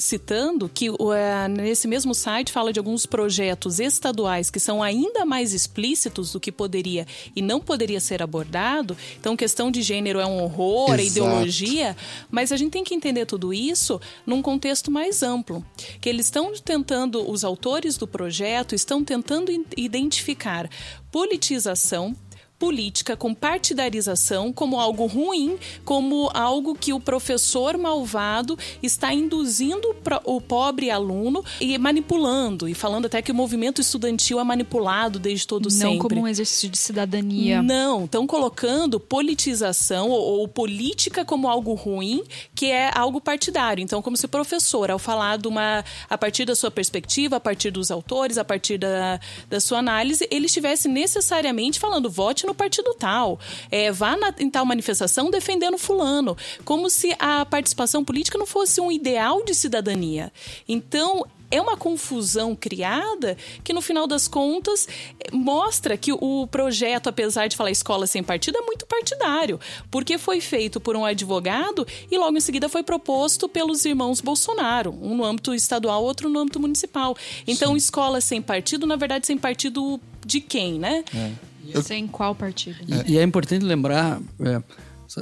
citando 0.00 0.68
que 0.68 0.88
eh, 0.88 1.48
nesse 1.48 1.86
mesmo 1.86 2.14
site 2.14 2.50
fala 2.50 2.72
de 2.72 2.78
alguns 2.78 3.04
projetos 3.04 3.78
estaduais 3.78 4.50
que 4.50 4.58
são 4.58 4.82
ainda 4.82 5.26
mais 5.26 5.52
explícitos 5.52 6.32
do 6.32 6.40
que 6.40 6.50
poderia 6.50 7.06
e 7.36 7.42
não 7.42 7.60
poderia 7.60 8.00
ser 8.00 8.22
abordado. 8.22 8.96
Então, 9.18 9.36
questão 9.36 9.70
de 9.70 9.82
gênero 9.82 10.18
é 10.18 10.24
um 10.24 10.42
horror, 10.42 10.94
é 10.94 11.02
Exato. 11.02 11.06
ideologia, 11.10 11.96
mas 12.30 12.50
a 12.50 12.56
gente 12.56 12.72
tem 12.72 12.82
que 12.82 12.94
entender 12.94 13.26
tudo 13.26 13.52
isso 13.52 14.00
num 14.24 14.40
contexto 14.40 14.90
mais 14.90 15.22
amplo, 15.22 15.64
que 16.00 16.08
eles 16.08 16.26
estão 16.26 16.52
tentando, 16.54 17.30
os 17.30 17.44
autores 17.44 17.98
do 17.98 18.06
projeto 18.06 18.74
estão 18.74 19.04
tentando 19.04 19.52
identificar 19.76 20.68
politização 21.12 22.16
política 22.60 23.16
com 23.16 23.32
partidarização 23.32 24.52
como 24.52 24.78
algo 24.78 25.06
ruim, 25.06 25.56
como 25.82 26.30
algo 26.34 26.74
que 26.74 26.92
o 26.92 27.00
professor 27.00 27.78
malvado 27.78 28.56
está 28.82 29.14
induzindo 29.14 29.96
o 30.26 30.40
pobre 30.42 30.90
aluno 30.90 31.42
e 31.58 31.78
manipulando 31.78 32.68
e 32.68 32.74
falando 32.74 33.06
até 33.06 33.22
que 33.22 33.32
o 33.32 33.34
movimento 33.34 33.80
estudantil 33.80 34.38
é 34.38 34.44
manipulado 34.44 35.18
desde 35.18 35.46
todo 35.46 35.64
Não 35.64 35.70
sempre. 35.70 35.98
como 36.00 36.20
um 36.20 36.28
exercício 36.28 36.68
de 36.68 36.76
cidadania. 36.76 37.62
Não, 37.62 38.04
estão 38.04 38.26
colocando 38.26 39.00
politização 39.00 40.10
ou, 40.10 40.40
ou 40.40 40.46
política 40.46 41.24
como 41.24 41.48
algo 41.48 41.72
ruim, 41.72 42.22
que 42.54 42.66
é 42.66 42.90
algo 42.94 43.22
partidário. 43.22 43.82
Então, 43.82 44.02
como 44.02 44.18
se 44.18 44.26
o 44.26 44.28
professor, 44.28 44.90
ao 44.90 44.98
falar 44.98 45.38
de 45.38 45.48
uma, 45.48 45.82
a 46.10 46.18
partir 46.18 46.44
da 46.44 46.54
sua 46.54 46.70
perspectiva, 46.70 47.36
a 47.36 47.40
partir 47.40 47.70
dos 47.70 47.90
autores, 47.90 48.36
a 48.36 48.44
partir 48.44 48.76
da, 48.76 49.18
da 49.48 49.60
sua 49.60 49.78
análise, 49.78 50.28
ele 50.30 50.44
estivesse 50.44 50.88
necessariamente 50.88 51.80
falando 51.80 52.10
vote 52.10 52.49
no 52.50 52.54
partido 52.54 52.92
tal, 52.94 53.38
é, 53.70 53.90
vá 53.92 54.16
na, 54.16 54.34
em 54.38 54.50
tal 54.50 54.66
manifestação 54.66 55.30
defendendo 55.30 55.78
fulano, 55.78 56.36
como 56.64 56.90
se 56.90 57.14
a 57.18 57.46
participação 57.46 58.04
política 58.04 58.36
não 58.36 58.46
fosse 58.46 58.80
um 58.80 58.90
ideal 58.90 59.44
de 59.44 59.54
cidadania. 59.54 60.32
Então, 60.68 61.24
é 61.50 61.60
uma 61.60 61.76
confusão 61.76 62.54
criada 62.54 63.36
que, 63.64 63.72
no 63.72 63.80
final 63.80 64.06
das 64.06 64.28
contas, 64.28 64.86
mostra 65.32 65.96
que 65.96 66.12
o 66.12 66.46
projeto, 66.46 67.08
apesar 67.08 67.48
de 67.48 67.56
falar 67.56 67.70
escola 67.70 68.06
sem 68.06 68.22
partido, 68.22 68.58
é 68.58 68.62
muito 68.62 68.86
partidário, 68.86 69.58
porque 69.90 70.16
foi 70.16 70.40
feito 70.40 70.80
por 70.80 70.94
um 70.94 71.04
advogado 71.04 71.86
e 72.10 72.16
logo 72.16 72.36
em 72.36 72.40
seguida 72.40 72.68
foi 72.68 72.82
proposto 72.82 73.48
pelos 73.48 73.84
irmãos 73.84 74.20
Bolsonaro, 74.20 74.96
um 75.02 75.16
no 75.16 75.24
âmbito 75.24 75.52
estadual, 75.52 76.04
outro 76.04 76.28
no 76.28 76.38
âmbito 76.38 76.60
municipal. 76.60 77.16
Então, 77.46 77.72
Sim. 77.72 77.78
escola 77.78 78.20
sem 78.20 78.40
partido, 78.40 78.86
na 78.86 78.96
verdade, 78.96 79.26
sem 79.26 79.36
partido 79.36 80.00
de 80.24 80.40
quem, 80.40 80.78
né? 80.78 81.04
É. 81.14 81.49
Sem 81.82 82.06
qual 82.06 82.34
partido? 82.34 82.78
Né? 82.86 83.04
E, 83.06 83.12
e, 83.12 83.18
é 83.18 83.22
importante 83.22 83.64
lembrar 83.64 84.20
é, 84.40 84.62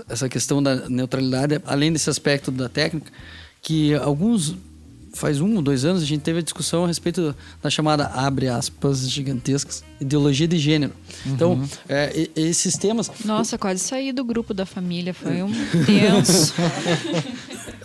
essa 0.09 0.28
questão 0.28 0.62
da 0.62 0.88
neutralidade, 0.88 1.61
além 1.66 1.92
desse 1.92 2.11
aspecto 2.11 2.51
da 2.51 2.68
técnica, 2.68 3.11
que 3.62 3.94
alguns 3.94 4.57
faz 5.14 5.40
um 5.40 5.57
ou 5.57 5.62
dois 5.62 5.84
anos 5.84 6.03
a 6.03 6.07
gente 6.07 6.20
teve 6.20 6.38
a 6.38 6.42
discussão 6.42 6.84
a 6.84 6.86
respeito 6.86 7.34
da 7.62 7.70
chamada 7.70 8.07
abre 8.07 8.49
aspas 8.49 9.09
gigantescas 9.09 9.82
ideologia 10.01 10.46
de 10.46 10.59
gênero. 10.59 10.92
Então, 11.26 11.53
uhum. 11.53 11.64
Então 11.64 11.76
é, 11.88 12.28
esses 12.36 12.76
temas. 12.76 13.11
Nossa, 13.24 13.59
quase 13.59 13.80
saí 13.80 14.12
do 14.12 14.24
grupo 14.24 14.55
da 14.55 14.64
família, 14.64 15.12
foi 15.12 15.42
um 15.42 15.51
tenso. 15.84 16.55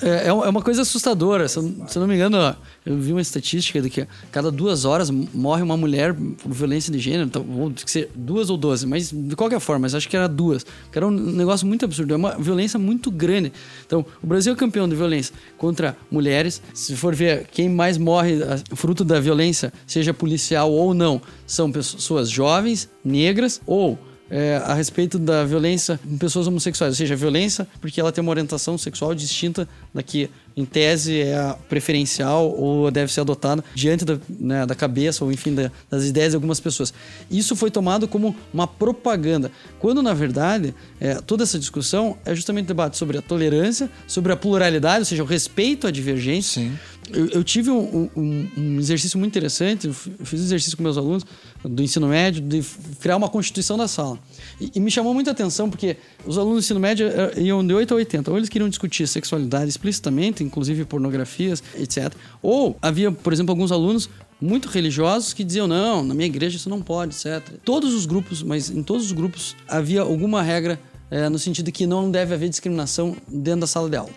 É, 0.02 0.10
é, 0.10 0.28
é 0.28 0.34
uma 0.34 0.62
coisa 0.62 0.84
assustadora. 0.84 1.48
Se 1.48 1.58
eu, 1.58 1.64
se 1.88 1.98
eu 1.98 2.02
não 2.02 2.08
me 2.08 2.16
engano, 2.16 2.56
eu 2.86 2.98
vi 2.98 3.12
uma 3.12 3.22
estatística 3.22 3.82
de 3.82 3.90
que 3.90 4.08
cada 4.32 4.52
duas 4.52 4.86
horas 4.86 5.10
morre 5.10 5.62
uma 5.62 5.78
mulher 5.78 6.14
por 6.14 6.52
violência 6.52 6.92
de 6.92 7.00
gênero. 7.00 7.26
Então, 7.26 7.44
vou 7.44 7.72
ser 7.86 8.10
duas 8.14 8.50
ou 8.50 8.58
doze, 8.58 8.86
mas 8.86 9.12
de 9.12 9.36
qualquer 9.36 9.60
forma, 9.60 9.84
mas 9.84 9.96
acho 9.96 10.10
que 10.10 10.18
era 10.18 10.28
duas. 10.28 10.66
Que 10.92 10.98
era 10.98 11.08
um 11.08 11.12
negócio 11.12 11.66
muito 11.66 11.86
absurdo. 11.86 12.14
É 12.14 12.18
uma 12.18 12.38
violência 12.38 12.78
muito 12.78 13.10
grande. 13.10 13.54
Então, 13.86 14.06
o 14.22 14.28
Brasil 14.28 14.54
é 14.54 14.56
campeão 14.56 14.88
de 14.88 14.96
violência 14.96 15.34
contra 15.58 15.96
mulheres. 16.12 16.62
Se 16.74 16.96
for 16.96 17.16
ver 17.16 17.48
quem 17.52 17.70
mais 17.70 17.98
morre 17.98 18.40
fruto 18.76 19.04
da 19.04 19.20
violência, 19.20 19.72
seja 19.88 20.14
policial 20.14 20.72
ou 20.72 20.94
não, 20.94 21.22
são 21.48 21.72
pessoas 21.72 22.30
jovens, 22.30 22.90
negras 23.04 23.62
ou 23.66 23.98
é, 24.34 24.56
a 24.66 24.74
respeito 24.74 25.20
da 25.20 25.46
violência 25.46 26.00
em 26.04 26.18
pessoas 26.18 26.48
homossexuais, 26.48 26.94
ou 26.94 26.98
seja, 26.98 27.14
a 27.14 27.18
violência 27.18 27.68
porque 27.80 28.02
ela 28.02 28.12
tem 28.12 28.20
uma 28.20 28.32
orientação 28.32 28.80
sexual 28.80 29.14
distinta 29.14 29.70
da 29.94 30.02
que, 30.02 30.28
em 30.58 30.66
tese, 30.66 31.22
é 31.22 31.38
a 31.38 31.54
preferencial 31.70 32.50
ou 32.50 32.90
deve 32.90 33.14
ser 33.14 33.22
adotada 33.22 33.64
diante 33.76 34.04
da, 34.04 34.18
né, 34.28 34.66
da 34.66 34.74
cabeça 34.74 35.24
ou, 35.24 35.32
enfim, 35.32 35.54
da, 35.54 35.72
das 35.88 36.06
ideias 36.06 36.32
de 36.32 36.36
algumas 36.36 36.60
pessoas. 36.60 36.92
Isso 37.30 37.56
foi 37.56 37.70
tomado 37.70 38.08
como 38.08 38.36
uma 38.52 38.66
propaganda, 38.66 39.52
quando, 39.78 40.02
na 40.02 40.16
verdade, 40.16 40.74
é, 41.00 41.14
toda 41.16 41.44
essa 41.44 41.60
discussão 41.60 42.18
é 42.26 42.34
justamente 42.34 42.66
debate 42.66 42.98
sobre 42.98 43.20
a 43.20 43.22
tolerância, 43.22 43.88
sobre 44.08 44.32
a 44.32 44.36
pluralidade, 44.36 45.00
ou 45.00 45.06
seja, 45.06 45.22
o 45.22 45.28
respeito 45.28 45.86
à 45.86 45.92
divergência. 45.92 46.64
Sim. 46.64 46.74
Eu, 47.12 47.28
eu 47.30 47.44
tive 47.44 47.70
um, 47.70 48.10
um, 48.16 48.50
um, 48.58 48.80
exercício 48.80 49.20
muito 49.20 49.32
interessante, 49.32 49.88
eu 49.88 49.94
fiz 49.94 50.40
um 50.40 50.44
exercício 50.44 50.78
com 50.78 50.84
meus 50.84 50.98
alunos 50.98 51.26
do 51.64 51.82
ensino 51.82 52.08
médio 52.08 52.42
de 52.42 52.64
criar 53.00 53.16
uma 53.16 53.30
constituição 53.30 53.78
da 53.78 53.88
sala. 53.88 54.20
E, 54.60 54.72
e, 54.76 54.80
me 54.80 54.92
chamou 54.92 55.14
muita 55.14 55.32
atenção 55.32 55.70
porque 55.70 55.98
os 56.26 56.38
alunos 56.38 56.58
do 56.58 56.66
ensino 56.66 56.80
médio 56.80 57.08
eh, 57.08 57.42
iam 57.42 57.66
de 57.66 57.74
8 57.74 57.94
a 57.94 57.98
80. 57.98 58.32
Ou 58.32 58.38
eles 58.38 58.50
queriam 58.50 58.70
discutir 58.70 59.08
sexualidade 59.08 59.70
explicitamente, 59.70 60.44
inclusive 60.44 60.86
pornografias, 60.86 61.64
etc. 61.76 62.14
Ou 62.42 62.78
havia, 62.82 63.12
por 63.12 63.32
exemplo, 63.32 63.52
alguns 63.52 63.72
alunos 63.72 64.10
muito 64.42 64.68
religiosos 64.68 65.34
que 65.34 65.44
diziam 65.44 65.68
não, 65.68 66.04
na 66.04 66.14
minha 66.14 66.28
igreja 66.28 66.58
isso 66.58 66.70
não 66.70 66.82
pode, 66.82 67.16
etc. 67.16 67.42
Todos 67.64 67.94
os 67.94 68.06
grupos, 68.06 68.44
mas 68.44 68.70
em 68.70 68.84
todos 68.84 69.06
os 69.06 69.12
grupos 69.12 69.56
havia 69.68 70.02
alguma 70.02 70.42
regra 70.42 70.80
é, 71.10 71.30
no 71.30 71.40
sentido 71.40 71.66
de 71.66 71.72
que 71.72 71.86
não 71.86 72.12
deve 72.12 72.34
haver 72.34 72.50
discriminação 72.50 73.16
dentro 73.28 73.62
da 73.62 73.68
sala 73.68 73.90
de 73.90 73.96
aula. 73.96 74.12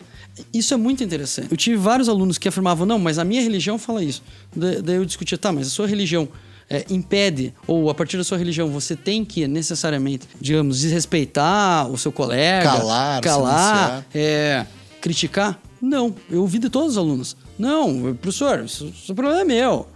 Isso 0.53 0.75
é 0.75 0.77
muito 0.77 1.03
interessante. 1.03 1.49
Eu 1.51 1.57
tive 1.57 1.77
vários 1.77 2.09
alunos 2.09 2.39
que 2.39 2.49
afirmavam, 2.49 2.87
não, 2.87 2.99
mas 2.99 3.19
a 3.19 3.25
minha 3.25 3.41
religião 3.41 3.79
fala 3.79 4.03
isso. 4.03 4.23
Daí 4.55 4.97
eu 4.97 5.05
discutia, 5.05 5.39
tá, 5.39 5.53
mas 5.53 5.67
a 5.69 5.71
sua 5.71 5.87
religião 5.87 6.29
é, 6.69 6.85
impede, 6.91 7.55
ou 7.67 7.89
a 7.91 7.95
partir 7.95 8.17
da 8.17 8.25
sua 8.25 8.39
religião, 8.39 8.69
você 8.69 8.97
tem 8.97 9.25
que 9.25 9.47
necessariamente, 9.47 10.27
digamos, 10.41 10.81
desrespeitar 10.81 11.89
o 11.91 11.97
seu 11.97 12.11
colega, 12.11 12.71
calar, 12.71 13.21
calar 13.21 14.07
é, 14.15 14.67
criticar? 15.01 15.61
Não, 15.81 16.15
eu 16.31 16.41
ouvi 16.41 16.59
de 16.59 16.69
todos 16.69 16.93
os 16.93 16.99
alunos. 16.99 17.37
Não, 17.59 18.15
professor, 18.17 18.65
isso, 18.65 18.87
isso 18.87 19.15
problema 19.15 19.41
é 19.41 19.45
meu, 19.45 19.87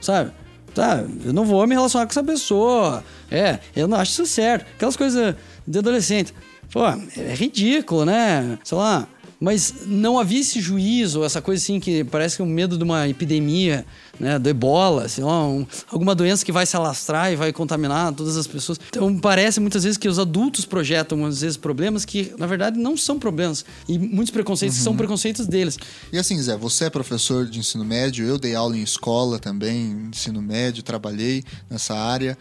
sabe? 0.00 0.32
Tá, 0.74 1.04
eu 1.24 1.32
não 1.32 1.44
vou 1.44 1.66
me 1.66 1.74
relacionar 1.74 2.04
com 2.04 2.10
essa 2.10 2.22
pessoa. 2.22 3.02
É, 3.30 3.58
eu 3.74 3.88
não 3.88 3.96
acho 3.96 4.12
isso 4.12 4.26
certo. 4.26 4.66
Aquelas 4.74 4.96
coisas 4.96 5.34
de 5.66 5.78
adolescente. 5.78 6.34
Pô, 6.70 6.86
é 6.86 7.34
ridículo, 7.34 8.04
né? 8.04 8.58
Sei 8.62 8.76
lá, 8.76 9.08
mas 9.40 9.74
não 9.86 10.18
havia 10.18 10.40
esse 10.40 10.60
juízo, 10.60 11.24
essa 11.24 11.42
coisa 11.42 11.62
assim 11.62 11.78
que 11.78 12.04
parece 12.04 12.36
que 12.36 12.42
é 12.42 12.44
um 12.44 12.48
medo 12.48 12.76
de 12.78 12.84
uma 12.84 13.08
epidemia, 13.08 13.84
né, 14.18 14.38
do 14.38 14.48
ebola, 14.48 15.04
assim, 15.04 15.22
um, 15.22 15.66
alguma 15.90 16.14
doença 16.14 16.44
que 16.44 16.52
vai 16.52 16.66
se 16.66 16.76
alastrar 16.76 17.32
e 17.32 17.36
vai 17.36 17.52
contaminar 17.52 18.12
todas 18.12 18.36
as 18.36 18.46
pessoas. 18.46 18.78
Então 18.88 19.18
parece 19.18 19.60
muitas 19.60 19.84
vezes 19.84 19.98
que 19.98 20.08
os 20.08 20.18
adultos 20.18 20.64
projetam 20.64 21.18
muitas 21.18 21.40
vezes 21.40 21.56
problemas 21.56 22.04
que 22.04 22.32
na 22.38 22.46
verdade 22.46 22.78
não 22.78 22.96
são 22.96 23.18
problemas 23.18 23.64
e 23.88 23.98
muitos 23.98 24.30
preconceitos 24.30 24.78
uhum. 24.78 24.84
são 24.84 24.96
preconceitos 24.96 25.46
deles. 25.46 25.78
E 26.12 26.18
assim, 26.18 26.40
Zé, 26.40 26.56
você 26.56 26.86
é 26.86 26.90
professor 26.90 27.46
de 27.46 27.58
ensino 27.58 27.84
médio, 27.84 28.26
eu 28.26 28.38
dei 28.38 28.54
aula 28.54 28.76
em 28.76 28.82
escola 28.82 29.38
também, 29.38 30.08
ensino 30.10 30.40
médio, 30.40 30.82
trabalhei 30.82 31.44
nessa 31.70 31.94
área. 31.94 32.36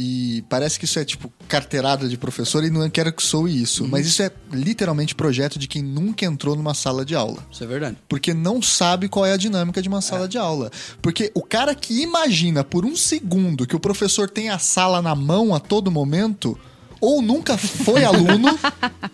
E 0.00 0.44
parece 0.48 0.78
que 0.78 0.84
isso 0.84 0.96
é 1.00 1.04
tipo 1.04 1.32
carteirada 1.48 2.08
de 2.08 2.16
professor 2.16 2.62
e 2.62 2.70
não 2.70 2.88
quero 2.88 3.12
que 3.12 3.20
soe 3.20 3.60
isso. 3.60 3.82
Uhum. 3.82 3.90
Mas 3.90 4.06
isso 4.06 4.22
é 4.22 4.30
literalmente 4.52 5.12
projeto 5.12 5.58
de 5.58 5.66
quem 5.66 5.82
nunca 5.82 6.24
entrou 6.24 6.54
numa 6.54 6.72
sala 6.72 7.04
de 7.04 7.16
aula. 7.16 7.44
Isso 7.50 7.64
é 7.64 7.66
verdade. 7.66 7.96
Porque 8.08 8.32
não 8.32 8.62
sabe 8.62 9.08
qual 9.08 9.26
é 9.26 9.32
a 9.32 9.36
dinâmica 9.36 9.82
de 9.82 9.88
uma 9.88 10.00
sala 10.00 10.26
é. 10.26 10.28
de 10.28 10.38
aula. 10.38 10.70
Porque 11.02 11.32
o 11.34 11.42
cara 11.42 11.74
que 11.74 12.00
imagina 12.00 12.62
por 12.62 12.86
um 12.86 12.94
segundo 12.94 13.66
que 13.66 13.74
o 13.74 13.80
professor 13.80 14.30
tem 14.30 14.50
a 14.50 14.58
sala 14.58 15.02
na 15.02 15.16
mão 15.16 15.52
a 15.52 15.58
todo 15.58 15.90
momento 15.90 16.56
ou 17.00 17.22
nunca 17.22 17.56
foi 17.56 18.04
aluno, 18.04 18.58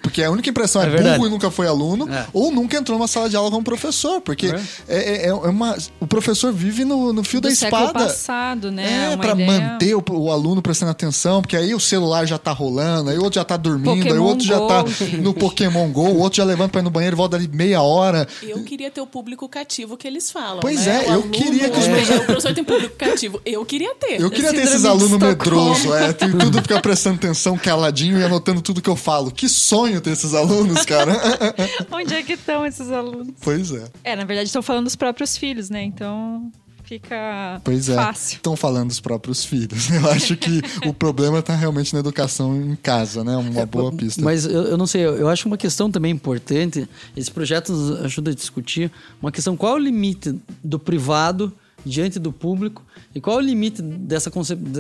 porque 0.03 0.23
a 0.23 0.31
única 0.31 0.49
impressão 0.49 0.83
é, 0.83 0.87
é 0.87 1.15
burro 1.15 1.27
e 1.27 1.31
nunca 1.31 1.51
foi 1.51 1.67
aluno, 1.67 2.09
é. 2.13 2.27
ou 2.33 2.51
nunca 2.51 2.77
entrou 2.77 2.99
numa 2.99 3.09
sala 3.09 3.29
de 3.29 3.37
aula 3.37 3.51
como 3.51 3.63
professor, 3.65 4.21
porque 4.21 4.47
é, 4.89 4.97
é, 4.97 5.27
é, 5.27 5.27
é 5.29 5.33
uma, 5.33 5.77
o 6.01 6.07
professor 6.07 6.53
vive 6.53 6.85
no, 6.85 7.13
no 7.13 7.25
fio 7.25 7.41
Do 7.41 7.49
da 7.49 7.53
espada. 7.53 7.93
passado, 7.93 8.71
né? 8.71 9.13
É, 9.13 9.17
para 9.17 9.35
manter 9.35 9.95
o, 9.95 10.05
o, 10.11 10.31
aluno 10.31 10.63
prestando 10.63 10.91
atenção, 10.91 11.43
porque 11.43 11.57
aí 11.57 11.75
o 11.75 11.81
celular 11.81 12.27
já 12.27 12.39
tá 12.39 12.53
rolando, 12.53 13.11
aí 13.11 13.19
o 13.19 13.23
outro 13.23 13.41
já 13.41 13.45
tá 13.45 13.57
dormindo, 13.57 13.97
Pokémon 13.97 14.13
aí 14.13 14.19
o 14.19 14.25
outro 14.25 14.47
Go, 14.47 14.53
já 14.53 14.61
tá 14.67 14.87
gente. 14.87 15.17
no 15.19 15.35
Pokémon 15.35 15.89
GO, 15.91 16.09
o 16.09 16.19
outro 16.19 16.37
já 16.39 16.45
levanta 16.45 16.71
pra 16.71 16.81
ir 16.81 16.85
no 16.85 16.91
banheiro 16.91 17.17
e 17.17 17.19
volta 17.19 17.37
ali 17.37 17.49
meia 17.49 17.83
hora. 17.83 18.27
Eu 18.43 18.63
queria 18.63 18.91
ter 18.91 19.01
o 19.01 19.07
público 19.07 19.49
cativo 19.49 19.97
que 19.97 20.07
eles 20.07 20.31
falam. 20.31 20.61
Pois 20.61 20.87
né? 20.87 21.05
é, 21.07 21.15
eu 21.15 21.23
queria 21.31 21.71
que 21.71 21.79
os 21.79 21.87
meus. 21.87 22.09
O 22.09 22.25
professor 22.25 22.55
tem 22.55 22.65
público 22.65 22.97
cativo. 22.97 23.41
Eu 23.45 23.65
queria 23.65 23.95
ter. 23.95 24.21
Eu 24.21 24.31
queria 24.31 24.53
ter 24.53 24.63
esses 24.63 24.85
alunos 24.85 25.19
medrosos, 25.19 25.93
é, 25.93 26.13
tem 26.13 26.31
tudo 26.31 26.63
ficar 26.63 26.81
prestando 26.81 27.17
atenção, 27.17 27.57
caladinho 27.75 28.19
e 28.19 28.25
anotando 28.25 28.63
tudo 28.63 28.81
que 28.81 28.89
eu 28.89 28.97
falo. 28.97 29.31
Que 29.31 29.49
sonho 29.49 30.01
ter 30.01 30.11
esses 30.11 30.33
alunos, 30.33 30.85
cara. 30.85 31.13
Onde 31.91 32.15
é 32.15 32.23
que 32.23 32.35
estão 32.35 32.65
esses 32.65 32.91
alunos? 32.91 33.35
Pois 33.41 33.73
é. 33.73 33.89
É, 34.05 34.17
na 34.17 34.25
verdade 34.25 34.47
estão 34.47 34.63
falando 34.63 34.85
dos 34.85 34.97
próprios 34.97 35.37
filhos, 35.37 35.69
né? 35.69 35.83
Então 35.83 36.53
fica 36.85 37.61
pois 37.65 37.89
é, 37.89 37.95
fácil. 37.97 38.37
Estão 38.37 38.55
falando 38.55 38.89
dos 38.89 39.01
próprios 39.01 39.45
filhos. 39.45 39.91
Eu 39.91 40.09
acho 40.11 40.37
que 40.37 40.61
o 40.87 40.95
problema 40.95 41.41
está 41.41 41.55
realmente 41.55 41.93
na 41.93 42.01
educação 42.01 42.57
em 42.57 42.77
casa, 42.77 43.25
né? 43.25 43.37
Uma 43.37 43.61
é, 43.61 43.67
boa 43.67 43.91
pista. 43.91 44.23
Mas 44.23 44.45
eu, 44.45 44.65
eu, 44.65 44.77
não 44.77 44.87
sei, 44.87 45.03
eu 45.05 45.29
acho 45.29 45.49
uma 45.49 45.57
questão 45.57 45.91
também 45.91 46.13
importante. 46.13 46.89
Esse 47.17 47.31
projeto 47.31 47.73
nos 47.73 48.05
ajuda 48.05 48.31
a 48.31 48.35
discutir 48.35 48.91
uma 49.21 49.33
questão: 49.33 49.57
qual 49.57 49.73
é 49.73 49.77
o 49.77 49.79
limite 49.79 50.39
do 50.63 50.79
privado 50.79 51.53
diante 51.85 52.19
do 52.19 52.33
público 52.33 52.85
e 53.15 53.21
qual 53.21 53.39
é 53.39 53.43
o 53.43 53.45
limite 53.45 53.83
dessa, 53.83 54.31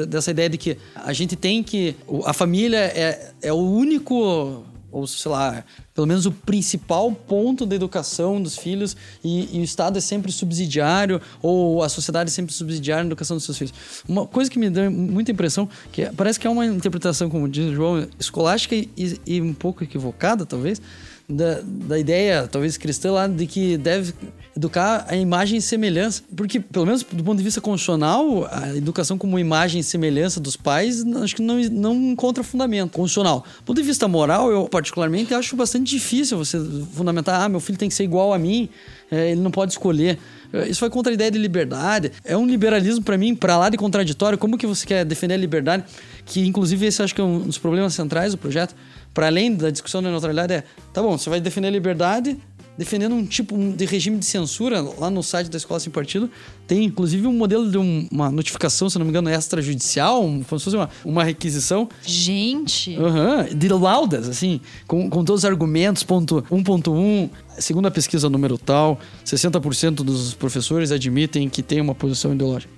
dessa 0.06 0.30
ideia 0.30 0.48
de 0.48 0.58
que 0.58 0.76
a 0.94 1.12
gente 1.12 1.36
tem 1.36 1.62
que. 1.62 1.94
A 2.24 2.32
família 2.32 2.78
é, 2.78 3.32
é 3.42 3.52
o 3.52 3.56
único 3.56 4.64
ou 4.94 5.08
sei 5.08 5.28
lá, 5.28 5.64
pelo 5.92 6.06
menos 6.06 6.24
o 6.24 6.30
principal 6.30 7.10
ponto 7.10 7.66
da 7.66 7.74
educação 7.74 8.40
dos 8.40 8.56
filhos 8.56 8.96
e, 9.24 9.56
e, 9.56 9.60
o 9.60 9.64
Estado 9.64 9.98
é 9.98 10.00
sempre 10.00 10.30
subsidiário 10.30 11.20
ou 11.42 11.82
a 11.82 11.88
sociedade 11.88 12.30
é 12.30 12.32
sempre 12.32 12.54
subsidiária 12.54 13.02
na 13.02 13.08
educação 13.08 13.36
dos 13.36 13.44
seus 13.44 13.58
filhos. 13.58 13.74
Uma 14.08 14.24
coisa 14.24 14.48
que 14.48 14.56
me 14.56 14.70
dá 14.70 14.88
muita 14.88 15.32
impressão, 15.32 15.68
que 15.90 16.02
é, 16.02 16.12
parece 16.12 16.38
que 16.38 16.46
é 16.46 16.50
uma 16.50 16.64
interpretação, 16.64 17.28
como 17.28 17.48
diz 17.48 17.72
o 17.72 17.74
João, 17.74 18.06
escolástica 18.20 18.76
e, 18.76 19.20
e 19.26 19.42
um 19.42 19.52
pouco 19.52 19.82
equivocada, 19.82 20.46
talvez, 20.46 20.80
da, 21.28 21.60
da 21.64 21.98
ideia, 21.98 22.46
talvez 22.46 22.76
cristã 22.76 23.12
lá, 23.12 23.26
de 23.26 23.46
que 23.46 23.78
deve 23.78 24.12
educar 24.56 25.06
a 25.08 25.16
imagem 25.16 25.58
e 25.58 25.62
semelhança. 25.62 26.22
Porque, 26.36 26.60
pelo 26.60 26.86
menos 26.86 27.02
do 27.02 27.24
ponto 27.24 27.38
de 27.38 27.44
vista 27.44 27.60
constitucional, 27.60 28.46
a 28.50 28.76
educação 28.76 29.16
como 29.16 29.38
imagem 29.38 29.80
e 29.80 29.84
semelhança 29.84 30.38
dos 30.38 30.56
pais, 30.56 31.04
acho 31.22 31.36
que 31.36 31.42
não, 31.42 31.58
não 31.70 31.94
encontra 31.94 32.44
fundamento 32.44 32.92
constitucional. 32.92 33.44
Do 33.58 33.64
ponto 33.64 33.80
de 33.80 33.86
vista 33.86 34.06
moral, 34.06 34.50
eu 34.50 34.68
particularmente 34.68 35.34
acho 35.34 35.56
bastante 35.56 35.90
difícil 35.90 36.36
você 36.38 36.58
fundamentar, 36.92 37.42
ah, 37.42 37.48
meu 37.48 37.60
filho 37.60 37.78
tem 37.78 37.88
que 37.88 37.94
ser 37.94 38.04
igual 38.04 38.32
a 38.32 38.38
mim, 38.38 38.68
é, 39.10 39.30
ele 39.30 39.40
não 39.40 39.50
pode 39.50 39.72
escolher. 39.72 40.18
É, 40.52 40.68
isso 40.68 40.80
vai 40.80 40.90
contra 40.90 41.10
a 41.12 41.14
ideia 41.14 41.30
de 41.30 41.38
liberdade. 41.38 42.12
É 42.24 42.36
um 42.36 42.46
liberalismo, 42.46 43.02
para 43.02 43.18
mim, 43.18 43.34
para 43.34 43.56
lá 43.56 43.68
de 43.68 43.76
contraditório. 43.76 44.38
Como 44.38 44.56
que 44.56 44.66
você 44.66 44.86
quer 44.86 45.04
defender 45.04 45.34
a 45.34 45.38
liberdade? 45.38 45.84
Que, 46.24 46.46
inclusive, 46.46 46.86
esse 46.86 47.02
acho 47.02 47.14
que 47.14 47.20
é 47.20 47.24
um 47.24 47.40
dos 47.40 47.58
problemas 47.58 47.94
centrais 47.94 48.32
do 48.32 48.38
projeto 48.38 48.74
para 49.14 49.28
além 49.28 49.54
da 49.54 49.70
discussão 49.70 50.02
da 50.02 50.10
neutralidade, 50.10 50.52
é: 50.52 50.64
tá 50.92 51.00
bom, 51.00 51.16
você 51.16 51.30
vai 51.30 51.40
defender 51.40 51.68
a 51.68 51.70
liberdade, 51.70 52.36
defendendo 52.76 53.14
um 53.14 53.24
tipo 53.24 53.56
de 53.56 53.84
regime 53.84 54.18
de 54.18 54.26
censura 54.26 54.82
lá 54.82 55.08
no 55.08 55.22
site 55.22 55.48
da 55.48 55.56
Escola 55.56 55.78
Sem 55.78 55.92
Partido. 55.92 56.28
Tem, 56.66 56.82
inclusive, 56.84 57.24
um 57.28 57.32
modelo 57.32 57.70
de 57.70 57.78
um- 57.78 58.08
uma 58.10 58.30
notificação, 58.32 58.90
se 58.90 58.98
não 58.98 59.04
me 59.06 59.10
engano, 59.10 59.30
extrajudicial, 59.30 60.24
um- 60.24 60.42
como 60.42 60.58
se 60.58 60.64
fosse 60.64 60.76
uma, 60.76 60.90
uma 61.04 61.22
requisição 61.22 61.88
Gente, 62.04 62.96
Aham, 62.96 63.46
de 63.56 63.68
laudas, 63.68 64.28
assim, 64.28 64.60
com, 64.88 65.08
com 65.08 65.24
todos 65.24 65.42
os 65.42 65.44
argumentos, 65.44 66.02
ponto 66.02 66.44
1.1, 66.50 67.30
segundo 67.60 67.86
a 67.86 67.90
pesquisa 67.92 68.28
número 68.28 68.58
tal, 68.58 68.98
60% 69.24 70.02
dos 70.02 70.34
professores 70.34 70.90
admitem 70.90 71.48
que 71.48 71.62
tem 71.62 71.80
uma 71.80 71.94
posição 71.94 72.34
ideológica. 72.34 72.72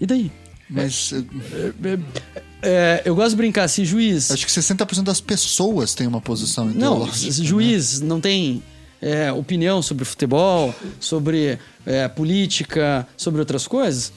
E 0.00 0.06
daí? 0.06 0.32
Mas 0.68 1.12
eh, 1.12 1.22
É, 1.84 2.02
eu 3.04 3.14
gosto 3.14 3.30
de 3.30 3.36
brincar, 3.36 3.68
se 3.68 3.84
juiz... 3.84 4.30
acho 4.30 4.46
que 4.46 4.52
60% 4.52 5.02
das 5.02 5.20
pessoas 5.20 5.94
têm 5.94 6.06
uma 6.06 6.20
posição 6.20 6.64
Não, 6.66 6.72
ideológica. 6.72 7.32
se 7.32 7.40
né? 7.40 7.46
juiz 7.46 8.00
não 8.00 8.20
tem 8.20 8.62
é, 9.02 9.32
opinião 9.32 9.82
sobre 9.82 10.04
futebol, 10.04 10.72
sobre 11.00 11.58
é, 11.84 12.06
política, 12.06 13.06
sobre 13.16 13.40
outras 13.40 13.66
coisas. 13.66 14.12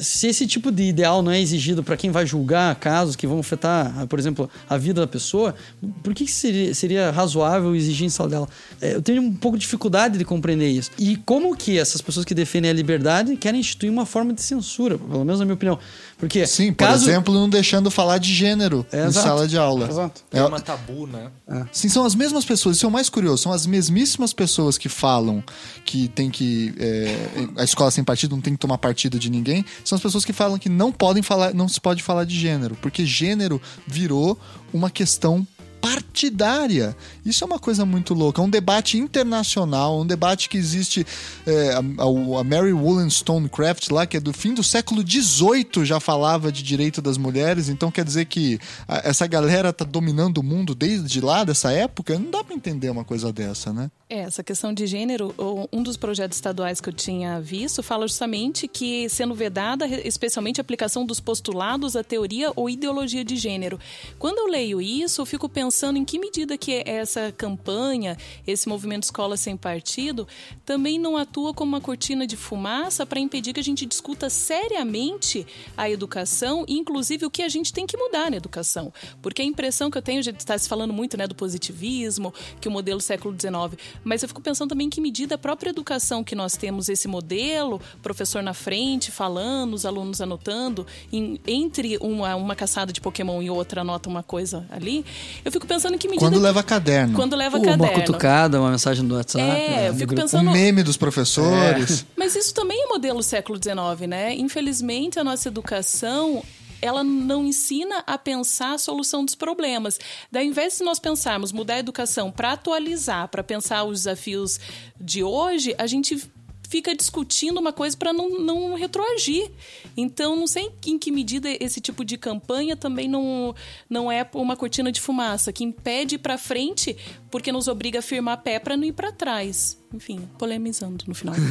Se 0.00 0.26
esse 0.26 0.46
tipo 0.46 0.72
de 0.72 0.84
ideal 0.84 1.20
não 1.20 1.30
é 1.30 1.38
exigido 1.38 1.82
para 1.82 1.98
quem 1.98 2.10
vai 2.10 2.24
julgar 2.24 2.74
casos 2.76 3.14
que 3.14 3.26
vão 3.26 3.40
afetar, 3.40 4.06
por 4.06 4.18
exemplo, 4.18 4.48
a 4.66 4.78
vida 4.78 5.02
da 5.02 5.06
pessoa, 5.06 5.54
por 6.02 6.14
que 6.14 6.26
seria, 6.26 6.74
seria 6.74 7.10
razoável 7.10 7.76
exigir 7.76 8.06
isso 8.06 8.26
dela? 8.26 8.48
É, 8.80 8.94
eu 8.94 9.02
tenho 9.02 9.20
um 9.20 9.34
pouco 9.34 9.58
de 9.58 9.62
dificuldade 9.64 10.16
de 10.16 10.24
compreender 10.24 10.70
isso. 10.70 10.90
E 10.98 11.16
como 11.16 11.54
que 11.54 11.78
essas 11.78 12.00
pessoas 12.00 12.24
que 12.24 12.34
defendem 12.34 12.70
a 12.70 12.74
liberdade 12.74 13.36
querem 13.36 13.60
instituir 13.60 13.92
uma 13.92 14.06
forma 14.06 14.32
de 14.32 14.40
censura, 14.40 14.96
pelo 14.96 15.24
menos 15.26 15.40
na 15.40 15.44
minha 15.44 15.54
opinião. 15.54 15.78
Porque 16.18 16.46
Sim, 16.46 16.72
por 16.72 16.86
caso... 16.86 17.04
exemplo, 17.08 17.34
não 17.34 17.48
deixando 17.48 17.90
falar 17.90 18.16
de 18.18 18.32
gênero 18.32 18.86
É, 18.90 19.04
em 19.04 19.06
exato. 19.08 19.26
sala 19.26 19.46
de 19.46 19.58
aula. 19.58 19.86
Exato. 19.88 20.22
É, 20.32 20.38
É 20.38 20.44
uma 20.44 20.60
tabu, 20.60 21.06
né? 21.06 21.30
Sim, 21.70 21.88
são 21.90 22.04
as 22.04 22.14
mesmas 22.14 22.44
pessoas. 22.44 22.76
Isso 22.76 22.86
é 22.86 22.88
o 22.88 22.92
mais 22.92 23.08
curioso. 23.10 23.42
São 23.42 23.52
as 23.52 23.66
mesmíssimas 23.66 24.32
pessoas 24.32 24.78
que 24.78 24.88
falam 24.88 25.44
que 25.84 26.08
tem 26.08 26.30
que. 26.30 26.74
é, 26.78 27.16
a 27.56 27.64
escola 27.64 27.90
sem 27.90 28.02
partido 28.02 28.34
não 28.34 28.40
tem 28.42 28.54
que 28.54 28.58
tomar 28.58 28.78
partido 28.78 29.18
de 29.18 29.28
ninguém. 29.30 29.64
São 29.84 29.96
as 29.96 30.02
pessoas 30.02 30.24
que 30.24 30.32
falam 30.32 30.58
que 30.58 30.68
não 30.68 30.90
podem 30.90 31.22
falar, 31.22 31.52
não 31.52 31.68
se 31.68 31.80
pode 31.80 32.02
falar 32.02 32.24
de 32.24 32.38
gênero. 32.38 32.76
Porque 32.80 33.04
gênero 33.04 33.60
virou 33.86 34.38
uma 34.72 34.90
questão 34.90 35.46
partidária. 35.80 36.96
Isso 37.24 37.44
é 37.44 37.46
uma 37.46 37.58
coisa 37.58 37.84
muito 37.84 38.14
louca. 38.14 38.40
Um 38.40 38.48
debate 38.50 38.96
internacional, 38.98 40.00
um 40.00 40.06
debate 40.06 40.48
que 40.48 40.56
existe. 40.56 41.06
é, 41.46 41.72
a, 41.74 41.78
a- 41.78 42.44
Mary 42.44 42.72
Wollstonecraft, 42.72 43.90
lá, 43.90 44.06
que 44.06 44.16
é 44.16 44.20
do 44.20 44.32
fim 44.32 44.54
do 44.54 44.62
século 44.62 45.02
XVIII, 45.06 45.84
já 45.84 46.00
falava 46.00 46.50
de 46.50 46.62
direito 46.62 47.00
das 47.02 47.16
mulheres. 47.18 47.68
Então 47.68 47.90
quer 47.90 48.04
dizer 48.04 48.24
que 48.26 48.58
a- 48.88 49.02
essa 49.04 49.26
galera 49.26 49.72
tá 49.72 49.84
dominando 49.84 50.38
o 50.38 50.42
mundo 50.42 50.74
desde 50.74 51.20
lá, 51.20 51.44
dessa 51.44 51.70
época? 51.72 52.18
Não 52.18 52.30
dá 52.30 52.42
pra 52.42 52.54
entender 52.54 52.90
uma 52.90 53.04
coisa 53.04 53.32
dessa, 53.32 53.72
né? 53.72 53.90
É, 54.08 54.20
essa 54.20 54.42
questão 54.42 54.72
de 54.72 54.86
gênero, 54.86 55.34
um 55.72 55.82
dos 55.82 55.96
projetos 55.96 56.36
estaduais 56.38 56.80
que 56.80 56.88
eu 56.88 56.92
tinha 56.92 57.40
visto 57.40 57.82
fala 57.82 58.06
justamente 58.06 58.68
que 58.68 59.08
sendo 59.08 59.34
vedada 59.34 59.84
especialmente 60.06 60.60
a 60.60 60.62
aplicação 60.62 61.04
dos 61.04 61.18
postulados 61.18 61.96
à 61.96 62.04
teoria 62.04 62.52
ou 62.54 62.70
ideologia 62.70 63.24
de 63.24 63.34
gênero. 63.36 63.80
Quando 64.18 64.38
eu 64.38 64.46
leio 64.46 64.80
isso, 64.80 65.20
eu 65.20 65.26
fico 65.26 65.48
pensando 65.48 65.65
em 65.98 66.04
que 66.04 66.18
medida 66.18 66.56
que 66.58 66.82
essa 66.86 67.32
campanha, 67.32 68.16
esse 68.46 68.68
movimento 68.68 69.04
Escola 69.04 69.36
Sem 69.36 69.56
Partido, 69.56 70.26
também 70.64 70.98
não 70.98 71.16
atua 71.16 71.52
como 71.54 71.70
uma 71.72 71.80
cortina 71.80 72.26
de 72.26 72.36
fumaça 72.36 73.04
para 73.06 73.18
impedir 73.20 73.52
que 73.52 73.60
a 73.60 73.64
gente 73.64 73.84
discuta 73.86 74.28
seriamente 74.30 75.46
a 75.76 75.88
educação 75.90 76.64
e, 76.68 76.74
inclusive, 76.78 77.24
o 77.26 77.30
que 77.30 77.42
a 77.42 77.48
gente 77.48 77.72
tem 77.72 77.86
que 77.86 77.96
mudar 77.96 78.30
na 78.30 78.36
educação. 78.36 78.92
Porque 79.22 79.42
a 79.42 79.44
impressão 79.44 79.90
que 79.90 79.98
eu 79.98 80.02
tenho, 80.02 80.20
a 80.20 80.22
gente 80.22 80.40
está 80.40 80.56
se 80.58 80.68
falando 80.68 80.92
muito 80.92 81.16
né, 81.16 81.26
do 81.26 81.34
positivismo, 81.34 82.32
que 82.60 82.68
o 82.68 82.70
modelo 82.70 83.00
século 83.00 83.34
XIX, 83.38 83.80
mas 84.04 84.22
eu 84.22 84.28
fico 84.28 84.40
pensando 84.40 84.70
também 84.70 84.86
em 84.86 84.90
que 84.90 85.00
medida 85.00 85.34
a 85.34 85.38
própria 85.38 85.70
educação 85.70 86.22
que 86.24 86.34
nós 86.34 86.56
temos 86.56 86.88
esse 86.88 87.08
modelo, 87.08 87.80
professor 88.02 88.42
na 88.42 88.54
frente 88.54 89.10
falando, 89.10 89.74
os 89.74 89.84
alunos 89.86 90.20
anotando, 90.20 90.86
em- 91.12 91.40
entre 91.46 91.96
uma, 91.98 92.34
uma 92.36 92.54
caçada 92.56 92.92
de 92.92 93.00
Pokémon 93.00 93.42
e 93.42 93.50
outra 93.50 93.80
anota 93.80 94.08
uma 94.08 94.22
coisa 94.22 94.66
ali, 94.70 95.04
eu 95.44 95.50
fico 95.56 95.66
pensando 95.66 95.94
em 95.94 95.98
que 95.98 96.06
medida... 96.06 96.24
Quando 96.24 96.38
leva 96.38 96.62
caderno. 96.62 97.14
Quando 97.14 97.34
leva 97.34 97.56
Uma 97.58 97.64
caderno. 97.64 97.94
cutucada, 97.94 98.60
uma 98.60 98.70
mensagem 98.70 99.06
do 99.06 99.14
WhatsApp. 99.14 99.42
É, 99.42 99.68
né, 99.68 99.88
eu 99.88 99.92
no 99.92 99.98
fico 99.98 100.14
grupo. 100.14 100.22
O 100.22 100.30
pensando... 100.30 100.50
meme 100.50 100.82
dos 100.82 100.96
professores. 100.96 102.06
Mas 102.16 102.36
isso 102.36 102.54
também 102.54 102.84
é 102.84 102.86
modelo 102.86 103.22
século 103.22 103.58
XIX, 103.58 104.08
né? 104.08 104.34
Infelizmente, 104.34 105.18
a 105.18 105.24
nossa 105.24 105.48
educação 105.48 106.42
ela 106.80 107.02
não 107.02 107.46
ensina 107.46 108.04
a 108.06 108.18
pensar 108.18 108.74
a 108.74 108.78
solução 108.78 109.24
dos 109.24 109.34
problemas. 109.34 109.98
Daí, 110.30 110.44
ao 110.44 110.50
invés 110.50 110.76
de 110.78 110.84
nós 110.84 110.98
pensarmos 110.98 111.50
mudar 111.50 111.74
a 111.74 111.78
educação 111.78 112.30
para 112.30 112.52
atualizar, 112.52 113.28
para 113.28 113.42
pensar 113.42 113.84
os 113.84 114.00
desafios 114.00 114.60
de 115.00 115.22
hoje, 115.22 115.74
a 115.78 115.86
gente 115.86 116.22
fica 116.68 116.94
discutindo 116.94 117.58
uma 117.58 117.72
coisa 117.72 117.96
para 117.96 118.12
não, 118.12 118.38
não 118.40 118.74
retroagir. 118.74 119.50
Então, 119.96 120.36
não 120.36 120.46
sei 120.46 120.70
em 120.86 120.98
que 120.98 121.10
medida 121.10 121.48
esse 121.60 121.80
tipo 121.80 122.04
de 122.04 122.16
campanha 122.16 122.76
também 122.76 123.08
não, 123.08 123.54
não 123.88 124.10
é 124.10 124.28
uma 124.34 124.56
cortina 124.56 124.90
de 124.92 125.00
fumaça, 125.00 125.52
que 125.52 125.64
impede 125.64 126.18
para 126.18 126.36
frente 126.38 126.96
porque 127.36 127.52
nos 127.52 127.68
obriga 127.68 127.98
a 127.98 128.02
firmar 128.02 128.42
pé 128.42 128.58
para 128.58 128.78
não 128.78 128.84
ir 128.84 128.92
para 128.92 129.12
trás. 129.12 129.76
Enfim, 129.92 130.26
polemizando 130.38 131.04
no 131.06 131.14
final. 131.14 131.34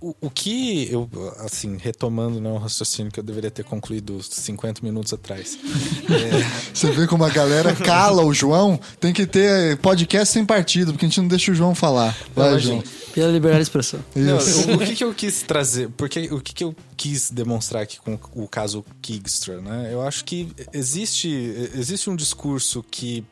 O, 0.00 0.14
o 0.20 0.28
que 0.28 0.86
eu, 0.92 1.08
assim, 1.38 1.78
retomando 1.78 2.38
né, 2.38 2.50
o 2.50 2.58
raciocínio 2.58 3.10
que 3.10 3.18
eu 3.18 3.24
deveria 3.24 3.50
ter 3.50 3.64
concluído 3.64 4.22
50 4.22 4.82
minutos 4.82 5.14
atrás. 5.14 5.58
Você 6.74 6.90
vê 6.90 7.06
como 7.06 7.24
a 7.24 7.30
galera 7.30 7.74
cala 7.74 8.22
o 8.22 8.34
João? 8.34 8.78
Tem 9.00 9.14
que 9.14 9.26
ter 9.26 9.78
podcast 9.78 10.30
sem 10.34 10.44
partido, 10.44 10.92
porque 10.92 11.06
a 11.06 11.08
gente 11.08 11.22
não 11.22 11.28
deixa 11.28 11.52
o 11.52 11.54
João 11.54 11.74
falar. 11.74 12.14
Vai, 12.36 12.58
João. 12.58 12.84
Pela 13.14 13.32
liberdade 13.32 13.60
de 13.60 13.68
expressão. 13.70 14.04
Não, 14.14 14.36
o, 14.36 14.74
o 14.74 14.86
que, 14.86 14.94
que 14.94 15.04
eu 15.04 15.14
quis 15.14 15.40
trazer? 15.40 15.88
Porque 15.96 16.28
o 16.30 16.38
que, 16.38 16.52
que 16.52 16.64
eu 16.64 16.76
quis 16.98 17.30
demonstrar 17.30 17.84
aqui 17.84 17.98
com 17.98 18.18
o 18.34 18.46
caso 18.46 18.84
Kigstra, 19.00 19.62
né? 19.62 19.88
Eu 19.90 20.02
acho 20.02 20.22
que 20.26 20.52
existe, 20.70 21.28
existe 21.74 22.10
um 22.10 22.16
discurso 22.16 22.84
que 22.90 23.24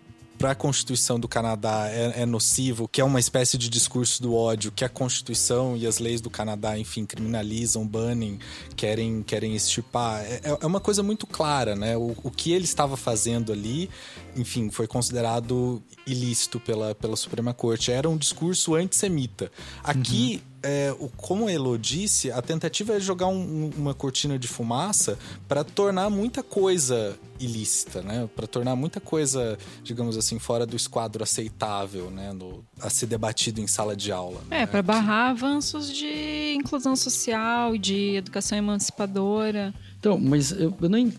para 0.43 0.51
a 0.51 0.55
Constituição 0.57 1.21
do 1.21 1.29
Canadá 1.29 1.89
é, 1.89 2.23
é 2.23 2.27
nocivo, 2.27 2.89
que 2.89 3.01
é 3.01 3.05
uma 3.05 3.21
espécie 3.21 3.57
de 3.57 3.69
discurso 3.69 4.21
do 4.21 4.35
ódio, 4.35 4.73
que 4.73 4.85
a 4.85 4.89
Constituição 4.89 5.77
e 5.77 5.87
as 5.87 6.01
leis 6.01 6.21
do 6.21 6.29
Canadá, 6.29 6.77
enfim, 6.77 7.07
criminalizam, 7.07 7.87
banem, 7.87 8.41
querem, 8.75 9.23
querem 9.23 9.55
extirpar. 9.55 10.21
É, 10.23 10.41
é 10.61 10.67
uma 10.67 10.81
coisa 10.81 11.01
muito 11.01 11.29
clara, 11.29 11.77
né? 11.77 11.97
O, 11.97 12.17
o 12.25 12.29
que 12.29 12.51
ele 12.51 12.65
estava 12.65 12.97
fazendo 12.97 13.53
ali, 13.53 13.89
enfim, 14.35 14.69
foi 14.69 14.89
considerado 14.89 15.81
ilícito 16.05 16.59
pela, 16.59 16.93
pela 16.93 17.15
Suprema 17.15 17.55
Corte. 17.55 17.93
Era 17.93 18.11
um 18.11 18.17
discurso 18.17 18.75
antissemita. 18.75 19.49
Aqui, 19.85 20.43
é, 20.63 20.95
o, 20.99 21.09
como 21.09 21.49
a 21.49 21.53
Elo 21.53 21.79
disse, 21.79 22.31
a 22.31 22.41
tentativa 22.41 22.95
é 22.95 23.01
jogar 23.01 23.27
um- 23.27 23.67
um- 23.67 23.71
uma 23.77 23.95
cortina 23.95 24.39
de 24.39 24.47
fumaça 24.47 25.19
para 25.49 25.65
tornar 25.65 26.09
muita 26.11 26.43
coisa 26.43 27.19
ilícita, 27.41 28.01
né? 28.03 28.29
Para 28.37 28.47
tornar 28.47 28.77
muita 28.77 29.01
coisa, 29.01 29.59
digamos 29.83 30.17
assim, 30.17 30.39
fora 30.39 30.65
do 30.65 30.77
esquadro 30.77 31.23
aceitável, 31.23 32.11
né? 32.11 32.33
No- 32.33 32.65
a 32.81 32.89
ser 32.89 33.07
debatido 33.07 33.61
em 33.61 33.67
sala 33.67 33.97
de 33.97 34.13
aula. 34.13 34.41
É, 34.51 34.61
né? 34.61 34.67
para 34.67 34.83
barrar 34.83 35.31
avanços 35.31 35.93
de 35.93 36.55
inclusão 36.57 36.95
social, 36.95 37.77
de 37.77 38.17
educação 38.17 38.57
emancipadora. 38.57 39.75
Então, 39.99 40.19
mas 40.19 40.53
eu, 40.53 40.73
eu 40.81 40.89
nem. 40.89 41.13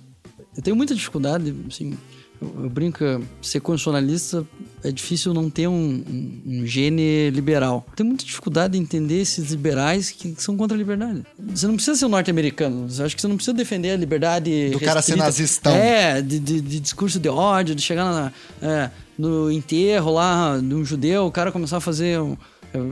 Eu 0.56 0.62
tenho 0.62 0.76
muita 0.76 0.94
dificuldade, 0.94 1.54
assim. 1.68 1.98
Eu, 2.44 2.64
eu 2.64 2.70
brinco, 2.70 3.04
ser 3.42 3.60
constitucionalista 3.60 4.46
é 4.84 4.92
difícil 4.92 5.34
não 5.34 5.50
ter 5.50 5.68
um, 5.68 5.74
um, 5.74 6.42
um 6.46 6.66
gene 6.66 7.30
liberal. 7.30 7.86
Tenho 7.96 8.08
muita 8.10 8.26
dificuldade 8.26 8.78
em 8.78 8.82
entender 8.82 9.22
esses 9.22 9.52
liberais 9.52 10.12
que 10.12 10.36
são 10.38 10.58
contra 10.58 10.76
a 10.76 10.78
liberdade. 10.78 11.24
Você 11.54 11.66
não 11.68 11.76
precisa 11.76 11.98
ser 11.98 12.06
um 12.06 12.10
norte-americano. 12.10 12.86
Acho 13.00 13.16
que 13.16 13.22
você 13.22 13.28
não 13.28 13.36
precisa 13.38 13.56
defender 13.56 13.92
a 13.92 13.96
liberdade. 13.98 14.70
Do 14.72 14.80
cara 14.80 15.02
ser 15.02 15.12
restrita. 15.14 15.24
nazistão. 15.26 15.76
É, 15.76 16.22
de, 16.22 16.40
de- 16.40 16.62
de 16.62 16.80
discurso 16.80 17.20
de 17.20 17.30
ódio, 17.30 17.74
de 17.74 17.82
chegar 17.82 18.04
na- 18.06 18.32
é, 18.62 18.90
no 19.18 19.52
enterro 19.52 20.12
lá 20.12 20.58
de 20.58 20.74
um 20.76 20.84
judeu, 20.84 21.26
o 21.28 21.32
cara 21.32 21.52
começar 21.52 21.78
a 21.78 21.82
fazer. 21.82 22.20
um- 22.20 22.36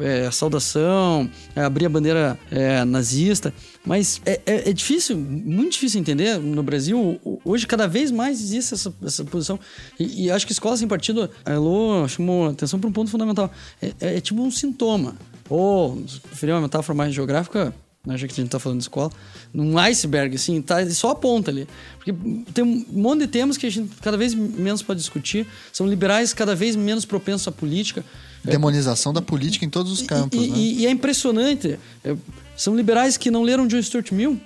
é, 0.03 0.27
a 0.27 0.31
saudação, 0.31 1.27
é, 1.55 1.61
abrir 1.61 1.87
a 1.87 1.89
bandeira 1.89 2.37
é, 2.51 2.85
nazista. 2.85 3.51
Mas 3.85 4.21
é, 4.25 4.39
é- 4.45 4.69
é 4.69 4.73
difícil, 4.73 5.17
muito 5.17 5.71
difícil 5.73 5.99
entender. 5.99 6.37
No 6.37 6.61
Brasil, 6.61 7.19
hoje, 7.43 7.65
cada 7.65 7.87
vez 7.87 8.11
mais 8.11 8.39
existe 8.39 8.73
essa, 8.75 8.93
essa 9.03 9.25
posição. 9.25 9.59
E, 9.99 10.25
e 10.25 10.31
acho 10.31 10.45
que 10.45 10.51
escola 10.51 10.77
sem 10.77 10.87
partido, 10.87 11.29
a 11.43 11.51
Elo 11.51 12.07
chamou 12.07 12.49
atenção 12.49 12.79
para 12.79 12.87
um 12.89 12.93
ponto 12.93 13.09
fundamental. 13.09 13.51
É, 13.81 13.87
é- 13.99 14.17
é 14.17 14.21
tipo 14.21 14.41
um 14.41 14.51
sintoma. 14.51 15.15
Ou, 15.49 16.01
preferir 16.29 16.53
uma 16.53 16.61
metáfora 16.61 16.95
mais 16.95 17.13
geográfica, 17.13 17.73
né, 18.05 18.17
já 18.17 18.25
que 18.27 18.33
a 18.33 18.35
gente 18.35 18.49
tá 18.49 18.57
falando 18.59 18.79
de 18.79 18.83
escola, 18.85 19.11
num 19.53 19.77
iceberg, 19.77 20.35
assim, 20.35 20.61
tá 20.61 20.87
só 20.89 21.11
a 21.11 21.15
ponta 21.15 21.51
ali. 21.51 21.67
Porque 21.97 22.13
tem 22.53 22.63
um 22.63 22.85
monte 22.89 23.19
de 23.21 23.27
temas 23.27 23.57
que 23.57 23.65
a 23.67 23.69
gente 23.69 23.91
cada 24.01 24.17
vez 24.17 24.33
menos 24.33 24.81
pode 24.81 24.99
discutir. 24.99 25.45
São 25.71 25.85
liberais 25.87 26.33
cada 26.33 26.55
vez 26.55 26.75
menos 26.75 27.05
propensos 27.05 27.47
à 27.47 27.51
política. 27.51 28.03
Demonização 28.43 29.13
da 29.13 29.21
política 29.21 29.63
em 29.65 29.69
todos 29.69 29.91
os 29.91 30.01
campos, 30.01 30.37
E, 30.39 30.47
né? 30.47 30.57
e- 30.57 30.79
e 30.79 30.85
é 30.87 30.89
impressionante. 30.89 31.77
É, 32.03 32.15
são 32.57 32.75
liberais 32.75 33.17
que 33.17 33.29
não 33.29 33.43
leram 33.43 33.67
John 33.67 33.81
Stuart 33.81 34.11
Mill 34.11 34.39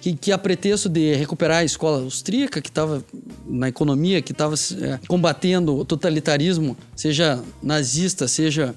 que, 0.00 0.14
que 0.14 0.32
a 0.32 0.38
pretexto 0.38 0.88
de 0.88 1.14
recuperar 1.14 1.58
a 1.58 1.64
escola 1.64 2.02
austríaca, 2.02 2.60
que 2.60 2.68
estava 2.68 3.04
na 3.46 3.68
economia, 3.68 4.22
que 4.22 4.32
estava 4.32 4.54
é, 4.54 4.98
combatendo 5.08 5.76
o 5.76 5.84
totalitarismo, 5.84 6.76
seja 6.94 7.42
nazista, 7.62 8.28
seja 8.28 8.74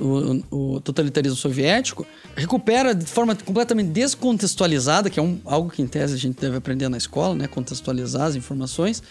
o, 0.00 0.74
o, 0.74 0.80
totalitarismo 0.80 1.36
soviético, 1.36 2.06
recupera 2.34 2.94
de 2.94 3.06
forma 3.06 3.34
completamente 3.36 3.90
descontextualizada, 3.90 5.08
que 5.08 5.18
é 5.18 5.22
um, 5.22 5.38
algo 5.44 5.70
que 5.70 5.82
em 5.82 5.86
tese 5.86 6.14
a 6.14 6.18
gente 6.18 6.40
deve 6.40 6.56
aprender 6.56 6.88
na 6.88 6.96
escola, 6.96 7.34
né? 7.34 7.46
contextualizar 7.46 8.22
as 8.22 8.34
informações, 8.34 9.02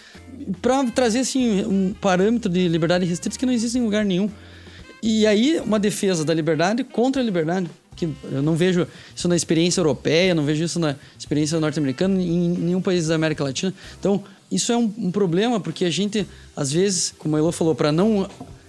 para 0.60 0.84
trazer 0.90 1.20
assim, 1.20 1.64
um 1.64 1.94
parâmetro 1.94 2.50
de 2.50 2.68
liberdade 2.68 3.04
restrita 3.04 3.38
que 3.38 3.46
não 3.46 3.52
existe 3.52 3.78
em 3.78 3.82
lugar 3.82 4.04
nenhum. 4.04 4.30
E 5.02 5.26
aí, 5.26 5.60
uma 5.64 5.78
defesa 5.78 6.24
da 6.24 6.34
liberdade 6.34 6.82
contra 6.82 7.22
a 7.22 7.24
liberdade 7.24 7.68
que 7.96 8.08
eu 8.30 8.42
não 8.42 8.54
vejo 8.54 8.86
isso 9.14 9.26
na 9.26 9.34
experiência 9.34 9.80
europeia, 9.80 10.34
não 10.34 10.44
vejo 10.44 10.62
isso 10.62 10.78
na 10.78 10.94
experiência 11.18 11.58
norte-americana, 11.58 12.20
em 12.20 12.50
nenhum 12.50 12.80
país 12.80 13.08
da 13.08 13.14
América 13.14 13.42
Latina. 13.42 13.72
Então, 13.98 14.22
isso 14.52 14.70
é 14.70 14.76
um, 14.76 14.92
um 14.98 15.10
problema, 15.10 15.58
porque 15.58 15.84
a 15.84 15.90
gente, 15.90 16.26
às 16.54 16.70
vezes, 16.70 17.14
como 17.18 17.34
a 17.36 17.38
Elo 17.38 17.50
falou, 17.50 17.74
para 17.74 17.90
não 17.90 18.28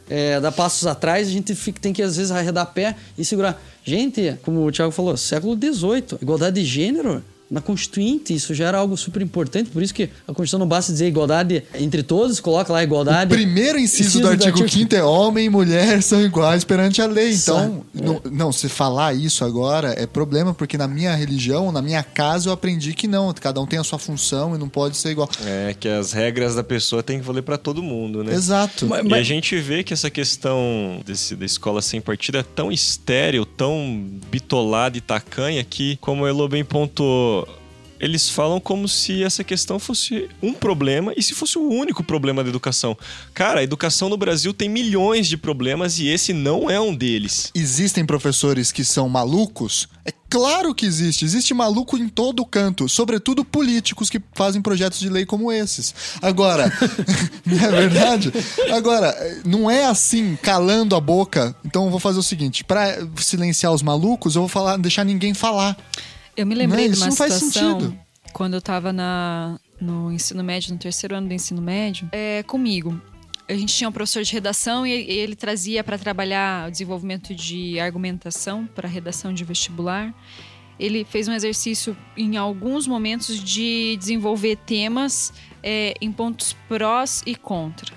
é, 0.10 0.40
dar 0.40 0.52
passos 0.52 0.88
atrás, 0.88 1.28
a 1.28 1.32
gente 1.32 1.54
fica, 1.54 1.80
tem 1.80 1.94
que, 1.94 2.02
às 2.02 2.16
vezes, 2.18 2.32
arredar 2.32 2.66
pé 2.74 2.96
e 3.18 3.26
segurar. 3.26 3.62
Gente, 3.84 4.36
como 4.44 4.66
o 4.66 4.72
Thiago 4.72 4.92
falou, 4.92 5.16
século 5.18 5.56
XVIII, 5.56 6.20
igualdade 6.22 6.62
de 6.62 6.66
gênero 6.66 7.24
na 7.50 7.62
Constituinte, 7.62 8.34
isso 8.34 8.54
já 8.54 8.68
era 8.68 8.78
algo 8.78 8.98
super 8.98 9.22
importante, 9.22 9.70
por 9.70 9.82
isso 9.82 9.94
que 9.94 10.10
a 10.28 10.34
Constituição 10.34 10.60
não 10.60 10.68
basta 10.68 10.92
dizer 10.92 11.08
igualdade 11.08 11.64
entre 11.76 12.04
todos, 12.04 12.40
coloca 12.40 12.74
lá 12.74 12.84
igualdade. 12.84 13.34
O 13.34 13.38
primeiro 13.38 13.80
inciso, 13.80 14.10
inciso 14.10 14.22
do 14.22 14.28
artigo, 14.28 14.50
artigo 14.50 14.70
5 14.70 14.96
é 14.96 15.04
homem 15.04 15.46
e 15.46 15.50
mulher 15.50 16.02
são 16.04 16.22
iguais 16.22 16.64
perante 16.64 17.02
a 17.02 17.06
lei. 17.06 17.34
Então, 17.34 17.86
é. 17.96 18.02
não, 18.02 18.22
não, 18.30 18.52
se 18.52 18.68
falar 18.68 19.14
isso 19.14 19.46
agora 19.46 19.94
é 19.98 20.06
problema, 20.06 20.54
porque 20.54 20.78
na 20.78 20.88
minha 20.88 21.16
religião, 21.16 21.72
na 21.72 21.82
minha 21.82 22.04
casa, 22.04 22.50
eu 22.50 22.54
aprendi 22.54 22.94
que 22.94 23.08
não, 23.08 23.34
cada 23.34 23.62
um 23.62 23.66
tem 23.66 23.80
a 23.80 23.84
sua 23.84 23.98
função 23.98 24.56
e 24.56 24.58
não 24.58 24.68
pode 24.68 24.98
ser 24.98 25.12
igual. 25.12 25.30
É, 25.46 25.74
que 25.80 25.88
as 25.88 26.12
regras 26.12 26.56
da 26.56 26.64
pessoa 26.64 27.02
têm 27.02 27.20
que 27.20 27.26
valer 27.26 27.44
para 27.44 27.58
todo 27.58 27.82
mundo, 27.82 28.24
né? 28.24 28.34
Exato. 28.34 28.86
Mas, 28.86 29.04
mas... 29.04 29.18
E 29.18 29.22
a 29.22 29.24
gente 29.24 29.58
vê 29.58 29.84
que 29.84 29.94
essa 29.94 30.10
questão 30.10 31.02
desse, 31.06 31.36
da 31.36 31.46
escola 31.46 31.82
sem 31.82 32.02
partido 32.02 32.38
é 32.38 32.44
tão 32.44 32.72
estéreo, 32.72 33.46
tão 33.46 34.06
bitolada 34.30 34.98
e 34.98 35.02
tacanha 35.02 35.64
que, 35.64 35.98
como 36.02 36.24
o 36.24 36.28
Elo 36.28 36.48
bem 36.48 36.64
pontuou, 36.66 37.37
eles 38.00 38.30
falam 38.30 38.60
como 38.60 38.88
se 38.88 39.24
essa 39.24 39.44
questão 39.44 39.80
fosse 39.80 40.30
um 40.42 40.54
problema 40.54 41.14
e 41.16 41.24
se 41.24 41.34
fosse 41.34 41.58
o 41.58 41.68
único 41.68 42.04
problema 42.04 42.44
da 42.44 42.50
educação. 42.50 42.98
Cara, 43.34 43.60
a 43.60 43.64
educação 43.64 44.10
no 44.10 44.18
Brasil 44.18 44.54
tem 44.54 44.70
milhões 44.70 45.28
de 45.28 45.38
problemas 45.38 46.00
e 46.00 46.08
esse 46.08 46.34
não 46.34 46.70
é 46.70 46.80
um 46.80 46.94
deles. 46.94 47.52
Existem 47.54 48.06
professores 48.06 48.72
que 48.72 48.84
são 48.84 49.10
malucos? 49.10 49.88
É 50.06 50.14
claro 50.30 50.74
que 50.74 50.86
existe. 50.86 51.26
Existe 51.26 51.54
maluco 51.54 51.98
em 51.98 52.08
todo 52.08 52.46
canto, 52.46 52.88
sobretudo 52.88 53.44
políticos 53.44 54.10
que 54.10 54.22
fazem 54.34 54.62
projetos 54.62 55.00
de 55.00 55.10
lei 55.10 55.26
como 55.26 55.52
esses. 55.52 55.94
Agora, 56.22 56.72
não 57.46 57.58
é 57.58 57.72
verdade? 57.72 58.32
Agora, 58.72 59.42
não 59.46 59.70
é 59.70 59.86
assim, 59.86 60.38
calando 60.42 60.96
a 60.96 61.00
boca. 61.00 61.56
Então 61.66 61.86
eu 61.86 61.92
vou 61.92 62.00
fazer 62.00 62.20
o 62.20 62.24
seguinte: 62.24 62.64
para 62.64 63.08
silenciar 63.18 63.74
os 63.74 63.82
malucos, 63.82 64.36
eu 64.36 64.42
vou 64.42 64.50
falar, 64.50 64.78
deixar 64.78 65.04
ninguém 65.04 65.34
falar. 65.34 65.78
Eu 66.38 66.46
me 66.46 66.54
lembrei 66.54 66.88
não, 66.88 66.94
de 66.94 67.02
uma 67.02 67.12
situação 67.12 67.98
quando 68.32 68.54
eu 68.54 68.60
estava 68.60 68.94
no 69.82 70.12
ensino 70.12 70.44
médio, 70.44 70.72
no 70.72 70.78
terceiro 70.78 71.16
ano 71.16 71.28
do 71.28 71.34
ensino 71.34 71.60
médio, 71.60 72.08
é, 72.12 72.44
comigo. 72.44 73.02
A 73.50 73.54
gente 73.54 73.74
tinha 73.74 73.90
um 73.90 73.92
professor 73.92 74.22
de 74.22 74.32
redação 74.32 74.86
e 74.86 74.92
ele 74.92 75.36
trazia 75.36 75.84
para 75.84 75.98
trabalhar 75.98 76.68
o 76.68 76.72
desenvolvimento 76.72 77.34
de 77.34 77.80
argumentação 77.80 78.68
para 78.68 78.88
redação 78.88 79.34
de 79.34 79.44
vestibular. 79.44 80.14
Ele 80.80 81.04
fez 81.04 81.28
um 81.28 81.34
exercício 81.34 81.98
em 82.16 82.38
alguns 82.38 82.86
momentos 82.86 83.40
de 83.44 83.98
desenvolver 83.98 84.58
temas 84.58 85.34
é, 85.64 85.96
em 86.00 86.12
pontos 86.12 86.56
prós 86.68 87.24
e 87.26 87.36
contra. 87.36 87.96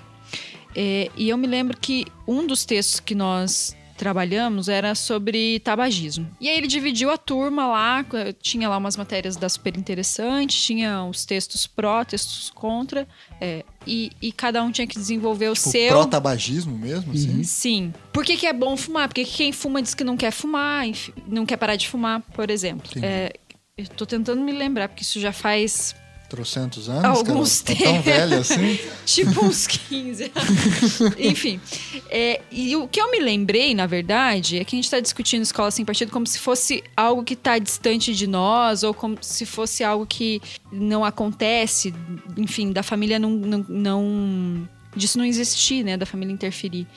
É, 0.75 1.11
e 1.15 1.29
eu 1.29 1.37
me 1.37 1.45
lembro 1.45 1.77
que 1.77 2.07
um 2.27 2.47
dos 2.47 2.65
textos 2.65 2.99
que 2.99 3.13
nós 3.13 3.75
trabalhamos 4.01 4.67
era 4.67 4.95
sobre 4.95 5.59
tabagismo. 5.59 6.27
E 6.41 6.49
aí 6.49 6.57
ele 6.57 6.65
dividiu 6.65 7.11
a 7.11 7.19
turma 7.19 7.67
lá, 7.67 8.03
tinha 8.41 8.67
lá 8.67 8.75
umas 8.75 8.97
matérias 8.97 9.35
da 9.35 9.47
super 9.47 9.77
interessantes, 9.77 10.59
tinha 10.59 11.03
os 11.03 11.23
textos 11.23 11.67
pró, 11.67 12.03
textos 12.03 12.49
contra, 12.49 13.07
é, 13.39 13.63
e, 13.85 14.11
e, 14.19 14.31
cada 14.31 14.63
um 14.63 14.71
tinha 14.71 14.87
que 14.87 14.95
desenvolver 14.95 15.53
tipo, 15.53 15.67
o 15.67 15.71
seu. 15.71 15.89
Pró-tabagismo 15.89 16.75
mesmo, 16.75 17.13
assim? 17.13 17.29
Uhum. 17.29 17.43
Sim. 17.43 17.93
Por 18.11 18.25
que, 18.25 18.37
que, 18.37 18.47
é 18.47 18.53
bom 18.53 18.75
fumar? 18.75 19.07
Porque 19.07 19.23
quem 19.23 19.51
fuma 19.51 19.83
diz 19.83 19.93
que 19.93 20.03
não 20.03 20.17
quer 20.17 20.31
fumar, 20.31 20.87
enfim, 20.87 21.13
não 21.27 21.45
quer 21.45 21.57
parar 21.57 21.75
de 21.75 21.87
fumar, 21.87 22.21
por 22.33 22.49
exemplo. 22.49 22.89
É, 23.03 23.31
eu 23.77 23.87
tô 23.87 24.07
tentando 24.07 24.41
me 24.41 24.51
lembrar, 24.51 24.89
porque 24.89 25.03
isso 25.03 25.19
já 25.19 25.31
faz 25.31 25.95
trocentos 26.31 26.87
anos? 26.87 27.03
Alguns 27.03 27.61
cara, 27.61 27.79
Tão 27.79 28.01
velho 28.01 28.37
assim? 28.37 28.79
tipo 29.05 29.45
uns 29.45 29.67
15 29.67 30.31
Enfim. 31.19 31.59
É, 32.09 32.39
e 32.49 32.73
o 32.77 32.87
que 32.87 33.01
eu 33.01 33.11
me 33.11 33.19
lembrei, 33.19 33.75
na 33.75 33.85
verdade, 33.85 34.57
é 34.57 34.63
que 34.63 34.73
a 34.73 34.77
gente 34.77 34.85
está 34.85 35.01
discutindo 35.01 35.41
escola 35.41 35.69
sem 35.69 35.83
partido 35.83 36.09
como 36.09 36.25
se 36.25 36.39
fosse 36.39 36.81
algo 36.95 37.21
que 37.21 37.33
está 37.33 37.59
distante 37.59 38.15
de 38.15 38.27
nós, 38.27 38.81
ou 38.81 38.93
como 38.93 39.17
se 39.21 39.45
fosse 39.45 39.83
algo 39.83 40.05
que 40.05 40.41
não 40.71 41.03
acontece, 41.03 41.93
enfim, 42.37 42.71
da 42.71 42.81
família 42.81 43.19
não, 43.19 43.31
não, 43.31 43.65
não 43.67 44.69
disso 44.95 45.17
não 45.17 45.25
existir, 45.25 45.83
né, 45.83 45.97
da 45.97 46.05
família 46.05 46.31
interferir. 46.31 46.87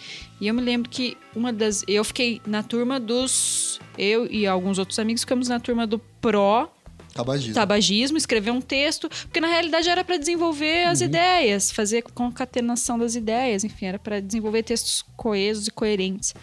E 0.40 0.46
eu 0.46 0.54
me 0.54 0.62
lembro 0.62 0.88
que 0.88 1.16
uma 1.34 1.52
das, 1.52 1.84
eu 1.88 2.04
fiquei 2.04 2.40
na 2.46 2.62
turma 2.62 3.00
dos, 3.00 3.80
eu 3.98 4.26
e 4.30 4.46
alguns 4.46 4.78
outros 4.78 4.98
amigos 5.00 5.22
ficamos 5.22 5.48
na 5.48 5.58
turma 5.58 5.86
do 5.86 5.98
pró 5.98 6.72
Tabagismo. 7.14 7.54
Tabagismo, 7.54 8.18
escrever 8.18 8.50
um 8.50 8.60
texto, 8.60 9.08
porque 9.08 9.40
na 9.40 9.46
realidade 9.46 9.88
era 9.88 10.02
para 10.04 10.16
desenvolver 10.16 10.88
as 10.88 11.00
uhum. 11.00 11.06
ideias, 11.06 11.70
fazer 11.70 12.02
concatenação 12.02 12.98
das 12.98 13.14
ideias, 13.14 13.62
enfim, 13.62 13.86
era 13.86 13.98
para 14.00 14.20
desenvolver 14.20 14.64
textos 14.64 15.04
coesos 15.16 15.68
e 15.68 15.70
coerentes. 15.70 16.34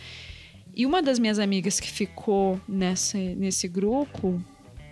E 0.73 0.85
uma 0.85 1.01
das 1.01 1.19
minhas 1.19 1.39
amigas 1.39 1.79
que 1.79 1.91
ficou 1.91 2.59
nessa, 2.65 3.17
nesse 3.17 3.67
grupo, 3.67 4.41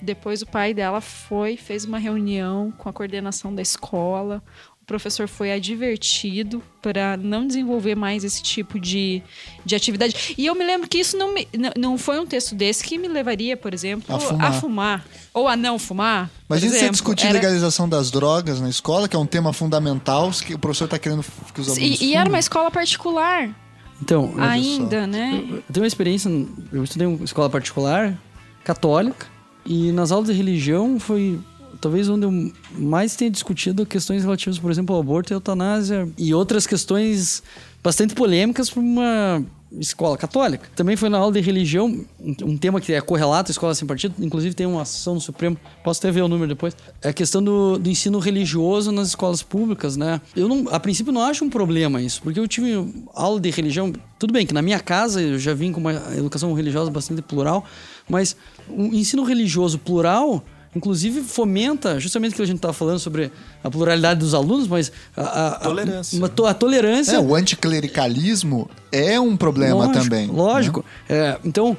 depois 0.01 0.41
o 0.41 0.45
pai 0.45 0.73
dela 0.73 0.99
foi, 0.99 1.56
fez 1.56 1.85
uma 1.85 1.97
reunião 1.97 2.72
com 2.72 2.89
a 2.89 2.93
coordenação 2.93 3.56
da 3.56 3.61
escola, 3.61 4.43
professor 4.89 5.27
foi 5.27 5.51
advertido 5.51 6.63
para 6.81 7.15
não 7.15 7.45
desenvolver 7.45 7.93
mais 7.93 8.23
esse 8.23 8.41
tipo 8.41 8.79
de, 8.79 9.21
de 9.63 9.75
atividade. 9.75 10.33
E 10.35 10.47
eu 10.47 10.55
me 10.55 10.65
lembro 10.65 10.89
que 10.89 10.97
isso 10.97 11.15
não, 11.15 11.31
me, 11.31 11.47
não 11.77 11.95
foi 11.95 12.19
um 12.19 12.25
texto 12.25 12.55
desse 12.55 12.83
que 12.83 12.97
me 12.97 13.07
levaria, 13.07 13.55
por 13.55 13.71
exemplo, 13.71 14.15
a 14.15 14.19
fumar. 14.19 14.47
A 14.47 14.51
fumar 14.51 15.05
ou 15.31 15.47
a 15.47 15.55
não 15.55 15.77
fumar. 15.77 16.31
Imagina 16.49 16.73
você 16.73 16.89
discutir 16.89 17.27
era... 17.27 17.35
legalização 17.35 17.87
das 17.87 18.09
drogas 18.09 18.59
na 18.59 18.67
escola, 18.67 19.07
que 19.07 19.15
é 19.15 19.19
um 19.19 19.27
tema 19.27 19.53
fundamental, 19.53 20.31
que 20.31 20.55
o 20.55 20.59
professor 20.59 20.85
está 20.85 20.97
querendo 20.97 21.23
que 21.53 21.61
os 21.61 21.69
alunos. 21.69 22.01
E, 22.01 22.05
e 22.05 22.15
era 22.15 22.27
uma 22.27 22.39
escola 22.39 22.71
particular. 22.71 23.55
Então, 24.01 24.33
ainda, 24.39 25.05
né? 25.05 25.45
Eu, 25.47 25.55
eu 25.57 25.63
tenho 25.71 25.83
uma 25.83 25.87
experiência, 25.87 26.29
eu 26.73 26.83
estudei 26.83 27.07
em 27.07 27.15
uma 27.15 27.25
escola 27.25 27.47
particular, 27.47 28.17
católica, 28.63 29.27
e 29.63 29.91
nas 29.91 30.11
aulas 30.11 30.29
de 30.29 30.33
religião 30.33 30.99
foi 30.99 31.37
talvez 31.80 32.10
onde 32.10 32.26
eu 32.26 32.51
mais 32.77 33.15
tenha 33.15 33.31
discutido 33.31 33.85
questões 33.85 34.23
relativas, 34.23 34.60
por 34.60 34.72
exemplo, 34.72 34.95
ao 34.95 35.01
aborto 35.01 35.31
e 35.31 35.35
eutanásia 35.35 36.10
e 36.18 36.34
outras 36.34 36.68
questões 36.68 37.43
bastante 37.84 38.14
polêmicas 38.14 38.69
para 38.69 38.81
uma 38.81 39.43
escola 39.77 40.18
católica. 40.18 40.68
Também 40.76 40.95
foi 40.95 41.10
na 41.10 41.18
aula 41.18 41.31
de 41.31 41.39
religião, 41.41 42.03
um 42.43 42.57
tema 42.57 42.81
que 42.81 42.91
é 42.91 43.01
correlato 43.01 43.51
à 43.51 43.53
escola 43.53 43.76
sem 43.76 43.88
partido, 43.88 44.15
inclusive 44.19 44.56
tem 44.56 44.65
uma 44.65 44.81
ação 44.81 45.14
no 45.14 45.22
Supremo, 45.22 45.57
posso 45.84 45.99
até 45.99 46.11
ver 46.11 46.22
o 46.22 46.27
número 46.27 46.49
depois. 46.49 46.76
É 47.01 47.10
a 47.10 47.14
questão 47.14 47.43
do, 47.43 47.77
do 47.77 47.89
ensino 47.89 48.18
religioso 48.19 48.91
nas 48.91 49.10
escolas 49.10 49.43
públicas, 49.43 49.95
né? 49.95 50.19
Eu 50.35 50.47
não, 50.47 50.68
a 50.72 50.80
princípio 50.80 51.14
não 51.14 51.22
acho 51.22 51.45
um 51.45 51.49
problema 51.49 52.01
isso, 52.01 52.22
porque 52.22 52.39
eu 52.39 52.47
tive 52.47 53.03
aula 53.14 53.39
de 53.39 53.49
religião, 53.51 53.93
tudo 54.18 54.34
bem 54.34 54.45
que 54.45 54.53
na 54.53 54.61
minha 54.61 54.80
casa 54.80 55.22
eu 55.22 55.38
já 55.38 55.53
vim 55.53 55.72
com 55.72 55.80
uma 55.80 55.93
educação 56.18 56.51
religiosa 56.53 56.89
bastante 56.89 57.22
plural, 57.22 57.64
mas 58.10 58.35
o 58.68 58.85
ensino 58.85 59.23
religioso 59.23 59.77
plural 59.77 60.43
inclusive 60.75 61.21
fomenta 61.21 61.99
justamente 61.99 62.33
o 62.33 62.35
que 62.35 62.41
a 62.41 62.45
gente 62.45 62.57
estava 62.57 62.73
falando 62.73 62.99
sobre 62.99 63.31
a 63.63 63.69
pluralidade 63.69 64.19
dos 64.19 64.33
alunos, 64.33 64.67
mas 64.67 64.91
a, 65.15 65.21
a, 65.21 65.47
a 65.47 65.59
tolerância. 65.59 66.17
Uma, 66.17 66.49
a 66.49 66.53
tolerância. 66.53 67.15
É, 67.15 67.19
o 67.19 67.35
anticlericalismo 67.35 68.69
é 68.91 69.19
um 69.19 69.35
problema 69.35 69.85
lógico, 69.85 70.03
também. 70.03 70.27
Né? 70.27 70.33
Lógico. 70.33 70.85
Né? 71.09 71.17
É, 71.17 71.39
então, 71.43 71.75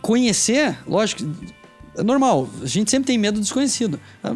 conhecer, 0.00 0.78
lógico, 0.86 1.22
é 1.96 2.02
normal. 2.02 2.48
A 2.62 2.66
gente 2.66 2.90
sempre 2.90 3.06
tem 3.06 3.18
medo 3.18 3.34
do 3.34 3.42
desconhecido. 3.42 3.98
A, 4.22 4.34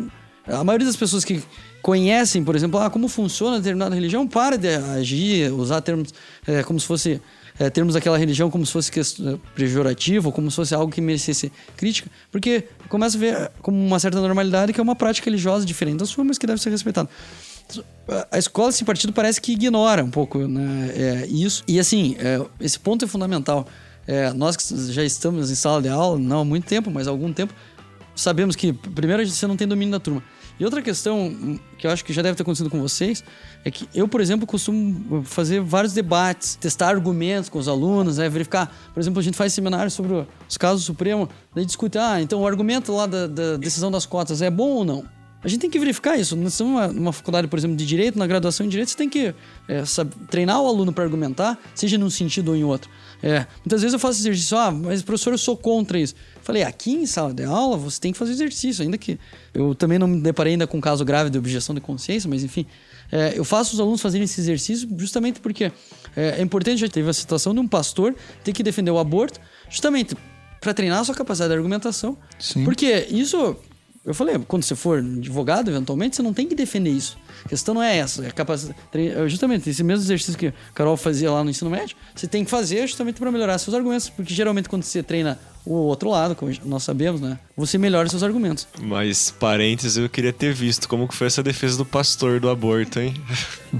a 0.60 0.64
maioria 0.64 0.86
das 0.86 0.96
pessoas 0.96 1.24
que 1.24 1.42
conhecem, 1.82 2.42
por 2.42 2.56
exemplo, 2.56 2.80
ah, 2.80 2.90
como 2.90 3.08
funciona 3.08 3.58
determinada 3.58 3.94
religião, 3.94 4.26
para 4.26 4.58
de 4.58 4.68
agir, 4.68 5.52
usar 5.52 5.80
termos 5.80 6.12
é, 6.46 6.62
como 6.62 6.78
se 6.80 6.86
fosse 6.86 7.20
é, 7.58 7.68
termos 7.68 7.96
aquela 7.96 8.16
religião 8.16 8.50
como 8.50 8.64
se 8.64 8.72
fosse 8.72 8.90
é, 9.00 9.38
pejorativo, 9.54 10.30
como 10.30 10.50
se 10.50 10.56
fosse 10.56 10.74
algo 10.74 10.92
que 10.92 11.00
merecesse 11.00 11.50
crítica, 11.76 12.10
porque 12.30 12.64
começa 12.88 13.16
a 13.16 13.20
ver 13.20 13.50
como 13.60 13.76
uma 13.76 13.98
certa 13.98 14.20
normalidade 14.20 14.72
que 14.72 14.80
é 14.80 14.82
uma 14.82 14.94
prática 14.94 15.24
religiosa 15.26 15.66
diferente 15.66 15.98
da 15.98 16.06
sua, 16.06 16.24
mas 16.24 16.38
que 16.38 16.46
deve 16.46 16.60
ser 16.60 16.70
respeitada. 16.70 17.08
A 18.30 18.38
escola, 18.38 18.70
esse 18.70 18.84
partido, 18.84 19.12
parece 19.12 19.40
que 19.40 19.52
ignora 19.52 20.02
um 20.02 20.10
pouco 20.10 20.38
né, 20.38 20.92
é, 20.94 21.26
isso. 21.26 21.62
E 21.68 21.78
assim, 21.78 22.16
é, 22.18 22.40
esse 22.60 22.78
ponto 22.78 23.04
é 23.04 23.08
fundamental. 23.08 23.66
É, 24.06 24.32
nós 24.32 24.56
que 24.56 24.92
já 24.92 25.04
estamos 25.04 25.50
em 25.50 25.54
sala 25.54 25.82
de 25.82 25.88
aula, 25.88 26.18
não 26.18 26.40
há 26.40 26.44
muito 26.44 26.66
tempo, 26.66 26.90
mas 26.90 27.06
há 27.06 27.10
algum 27.10 27.30
tempo, 27.30 27.52
sabemos 28.16 28.56
que, 28.56 28.72
primeiro, 28.72 29.26
você 29.26 29.46
não 29.46 29.54
tem 29.54 29.68
domínio 29.68 29.92
da 29.92 30.00
turma. 30.00 30.22
E 30.58 30.64
outra 30.64 30.82
questão 30.82 31.58
que 31.78 31.86
eu 31.86 31.90
acho 31.90 32.04
que 32.04 32.12
já 32.12 32.20
deve 32.20 32.36
ter 32.36 32.42
acontecido 32.42 32.68
com 32.68 32.80
vocês 32.80 33.22
é 33.64 33.70
que 33.70 33.88
eu, 33.94 34.08
por 34.08 34.20
exemplo, 34.20 34.46
costumo 34.46 35.22
fazer 35.24 35.60
vários 35.60 35.92
debates, 35.92 36.56
testar 36.56 36.88
argumentos 36.88 37.48
com 37.48 37.58
os 37.58 37.68
alunos, 37.68 38.18
né, 38.18 38.28
verificar. 38.28 38.74
Por 38.92 39.00
exemplo, 39.00 39.20
a 39.20 39.22
gente 39.22 39.36
faz 39.36 39.52
seminários 39.52 39.94
sobre 39.94 40.26
os 40.48 40.56
casos 40.56 40.84
Supremo, 40.84 41.28
daí 41.54 41.64
discute, 41.64 41.98
ah, 41.98 42.20
então 42.20 42.40
o 42.40 42.46
argumento 42.46 42.92
lá 42.92 43.06
da, 43.06 43.26
da 43.26 43.56
decisão 43.56 43.90
das 43.90 44.06
cotas 44.06 44.42
é 44.42 44.50
bom 44.50 44.70
ou 44.70 44.84
não? 44.84 45.04
A 45.42 45.46
gente 45.46 45.60
tem 45.60 45.70
que 45.70 45.78
verificar 45.78 46.16
isso. 46.16 46.34
Nós 46.34 46.52
estamos 46.52 46.92
numa 46.94 47.12
faculdade, 47.12 47.46
por 47.46 47.56
exemplo, 47.56 47.76
de 47.76 47.86
Direito, 47.86 48.18
na 48.18 48.26
graduação 48.26 48.66
em 48.66 48.68
Direito, 48.68 48.90
você 48.90 48.96
tem 48.96 49.08
que 49.08 49.32
é, 49.68 49.84
sabe, 49.84 50.12
treinar 50.28 50.60
o 50.60 50.66
aluno 50.66 50.92
para 50.92 51.04
argumentar, 51.04 51.56
seja 51.76 51.96
num 51.96 52.10
sentido 52.10 52.48
ou 52.48 52.56
em 52.56 52.64
outro. 52.64 52.90
É, 53.22 53.46
muitas 53.64 53.82
vezes 53.82 53.92
eu 53.92 54.00
faço 54.00 54.20
exercício, 54.20 54.58
ah, 54.58 54.72
mas 54.72 55.00
professor, 55.02 55.32
eu 55.32 55.38
sou 55.38 55.56
contra 55.56 55.98
isso. 55.98 56.14
Falei, 56.48 56.62
aqui 56.62 56.94
em 56.94 57.04
sala 57.04 57.34
de 57.34 57.44
aula 57.44 57.76
você 57.76 58.00
tem 58.00 58.10
que 58.10 58.16
fazer 58.16 58.32
exercício, 58.32 58.82
ainda 58.82 58.96
que 58.96 59.18
eu 59.52 59.74
também 59.74 59.98
não 59.98 60.08
me 60.08 60.18
deparei 60.18 60.54
ainda 60.54 60.66
com 60.66 60.78
um 60.78 60.80
caso 60.80 61.04
grave 61.04 61.28
de 61.28 61.36
objeção 61.36 61.74
de 61.74 61.80
consciência, 61.82 62.26
mas 62.26 62.42
enfim, 62.42 62.64
é, 63.12 63.34
eu 63.36 63.44
faço 63.44 63.74
os 63.74 63.80
alunos 63.80 64.00
fazerem 64.00 64.24
esse 64.24 64.40
exercício 64.40 64.88
justamente 64.96 65.40
porque 65.40 65.64
é, 66.16 66.36
é 66.38 66.40
importante, 66.40 66.78
já 66.78 66.88
teve 66.88 67.06
a 67.06 67.12
situação 67.12 67.52
de 67.52 67.60
um 67.60 67.68
pastor 67.68 68.16
ter 68.42 68.54
que 68.54 68.62
defender 68.62 68.90
o 68.90 68.98
aborto, 68.98 69.38
justamente 69.68 70.16
para 70.58 70.72
treinar 70.72 71.00
a 71.00 71.04
sua 71.04 71.14
capacidade 71.14 71.50
de 71.50 71.56
argumentação. 71.58 72.16
Sim. 72.38 72.64
Porque 72.64 73.06
isso, 73.10 73.54
eu 74.02 74.14
falei, 74.14 74.38
quando 74.38 74.62
você 74.62 74.74
for 74.74 75.00
advogado, 75.00 75.70
eventualmente, 75.70 76.16
você 76.16 76.22
não 76.22 76.32
tem 76.32 76.46
que 76.46 76.54
defender 76.54 76.88
isso. 76.88 77.18
A 77.44 77.48
questão 77.48 77.74
não 77.74 77.82
é 77.82 77.98
essa, 77.98 78.26
é 78.26 78.30
capacidade. 78.30 78.78
Justamente, 79.28 79.68
esse 79.70 79.82
mesmo 79.82 80.04
exercício 80.04 80.38
que 80.38 80.48
a 80.48 80.52
Carol 80.74 80.96
fazia 80.96 81.30
lá 81.30 81.42
no 81.44 81.50
ensino 81.50 81.70
médio, 81.70 81.96
você 82.14 82.26
tem 82.26 82.44
que 82.44 82.50
fazer 82.50 82.86
justamente 82.86 83.18
para 83.18 83.30
melhorar 83.30 83.58
seus 83.58 83.74
argumentos, 83.74 84.08
porque 84.08 84.34
geralmente 84.34 84.68
quando 84.68 84.82
você 84.82 85.02
treina 85.02 85.38
o 85.68 85.74
outro 85.74 86.08
lado, 86.08 86.34
como 86.34 86.50
nós 86.64 86.82
sabemos, 86.82 87.20
né? 87.20 87.38
Você 87.54 87.76
melhora 87.76 88.08
seus 88.08 88.22
argumentos. 88.22 88.66
Mas, 88.80 89.30
parênteses, 89.30 89.98
eu 89.98 90.08
queria 90.08 90.32
ter 90.32 90.54
visto 90.54 90.88
como 90.88 91.06
que 91.06 91.14
foi 91.14 91.26
essa 91.26 91.42
defesa 91.42 91.76
do 91.76 91.84
pastor 91.84 92.40
do 92.40 92.48
aborto, 92.48 92.98
hein? 92.98 93.14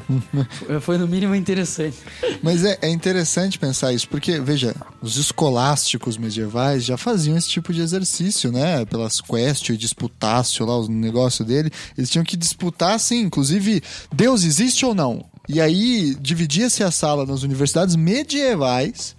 foi 0.83 0.99
no 0.99 1.09
mínimo 1.09 1.35
interessante. 1.35 1.97
Mas 2.43 2.63
é, 2.63 2.79
é, 2.83 2.91
interessante 2.91 3.59
pensar 3.59 3.93
isso, 3.93 4.07
porque, 4.07 4.39
veja, 4.39 4.77
os 5.01 5.17
escolásticos 5.17 6.19
medievais 6.19 6.85
já 6.85 6.99
faziam 6.99 7.39
esse 7.39 7.49
tipo 7.49 7.73
de 7.73 7.81
exercício, 7.81 8.53
né? 8.53 8.85
Pelas 8.85 9.23
questio 9.23 9.75
e 9.75 9.79
disputácio 9.79 10.67
lá, 10.67 10.79
o 10.79 10.89
negócio 10.89 11.43
dele. 11.43 11.71
Eles 11.97 12.11
tinham 12.11 12.25
que 12.25 12.37
disputar, 12.37 12.97
assim, 12.97 13.31
inclusive, 13.39 13.83
Deus 14.13 14.43
existe 14.43 14.85
ou 14.85 14.95
não? 14.95 15.25
E 15.49 15.61
aí 15.61 16.17
dividia-se 16.21 16.83
a 16.83 16.91
sala 16.91 17.25
nas 17.25 17.45
universidades 17.45 17.95
medievais 17.95 19.17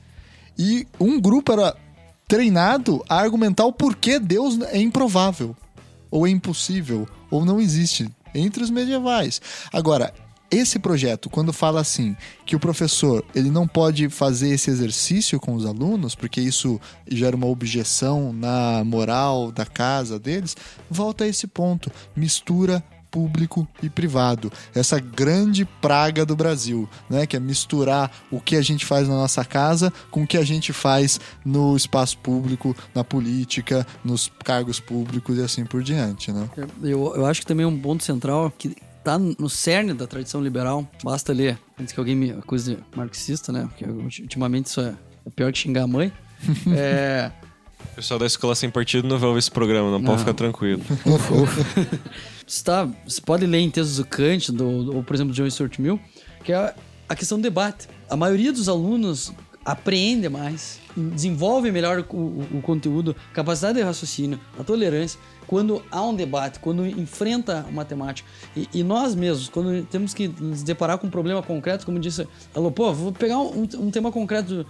e 0.58 0.86
um 1.00 1.20
grupo 1.20 1.54
era 1.54 1.76
treinado 2.28 3.04
a 3.08 3.16
argumentar 3.16 3.66
o 3.66 3.74
porquê 3.74 4.20
Deus 4.20 4.60
é 4.72 4.78
improvável, 4.78 5.56
ou 6.12 6.28
é 6.28 6.30
impossível, 6.30 7.08
ou 7.32 7.46
não 7.46 7.62
existe, 7.62 8.10
entre 8.36 8.62
os 8.62 8.70
medievais. 8.70 9.42
Agora, 9.72 10.14
esse 10.52 10.80
projeto, 10.80 11.30
quando 11.30 11.54
fala 11.54 11.80
assim, 11.80 12.16
que 12.46 12.56
o 12.56 12.60
professor 12.60 13.24
ele 13.34 13.50
não 13.50 13.68
pode 13.68 14.10
fazer 14.10 14.50
esse 14.50 14.70
exercício 14.70 15.40
com 15.40 15.54
os 15.54 15.66
alunos, 15.66 16.14
porque 16.14 16.42
isso 16.42 16.80
gera 17.08 17.36
uma 17.36 17.48
objeção 17.48 18.34
na 18.34 18.84
moral 18.84 19.52
da 19.52 19.66
casa 19.66 20.20
deles, 20.20 20.58
volta 20.90 21.24
a 21.24 21.28
esse 21.28 21.48
ponto. 21.48 21.92
Mistura 22.16 22.84
público 23.12 23.68
e 23.82 23.90
privado. 23.90 24.52
Essa 24.74 25.00
grande 25.00 25.66
praga 25.66 26.26
do 26.26 26.36
Brasil, 26.36 26.90
né? 27.10 27.26
Que 27.26 27.38
é 27.38 27.40
misturar 27.40 28.12
o 28.32 28.40
que 28.40 28.56
a 28.56 28.62
gente 28.62 28.86
faz 28.86 29.08
na 29.08 29.16
nossa 29.16 29.44
casa 29.44 29.92
com 30.10 30.24
o 30.24 30.28
que 30.28 30.38
a 30.38 30.44
gente 30.44 30.74
faz 30.74 31.20
no 31.44 31.76
espaço 31.76 32.18
público, 32.18 32.76
na 32.94 33.04
política, 33.04 33.86
nos 34.04 34.32
cargos 34.44 34.80
públicos 34.80 35.38
e 35.38 35.42
assim 35.42 35.66
por 35.66 35.84
diante, 35.84 36.32
né? 36.32 36.50
Eu, 36.82 37.16
eu 37.16 37.26
acho 37.26 37.42
que 37.42 37.48
também 37.48 37.66
um 37.66 37.80
ponto 37.80 38.04
central 38.04 38.52
que 38.58 38.76
tá 39.04 39.18
no 39.18 39.50
cerne 39.50 39.94
da 39.94 40.06
tradição 40.06 40.42
liberal. 40.42 40.88
Basta 41.04 41.34
ler 41.34 41.58
antes 41.80 41.94
que 41.94 42.00
alguém 42.00 42.16
me 42.16 42.32
acuse 42.32 42.76
de 42.76 42.84
marxista, 42.96 43.52
né? 43.52 43.68
Porque 43.70 43.86
ultimamente 43.86 44.68
isso 44.68 44.82
é, 44.82 44.94
é 45.26 45.30
pior 45.30 45.52
que 45.52 45.58
xingar 45.58 45.84
a 45.84 45.88
mãe. 45.88 46.12
é... 46.76 47.32
O 47.92 47.96
pessoal 47.96 48.20
da 48.20 48.26
escola 48.26 48.56
sem 48.56 48.70
partido 48.70 49.08
não 49.08 49.18
vai 49.18 49.28
ouvir 49.30 49.40
esse 49.40 49.52
programa, 49.52 49.90
não, 49.90 50.00
não. 50.00 50.06
pode 50.06 50.20
ficar 50.20 50.34
tranquilo. 50.34 50.82
Ufa, 51.06 51.34
ufa. 51.34 51.88
Você, 52.50 52.64
tá, 52.64 52.90
você 53.06 53.22
pode 53.22 53.46
ler 53.46 53.60
em 53.60 53.70
textos 53.70 53.98
do 53.98 54.06
Kant, 54.06 54.52
do, 54.52 54.96
ou 54.96 55.04
por 55.04 55.14
exemplo, 55.14 55.32
de 55.32 55.40
John 55.40 55.48
Stuart 55.48 55.78
Mill, 55.78 56.00
que 56.44 56.52
é 56.52 56.74
a 57.08 57.16
questão 57.16 57.38
do 57.38 57.44
debate. 57.44 57.88
A 58.10 58.18
maioria 58.18 58.52
dos 58.52 58.68
alunos 58.68 59.32
apreende 59.64 60.28
mais, 60.28 60.80
desenvolve 60.98 61.72
melhor 61.72 62.04
o, 62.10 62.16
o, 62.18 62.48
o 62.58 62.62
conteúdo, 62.64 63.16
capacidade 63.34 63.78
de 63.78 63.84
raciocínio, 63.84 64.40
a 64.60 64.64
tolerância, 64.64 65.20
quando 65.46 65.84
há 65.92 66.02
um 66.02 66.16
debate, 66.16 66.60
quando 66.60 66.88
enfrenta 66.88 67.68
uma 67.70 67.86
temática. 67.86 68.28
E, 68.58 68.68
e, 68.74 68.84
nós 68.84 69.14
mesmos, 69.14 69.48
quando 69.48 69.86
temos 69.86 70.16
que 70.16 70.28
nos 70.28 70.64
deparar 70.64 70.98
com 70.98 71.06
um 71.06 71.12
problema 71.12 71.44
concreto, 71.44 71.86
como 71.86 72.00
disse, 72.00 72.28
falou, 72.52 72.72
pô, 72.72 72.92
vou 72.92 73.12
pegar 73.12 73.38
um, 73.38 73.68
um 73.78 73.92
tema 73.92 74.12
concreto 74.12 74.66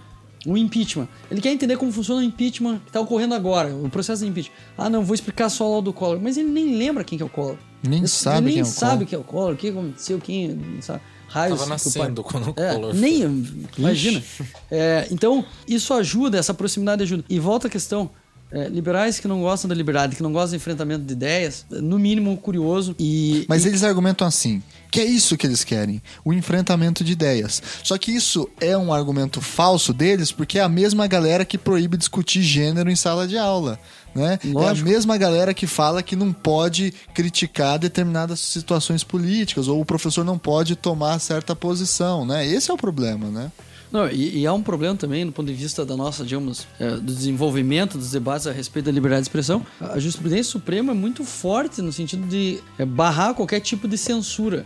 o 0.46 0.56
impeachment. 0.56 1.08
Ele 1.30 1.40
quer 1.40 1.52
entender 1.52 1.76
como 1.76 1.92
funciona 1.92 2.20
o 2.20 2.24
impeachment 2.24 2.78
que 2.78 2.88
está 2.88 3.00
ocorrendo 3.00 3.34
agora, 3.34 3.74
o 3.74 3.88
processo 3.90 4.24
de 4.24 4.30
impeachment. 4.30 4.54
Ah, 4.76 4.88
não, 4.88 5.04
vou 5.04 5.14
explicar 5.14 5.48
só 5.48 5.76
lá 5.76 5.80
do 5.80 5.92
Collor. 5.92 6.18
Mas 6.20 6.36
ele 6.36 6.48
nem 6.48 6.76
lembra 6.76 7.04
quem 7.04 7.18
que 7.18 7.22
é 7.22 7.26
o 7.26 7.30
Collor. 7.30 7.56
Nem 7.82 8.00
ele, 8.00 8.08
sabe 8.08 8.36
ele 8.36 8.44
nem 8.46 8.54
nem 8.54 8.60
é 8.60 8.62
o 8.62 8.66
sabe 8.66 8.92
Collor. 8.92 9.06
quem 9.06 9.16
é 9.16 9.20
o 9.20 9.24
Collor, 9.24 9.52
o 9.52 9.56
que 9.56 9.68
aconteceu, 9.68 10.18
quem 10.18 10.58
sabe. 10.80 11.00
Raios 11.28 11.60
Tava 11.60 11.70
nascendo 11.70 12.24
quando 12.24 12.48
o 12.48 12.54
é, 12.56 12.74
Collor 12.74 12.92
Nem, 12.92 13.44
foi. 13.44 13.68
imagina. 13.78 14.22
É, 14.68 15.06
então, 15.12 15.44
isso 15.66 15.94
ajuda, 15.94 16.36
essa 16.38 16.52
proximidade 16.52 17.04
ajuda. 17.04 17.24
E 17.28 17.38
volta 17.38 17.68
a 17.68 17.70
questão, 17.70 18.10
é, 18.50 18.68
liberais 18.68 19.20
que 19.20 19.28
não 19.28 19.40
gostam 19.40 19.68
da 19.68 19.74
liberdade, 19.74 20.16
que 20.16 20.22
não 20.22 20.32
gostam 20.32 20.50
do 20.50 20.56
enfrentamento 20.56 21.04
de 21.04 21.12
ideias, 21.12 21.64
no 21.70 21.98
mínimo 22.00 22.36
curioso. 22.36 22.96
E, 22.98 23.44
Mas 23.48 23.64
e... 23.64 23.68
eles 23.68 23.84
argumentam 23.84 24.26
assim, 24.26 24.60
que 24.90 25.00
é 25.00 25.04
isso 25.04 25.36
que 25.36 25.46
eles 25.46 25.64
querem, 25.64 26.02
o 26.24 26.32
enfrentamento 26.32 27.04
de 27.04 27.12
ideias. 27.12 27.62
Só 27.82 27.96
que 27.96 28.10
isso 28.10 28.48
é 28.60 28.76
um 28.76 28.92
argumento 28.92 29.40
falso 29.40 29.92
deles, 29.92 30.32
porque 30.32 30.58
é 30.58 30.62
a 30.62 30.68
mesma 30.68 31.06
galera 31.06 31.44
que 31.44 31.58
proíbe 31.58 31.96
discutir 31.96 32.42
gênero 32.42 32.90
em 32.90 32.96
sala 32.96 33.26
de 33.26 33.38
aula. 33.38 33.78
Né? 34.14 34.38
É 34.44 34.68
a 34.68 34.74
mesma 34.74 35.16
galera 35.16 35.54
que 35.54 35.66
fala 35.66 36.02
que 36.02 36.16
não 36.16 36.32
pode 36.32 36.92
criticar 37.14 37.78
determinadas 37.78 38.40
situações 38.40 39.04
políticas, 39.04 39.68
ou 39.68 39.80
o 39.80 39.84
professor 39.84 40.24
não 40.24 40.38
pode 40.38 40.74
tomar 40.74 41.18
certa 41.20 41.54
posição. 41.54 42.26
Né? 42.26 42.46
Esse 42.46 42.70
é 42.70 42.74
o 42.74 42.76
problema, 42.76 43.28
né? 43.28 43.52
Não, 43.92 44.08
e, 44.08 44.38
e, 44.38 44.46
há 44.46 44.52
um 44.52 44.62
problema 44.62 44.94
também 44.94 45.26
do 45.26 45.32
ponto 45.32 45.48
de 45.48 45.54
vista 45.54 45.84
da 45.84 45.96
nossa, 45.96 46.24
digamos, 46.24 46.66
é, 46.78 46.90
do 46.90 47.12
desenvolvimento 47.12 47.98
dos 47.98 48.12
debates 48.12 48.46
a 48.46 48.52
respeito 48.52 48.86
da 48.86 48.92
liberdade 48.92 49.22
de 49.22 49.28
expressão. 49.28 49.66
A 49.80 49.98
jurisprudência 49.98 50.44
suprema 50.44 50.92
é 50.92 50.94
muito 50.94 51.24
forte 51.24 51.82
no 51.82 51.92
sentido 51.92 52.26
de 52.28 52.60
é, 52.78 52.84
barrar 52.84 53.34
qualquer 53.34 53.58
tipo 53.60 53.88
de 53.88 53.98
censura. 53.98 54.64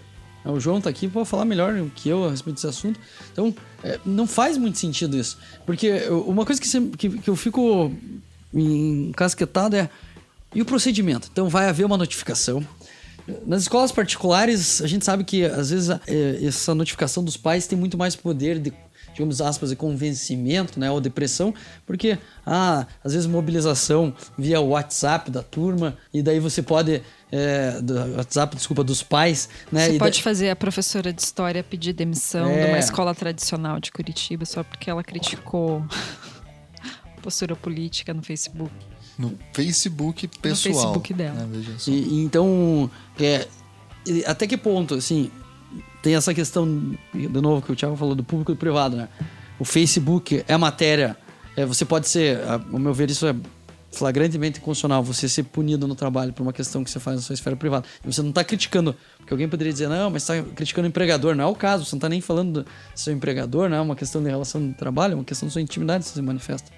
O 0.51 0.61
João 0.61 0.79
está 0.79 0.91
aqui 0.91 1.09
para 1.09 1.25
falar 1.25 1.45
melhor 1.45 1.75
que 1.95 2.09
eu 2.09 2.25
a 2.25 2.31
respeito 2.31 2.57
desse 2.57 2.67
assunto. 2.67 3.01
Então, 3.33 3.55
é, 3.83 3.99
não 4.05 4.27
faz 4.27 4.57
muito 4.59 4.79
sentido 4.79 5.17
isso. 5.17 5.39
Porque 5.65 5.91
uma 6.11 6.45
coisa 6.45 6.61
que, 6.61 6.69
que, 6.97 7.19
que 7.19 7.31
eu 7.31 7.37
fico 7.37 7.93
encasquetado 8.53 9.77
é. 9.77 9.89
E 10.55 10.63
o 10.63 10.65
procedimento? 10.65 11.29
Então, 11.33 11.49
vai 11.49 11.69
haver 11.69 11.85
uma 11.85 11.97
notificação. 11.97 12.65
Nas 13.47 13.63
escolas 13.63 13.91
particulares, 13.91 14.83
a 14.83 14.87
gente 14.87 15.05
sabe 15.05 15.25
que 15.25 15.45
às 15.45 15.71
vezes 15.71 15.89
é, 16.07 16.45
essa 16.45 16.75
notificação 16.75 17.25
dos 17.25 17.37
pais 17.37 17.67
tem 17.67 17.79
muito 17.79 17.97
mais 17.97 18.15
poder 18.15 18.59
de 18.59 18.73
digamos 19.15 19.41
aspas, 19.41 19.71
de 19.71 19.77
convencimento, 19.77 20.79
né, 20.79 20.91
ou 20.91 21.01
depressão, 21.01 21.55
porque, 21.87 22.19
ah, 22.45 22.87
às 23.03 23.13
vezes 23.13 23.27
mobilização 23.27 24.13
via 24.37 24.61
WhatsApp 24.61 25.31
da 25.31 25.43
turma, 25.43 25.97
e 26.13 26.21
daí 26.21 26.41
você 26.41 26.61
pode, 26.61 27.01
é, 27.37 27.81
do 27.81 28.17
WhatsApp, 28.17 28.55
desculpa, 28.55 28.85
dos 28.85 29.03
pais, 29.03 29.49
né? 29.73 29.91
Você 29.91 29.99
pode 29.99 30.19
daí... 30.19 30.23
fazer 30.23 30.51
a 30.51 30.57
professora 30.57 31.13
de 31.13 31.21
história 31.21 31.65
pedir 31.65 31.93
demissão 31.93 32.49
é... 32.49 32.65
de 32.65 32.69
uma 32.69 32.79
escola 32.79 33.13
tradicional 33.13 33.81
de 33.81 33.91
Curitiba 33.91 34.45
só 34.45 34.63
porque 34.63 34.89
ela 34.89 35.03
criticou 35.03 35.85
a 37.17 37.21
postura 37.21 37.57
política 37.57 38.15
no 38.15 38.23
Facebook. 38.23 38.73
No 39.19 39.37
Facebook 39.53 40.29
pessoal. 40.41 40.75
No 40.75 40.81
Facebook 40.81 41.15
dela. 41.15 41.45
Né, 41.47 41.65
e, 41.89 42.23
então, 42.23 42.89
é, 43.19 43.49
até 44.27 44.47
que 44.47 44.57
ponto, 44.57 44.95
assim, 44.95 45.29
tem 46.05 46.15
essa 46.15 46.33
questão, 46.33 46.97
de 47.13 47.29
novo, 47.41 47.67
que 47.67 47.73
o 47.73 47.75
Thiago 47.75 47.97
falou 47.97 48.15
do 48.15 48.23
público 48.23 48.53
e 48.53 48.55
do 48.55 48.59
privado, 48.59 48.97
né? 48.97 49.09
O 49.59 49.65
Facebook 49.65 50.45
é 50.47 50.57
matéria, 50.57 51.17
é, 51.57 51.67
você 51.67 51.85
pode 51.85 52.09
ser, 52.09 52.39
ao 52.49 52.79
meu 52.79 52.95
ver, 52.95 53.11
isso 53.11 53.27
é 53.27 53.35
flagrantemente 53.95 54.61
constitucional, 54.61 55.03
você 55.03 55.29
ser 55.29 55.45
punido 55.45 55.87
no 55.87 55.95
trabalho 55.95 56.33
por 56.33 56.43
uma 56.43 56.53
questão 56.53 56.83
que 56.83 56.91
você 56.91 57.01
faz 57.01 57.17
na 57.17 57.23
sua 57.23 57.35
esfera 57.35 57.57
privada. 57.57 57.87
E 58.05 58.13
você 58.13 58.23
não 58.23 58.31
está 58.31 58.43
criticando, 58.45 58.95
porque 59.19 59.33
alguém 59.33 59.49
poderia 59.49 59.73
dizer, 59.73 59.89
não, 59.89 60.11
mas 60.11 60.23
está 60.23 60.43
criticando 60.55 60.87
o 60.87 60.89
empregador. 60.89 61.35
Não 61.35 61.45
é 61.45 61.47
o 61.47 61.55
caso, 61.55 61.85
você 61.85 61.95
não 61.95 61.99
está 61.99 62.09
nem 62.09 62.21
falando 62.21 62.63
do 62.63 62.67
seu 62.95 63.13
empregador, 63.13 63.69
não 63.69 63.77
é 63.77 63.81
uma 63.81 63.97
questão 63.97 64.23
de 64.23 64.29
relação 64.29 64.67
de 64.67 64.75
trabalho, 64.75 65.13
é 65.13 65.15
uma 65.17 65.25
questão 65.25 65.49
da 65.49 65.53
sua 65.53 65.63
intimidade, 65.63 66.05
se 66.05 66.21
manifesta. 66.21 66.71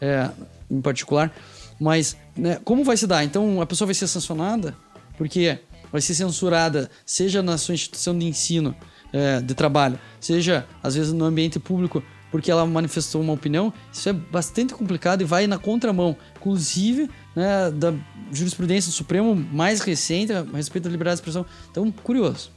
É, 0.00 0.28
em 0.70 0.80
particular. 0.80 1.32
Mas, 1.78 2.16
né, 2.36 2.58
como 2.64 2.82
vai 2.82 2.96
se 2.96 3.06
dar? 3.06 3.22
Então, 3.24 3.60
a 3.60 3.66
pessoa 3.66 3.86
vai 3.86 3.94
ser 3.94 4.06
sancionada 4.06 4.74
porque 5.16 5.58
vai 5.92 6.00
ser 6.00 6.14
censurada, 6.14 6.90
seja 7.04 7.42
na 7.42 7.58
sua 7.58 7.74
instituição 7.74 8.18
de 8.18 8.26
ensino, 8.26 8.74
é, 9.12 9.40
de 9.40 9.54
trabalho, 9.54 9.98
seja 10.18 10.66
às 10.82 10.94
vezes 10.94 11.12
no 11.12 11.24
ambiente 11.24 11.58
público, 11.58 12.02
porque 12.30 12.50
ela 12.50 12.64
manifestou 12.64 13.20
uma 13.20 13.34
opinião, 13.34 13.72
isso 13.92 14.08
é 14.08 14.12
bastante 14.12 14.72
complicado 14.72 15.20
e 15.20 15.24
vai 15.24 15.46
na 15.46 15.58
contramão, 15.58 16.16
inclusive 16.42 17.08
né, 17.36 17.70
da 17.70 17.94
jurisprudência 18.32 18.90
do 18.90 18.94
Supremo 18.94 19.34
mais 19.34 19.80
recente 19.80 20.32
a 20.32 20.42
respeito 20.42 20.84
da 20.84 20.90
liberdade 20.90 21.16
de 21.16 21.20
expressão. 21.20 21.46
Então, 21.70 21.90
curioso. 21.90 22.50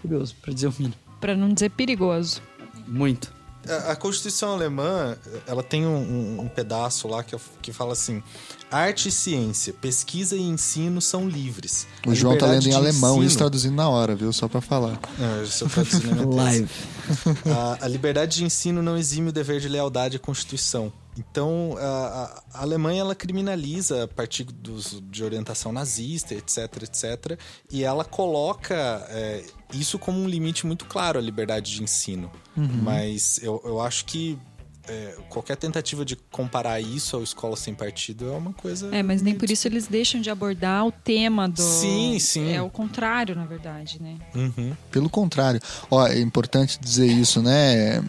Curioso, 0.00 0.34
para 0.40 0.52
dizer 0.54 0.68
o 0.68 0.74
mínimo. 0.78 0.94
Para 1.20 1.36
não 1.36 1.52
dizer 1.52 1.70
perigoso. 1.70 2.40
Muito. 2.86 3.32
A, 3.68 3.92
a 3.92 3.96
Constituição 3.96 4.52
Alemã, 4.52 5.16
ela 5.46 5.62
tem 5.62 5.86
um, 5.86 5.96
um, 5.96 6.40
um 6.42 6.48
pedaço 6.48 7.06
lá 7.06 7.22
que, 7.22 7.36
que 7.60 7.72
fala 7.72 7.92
assim: 7.92 8.20
arte 8.68 9.08
e 9.08 9.12
ciência, 9.12 9.72
pesquisa 9.72 10.34
e 10.36 10.40
ensino 10.42 11.00
são 11.00 11.28
livres. 11.28 11.86
O 12.04 12.10
A 12.10 12.14
João 12.14 12.36
tá 12.36 12.46
lendo 12.46 12.66
em 12.68 12.74
alemão, 12.74 13.10
ensino- 13.12 13.24
isso 13.26 13.38
traduzindo 13.38 13.74
na 13.76 13.88
hora, 13.88 14.16
viu? 14.16 14.32
Só 14.32 14.48
pra 14.48 14.60
falar. 14.60 14.98
Não, 15.16 15.36
eu 15.36 15.44
estou 15.44 15.68
traduzindo 15.68 16.08
na 16.14 16.26
minha. 16.26 16.34
Live. 16.42 16.70
A, 17.80 17.84
a 17.84 17.88
liberdade 17.88 18.36
de 18.38 18.44
ensino 18.44 18.82
não 18.82 18.96
exime 18.98 19.28
o 19.28 19.32
dever 19.32 19.60
de 19.60 19.68
lealdade 19.68 20.16
à 20.16 20.18
Constituição. 20.20 20.92
Então, 21.18 21.76
a, 21.78 22.42
a- 22.54 22.62
Alemanha 22.62 23.00
ela 23.02 23.14
criminaliza 23.14 24.04
a 24.04 24.08
partir 24.08 24.44
dos, 24.44 25.02
de 25.10 25.22
orientação 25.22 25.70
nazista, 25.72 26.34
etc, 26.34 26.82
etc, 26.82 27.38
e 27.70 27.84
ela 27.84 28.04
coloca 28.04 28.74
é, 29.10 29.44
isso 29.74 29.98
como 29.98 30.18
um 30.18 30.26
limite 30.26 30.66
muito 30.66 30.84
claro 30.86 31.18
à 31.18 31.22
liberdade 31.22 31.70
de 31.74 31.82
ensino. 31.82 32.30
Mas 32.56 33.38
eu, 33.42 33.60
eu 33.64 33.80
acho 33.80 34.04
que 34.06 34.38
é, 34.88 35.16
qualquer 35.28 35.56
tentativa 35.56 36.04
de 36.04 36.16
comparar 36.16 36.80
isso 36.80 37.14
ao 37.14 37.22
escola 37.22 37.56
sem 37.56 37.72
partido 37.72 38.26
é 38.32 38.36
uma 38.36 38.52
coisa. 38.52 38.92
É, 38.94 39.00
mas 39.02 39.22
nem 39.22 39.32
por 39.34 39.48
isso 39.48 39.68
eles 39.68 39.86
deixam 39.86 40.20
de 40.20 40.28
abordar 40.28 40.84
o 40.84 40.90
tema 40.90 41.48
do. 41.48 41.62
Sim, 41.62 42.18
sim. 42.18 42.52
É 42.52 42.60
o 42.60 42.68
contrário, 42.68 43.34
na 43.36 43.44
verdade, 43.46 44.02
né? 44.02 44.16
Uhum. 44.34 44.74
Pelo 44.90 45.08
contrário. 45.08 45.60
Ó, 45.88 46.04
é 46.06 46.18
importante 46.18 46.80
dizer 46.80 47.06
isso, 47.06 47.40
né? 47.40 48.02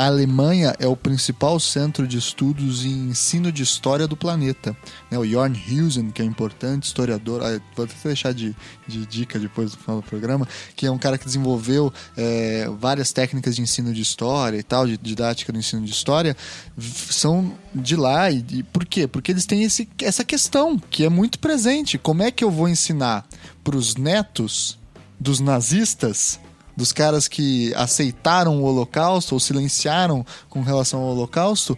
A 0.00 0.06
Alemanha 0.06 0.74
é 0.78 0.86
o 0.86 0.96
principal 0.96 1.60
centro 1.60 2.08
de 2.08 2.16
estudos 2.16 2.86
em 2.86 3.10
ensino 3.10 3.52
de 3.52 3.62
história 3.62 4.08
do 4.08 4.16
planeta. 4.16 4.74
Né? 5.10 5.18
O 5.18 5.26
Jorn 5.26 5.54
Husen, 5.70 6.10
que 6.10 6.22
é 6.22 6.24
um 6.24 6.28
importante 6.28 6.84
historiador, 6.84 7.42
ah, 7.44 7.60
vou 7.76 7.84
até 7.84 7.94
deixar 8.04 8.32
de, 8.32 8.56
de 8.88 9.04
dica 9.04 9.38
depois 9.38 9.72
do 9.72 9.76
final 9.76 10.00
do 10.00 10.02
programa, 10.02 10.48
que 10.74 10.86
é 10.86 10.90
um 10.90 10.96
cara 10.96 11.18
que 11.18 11.26
desenvolveu 11.26 11.92
é, 12.16 12.66
várias 12.78 13.12
técnicas 13.12 13.54
de 13.54 13.60
ensino 13.60 13.92
de 13.92 14.00
história 14.00 14.56
e 14.56 14.62
tal, 14.62 14.86
de 14.86 14.96
didática 14.96 15.52
do 15.52 15.58
ensino 15.58 15.84
de 15.84 15.90
história, 15.90 16.34
são 16.78 17.52
de 17.74 17.94
lá. 17.94 18.30
E, 18.30 18.42
e 18.52 18.62
por 18.62 18.86
quê? 18.86 19.06
Porque 19.06 19.30
eles 19.30 19.44
têm 19.44 19.64
esse, 19.64 19.86
essa 20.00 20.24
questão 20.24 20.78
que 20.78 21.04
é 21.04 21.10
muito 21.10 21.38
presente. 21.38 21.98
Como 21.98 22.22
é 22.22 22.30
que 22.30 22.42
eu 22.42 22.50
vou 22.50 22.70
ensinar 22.70 23.28
para 23.62 23.76
os 23.76 23.96
netos 23.96 24.78
dos 25.20 25.40
nazistas, 25.40 26.40
dos 26.80 26.92
caras 26.92 27.28
que 27.28 27.74
aceitaram 27.74 28.62
o 28.62 28.64
Holocausto 28.64 29.34
ou 29.34 29.40
silenciaram 29.40 30.24
com 30.48 30.62
relação 30.62 31.00
ao 31.00 31.08
Holocausto, 31.08 31.76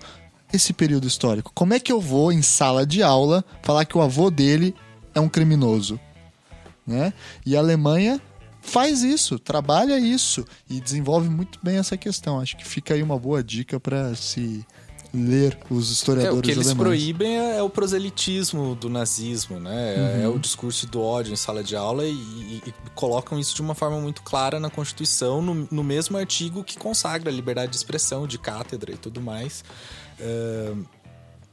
esse 0.52 0.72
período 0.72 1.08
histórico. 1.08 1.50
Como 1.52 1.74
é 1.74 1.80
que 1.80 1.90
eu 1.90 2.00
vou, 2.00 2.30
em 2.30 2.40
sala 2.40 2.86
de 2.86 3.02
aula, 3.02 3.44
falar 3.62 3.84
que 3.84 3.98
o 3.98 4.00
avô 4.00 4.30
dele 4.30 4.76
é 5.12 5.18
um 5.18 5.28
criminoso? 5.28 5.98
Né? 6.86 7.12
E 7.44 7.56
a 7.56 7.58
Alemanha 7.58 8.20
faz 8.60 9.02
isso, 9.02 9.40
trabalha 9.40 9.98
isso 9.98 10.46
e 10.70 10.80
desenvolve 10.80 11.28
muito 11.28 11.58
bem 11.60 11.78
essa 11.78 11.96
questão. 11.96 12.38
Acho 12.38 12.56
que 12.56 12.64
fica 12.64 12.94
aí 12.94 13.02
uma 13.02 13.18
boa 13.18 13.42
dica 13.42 13.80
para 13.80 14.14
se 14.14 14.64
ler 15.14 15.58
os 15.68 15.88
É, 15.88 15.92
historiadores 15.92 16.38
o 16.38 16.42
que 16.42 16.50
eles 16.50 16.66
alemães. 16.68 16.86
proíbem 16.88 17.38
é, 17.38 17.58
é 17.58 17.62
o 17.62 17.68
proselitismo 17.68 18.74
do 18.74 18.88
nazismo, 18.88 19.60
né? 19.60 20.22
É, 20.22 20.26
Uhum. 20.28 20.36
o 20.36 20.38
discurso 20.38 20.86
do 20.86 21.00
ódio 21.02 21.32
em 21.32 21.36
sala 21.36 21.62
de 21.62 21.76
aula 21.76 22.04
e, 22.06 22.10
e- 22.12 22.62
e 22.66 22.74
colocam 22.94 23.38
isso 23.38 23.54
de 23.54 23.60
uma 23.60 23.74
forma 23.74 24.00
muito 24.00 24.22
clara 24.22 24.58
na 24.58 24.70
Constituição, 24.70 25.42
no, 25.42 25.68
no 25.70 25.84
mesmo 25.84 26.16
artigo 26.16 26.64
que 26.64 26.78
consagra 26.78 27.30
a 27.30 27.32
liberdade 27.34 27.70
de 27.72 27.76
expressão, 27.76 28.26
de 28.26 28.38
cátedra 28.38 28.92
e 28.92 28.96
tudo 28.96 29.20
mais. 29.20 29.62
É, 30.18 30.72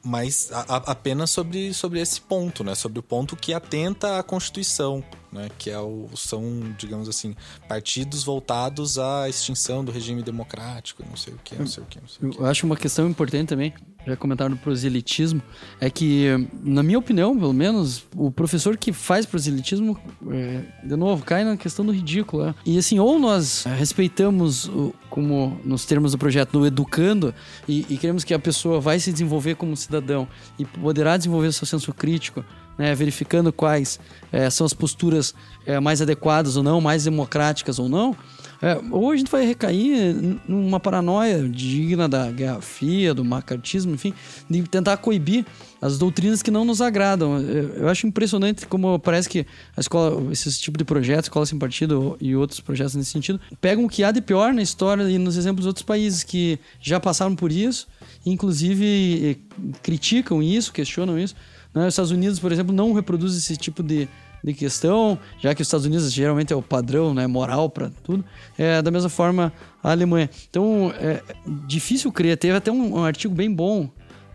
mas 0.04 0.50
a- 0.52 0.62
a- 0.78 0.92
apenas 0.92 1.30
sobre, 1.30 1.74
sobre 1.74 2.00
esse 2.00 2.22
ponto, 2.22 2.64
né? 2.64 2.74
Sobre 2.76 3.00
o 3.00 3.04
ponto 3.04 3.36
que 3.36 3.54
atenta 3.54 4.18
à 4.20 4.24
Constituição, 4.24 5.04
né? 5.32 5.50
Que 5.58 5.70
é 5.70 5.80
o, 5.80 6.10
são, 6.16 6.74
digamos 6.78 7.10
assim, 7.10 7.36
partidos 7.68 8.24
voltados 8.24 8.98
à 8.98 9.28
extinção 9.28 9.84
do 9.84 9.92
regime 9.92 10.24
democrático, 10.24 11.04
não 11.08 11.18
sei 11.18 11.34
o 11.34 11.40
que, 11.44 11.56
não 11.56 11.68
sei 11.68 11.84
o 11.84 11.86
que, 11.88 12.00
não 12.00 12.08
sei 12.08 12.30
o 12.30 12.32
que. 12.32 12.40
Eu 12.40 12.46
acho 12.46 12.66
uma 12.66 12.78
questão 12.78 13.08
importante 13.10 13.50
também, 13.50 13.74
já 14.08 14.16
comentaram 14.16 14.52
do 14.52 14.58
proselitismo, 14.58 15.42
é 15.80 15.90
que, 15.90 16.28
na 16.64 16.82
minha 16.82 16.98
opinião, 16.98 17.38
pelo 17.38 17.54
menos, 17.54 18.06
o 18.16 18.32
professor 18.32 18.76
que 18.78 18.92
faz 18.94 19.26
proselitismo, 19.26 20.00
é, 20.32 20.62
de 20.84 20.96
novo, 20.96 21.24
cai 21.24 21.44
na 21.44 21.56
questão 21.58 21.86
do 21.86 21.92
ridículo. 21.92 22.46
é. 22.48 22.56
E 22.66 22.78
assim, 22.78 22.98
ou 22.98 23.20
nós 23.20 23.66
respeitamos, 23.78 24.66
o- 24.70 24.94
como 25.10 25.60
nos 25.66 25.86
termos 25.86 26.12
do 26.14 26.18
projeto, 26.18 26.58
no 26.58 26.66
educando, 26.66 27.34
e, 27.68 27.86
e 27.90 27.98
queremos 27.98 28.24
que 28.24 28.34
a 28.34 28.40
pessoa 28.40 28.80
vai 28.80 29.00
se 29.00 29.12
desenvolver 29.12 29.56
como 29.56 29.76
cidadão 29.76 30.28
e 30.58 30.66
poderá 30.66 31.18
desenvolver 31.18 31.48
o 31.48 31.54
seu 31.54 31.68
senso 31.68 31.94
crítico, 31.94 32.44
né, 32.78 32.96
verificando 32.96 33.52
quais 33.52 34.00
eh, 34.32 34.50
são 34.50 34.66
as 34.66 34.74
posturas 34.74 35.36
eh, 35.66 35.80
mais 35.82 36.02
adequadas 36.02 36.56
ou 36.56 36.64
não, 36.64 36.80
mais 36.80 37.04
democráticas 37.04 37.78
ou 37.78 37.90
não, 37.90 38.16
é, 38.62 38.78
ou 38.92 39.12
a 39.12 39.16
gente 39.16 39.32
vai 39.32 39.46
recair 39.46 40.16
numa 40.48 40.80
paranoia 40.80 41.48
digna 41.48 42.10
da 42.10 42.30
Guerra 42.30 42.62
Fria, 42.62 43.14
do 43.14 43.24
macartismo, 43.24 43.94
enfim, 43.94 44.14
de 44.50 44.62
tentar 44.64 44.98
coibir 44.98 45.46
as 45.82 45.98
doutrinas 45.98 46.42
que 46.42 46.52
não 46.52 46.66
nos 46.66 46.82
agradam. 46.82 47.40
Eu, 47.40 47.70
eu 47.76 47.90
acho 47.90 48.06
impressionante 48.06 48.68
como 48.68 49.00
parece 49.00 49.30
que 49.30 49.46
a 49.78 49.80
escola, 49.80 50.32
esse 50.32 50.60
tipo 50.60 50.78
de 50.78 50.84
projetos, 50.84 51.26
Escola 51.26 51.46
Sem 51.46 51.58
Partido 51.58 52.18
e 52.20 52.36
outros 52.36 52.60
projetos 52.60 52.96
nesse 52.96 53.12
sentido, 53.12 53.40
pegam 53.62 53.86
o 53.86 53.90
que 53.90 54.04
há 54.04 54.12
de 54.12 54.22
pior 54.22 54.54
na 54.54 54.62
história 54.62 55.04
e 55.04 55.18
nos 55.18 55.38
exemplos 55.38 55.64
dos 55.64 55.68
outros 55.68 55.86
países 55.86 56.24
que 56.24 56.60
já 56.82 57.00
passaram 57.00 57.36
por 57.36 57.52
isso, 57.52 57.88
inclusive 58.26 59.40
criticam 59.82 60.44
isso, 60.44 60.74
questionam 60.74 61.18
isso. 61.18 61.34
Né? 61.74 61.88
Os 61.88 61.94
Estados 61.94 62.12
Unidos, 62.12 62.40
por 62.40 62.52
exemplo, 62.52 62.74
não 62.76 62.92
reproduz 62.94 63.38
esse 63.38 63.56
tipo 63.56 63.82
de, 63.82 64.10
de 64.44 64.54
questão, 64.54 65.18
já 65.40 65.54
que 65.54 65.62
os 65.62 65.68
Estados 65.68 65.86
Unidos 65.86 66.12
geralmente 66.12 66.54
é 66.54 66.56
o 66.56 66.62
padrão 66.62 67.14
né, 67.14 67.28
moral 67.28 67.70
para 67.70 67.92
tudo. 68.04 68.24
É, 68.58 68.82
da 68.82 68.92
mesma 68.92 69.10
forma, 69.10 69.52
a 69.84 69.92
Alemanha. 69.92 70.30
Então, 70.50 70.94
é 71.00 71.22
difícil 71.68 72.12
crer. 72.12 72.38
Teve 72.38 72.56
até 72.56 72.72
um, 72.72 73.00
um 73.00 73.04
artigo 73.04 73.34
bem 73.34 73.54
bom 73.54 73.90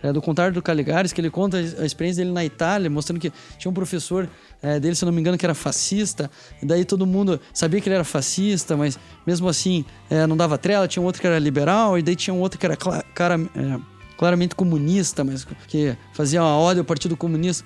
é, 0.05 0.13
do 0.13 0.21
Contário 0.21 0.53
do 0.53 0.61
Caligares, 0.61 1.15
que 1.15 1.21
ele 1.21 1.31
conta 1.31 1.57
a 1.57 1.87
experiência 1.87 2.23
dele 2.23 2.35
na 2.35 2.45
Itália, 2.45 2.91
mostrando 2.91 3.19
que 3.19 3.33
tinha 3.57 3.71
um 3.71 3.75
professor 3.75 4.29
é, 4.63 4.79
dele, 4.79 4.95
se 4.95 5.03
não 5.03 5.13
me 5.13 5.19
engano, 5.19 5.39
que 5.39 5.47
era 5.47 5.55
fascista, 5.55 6.31
e 6.63 6.67
daí 6.67 6.85
todo 6.85 7.07
mundo 7.07 7.41
sabia 7.55 7.81
que 7.81 7.89
ele 7.89 7.95
era 7.95 8.05
fascista, 8.05 8.77
mas 8.77 8.99
mesmo 9.27 9.49
assim 9.49 9.83
é, 10.11 10.27
não 10.27 10.37
dava 10.37 10.59
trela, 10.59 10.87
tinha 10.87 11.03
um 11.03 11.07
outro 11.07 11.23
que 11.23 11.27
era 11.27 11.39
liberal, 11.39 11.99
e 11.99 12.03
daí 12.03 12.15
tinha 12.15 12.35
um 12.35 12.41
outro 12.41 12.59
que 12.59 12.67
era 12.67 12.75
é, 12.75 13.81
claramente 14.19 14.55
comunista, 14.55 15.25
mas 15.25 15.47
que 15.67 15.97
fazia 16.13 16.43
uma 16.43 16.55
ódio 16.57 16.81
ao 16.81 16.85
Partido 16.85 17.17
Comunista. 17.17 17.65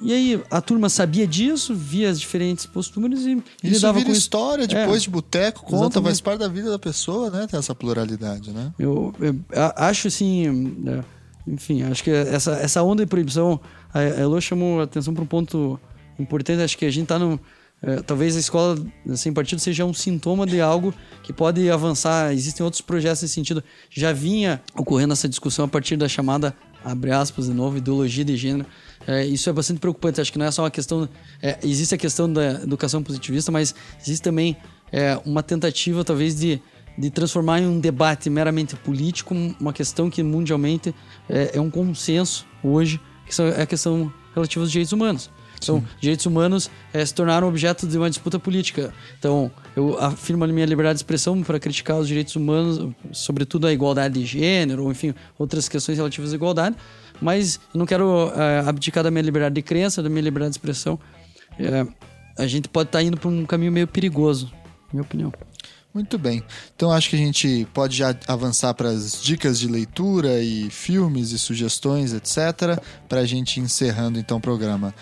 E 0.00 0.12
aí 0.12 0.42
a 0.50 0.60
turma 0.60 0.88
sabia 0.88 1.26
disso, 1.26 1.74
via 1.74 2.08
as 2.08 2.18
diferentes 2.18 2.64
posturas 2.64 3.20
e, 3.20 3.32
Isso 3.32 3.42
lidava 3.62 3.94
vira 3.98 4.06
com 4.06 4.12
isso. 4.12 4.20
história 4.20 4.66
depois 4.66 5.02
de 5.02 5.10
boteco, 5.10 5.60
conta, 5.62 5.76
Exatamente. 5.76 6.04
faz 6.04 6.20
parte 6.20 6.38
da 6.40 6.48
vida 6.48 6.70
da 6.70 6.78
pessoa, 6.78 7.28
né? 7.30 7.46
Tem 7.46 7.58
essa 7.58 7.74
pluralidade, 7.74 8.50
né? 8.50 8.72
Eu, 8.78 9.14
eu 9.20 9.36
acho 9.76 10.08
assim, 10.08 10.74
é, 10.86 11.04
enfim, 11.46 11.82
acho 11.82 12.02
que 12.02 12.10
essa, 12.10 12.52
essa 12.52 12.82
onda 12.82 13.04
de 13.04 13.08
proibição, 13.10 13.60
a 13.92 13.98
a 13.98 14.02
Elo 14.02 14.40
chamou 14.40 14.80
a 14.80 14.84
atenção 14.84 15.12
para 15.12 15.22
um 15.22 15.26
ponto 15.26 15.78
importante. 16.18 16.62
Acho 16.62 16.78
que 16.78 16.86
a 16.86 16.90
gente 16.90 17.04
está 17.04 17.18
no. 17.18 17.38
é, 17.82 17.96
talvez 17.96 18.36
a 18.36 18.40
escola 18.40 18.78
sem 19.16 19.32
partido 19.34 19.58
seja 19.58 19.84
um 19.84 19.92
sintoma 19.92 20.46
de 20.46 20.60
algo 20.62 20.94
que 21.22 21.32
pode 21.32 21.68
avançar. 21.70 22.32
Existem 22.32 22.64
outros 22.64 22.80
projetos 22.80 23.20
nesse 23.22 23.34
sentido. 23.34 23.62
Já 23.90 24.12
vinha 24.12 24.62
ocorrendo 24.74 25.12
essa 25.12 25.28
discussão 25.28 25.66
a 25.66 25.68
partir 25.68 25.96
da 25.96 26.08
chamada, 26.08 26.54
abre 26.82 27.10
aspas 27.10 27.46
de 27.46 27.52
novo, 27.52 27.76
ideologia 27.76 28.24
de 28.24 28.36
gênero. 28.36 28.66
É, 29.06 29.24
isso 29.24 29.48
é 29.48 29.52
bastante 29.52 29.80
preocupante. 29.80 30.20
Acho 30.20 30.32
que 30.32 30.38
não 30.38 30.46
é 30.46 30.50
só 30.50 30.62
uma 30.62 30.70
questão. 30.70 31.08
é, 31.42 31.58
existe 31.62 31.94
a 31.94 31.98
questão 31.98 32.32
da 32.32 32.62
educação 32.62 33.02
positivista, 33.02 33.50
mas 33.50 33.74
existe 34.00 34.22
também 34.22 34.56
é, 34.92 35.20
uma 35.24 35.42
tentativa, 35.42 36.04
talvez, 36.04 36.38
de 36.38 36.60
de 37.00 37.10
transformar 37.10 37.60
em 37.60 37.66
um 37.66 37.80
debate 37.80 38.28
meramente 38.28 38.76
político 38.76 39.34
uma 39.58 39.72
questão 39.72 40.10
que 40.10 40.22
mundialmente 40.22 40.94
é, 41.28 41.52
é 41.54 41.60
um 41.60 41.70
consenso 41.70 42.46
hoje, 42.62 43.00
que 43.26 43.40
é 43.40 43.62
a 43.62 43.66
questão 43.66 44.12
relativa 44.34 44.62
aos 44.62 44.70
direitos 44.70 44.92
humanos. 44.92 45.30
Então, 45.62 45.84
direitos 46.00 46.24
humanos 46.24 46.70
é, 46.92 47.04
se 47.04 47.14
tornaram 47.14 47.46
objeto 47.46 47.86
de 47.86 47.96
uma 47.96 48.08
disputa 48.08 48.38
política. 48.38 48.94
Então, 49.18 49.50
eu 49.76 49.98
afirmo 49.98 50.44
a 50.44 50.46
minha 50.48 50.66
liberdade 50.66 50.96
de 50.96 51.00
expressão 51.00 51.42
para 51.42 51.60
criticar 51.60 51.98
os 51.98 52.08
direitos 52.08 52.34
humanos, 52.36 52.92
sobretudo 53.12 53.66
a 53.66 53.72
igualdade 53.72 54.20
de 54.20 54.26
gênero, 54.26 54.84
ou 54.84 54.90
enfim, 54.90 55.14
outras 55.38 55.68
questões 55.68 55.96
relativas 55.96 56.32
à 56.32 56.34
igualdade, 56.34 56.76
mas 57.20 57.60
não 57.74 57.86
quero 57.86 58.32
é, 58.34 58.60
abdicar 58.66 59.04
da 59.04 59.10
minha 59.10 59.22
liberdade 59.22 59.54
de 59.54 59.62
crença, 59.62 60.02
da 60.02 60.08
minha 60.08 60.22
liberdade 60.22 60.52
de 60.52 60.58
expressão. 60.58 60.98
É, 61.58 61.86
a 62.36 62.46
gente 62.46 62.68
pode 62.68 62.88
estar 62.88 63.02
indo 63.02 63.16
para 63.16 63.28
um 63.28 63.44
caminho 63.44 63.72
meio 63.72 63.86
perigoso, 63.86 64.50
minha 64.92 65.02
opinião. 65.02 65.32
Muito 65.92 66.16
bem. 66.18 66.42
Então 66.74 66.92
acho 66.92 67.10
que 67.10 67.16
a 67.16 67.18
gente 67.18 67.66
pode 67.74 67.96
já 67.96 68.14
avançar 68.28 68.72
para 68.74 68.88
as 68.88 69.20
dicas 69.20 69.58
de 69.58 69.66
leitura 69.66 70.40
e 70.40 70.70
filmes 70.70 71.32
e 71.32 71.38
sugestões, 71.38 72.12
etc, 72.12 72.80
para 73.08 73.20
a 73.20 73.26
gente 73.26 73.58
encerrando 73.58 74.18
então 74.18 74.38
o 74.38 74.40
programa. 74.40 74.94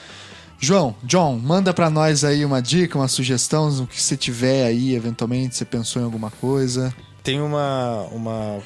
João, 0.60 0.94
John, 1.04 1.38
manda 1.38 1.72
para 1.72 1.88
nós 1.88 2.24
aí 2.24 2.44
uma 2.44 2.60
dica, 2.60 2.98
uma 2.98 3.06
sugestão, 3.06 3.68
o 3.82 3.86
que 3.86 4.02
você 4.02 4.16
tiver 4.16 4.66
aí, 4.66 4.94
eventualmente 4.94 5.54
você 5.54 5.64
pensou 5.64 6.02
em 6.02 6.04
alguma 6.04 6.30
coisa. 6.30 6.92
Tem 7.22 7.40
uma, 7.40 8.02
uma 8.10 8.60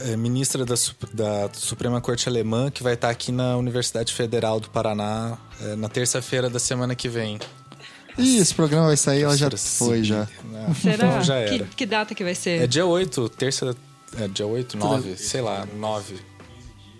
é, 0.00 0.16
ministra 0.16 0.64
da, 0.64 0.74
da, 1.12 1.50
Suprema 1.52 2.00
Corte 2.00 2.28
Alemã, 2.28 2.70
que 2.70 2.82
vai 2.82 2.94
estar 2.94 3.10
aqui 3.10 3.30
na 3.30 3.56
Universidade 3.56 4.14
Federal 4.14 4.58
do 4.58 4.70
Paraná 4.70 5.36
é, 5.60 5.76
na 5.76 5.88
terça-feira 5.88 6.48
da 6.48 6.58
semana 6.58 6.94
que 6.94 7.08
vem. 7.08 7.38
Ih, 8.16 8.38
esse 8.38 8.54
programa 8.54 8.86
vai 8.86 8.96
sair, 8.96 9.22
ela 9.22 9.36
já 9.36 9.50
foi, 9.50 10.02
já. 10.02 10.26
Não, 10.44 10.72
Será? 10.74 11.08
Então 11.08 11.22
já 11.22 11.34
era. 11.36 11.64
Que, 11.66 11.76
que, 11.76 11.86
data 11.86 12.14
que 12.14 12.24
vai 12.24 12.34
ser? 12.34 12.62
É 12.62 12.66
dia 12.66 12.86
8, 12.86 13.28
terça... 13.30 13.76
É 14.18 14.26
dia 14.26 14.46
8, 14.46 14.78
9, 14.78 15.16
sei 15.16 15.42
lá, 15.42 15.66
9. 15.76 16.16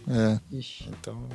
É. 0.09 0.39
Então, 0.89 1.27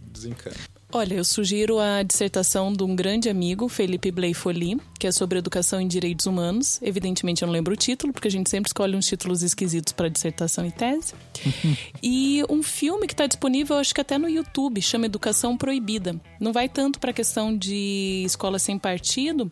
desencana. 0.00 0.54
Olha, 0.94 1.14
eu 1.14 1.24
sugiro 1.24 1.78
a 1.80 2.02
dissertação 2.02 2.70
de 2.70 2.84
um 2.84 2.94
grande 2.94 3.30
amigo, 3.30 3.66
Felipe 3.66 4.10
Bleifolli, 4.10 4.78
que 5.00 5.06
é 5.06 5.10
sobre 5.10 5.38
educação 5.38 5.80
em 5.80 5.88
direitos 5.88 6.26
humanos. 6.26 6.78
Evidentemente, 6.82 7.40
eu 7.40 7.46
não 7.46 7.52
lembro 7.54 7.72
o 7.72 7.76
título, 7.76 8.12
porque 8.12 8.28
a 8.28 8.30
gente 8.30 8.50
sempre 8.50 8.68
escolhe 8.68 8.94
uns 8.94 9.06
títulos 9.06 9.42
esquisitos 9.42 9.94
para 9.94 10.10
dissertação 10.10 10.66
e 10.66 10.70
tese. 10.70 11.14
e 12.02 12.44
um 12.50 12.62
filme 12.62 13.06
que 13.06 13.14
está 13.14 13.26
disponível, 13.26 13.78
acho 13.78 13.94
que 13.94 14.02
até 14.02 14.18
no 14.18 14.28
YouTube, 14.28 14.82
chama 14.82 15.06
Educação 15.06 15.56
Proibida. 15.56 16.20
Não 16.38 16.52
vai 16.52 16.68
tanto 16.68 17.00
para 17.00 17.10
a 17.10 17.14
questão 17.14 17.56
de 17.56 18.22
escola 18.26 18.58
sem 18.58 18.78
partido, 18.78 19.50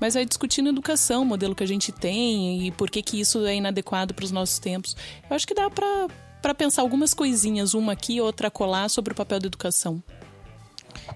mas 0.00 0.14
vai 0.14 0.26
discutindo 0.26 0.70
educação, 0.70 1.22
o 1.22 1.26
modelo 1.26 1.54
que 1.54 1.62
a 1.62 1.68
gente 1.68 1.92
tem 1.92 2.66
e 2.66 2.72
por 2.72 2.90
que, 2.90 3.00
que 3.00 3.20
isso 3.20 3.46
é 3.46 3.54
inadequado 3.54 4.12
para 4.12 4.24
os 4.24 4.32
nossos 4.32 4.58
tempos. 4.58 4.96
Eu 5.30 5.36
acho 5.36 5.46
que 5.46 5.54
dá 5.54 5.70
para 5.70 6.52
pensar 6.52 6.82
algumas 6.82 7.14
coisinhas, 7.14 7.74
uma 7.74 7.92
aqui, 7.92 8.20
outra 8.20 8.50
colar, 8.50 8.88
sobre 8.90 9.12
o 9.12 9.16
papel 9.16 9.38
da 9.38 9.46
educação. 9.46 10.02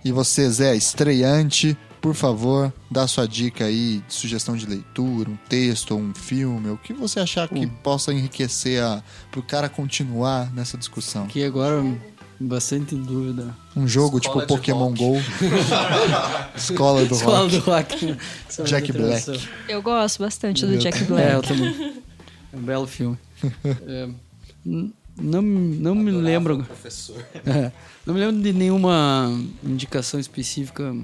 E 0.05 0.13
você, 0.13 0.51
Zé, 0.51 0.77
estreante, 0.77 1.77
por 2.01 2.15
favor, 2.15 2.73
dá 2.91 3.07
sua 3.07 3.27
dica 3.27 3.65
aí 3.65 4.03
de 4.07 4.13
sugestão 4.13 4.57
de 4.57 4.67
leitura, 4.67 5.31
um 5.31 5.37
texto 5.49 5.93
ou 5.93 6.01
um 6.01 6.15
filme, 6.15 6.69
o 6.69 6.77
que 6.77 6.93
você 6.93 7.21
achar 7.21 7.49
que 7.49 7.67
possa 7.67 8.13
enriquecer 8.13 8.83
a, 8.83 9.03
pro 9.31 9.43
cara 9.43 9.69
continuar 9.69 10.53
nessa 10.53 10.77
discussão. 10.77 11.27
Que 11.27 11.43
agora 11.45 11.83
bastante 12.39 12.95
dúvida. 12.95 13.55
Um 13.77 13.87
jogo 13.87 14.19
Escola 14.19 14.43
tipo 14.43 14.55
Pokémon 14.55 14.89
rock. 14.91 14.99
Go. 14.99 15.17
Escola 16.57 17.05
do 17.05 17.15
Escola 17.15 17.39
Rock. 17.39 17.51
do 17.51 17.61
Rock. 17.61 18.17
Jack 18.65 18.93
Black. 18.93 19.49
Eu 19.69 19.83
gosto 19.83 20.23
bastante 20.23 20.67
do 20.67 20.77
Jack 20.77 21.05
Black. 21.05 21.29
É, 21.29 21.35
eu 21.35 21.43
também. 21.43 22.03
É 22.53 22.57
um 22.57 22.63
belo 22.63 22.87
filme. 22.87 23.19
É, 23.87 24.09
não, 24.65 25.43
não 25.43 25.95
me 25.95 26.11
lembro. 26.11 26.67
É, 27.47 27.71
não 28.07 28.15
me 28.15 28.21
lembro 28.21 28.43
de 28.43 28.53
nenhuma 28.53 29.31
indicação 29.63 30.21
específica 30.21 30.95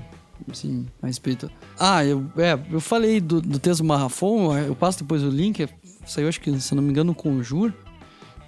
assim, 0.50 0.86
a 1.02 1.06
respeito. 1.06 1.50
Ah, 1.78 2.04
eu, 2.04 2.30
é, 2.36 2.58
eu 2.70 2.80
falei 2.80 3.20
do, 3.20 3.40
do 3.40 3.58
texto 3.58 3.84
Marrafon, 3.84 4.56
eu 4.58 4.74
passo 4.74 4.98
depois 4.98 5.22
o 5.22 5.28
link, 5.28 5.68
saiu 6.06 6.28
acho 6.28 6.40
que, 6.40 6.60
se 6.60 6.74
não 6.74 6.82
me 6.82 6.90
engano, 6.90 7.08
no 7.08 7.14
Conjur, 7.14 7.72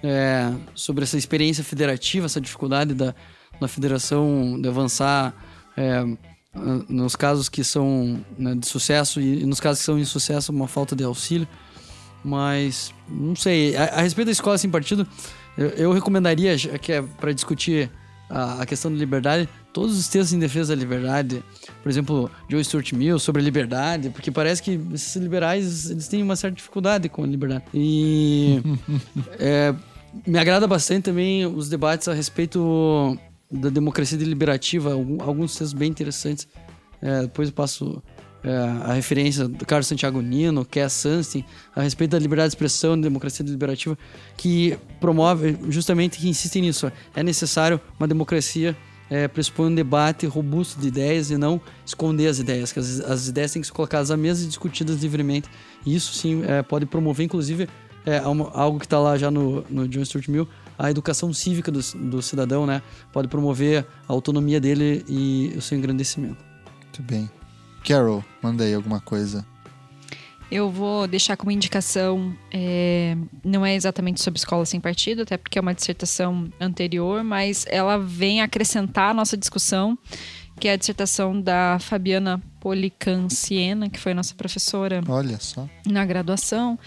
é, 0.03 0.51
sobre 0.75 1.03
essa 1.03 1.17
experiência 1.17 1.63
federativa, 1.63 2.25
essa 2.25 2.41
dificuldade 2.41 2.93
da, 2.93 3.15
da 3.59 3.67
federação 3.67 4.59
de 4.61 4.67
avançar 4.67 5.33
é, 5.77 6.03
nos 6.87 7.15
casos 7.15 7.49
que 7.49 7.63
são 7.63 8.23
né, 8.37 8.53
de 8.55 8.67
sucesso 8.67 9.19
e 9.19 9.45
nos 9.45 9.59
casos 9.59 9.79
que 9.79 9.85
são 9.85 9.97
insucesso, 9.97 10.51
uma 10.51 10.67
falta 10.67 10.95
de 10.95 11.03
auxílio. 11.03 11.47
Mas, 12.23 12.93
não 13.09 13.35
sei, 13.35 13.75
a, 13.75 13.85
a 13.85 14.01
respeito 14.01 14.27
da 14.27 14.31
escola 14.31 14.57
sem 14.57 14.69
partido, 14.69 15.07
eu, 15.57 15.69
eu 15.69 15.91
recomendaria, 15.91 16.55
que 16.57 16.91
é 16.91 17.01
para 17.01 17.33
discutir 17.33 17.89
a, 18.29 18.65
questão 18.65 18.91
da 18.91 18.97
liberdade, 18.97 19.47
todos 19.71 19.97
os 19.97 20.07
textos 20.07 20.33
em 20.33 20.39
defesa 20.39 20.75
da 20.75 20.79
liberdade, 20.79 21.43
por 21.81 21.89
exemplo, 21.89 22.31
Joe 22.49 22.63
Stuart 22.63 22.93
Mill 22.93 23.19
sobre 23.19 23.41
a 23.41 23.45
liberdade, 23.45 24.09
porque 24.09 24.31
parece 24.31 24.61
que 24.61 24.79
esses 24.93 25.15
liberais 25.15 25.89
eles 25.89 26.07
têm 26.07 26.23
uma 26.23 26.35
certa 26.35 26.55
dificuldade 26.55 27.09
com 27.09 27.23
a 27.23 27.27
liberdade. 27.27 27.65
E 27.73 28.61
é, 29.39 29.73
me 30.25 30.39
agrada 30.39 30.67
bastante 30.67 31.03
também 31.03 31.45
os 31.45 31.69
debates 31.69 32.07
a 32.07 32.13
respeito 32.13 33.17
da 33.51 33.69
democracia 33.69 34.17
deliberativa, 34.17 34.93
alguns 34.93 35.51
textos 35.51 35.73
bem 35.73 35.89
interessantes. 35.89 36.47
É, 37.01 37.21
depois 37.21 37.49
eu 37.49 37.53
passo 37.53 38.01
é, 38.43 38.55
a 38.83 38.93
referência 38.93 39.47
do 39.47 39.65
Carlos 39.65 39.87
Santiago 39.87 40.21
Nino, 40.21 40.65
Cass 40.65 40.93
Sunstein, 40.93 41.45
a 41.75 41.81
respeito 41.81 42.11
da 42.11 42.19
liberdade 42.19 42.49
de 42.49 42.55
expressão 42.55 42.97
e 42.97 43.01
democracia 43.01 43.43
deliberativa, 43.45 43.97
que 44.35 44.77
promove 44.99 45.57
justamente, 45.69 46.17
que 46.17 46.27
insiste 46.27 46.59
nisso. 46.59 46.91
É 47.15 47.23
necessário 47.23 47.79
uma 47.99 48.07
democracia 48.07 48.75
é, 49.09 49.27
pressupõe 49.27 49.67
um 49.67 49.75
debate 49.75 50.25
robusto 50.25 50.79
de 50.79 50.87
ideias 50.87 51.29
e 51.29 51.37
não 51.37 51.61
esconder 51.85 52.27
as 52.27 52.39
ideias, 52.39 52.71
que 52.71 52.79
as, 52.79 52.99
as 53.01 53.27
ideias 53.27 53.51
têm 53.51 53.61
que 53.61 53.67
ser 53.67 53.73
colocadas 53.73 54.09
à 54.09 54.17
mesa 54.17 54.43
e 54.43 54.47
discutidas 54.47 55.01
livremente. 55.01 55.47
E 55.85 55.95
isso 55.95 56.13
sim 56.13 56.43
é, 56.45 56.63
pode 56.63 56.85
promover, 56.85 57.25
inclusive, 57.25 57.69
é, 58.05 58.17
algo 58.17 58.79
que 58.79 58.85
está 58.85 58.99
lá 58.99 59.17
já 59.17 59.29
no, 59.29 59.63
no 59.69 59.87
John 59.87 60.03
Stuart 60.03 60.27
Mill, 60.27 60.47
a 60.77 60.89
educação 60.89 61.31
cívica 61.31 61.71
do, 61.71 61.79
do 62.09 62.21
cidadão, 62.21 62.65
né? 62.65 62.81
Pode 63.11 63.27
promover 63.27 63.85
a 64.07 64.13
autonomia 64.13 64.59
dele 64.59 65.05
e 65.07 65.53
o 65.55 65.61
seu 65.61 65.77
engrandecimento. 65.77 66.43
Muito 66.81 67.03
bem. 67.03 67.42
Carol, 67.83 68.23
manda 68.41 68.63
aí 68.63 68.73
alguma 68.73 68.99
coisa. 68.99 69.45
Eu 70.49 70.69
vou 70.69 71.07
deixar 71.07 71.35
como 71.35 71.49
indicação, 71.49 72.35
é, 72.51 73.17
não 73.43 73.65
é 73.65 73.73
exatamente 73.73 74.21
sobre 74.21 74.37
escola 74.37 74.65
sem 74.65 74.79
partido, 74.79 75.23
até 75.23 75.35
porque 75.35 75.57
é 75.57 75.61
uma 75.61 75.73
dissertação 75.73 76.47
anterior, 76.61 77.23
mas 77.23 77.65
ela 77.67 77.97
vem 77.97 78.41
acrescentar 78.41 79.09
a 79.09 79.13
nossa 79.15 79.35
discussão, 79.35 79.97
que 80.59 80.67
é 80.67 80.73
a 80.73 80.75
dissertação 80.75 81.41
da 81.41 81.79
Fabiana 81.79 82.39
Policanciena, 82.59 83.89
que 83.89 83.99
foi 83.99 84.13
nossa 84.13 84.35
professora 84.35 85.01
Olha 85.07 85.39
só. 85.39 85.67
na 85.87 86.05
graduação. 86.05 86.77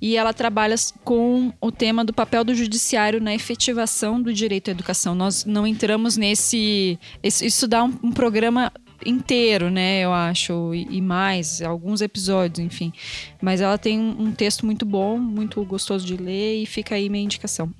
E 0.00 0.16
ela 0.16 0.32
trabalha 0.32 0.76
com 1.02 1.52
o 1.60 1.72
tema 1.72 2.04
do 2.04 2.12
papel 2.12 2.44
do 2.44 2.54
judiciário 2.54 3.20
na 3.20 3.34
efetivação 3.34 4.22
do 4.22 4.32
direito 4.32 4.68
à 4.68 4.70
educação. 4.70 5.14
Nós 5.14 5.44
não 5.44 5.66
entramos 5.66 6.16
nesse. 6.16 6.98
Isso 7.22 7.66
dá 7.66 7.82
um, 7.82 7.98
um 8.04 8.12
programa 8.12 8.70
inteiro, 9.04 9.70
né? 9.70 10.00
Eu 10.00 10.12
acho, 10.12 10.74
e, 10.74 10.86
e, 10.96 11.00
mais, 11.00 11.60
alguns 11.62 12.00
episódios, 12.00 12.58
enfim. 12.58 12.92
Mas 13.40 13.60
ela 13.60 13.76
tem 13.76 13.98
um, 13.98 14.22
um, 14.22 14.32
texto 14.32 14.64
muito 14.64 14.86
bom, 14.86 15.18
muito 15.18 15.62
gostoso 15.64 16.06
de 16.06 16.16
ler 16.16 16.62
e 16.62 16.66
fica 16.66 16.94
aí 16.94 17.08
minha 17.08 17.24
indicação. 17.24 17.72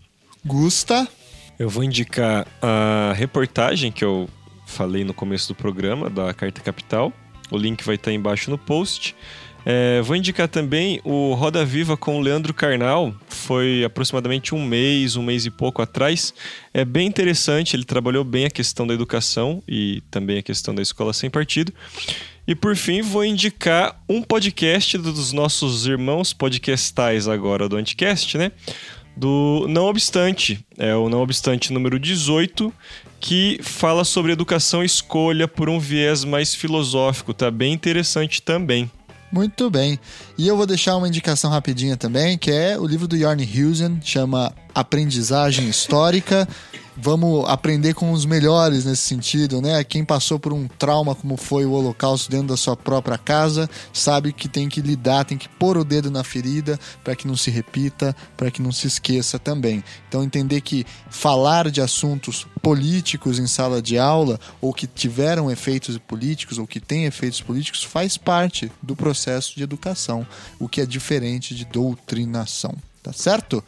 Gusta? 0.44 1.09
Eu 1.59 1.68
vou 1.70 1.82
indicar 1.82 2.47
a 2.60 3.12
reportagem 3.16 3.90
que 3.90 4.05
eu 4.05 4.28
falei 4.66 5.05
no 5.05 5.14
começo 5.14 5.48
do 5.48 5.55
programa, 5.55 6.10
da 6.10 6.34
Carta 6.34 6.60
Capital. 6.60 7.12
O 7.51 7.56
link 7.56 7.84
vai 7.84 7.94
estar 7.94 8.12
embaixo 8.12 8.51
no 8.51 8.59
post. 8.59 9.14
É, 9.68 10.01
vou 10.01 10.14
indicar 10.14 10.47
também 10.47 11.01
o 11.02 11.34
Roda 11.34 11.64
Viva 11.64 11.97
com 11.97 12.18
o 12.18 12.20
Leandro 12.20 12.55
Carnal. 12.55 13.12
Foi 13.26 13.82
aproximadamente 13.82 14.55
um 14.55 14.64
mês, 14.64 15.16
um 15.16 15.24
mês 15.24 15.44
e 15.44 15.51
pouco 15.51 15.82
atrás. 15.82 16.32
É 16.72 16.84
bem 16.84 17.09
interessante, 17.09 17.74
ele 17.74 17.84
trabalhou 17.84 18.22
bem 18.22 18.44
a 18.44 18.51
questão 18.51 18.86
da 18.86 18.94
educação 18.94 19.60
e 19.66 20.05
também 20.09 20.38
a 20.38 20.43
questão 20.43 20.72
da 20.72 20.80
escola 20.80 21.12
sem 21.12 21.28
partido. 21.28 21.72
E 22.47 22.55
por 22.55 22.76
fim, 22.76 23.02
vou 23.02 23.24
indicar 23.24 24.01
um 24.09 24.22
podcast 24.22 24.97
dos 24.98 25.32
nossos 25.32 25.84
irmãos 25.84 26.32
podcastais 26.32 27.26
agora 27.26 27.68
do 27.68 27.76
Anticast, 27.76 28.38
né? 28.38 28.52
Do 29.16 29.66
Não 29.68 29.86
Obstante. 29.86 30.64
É 30.78 30.94
o 30.94 31.09
Não 31.09 31.22
Obstante 31.22 31.72
número 31.72 31.98
18, 31.98 32.72
que 33.18 33.59
fala 33.64 34.05
sobre 34.05 34.30
educação 34.30 34.84
escolha 34.84 35.48
por 35.48 35.68
um 35.68 35.80
viés 35.80 36.22
mais 36.22 36.55
filosófico. 36.55 37.34
Tá 37.34 37.51
bem 37.51 37.72
interessante 37.72 38.40
também. 38.40 38.88
Muito 39.36 39.68
bem. 39.68 40.00
E 40.38 40.48
eu 40.48 40.56
vou 40.56 40.64
deixar 40.64 40.96
uma 40.96 41.06
indicação 41.06 41.50
rapidinha 41.50 41.94
também, 41.94 42.38
que 42.38 42.50
é 42.50 42.78
o 42.78 42.86
livro 42.86 43.06
do 43.06 43.18
Jorn 43.18 43.44
Husen, 43.44 44.00
chama 44.02 44.50
Aprendizagem 44.74 45.68
Histórica 45.68 46.48
vamos 46.97 47.48
aprender 47.48 47.94
com 47.94 48.12
os 48.12 48.24
melhores 48.24 48.85
nesse 48.85 49.02
sentido, 49.02 49.60
né? 49.60 49.82
Quem 49.85 50.05
passou 50.05 50.39
por 50.39 50.52
um 50.52 50.66
trauma 50.66 51.14
como 51.14 51.36
foi 51.36 51.66
o 51.66 51.73
Holocausto 51.73 52.31
dentro 52.31 52.48
da 52.48 52.56
sua 52.56 52.77
própria 52.77 53.18
casa, 53.18 53.68
sabe 53.93 54.32
que 54.32 54.48
tem 54.48 54.68
que 54.68 54.81
lidar, 54.81 55.24
tem 55.24 55.36
que 55.36 55.48
pôr 55.48 55.77
o 55.77 55.85
dedo 55.85 56.10
na 56.10 56.24
ferida 56.24 56.78
para 57.05 57.14
que 57.14 57.27
não 57.27 57.36
se 57.36 57.51
repita, 57.51 58.16
para 58.36 58.51
que 58.51 58.62
não 58.62 58.73
se 58.73 58.86
esqueça 58.86 59.39
também. 59.39 59.85
Então 60.09 60.23
entender 60.23 60.60
que 60.60 60.86
falar 61.10 61.70
de 61.70 61.81
assuntos 61.81 62.47
políticos 62.62 63.39
em 63.39 63.47
sala 63.47 63.82
de 63.82 63.98
aula 63.98 64.40
ou 64.60 64.73
que 64.73 64.86
tiveram 64.86 65.51
efeitos 65.51 65.98
políticos 65.98 66.59
ou 66.59 66.66
que 66.66 66.81
têm 66.81 67.05
efeitos 67.05 67.40
políticos 67.40 67.85
faz 67.85 68.16
parte 68.16 68.70
do 68.82 68.97
processo 68.97 69.55
de 69.55 69.62
educação, 69.62 70.27
o 70.59 70.68
que 70.68 70.81
é 70.81 70.86
diferente 70.86 71.55
de 71.55 71.64
doutrinação, 71.64 72.74
tá 73.02 73.12
certo? 73.12 73.62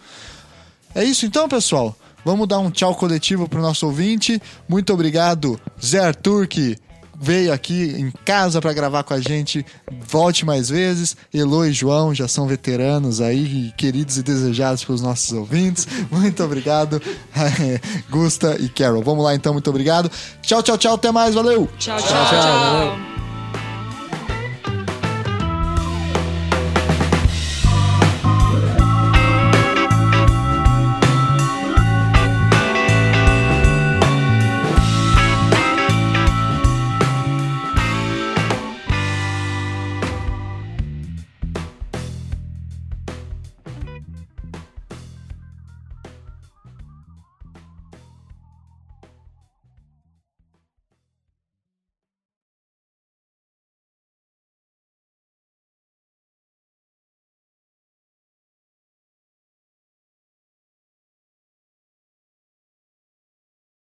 É 0.95 1.05
isso 1.05 1.27
então, 1.27 1.49
pessoal. 1.49 1.97
Vamos 2.29 2.47
dar 2.47 2.59
um 2.59 2.71
tchau 2.71 2.95
coletivo 2.95 3.49
pro 3.49 3.63
nosso 3.63 3.87
ouvinte. 3.87 4.39
Muito 4.69 4.93
obrigado, 4.93 5.59
Zé 5.83 5.99
Arthur, 5.99 6.47
que 6.47 6.77
veio 7.19 7.51
aqui 7.51 7.95
em 7.99 8.11
casa 8.23 8.61
para 8.61 8.71
gravar 8.75 9.03
com 9.03 9.15
a 9.15 9.19
gente. 9.19 9.65
Volte 10.07 10.45
mais 10.45 10.69
vezes. 10.69 11.17
Elo 11.33 11.65
e 11.65 11.73
João 11.73 12.15
já 12.15 12.29
são 12.29 12.47
veteranos 12.47 13.23
aí, 13.23 13.73
queridos 13.79 14.19
e 14.19 14.23
desejados 14.23 14.85
pelos 14.85 15.01
nossos 15.01 15.33
ouvintes. 15.33 15.89
Muito 16.13 16.45
obrigado, 16.45 17.01
Gusta 18.11 18.59
e 18.61 18.69
Carol. 18.69 19.03
Vamos 19.03 19.25
lá 19.25 19.35
então, 19.35 19.55
muito 19.55 19.71
obrigado. 19.71 20.11
Tchau, 20.43 20.63
tchau, 20.63 20.77
tchau. 20.77 20.97
Até 20.97 21.11
mais. 21.11 21.35
Valeu. 21.35 21.67
tchau. 21.79 21.97
tchau, 21.97 22.09
tchau. 22.09 22.29
tchau. 22.29 23.18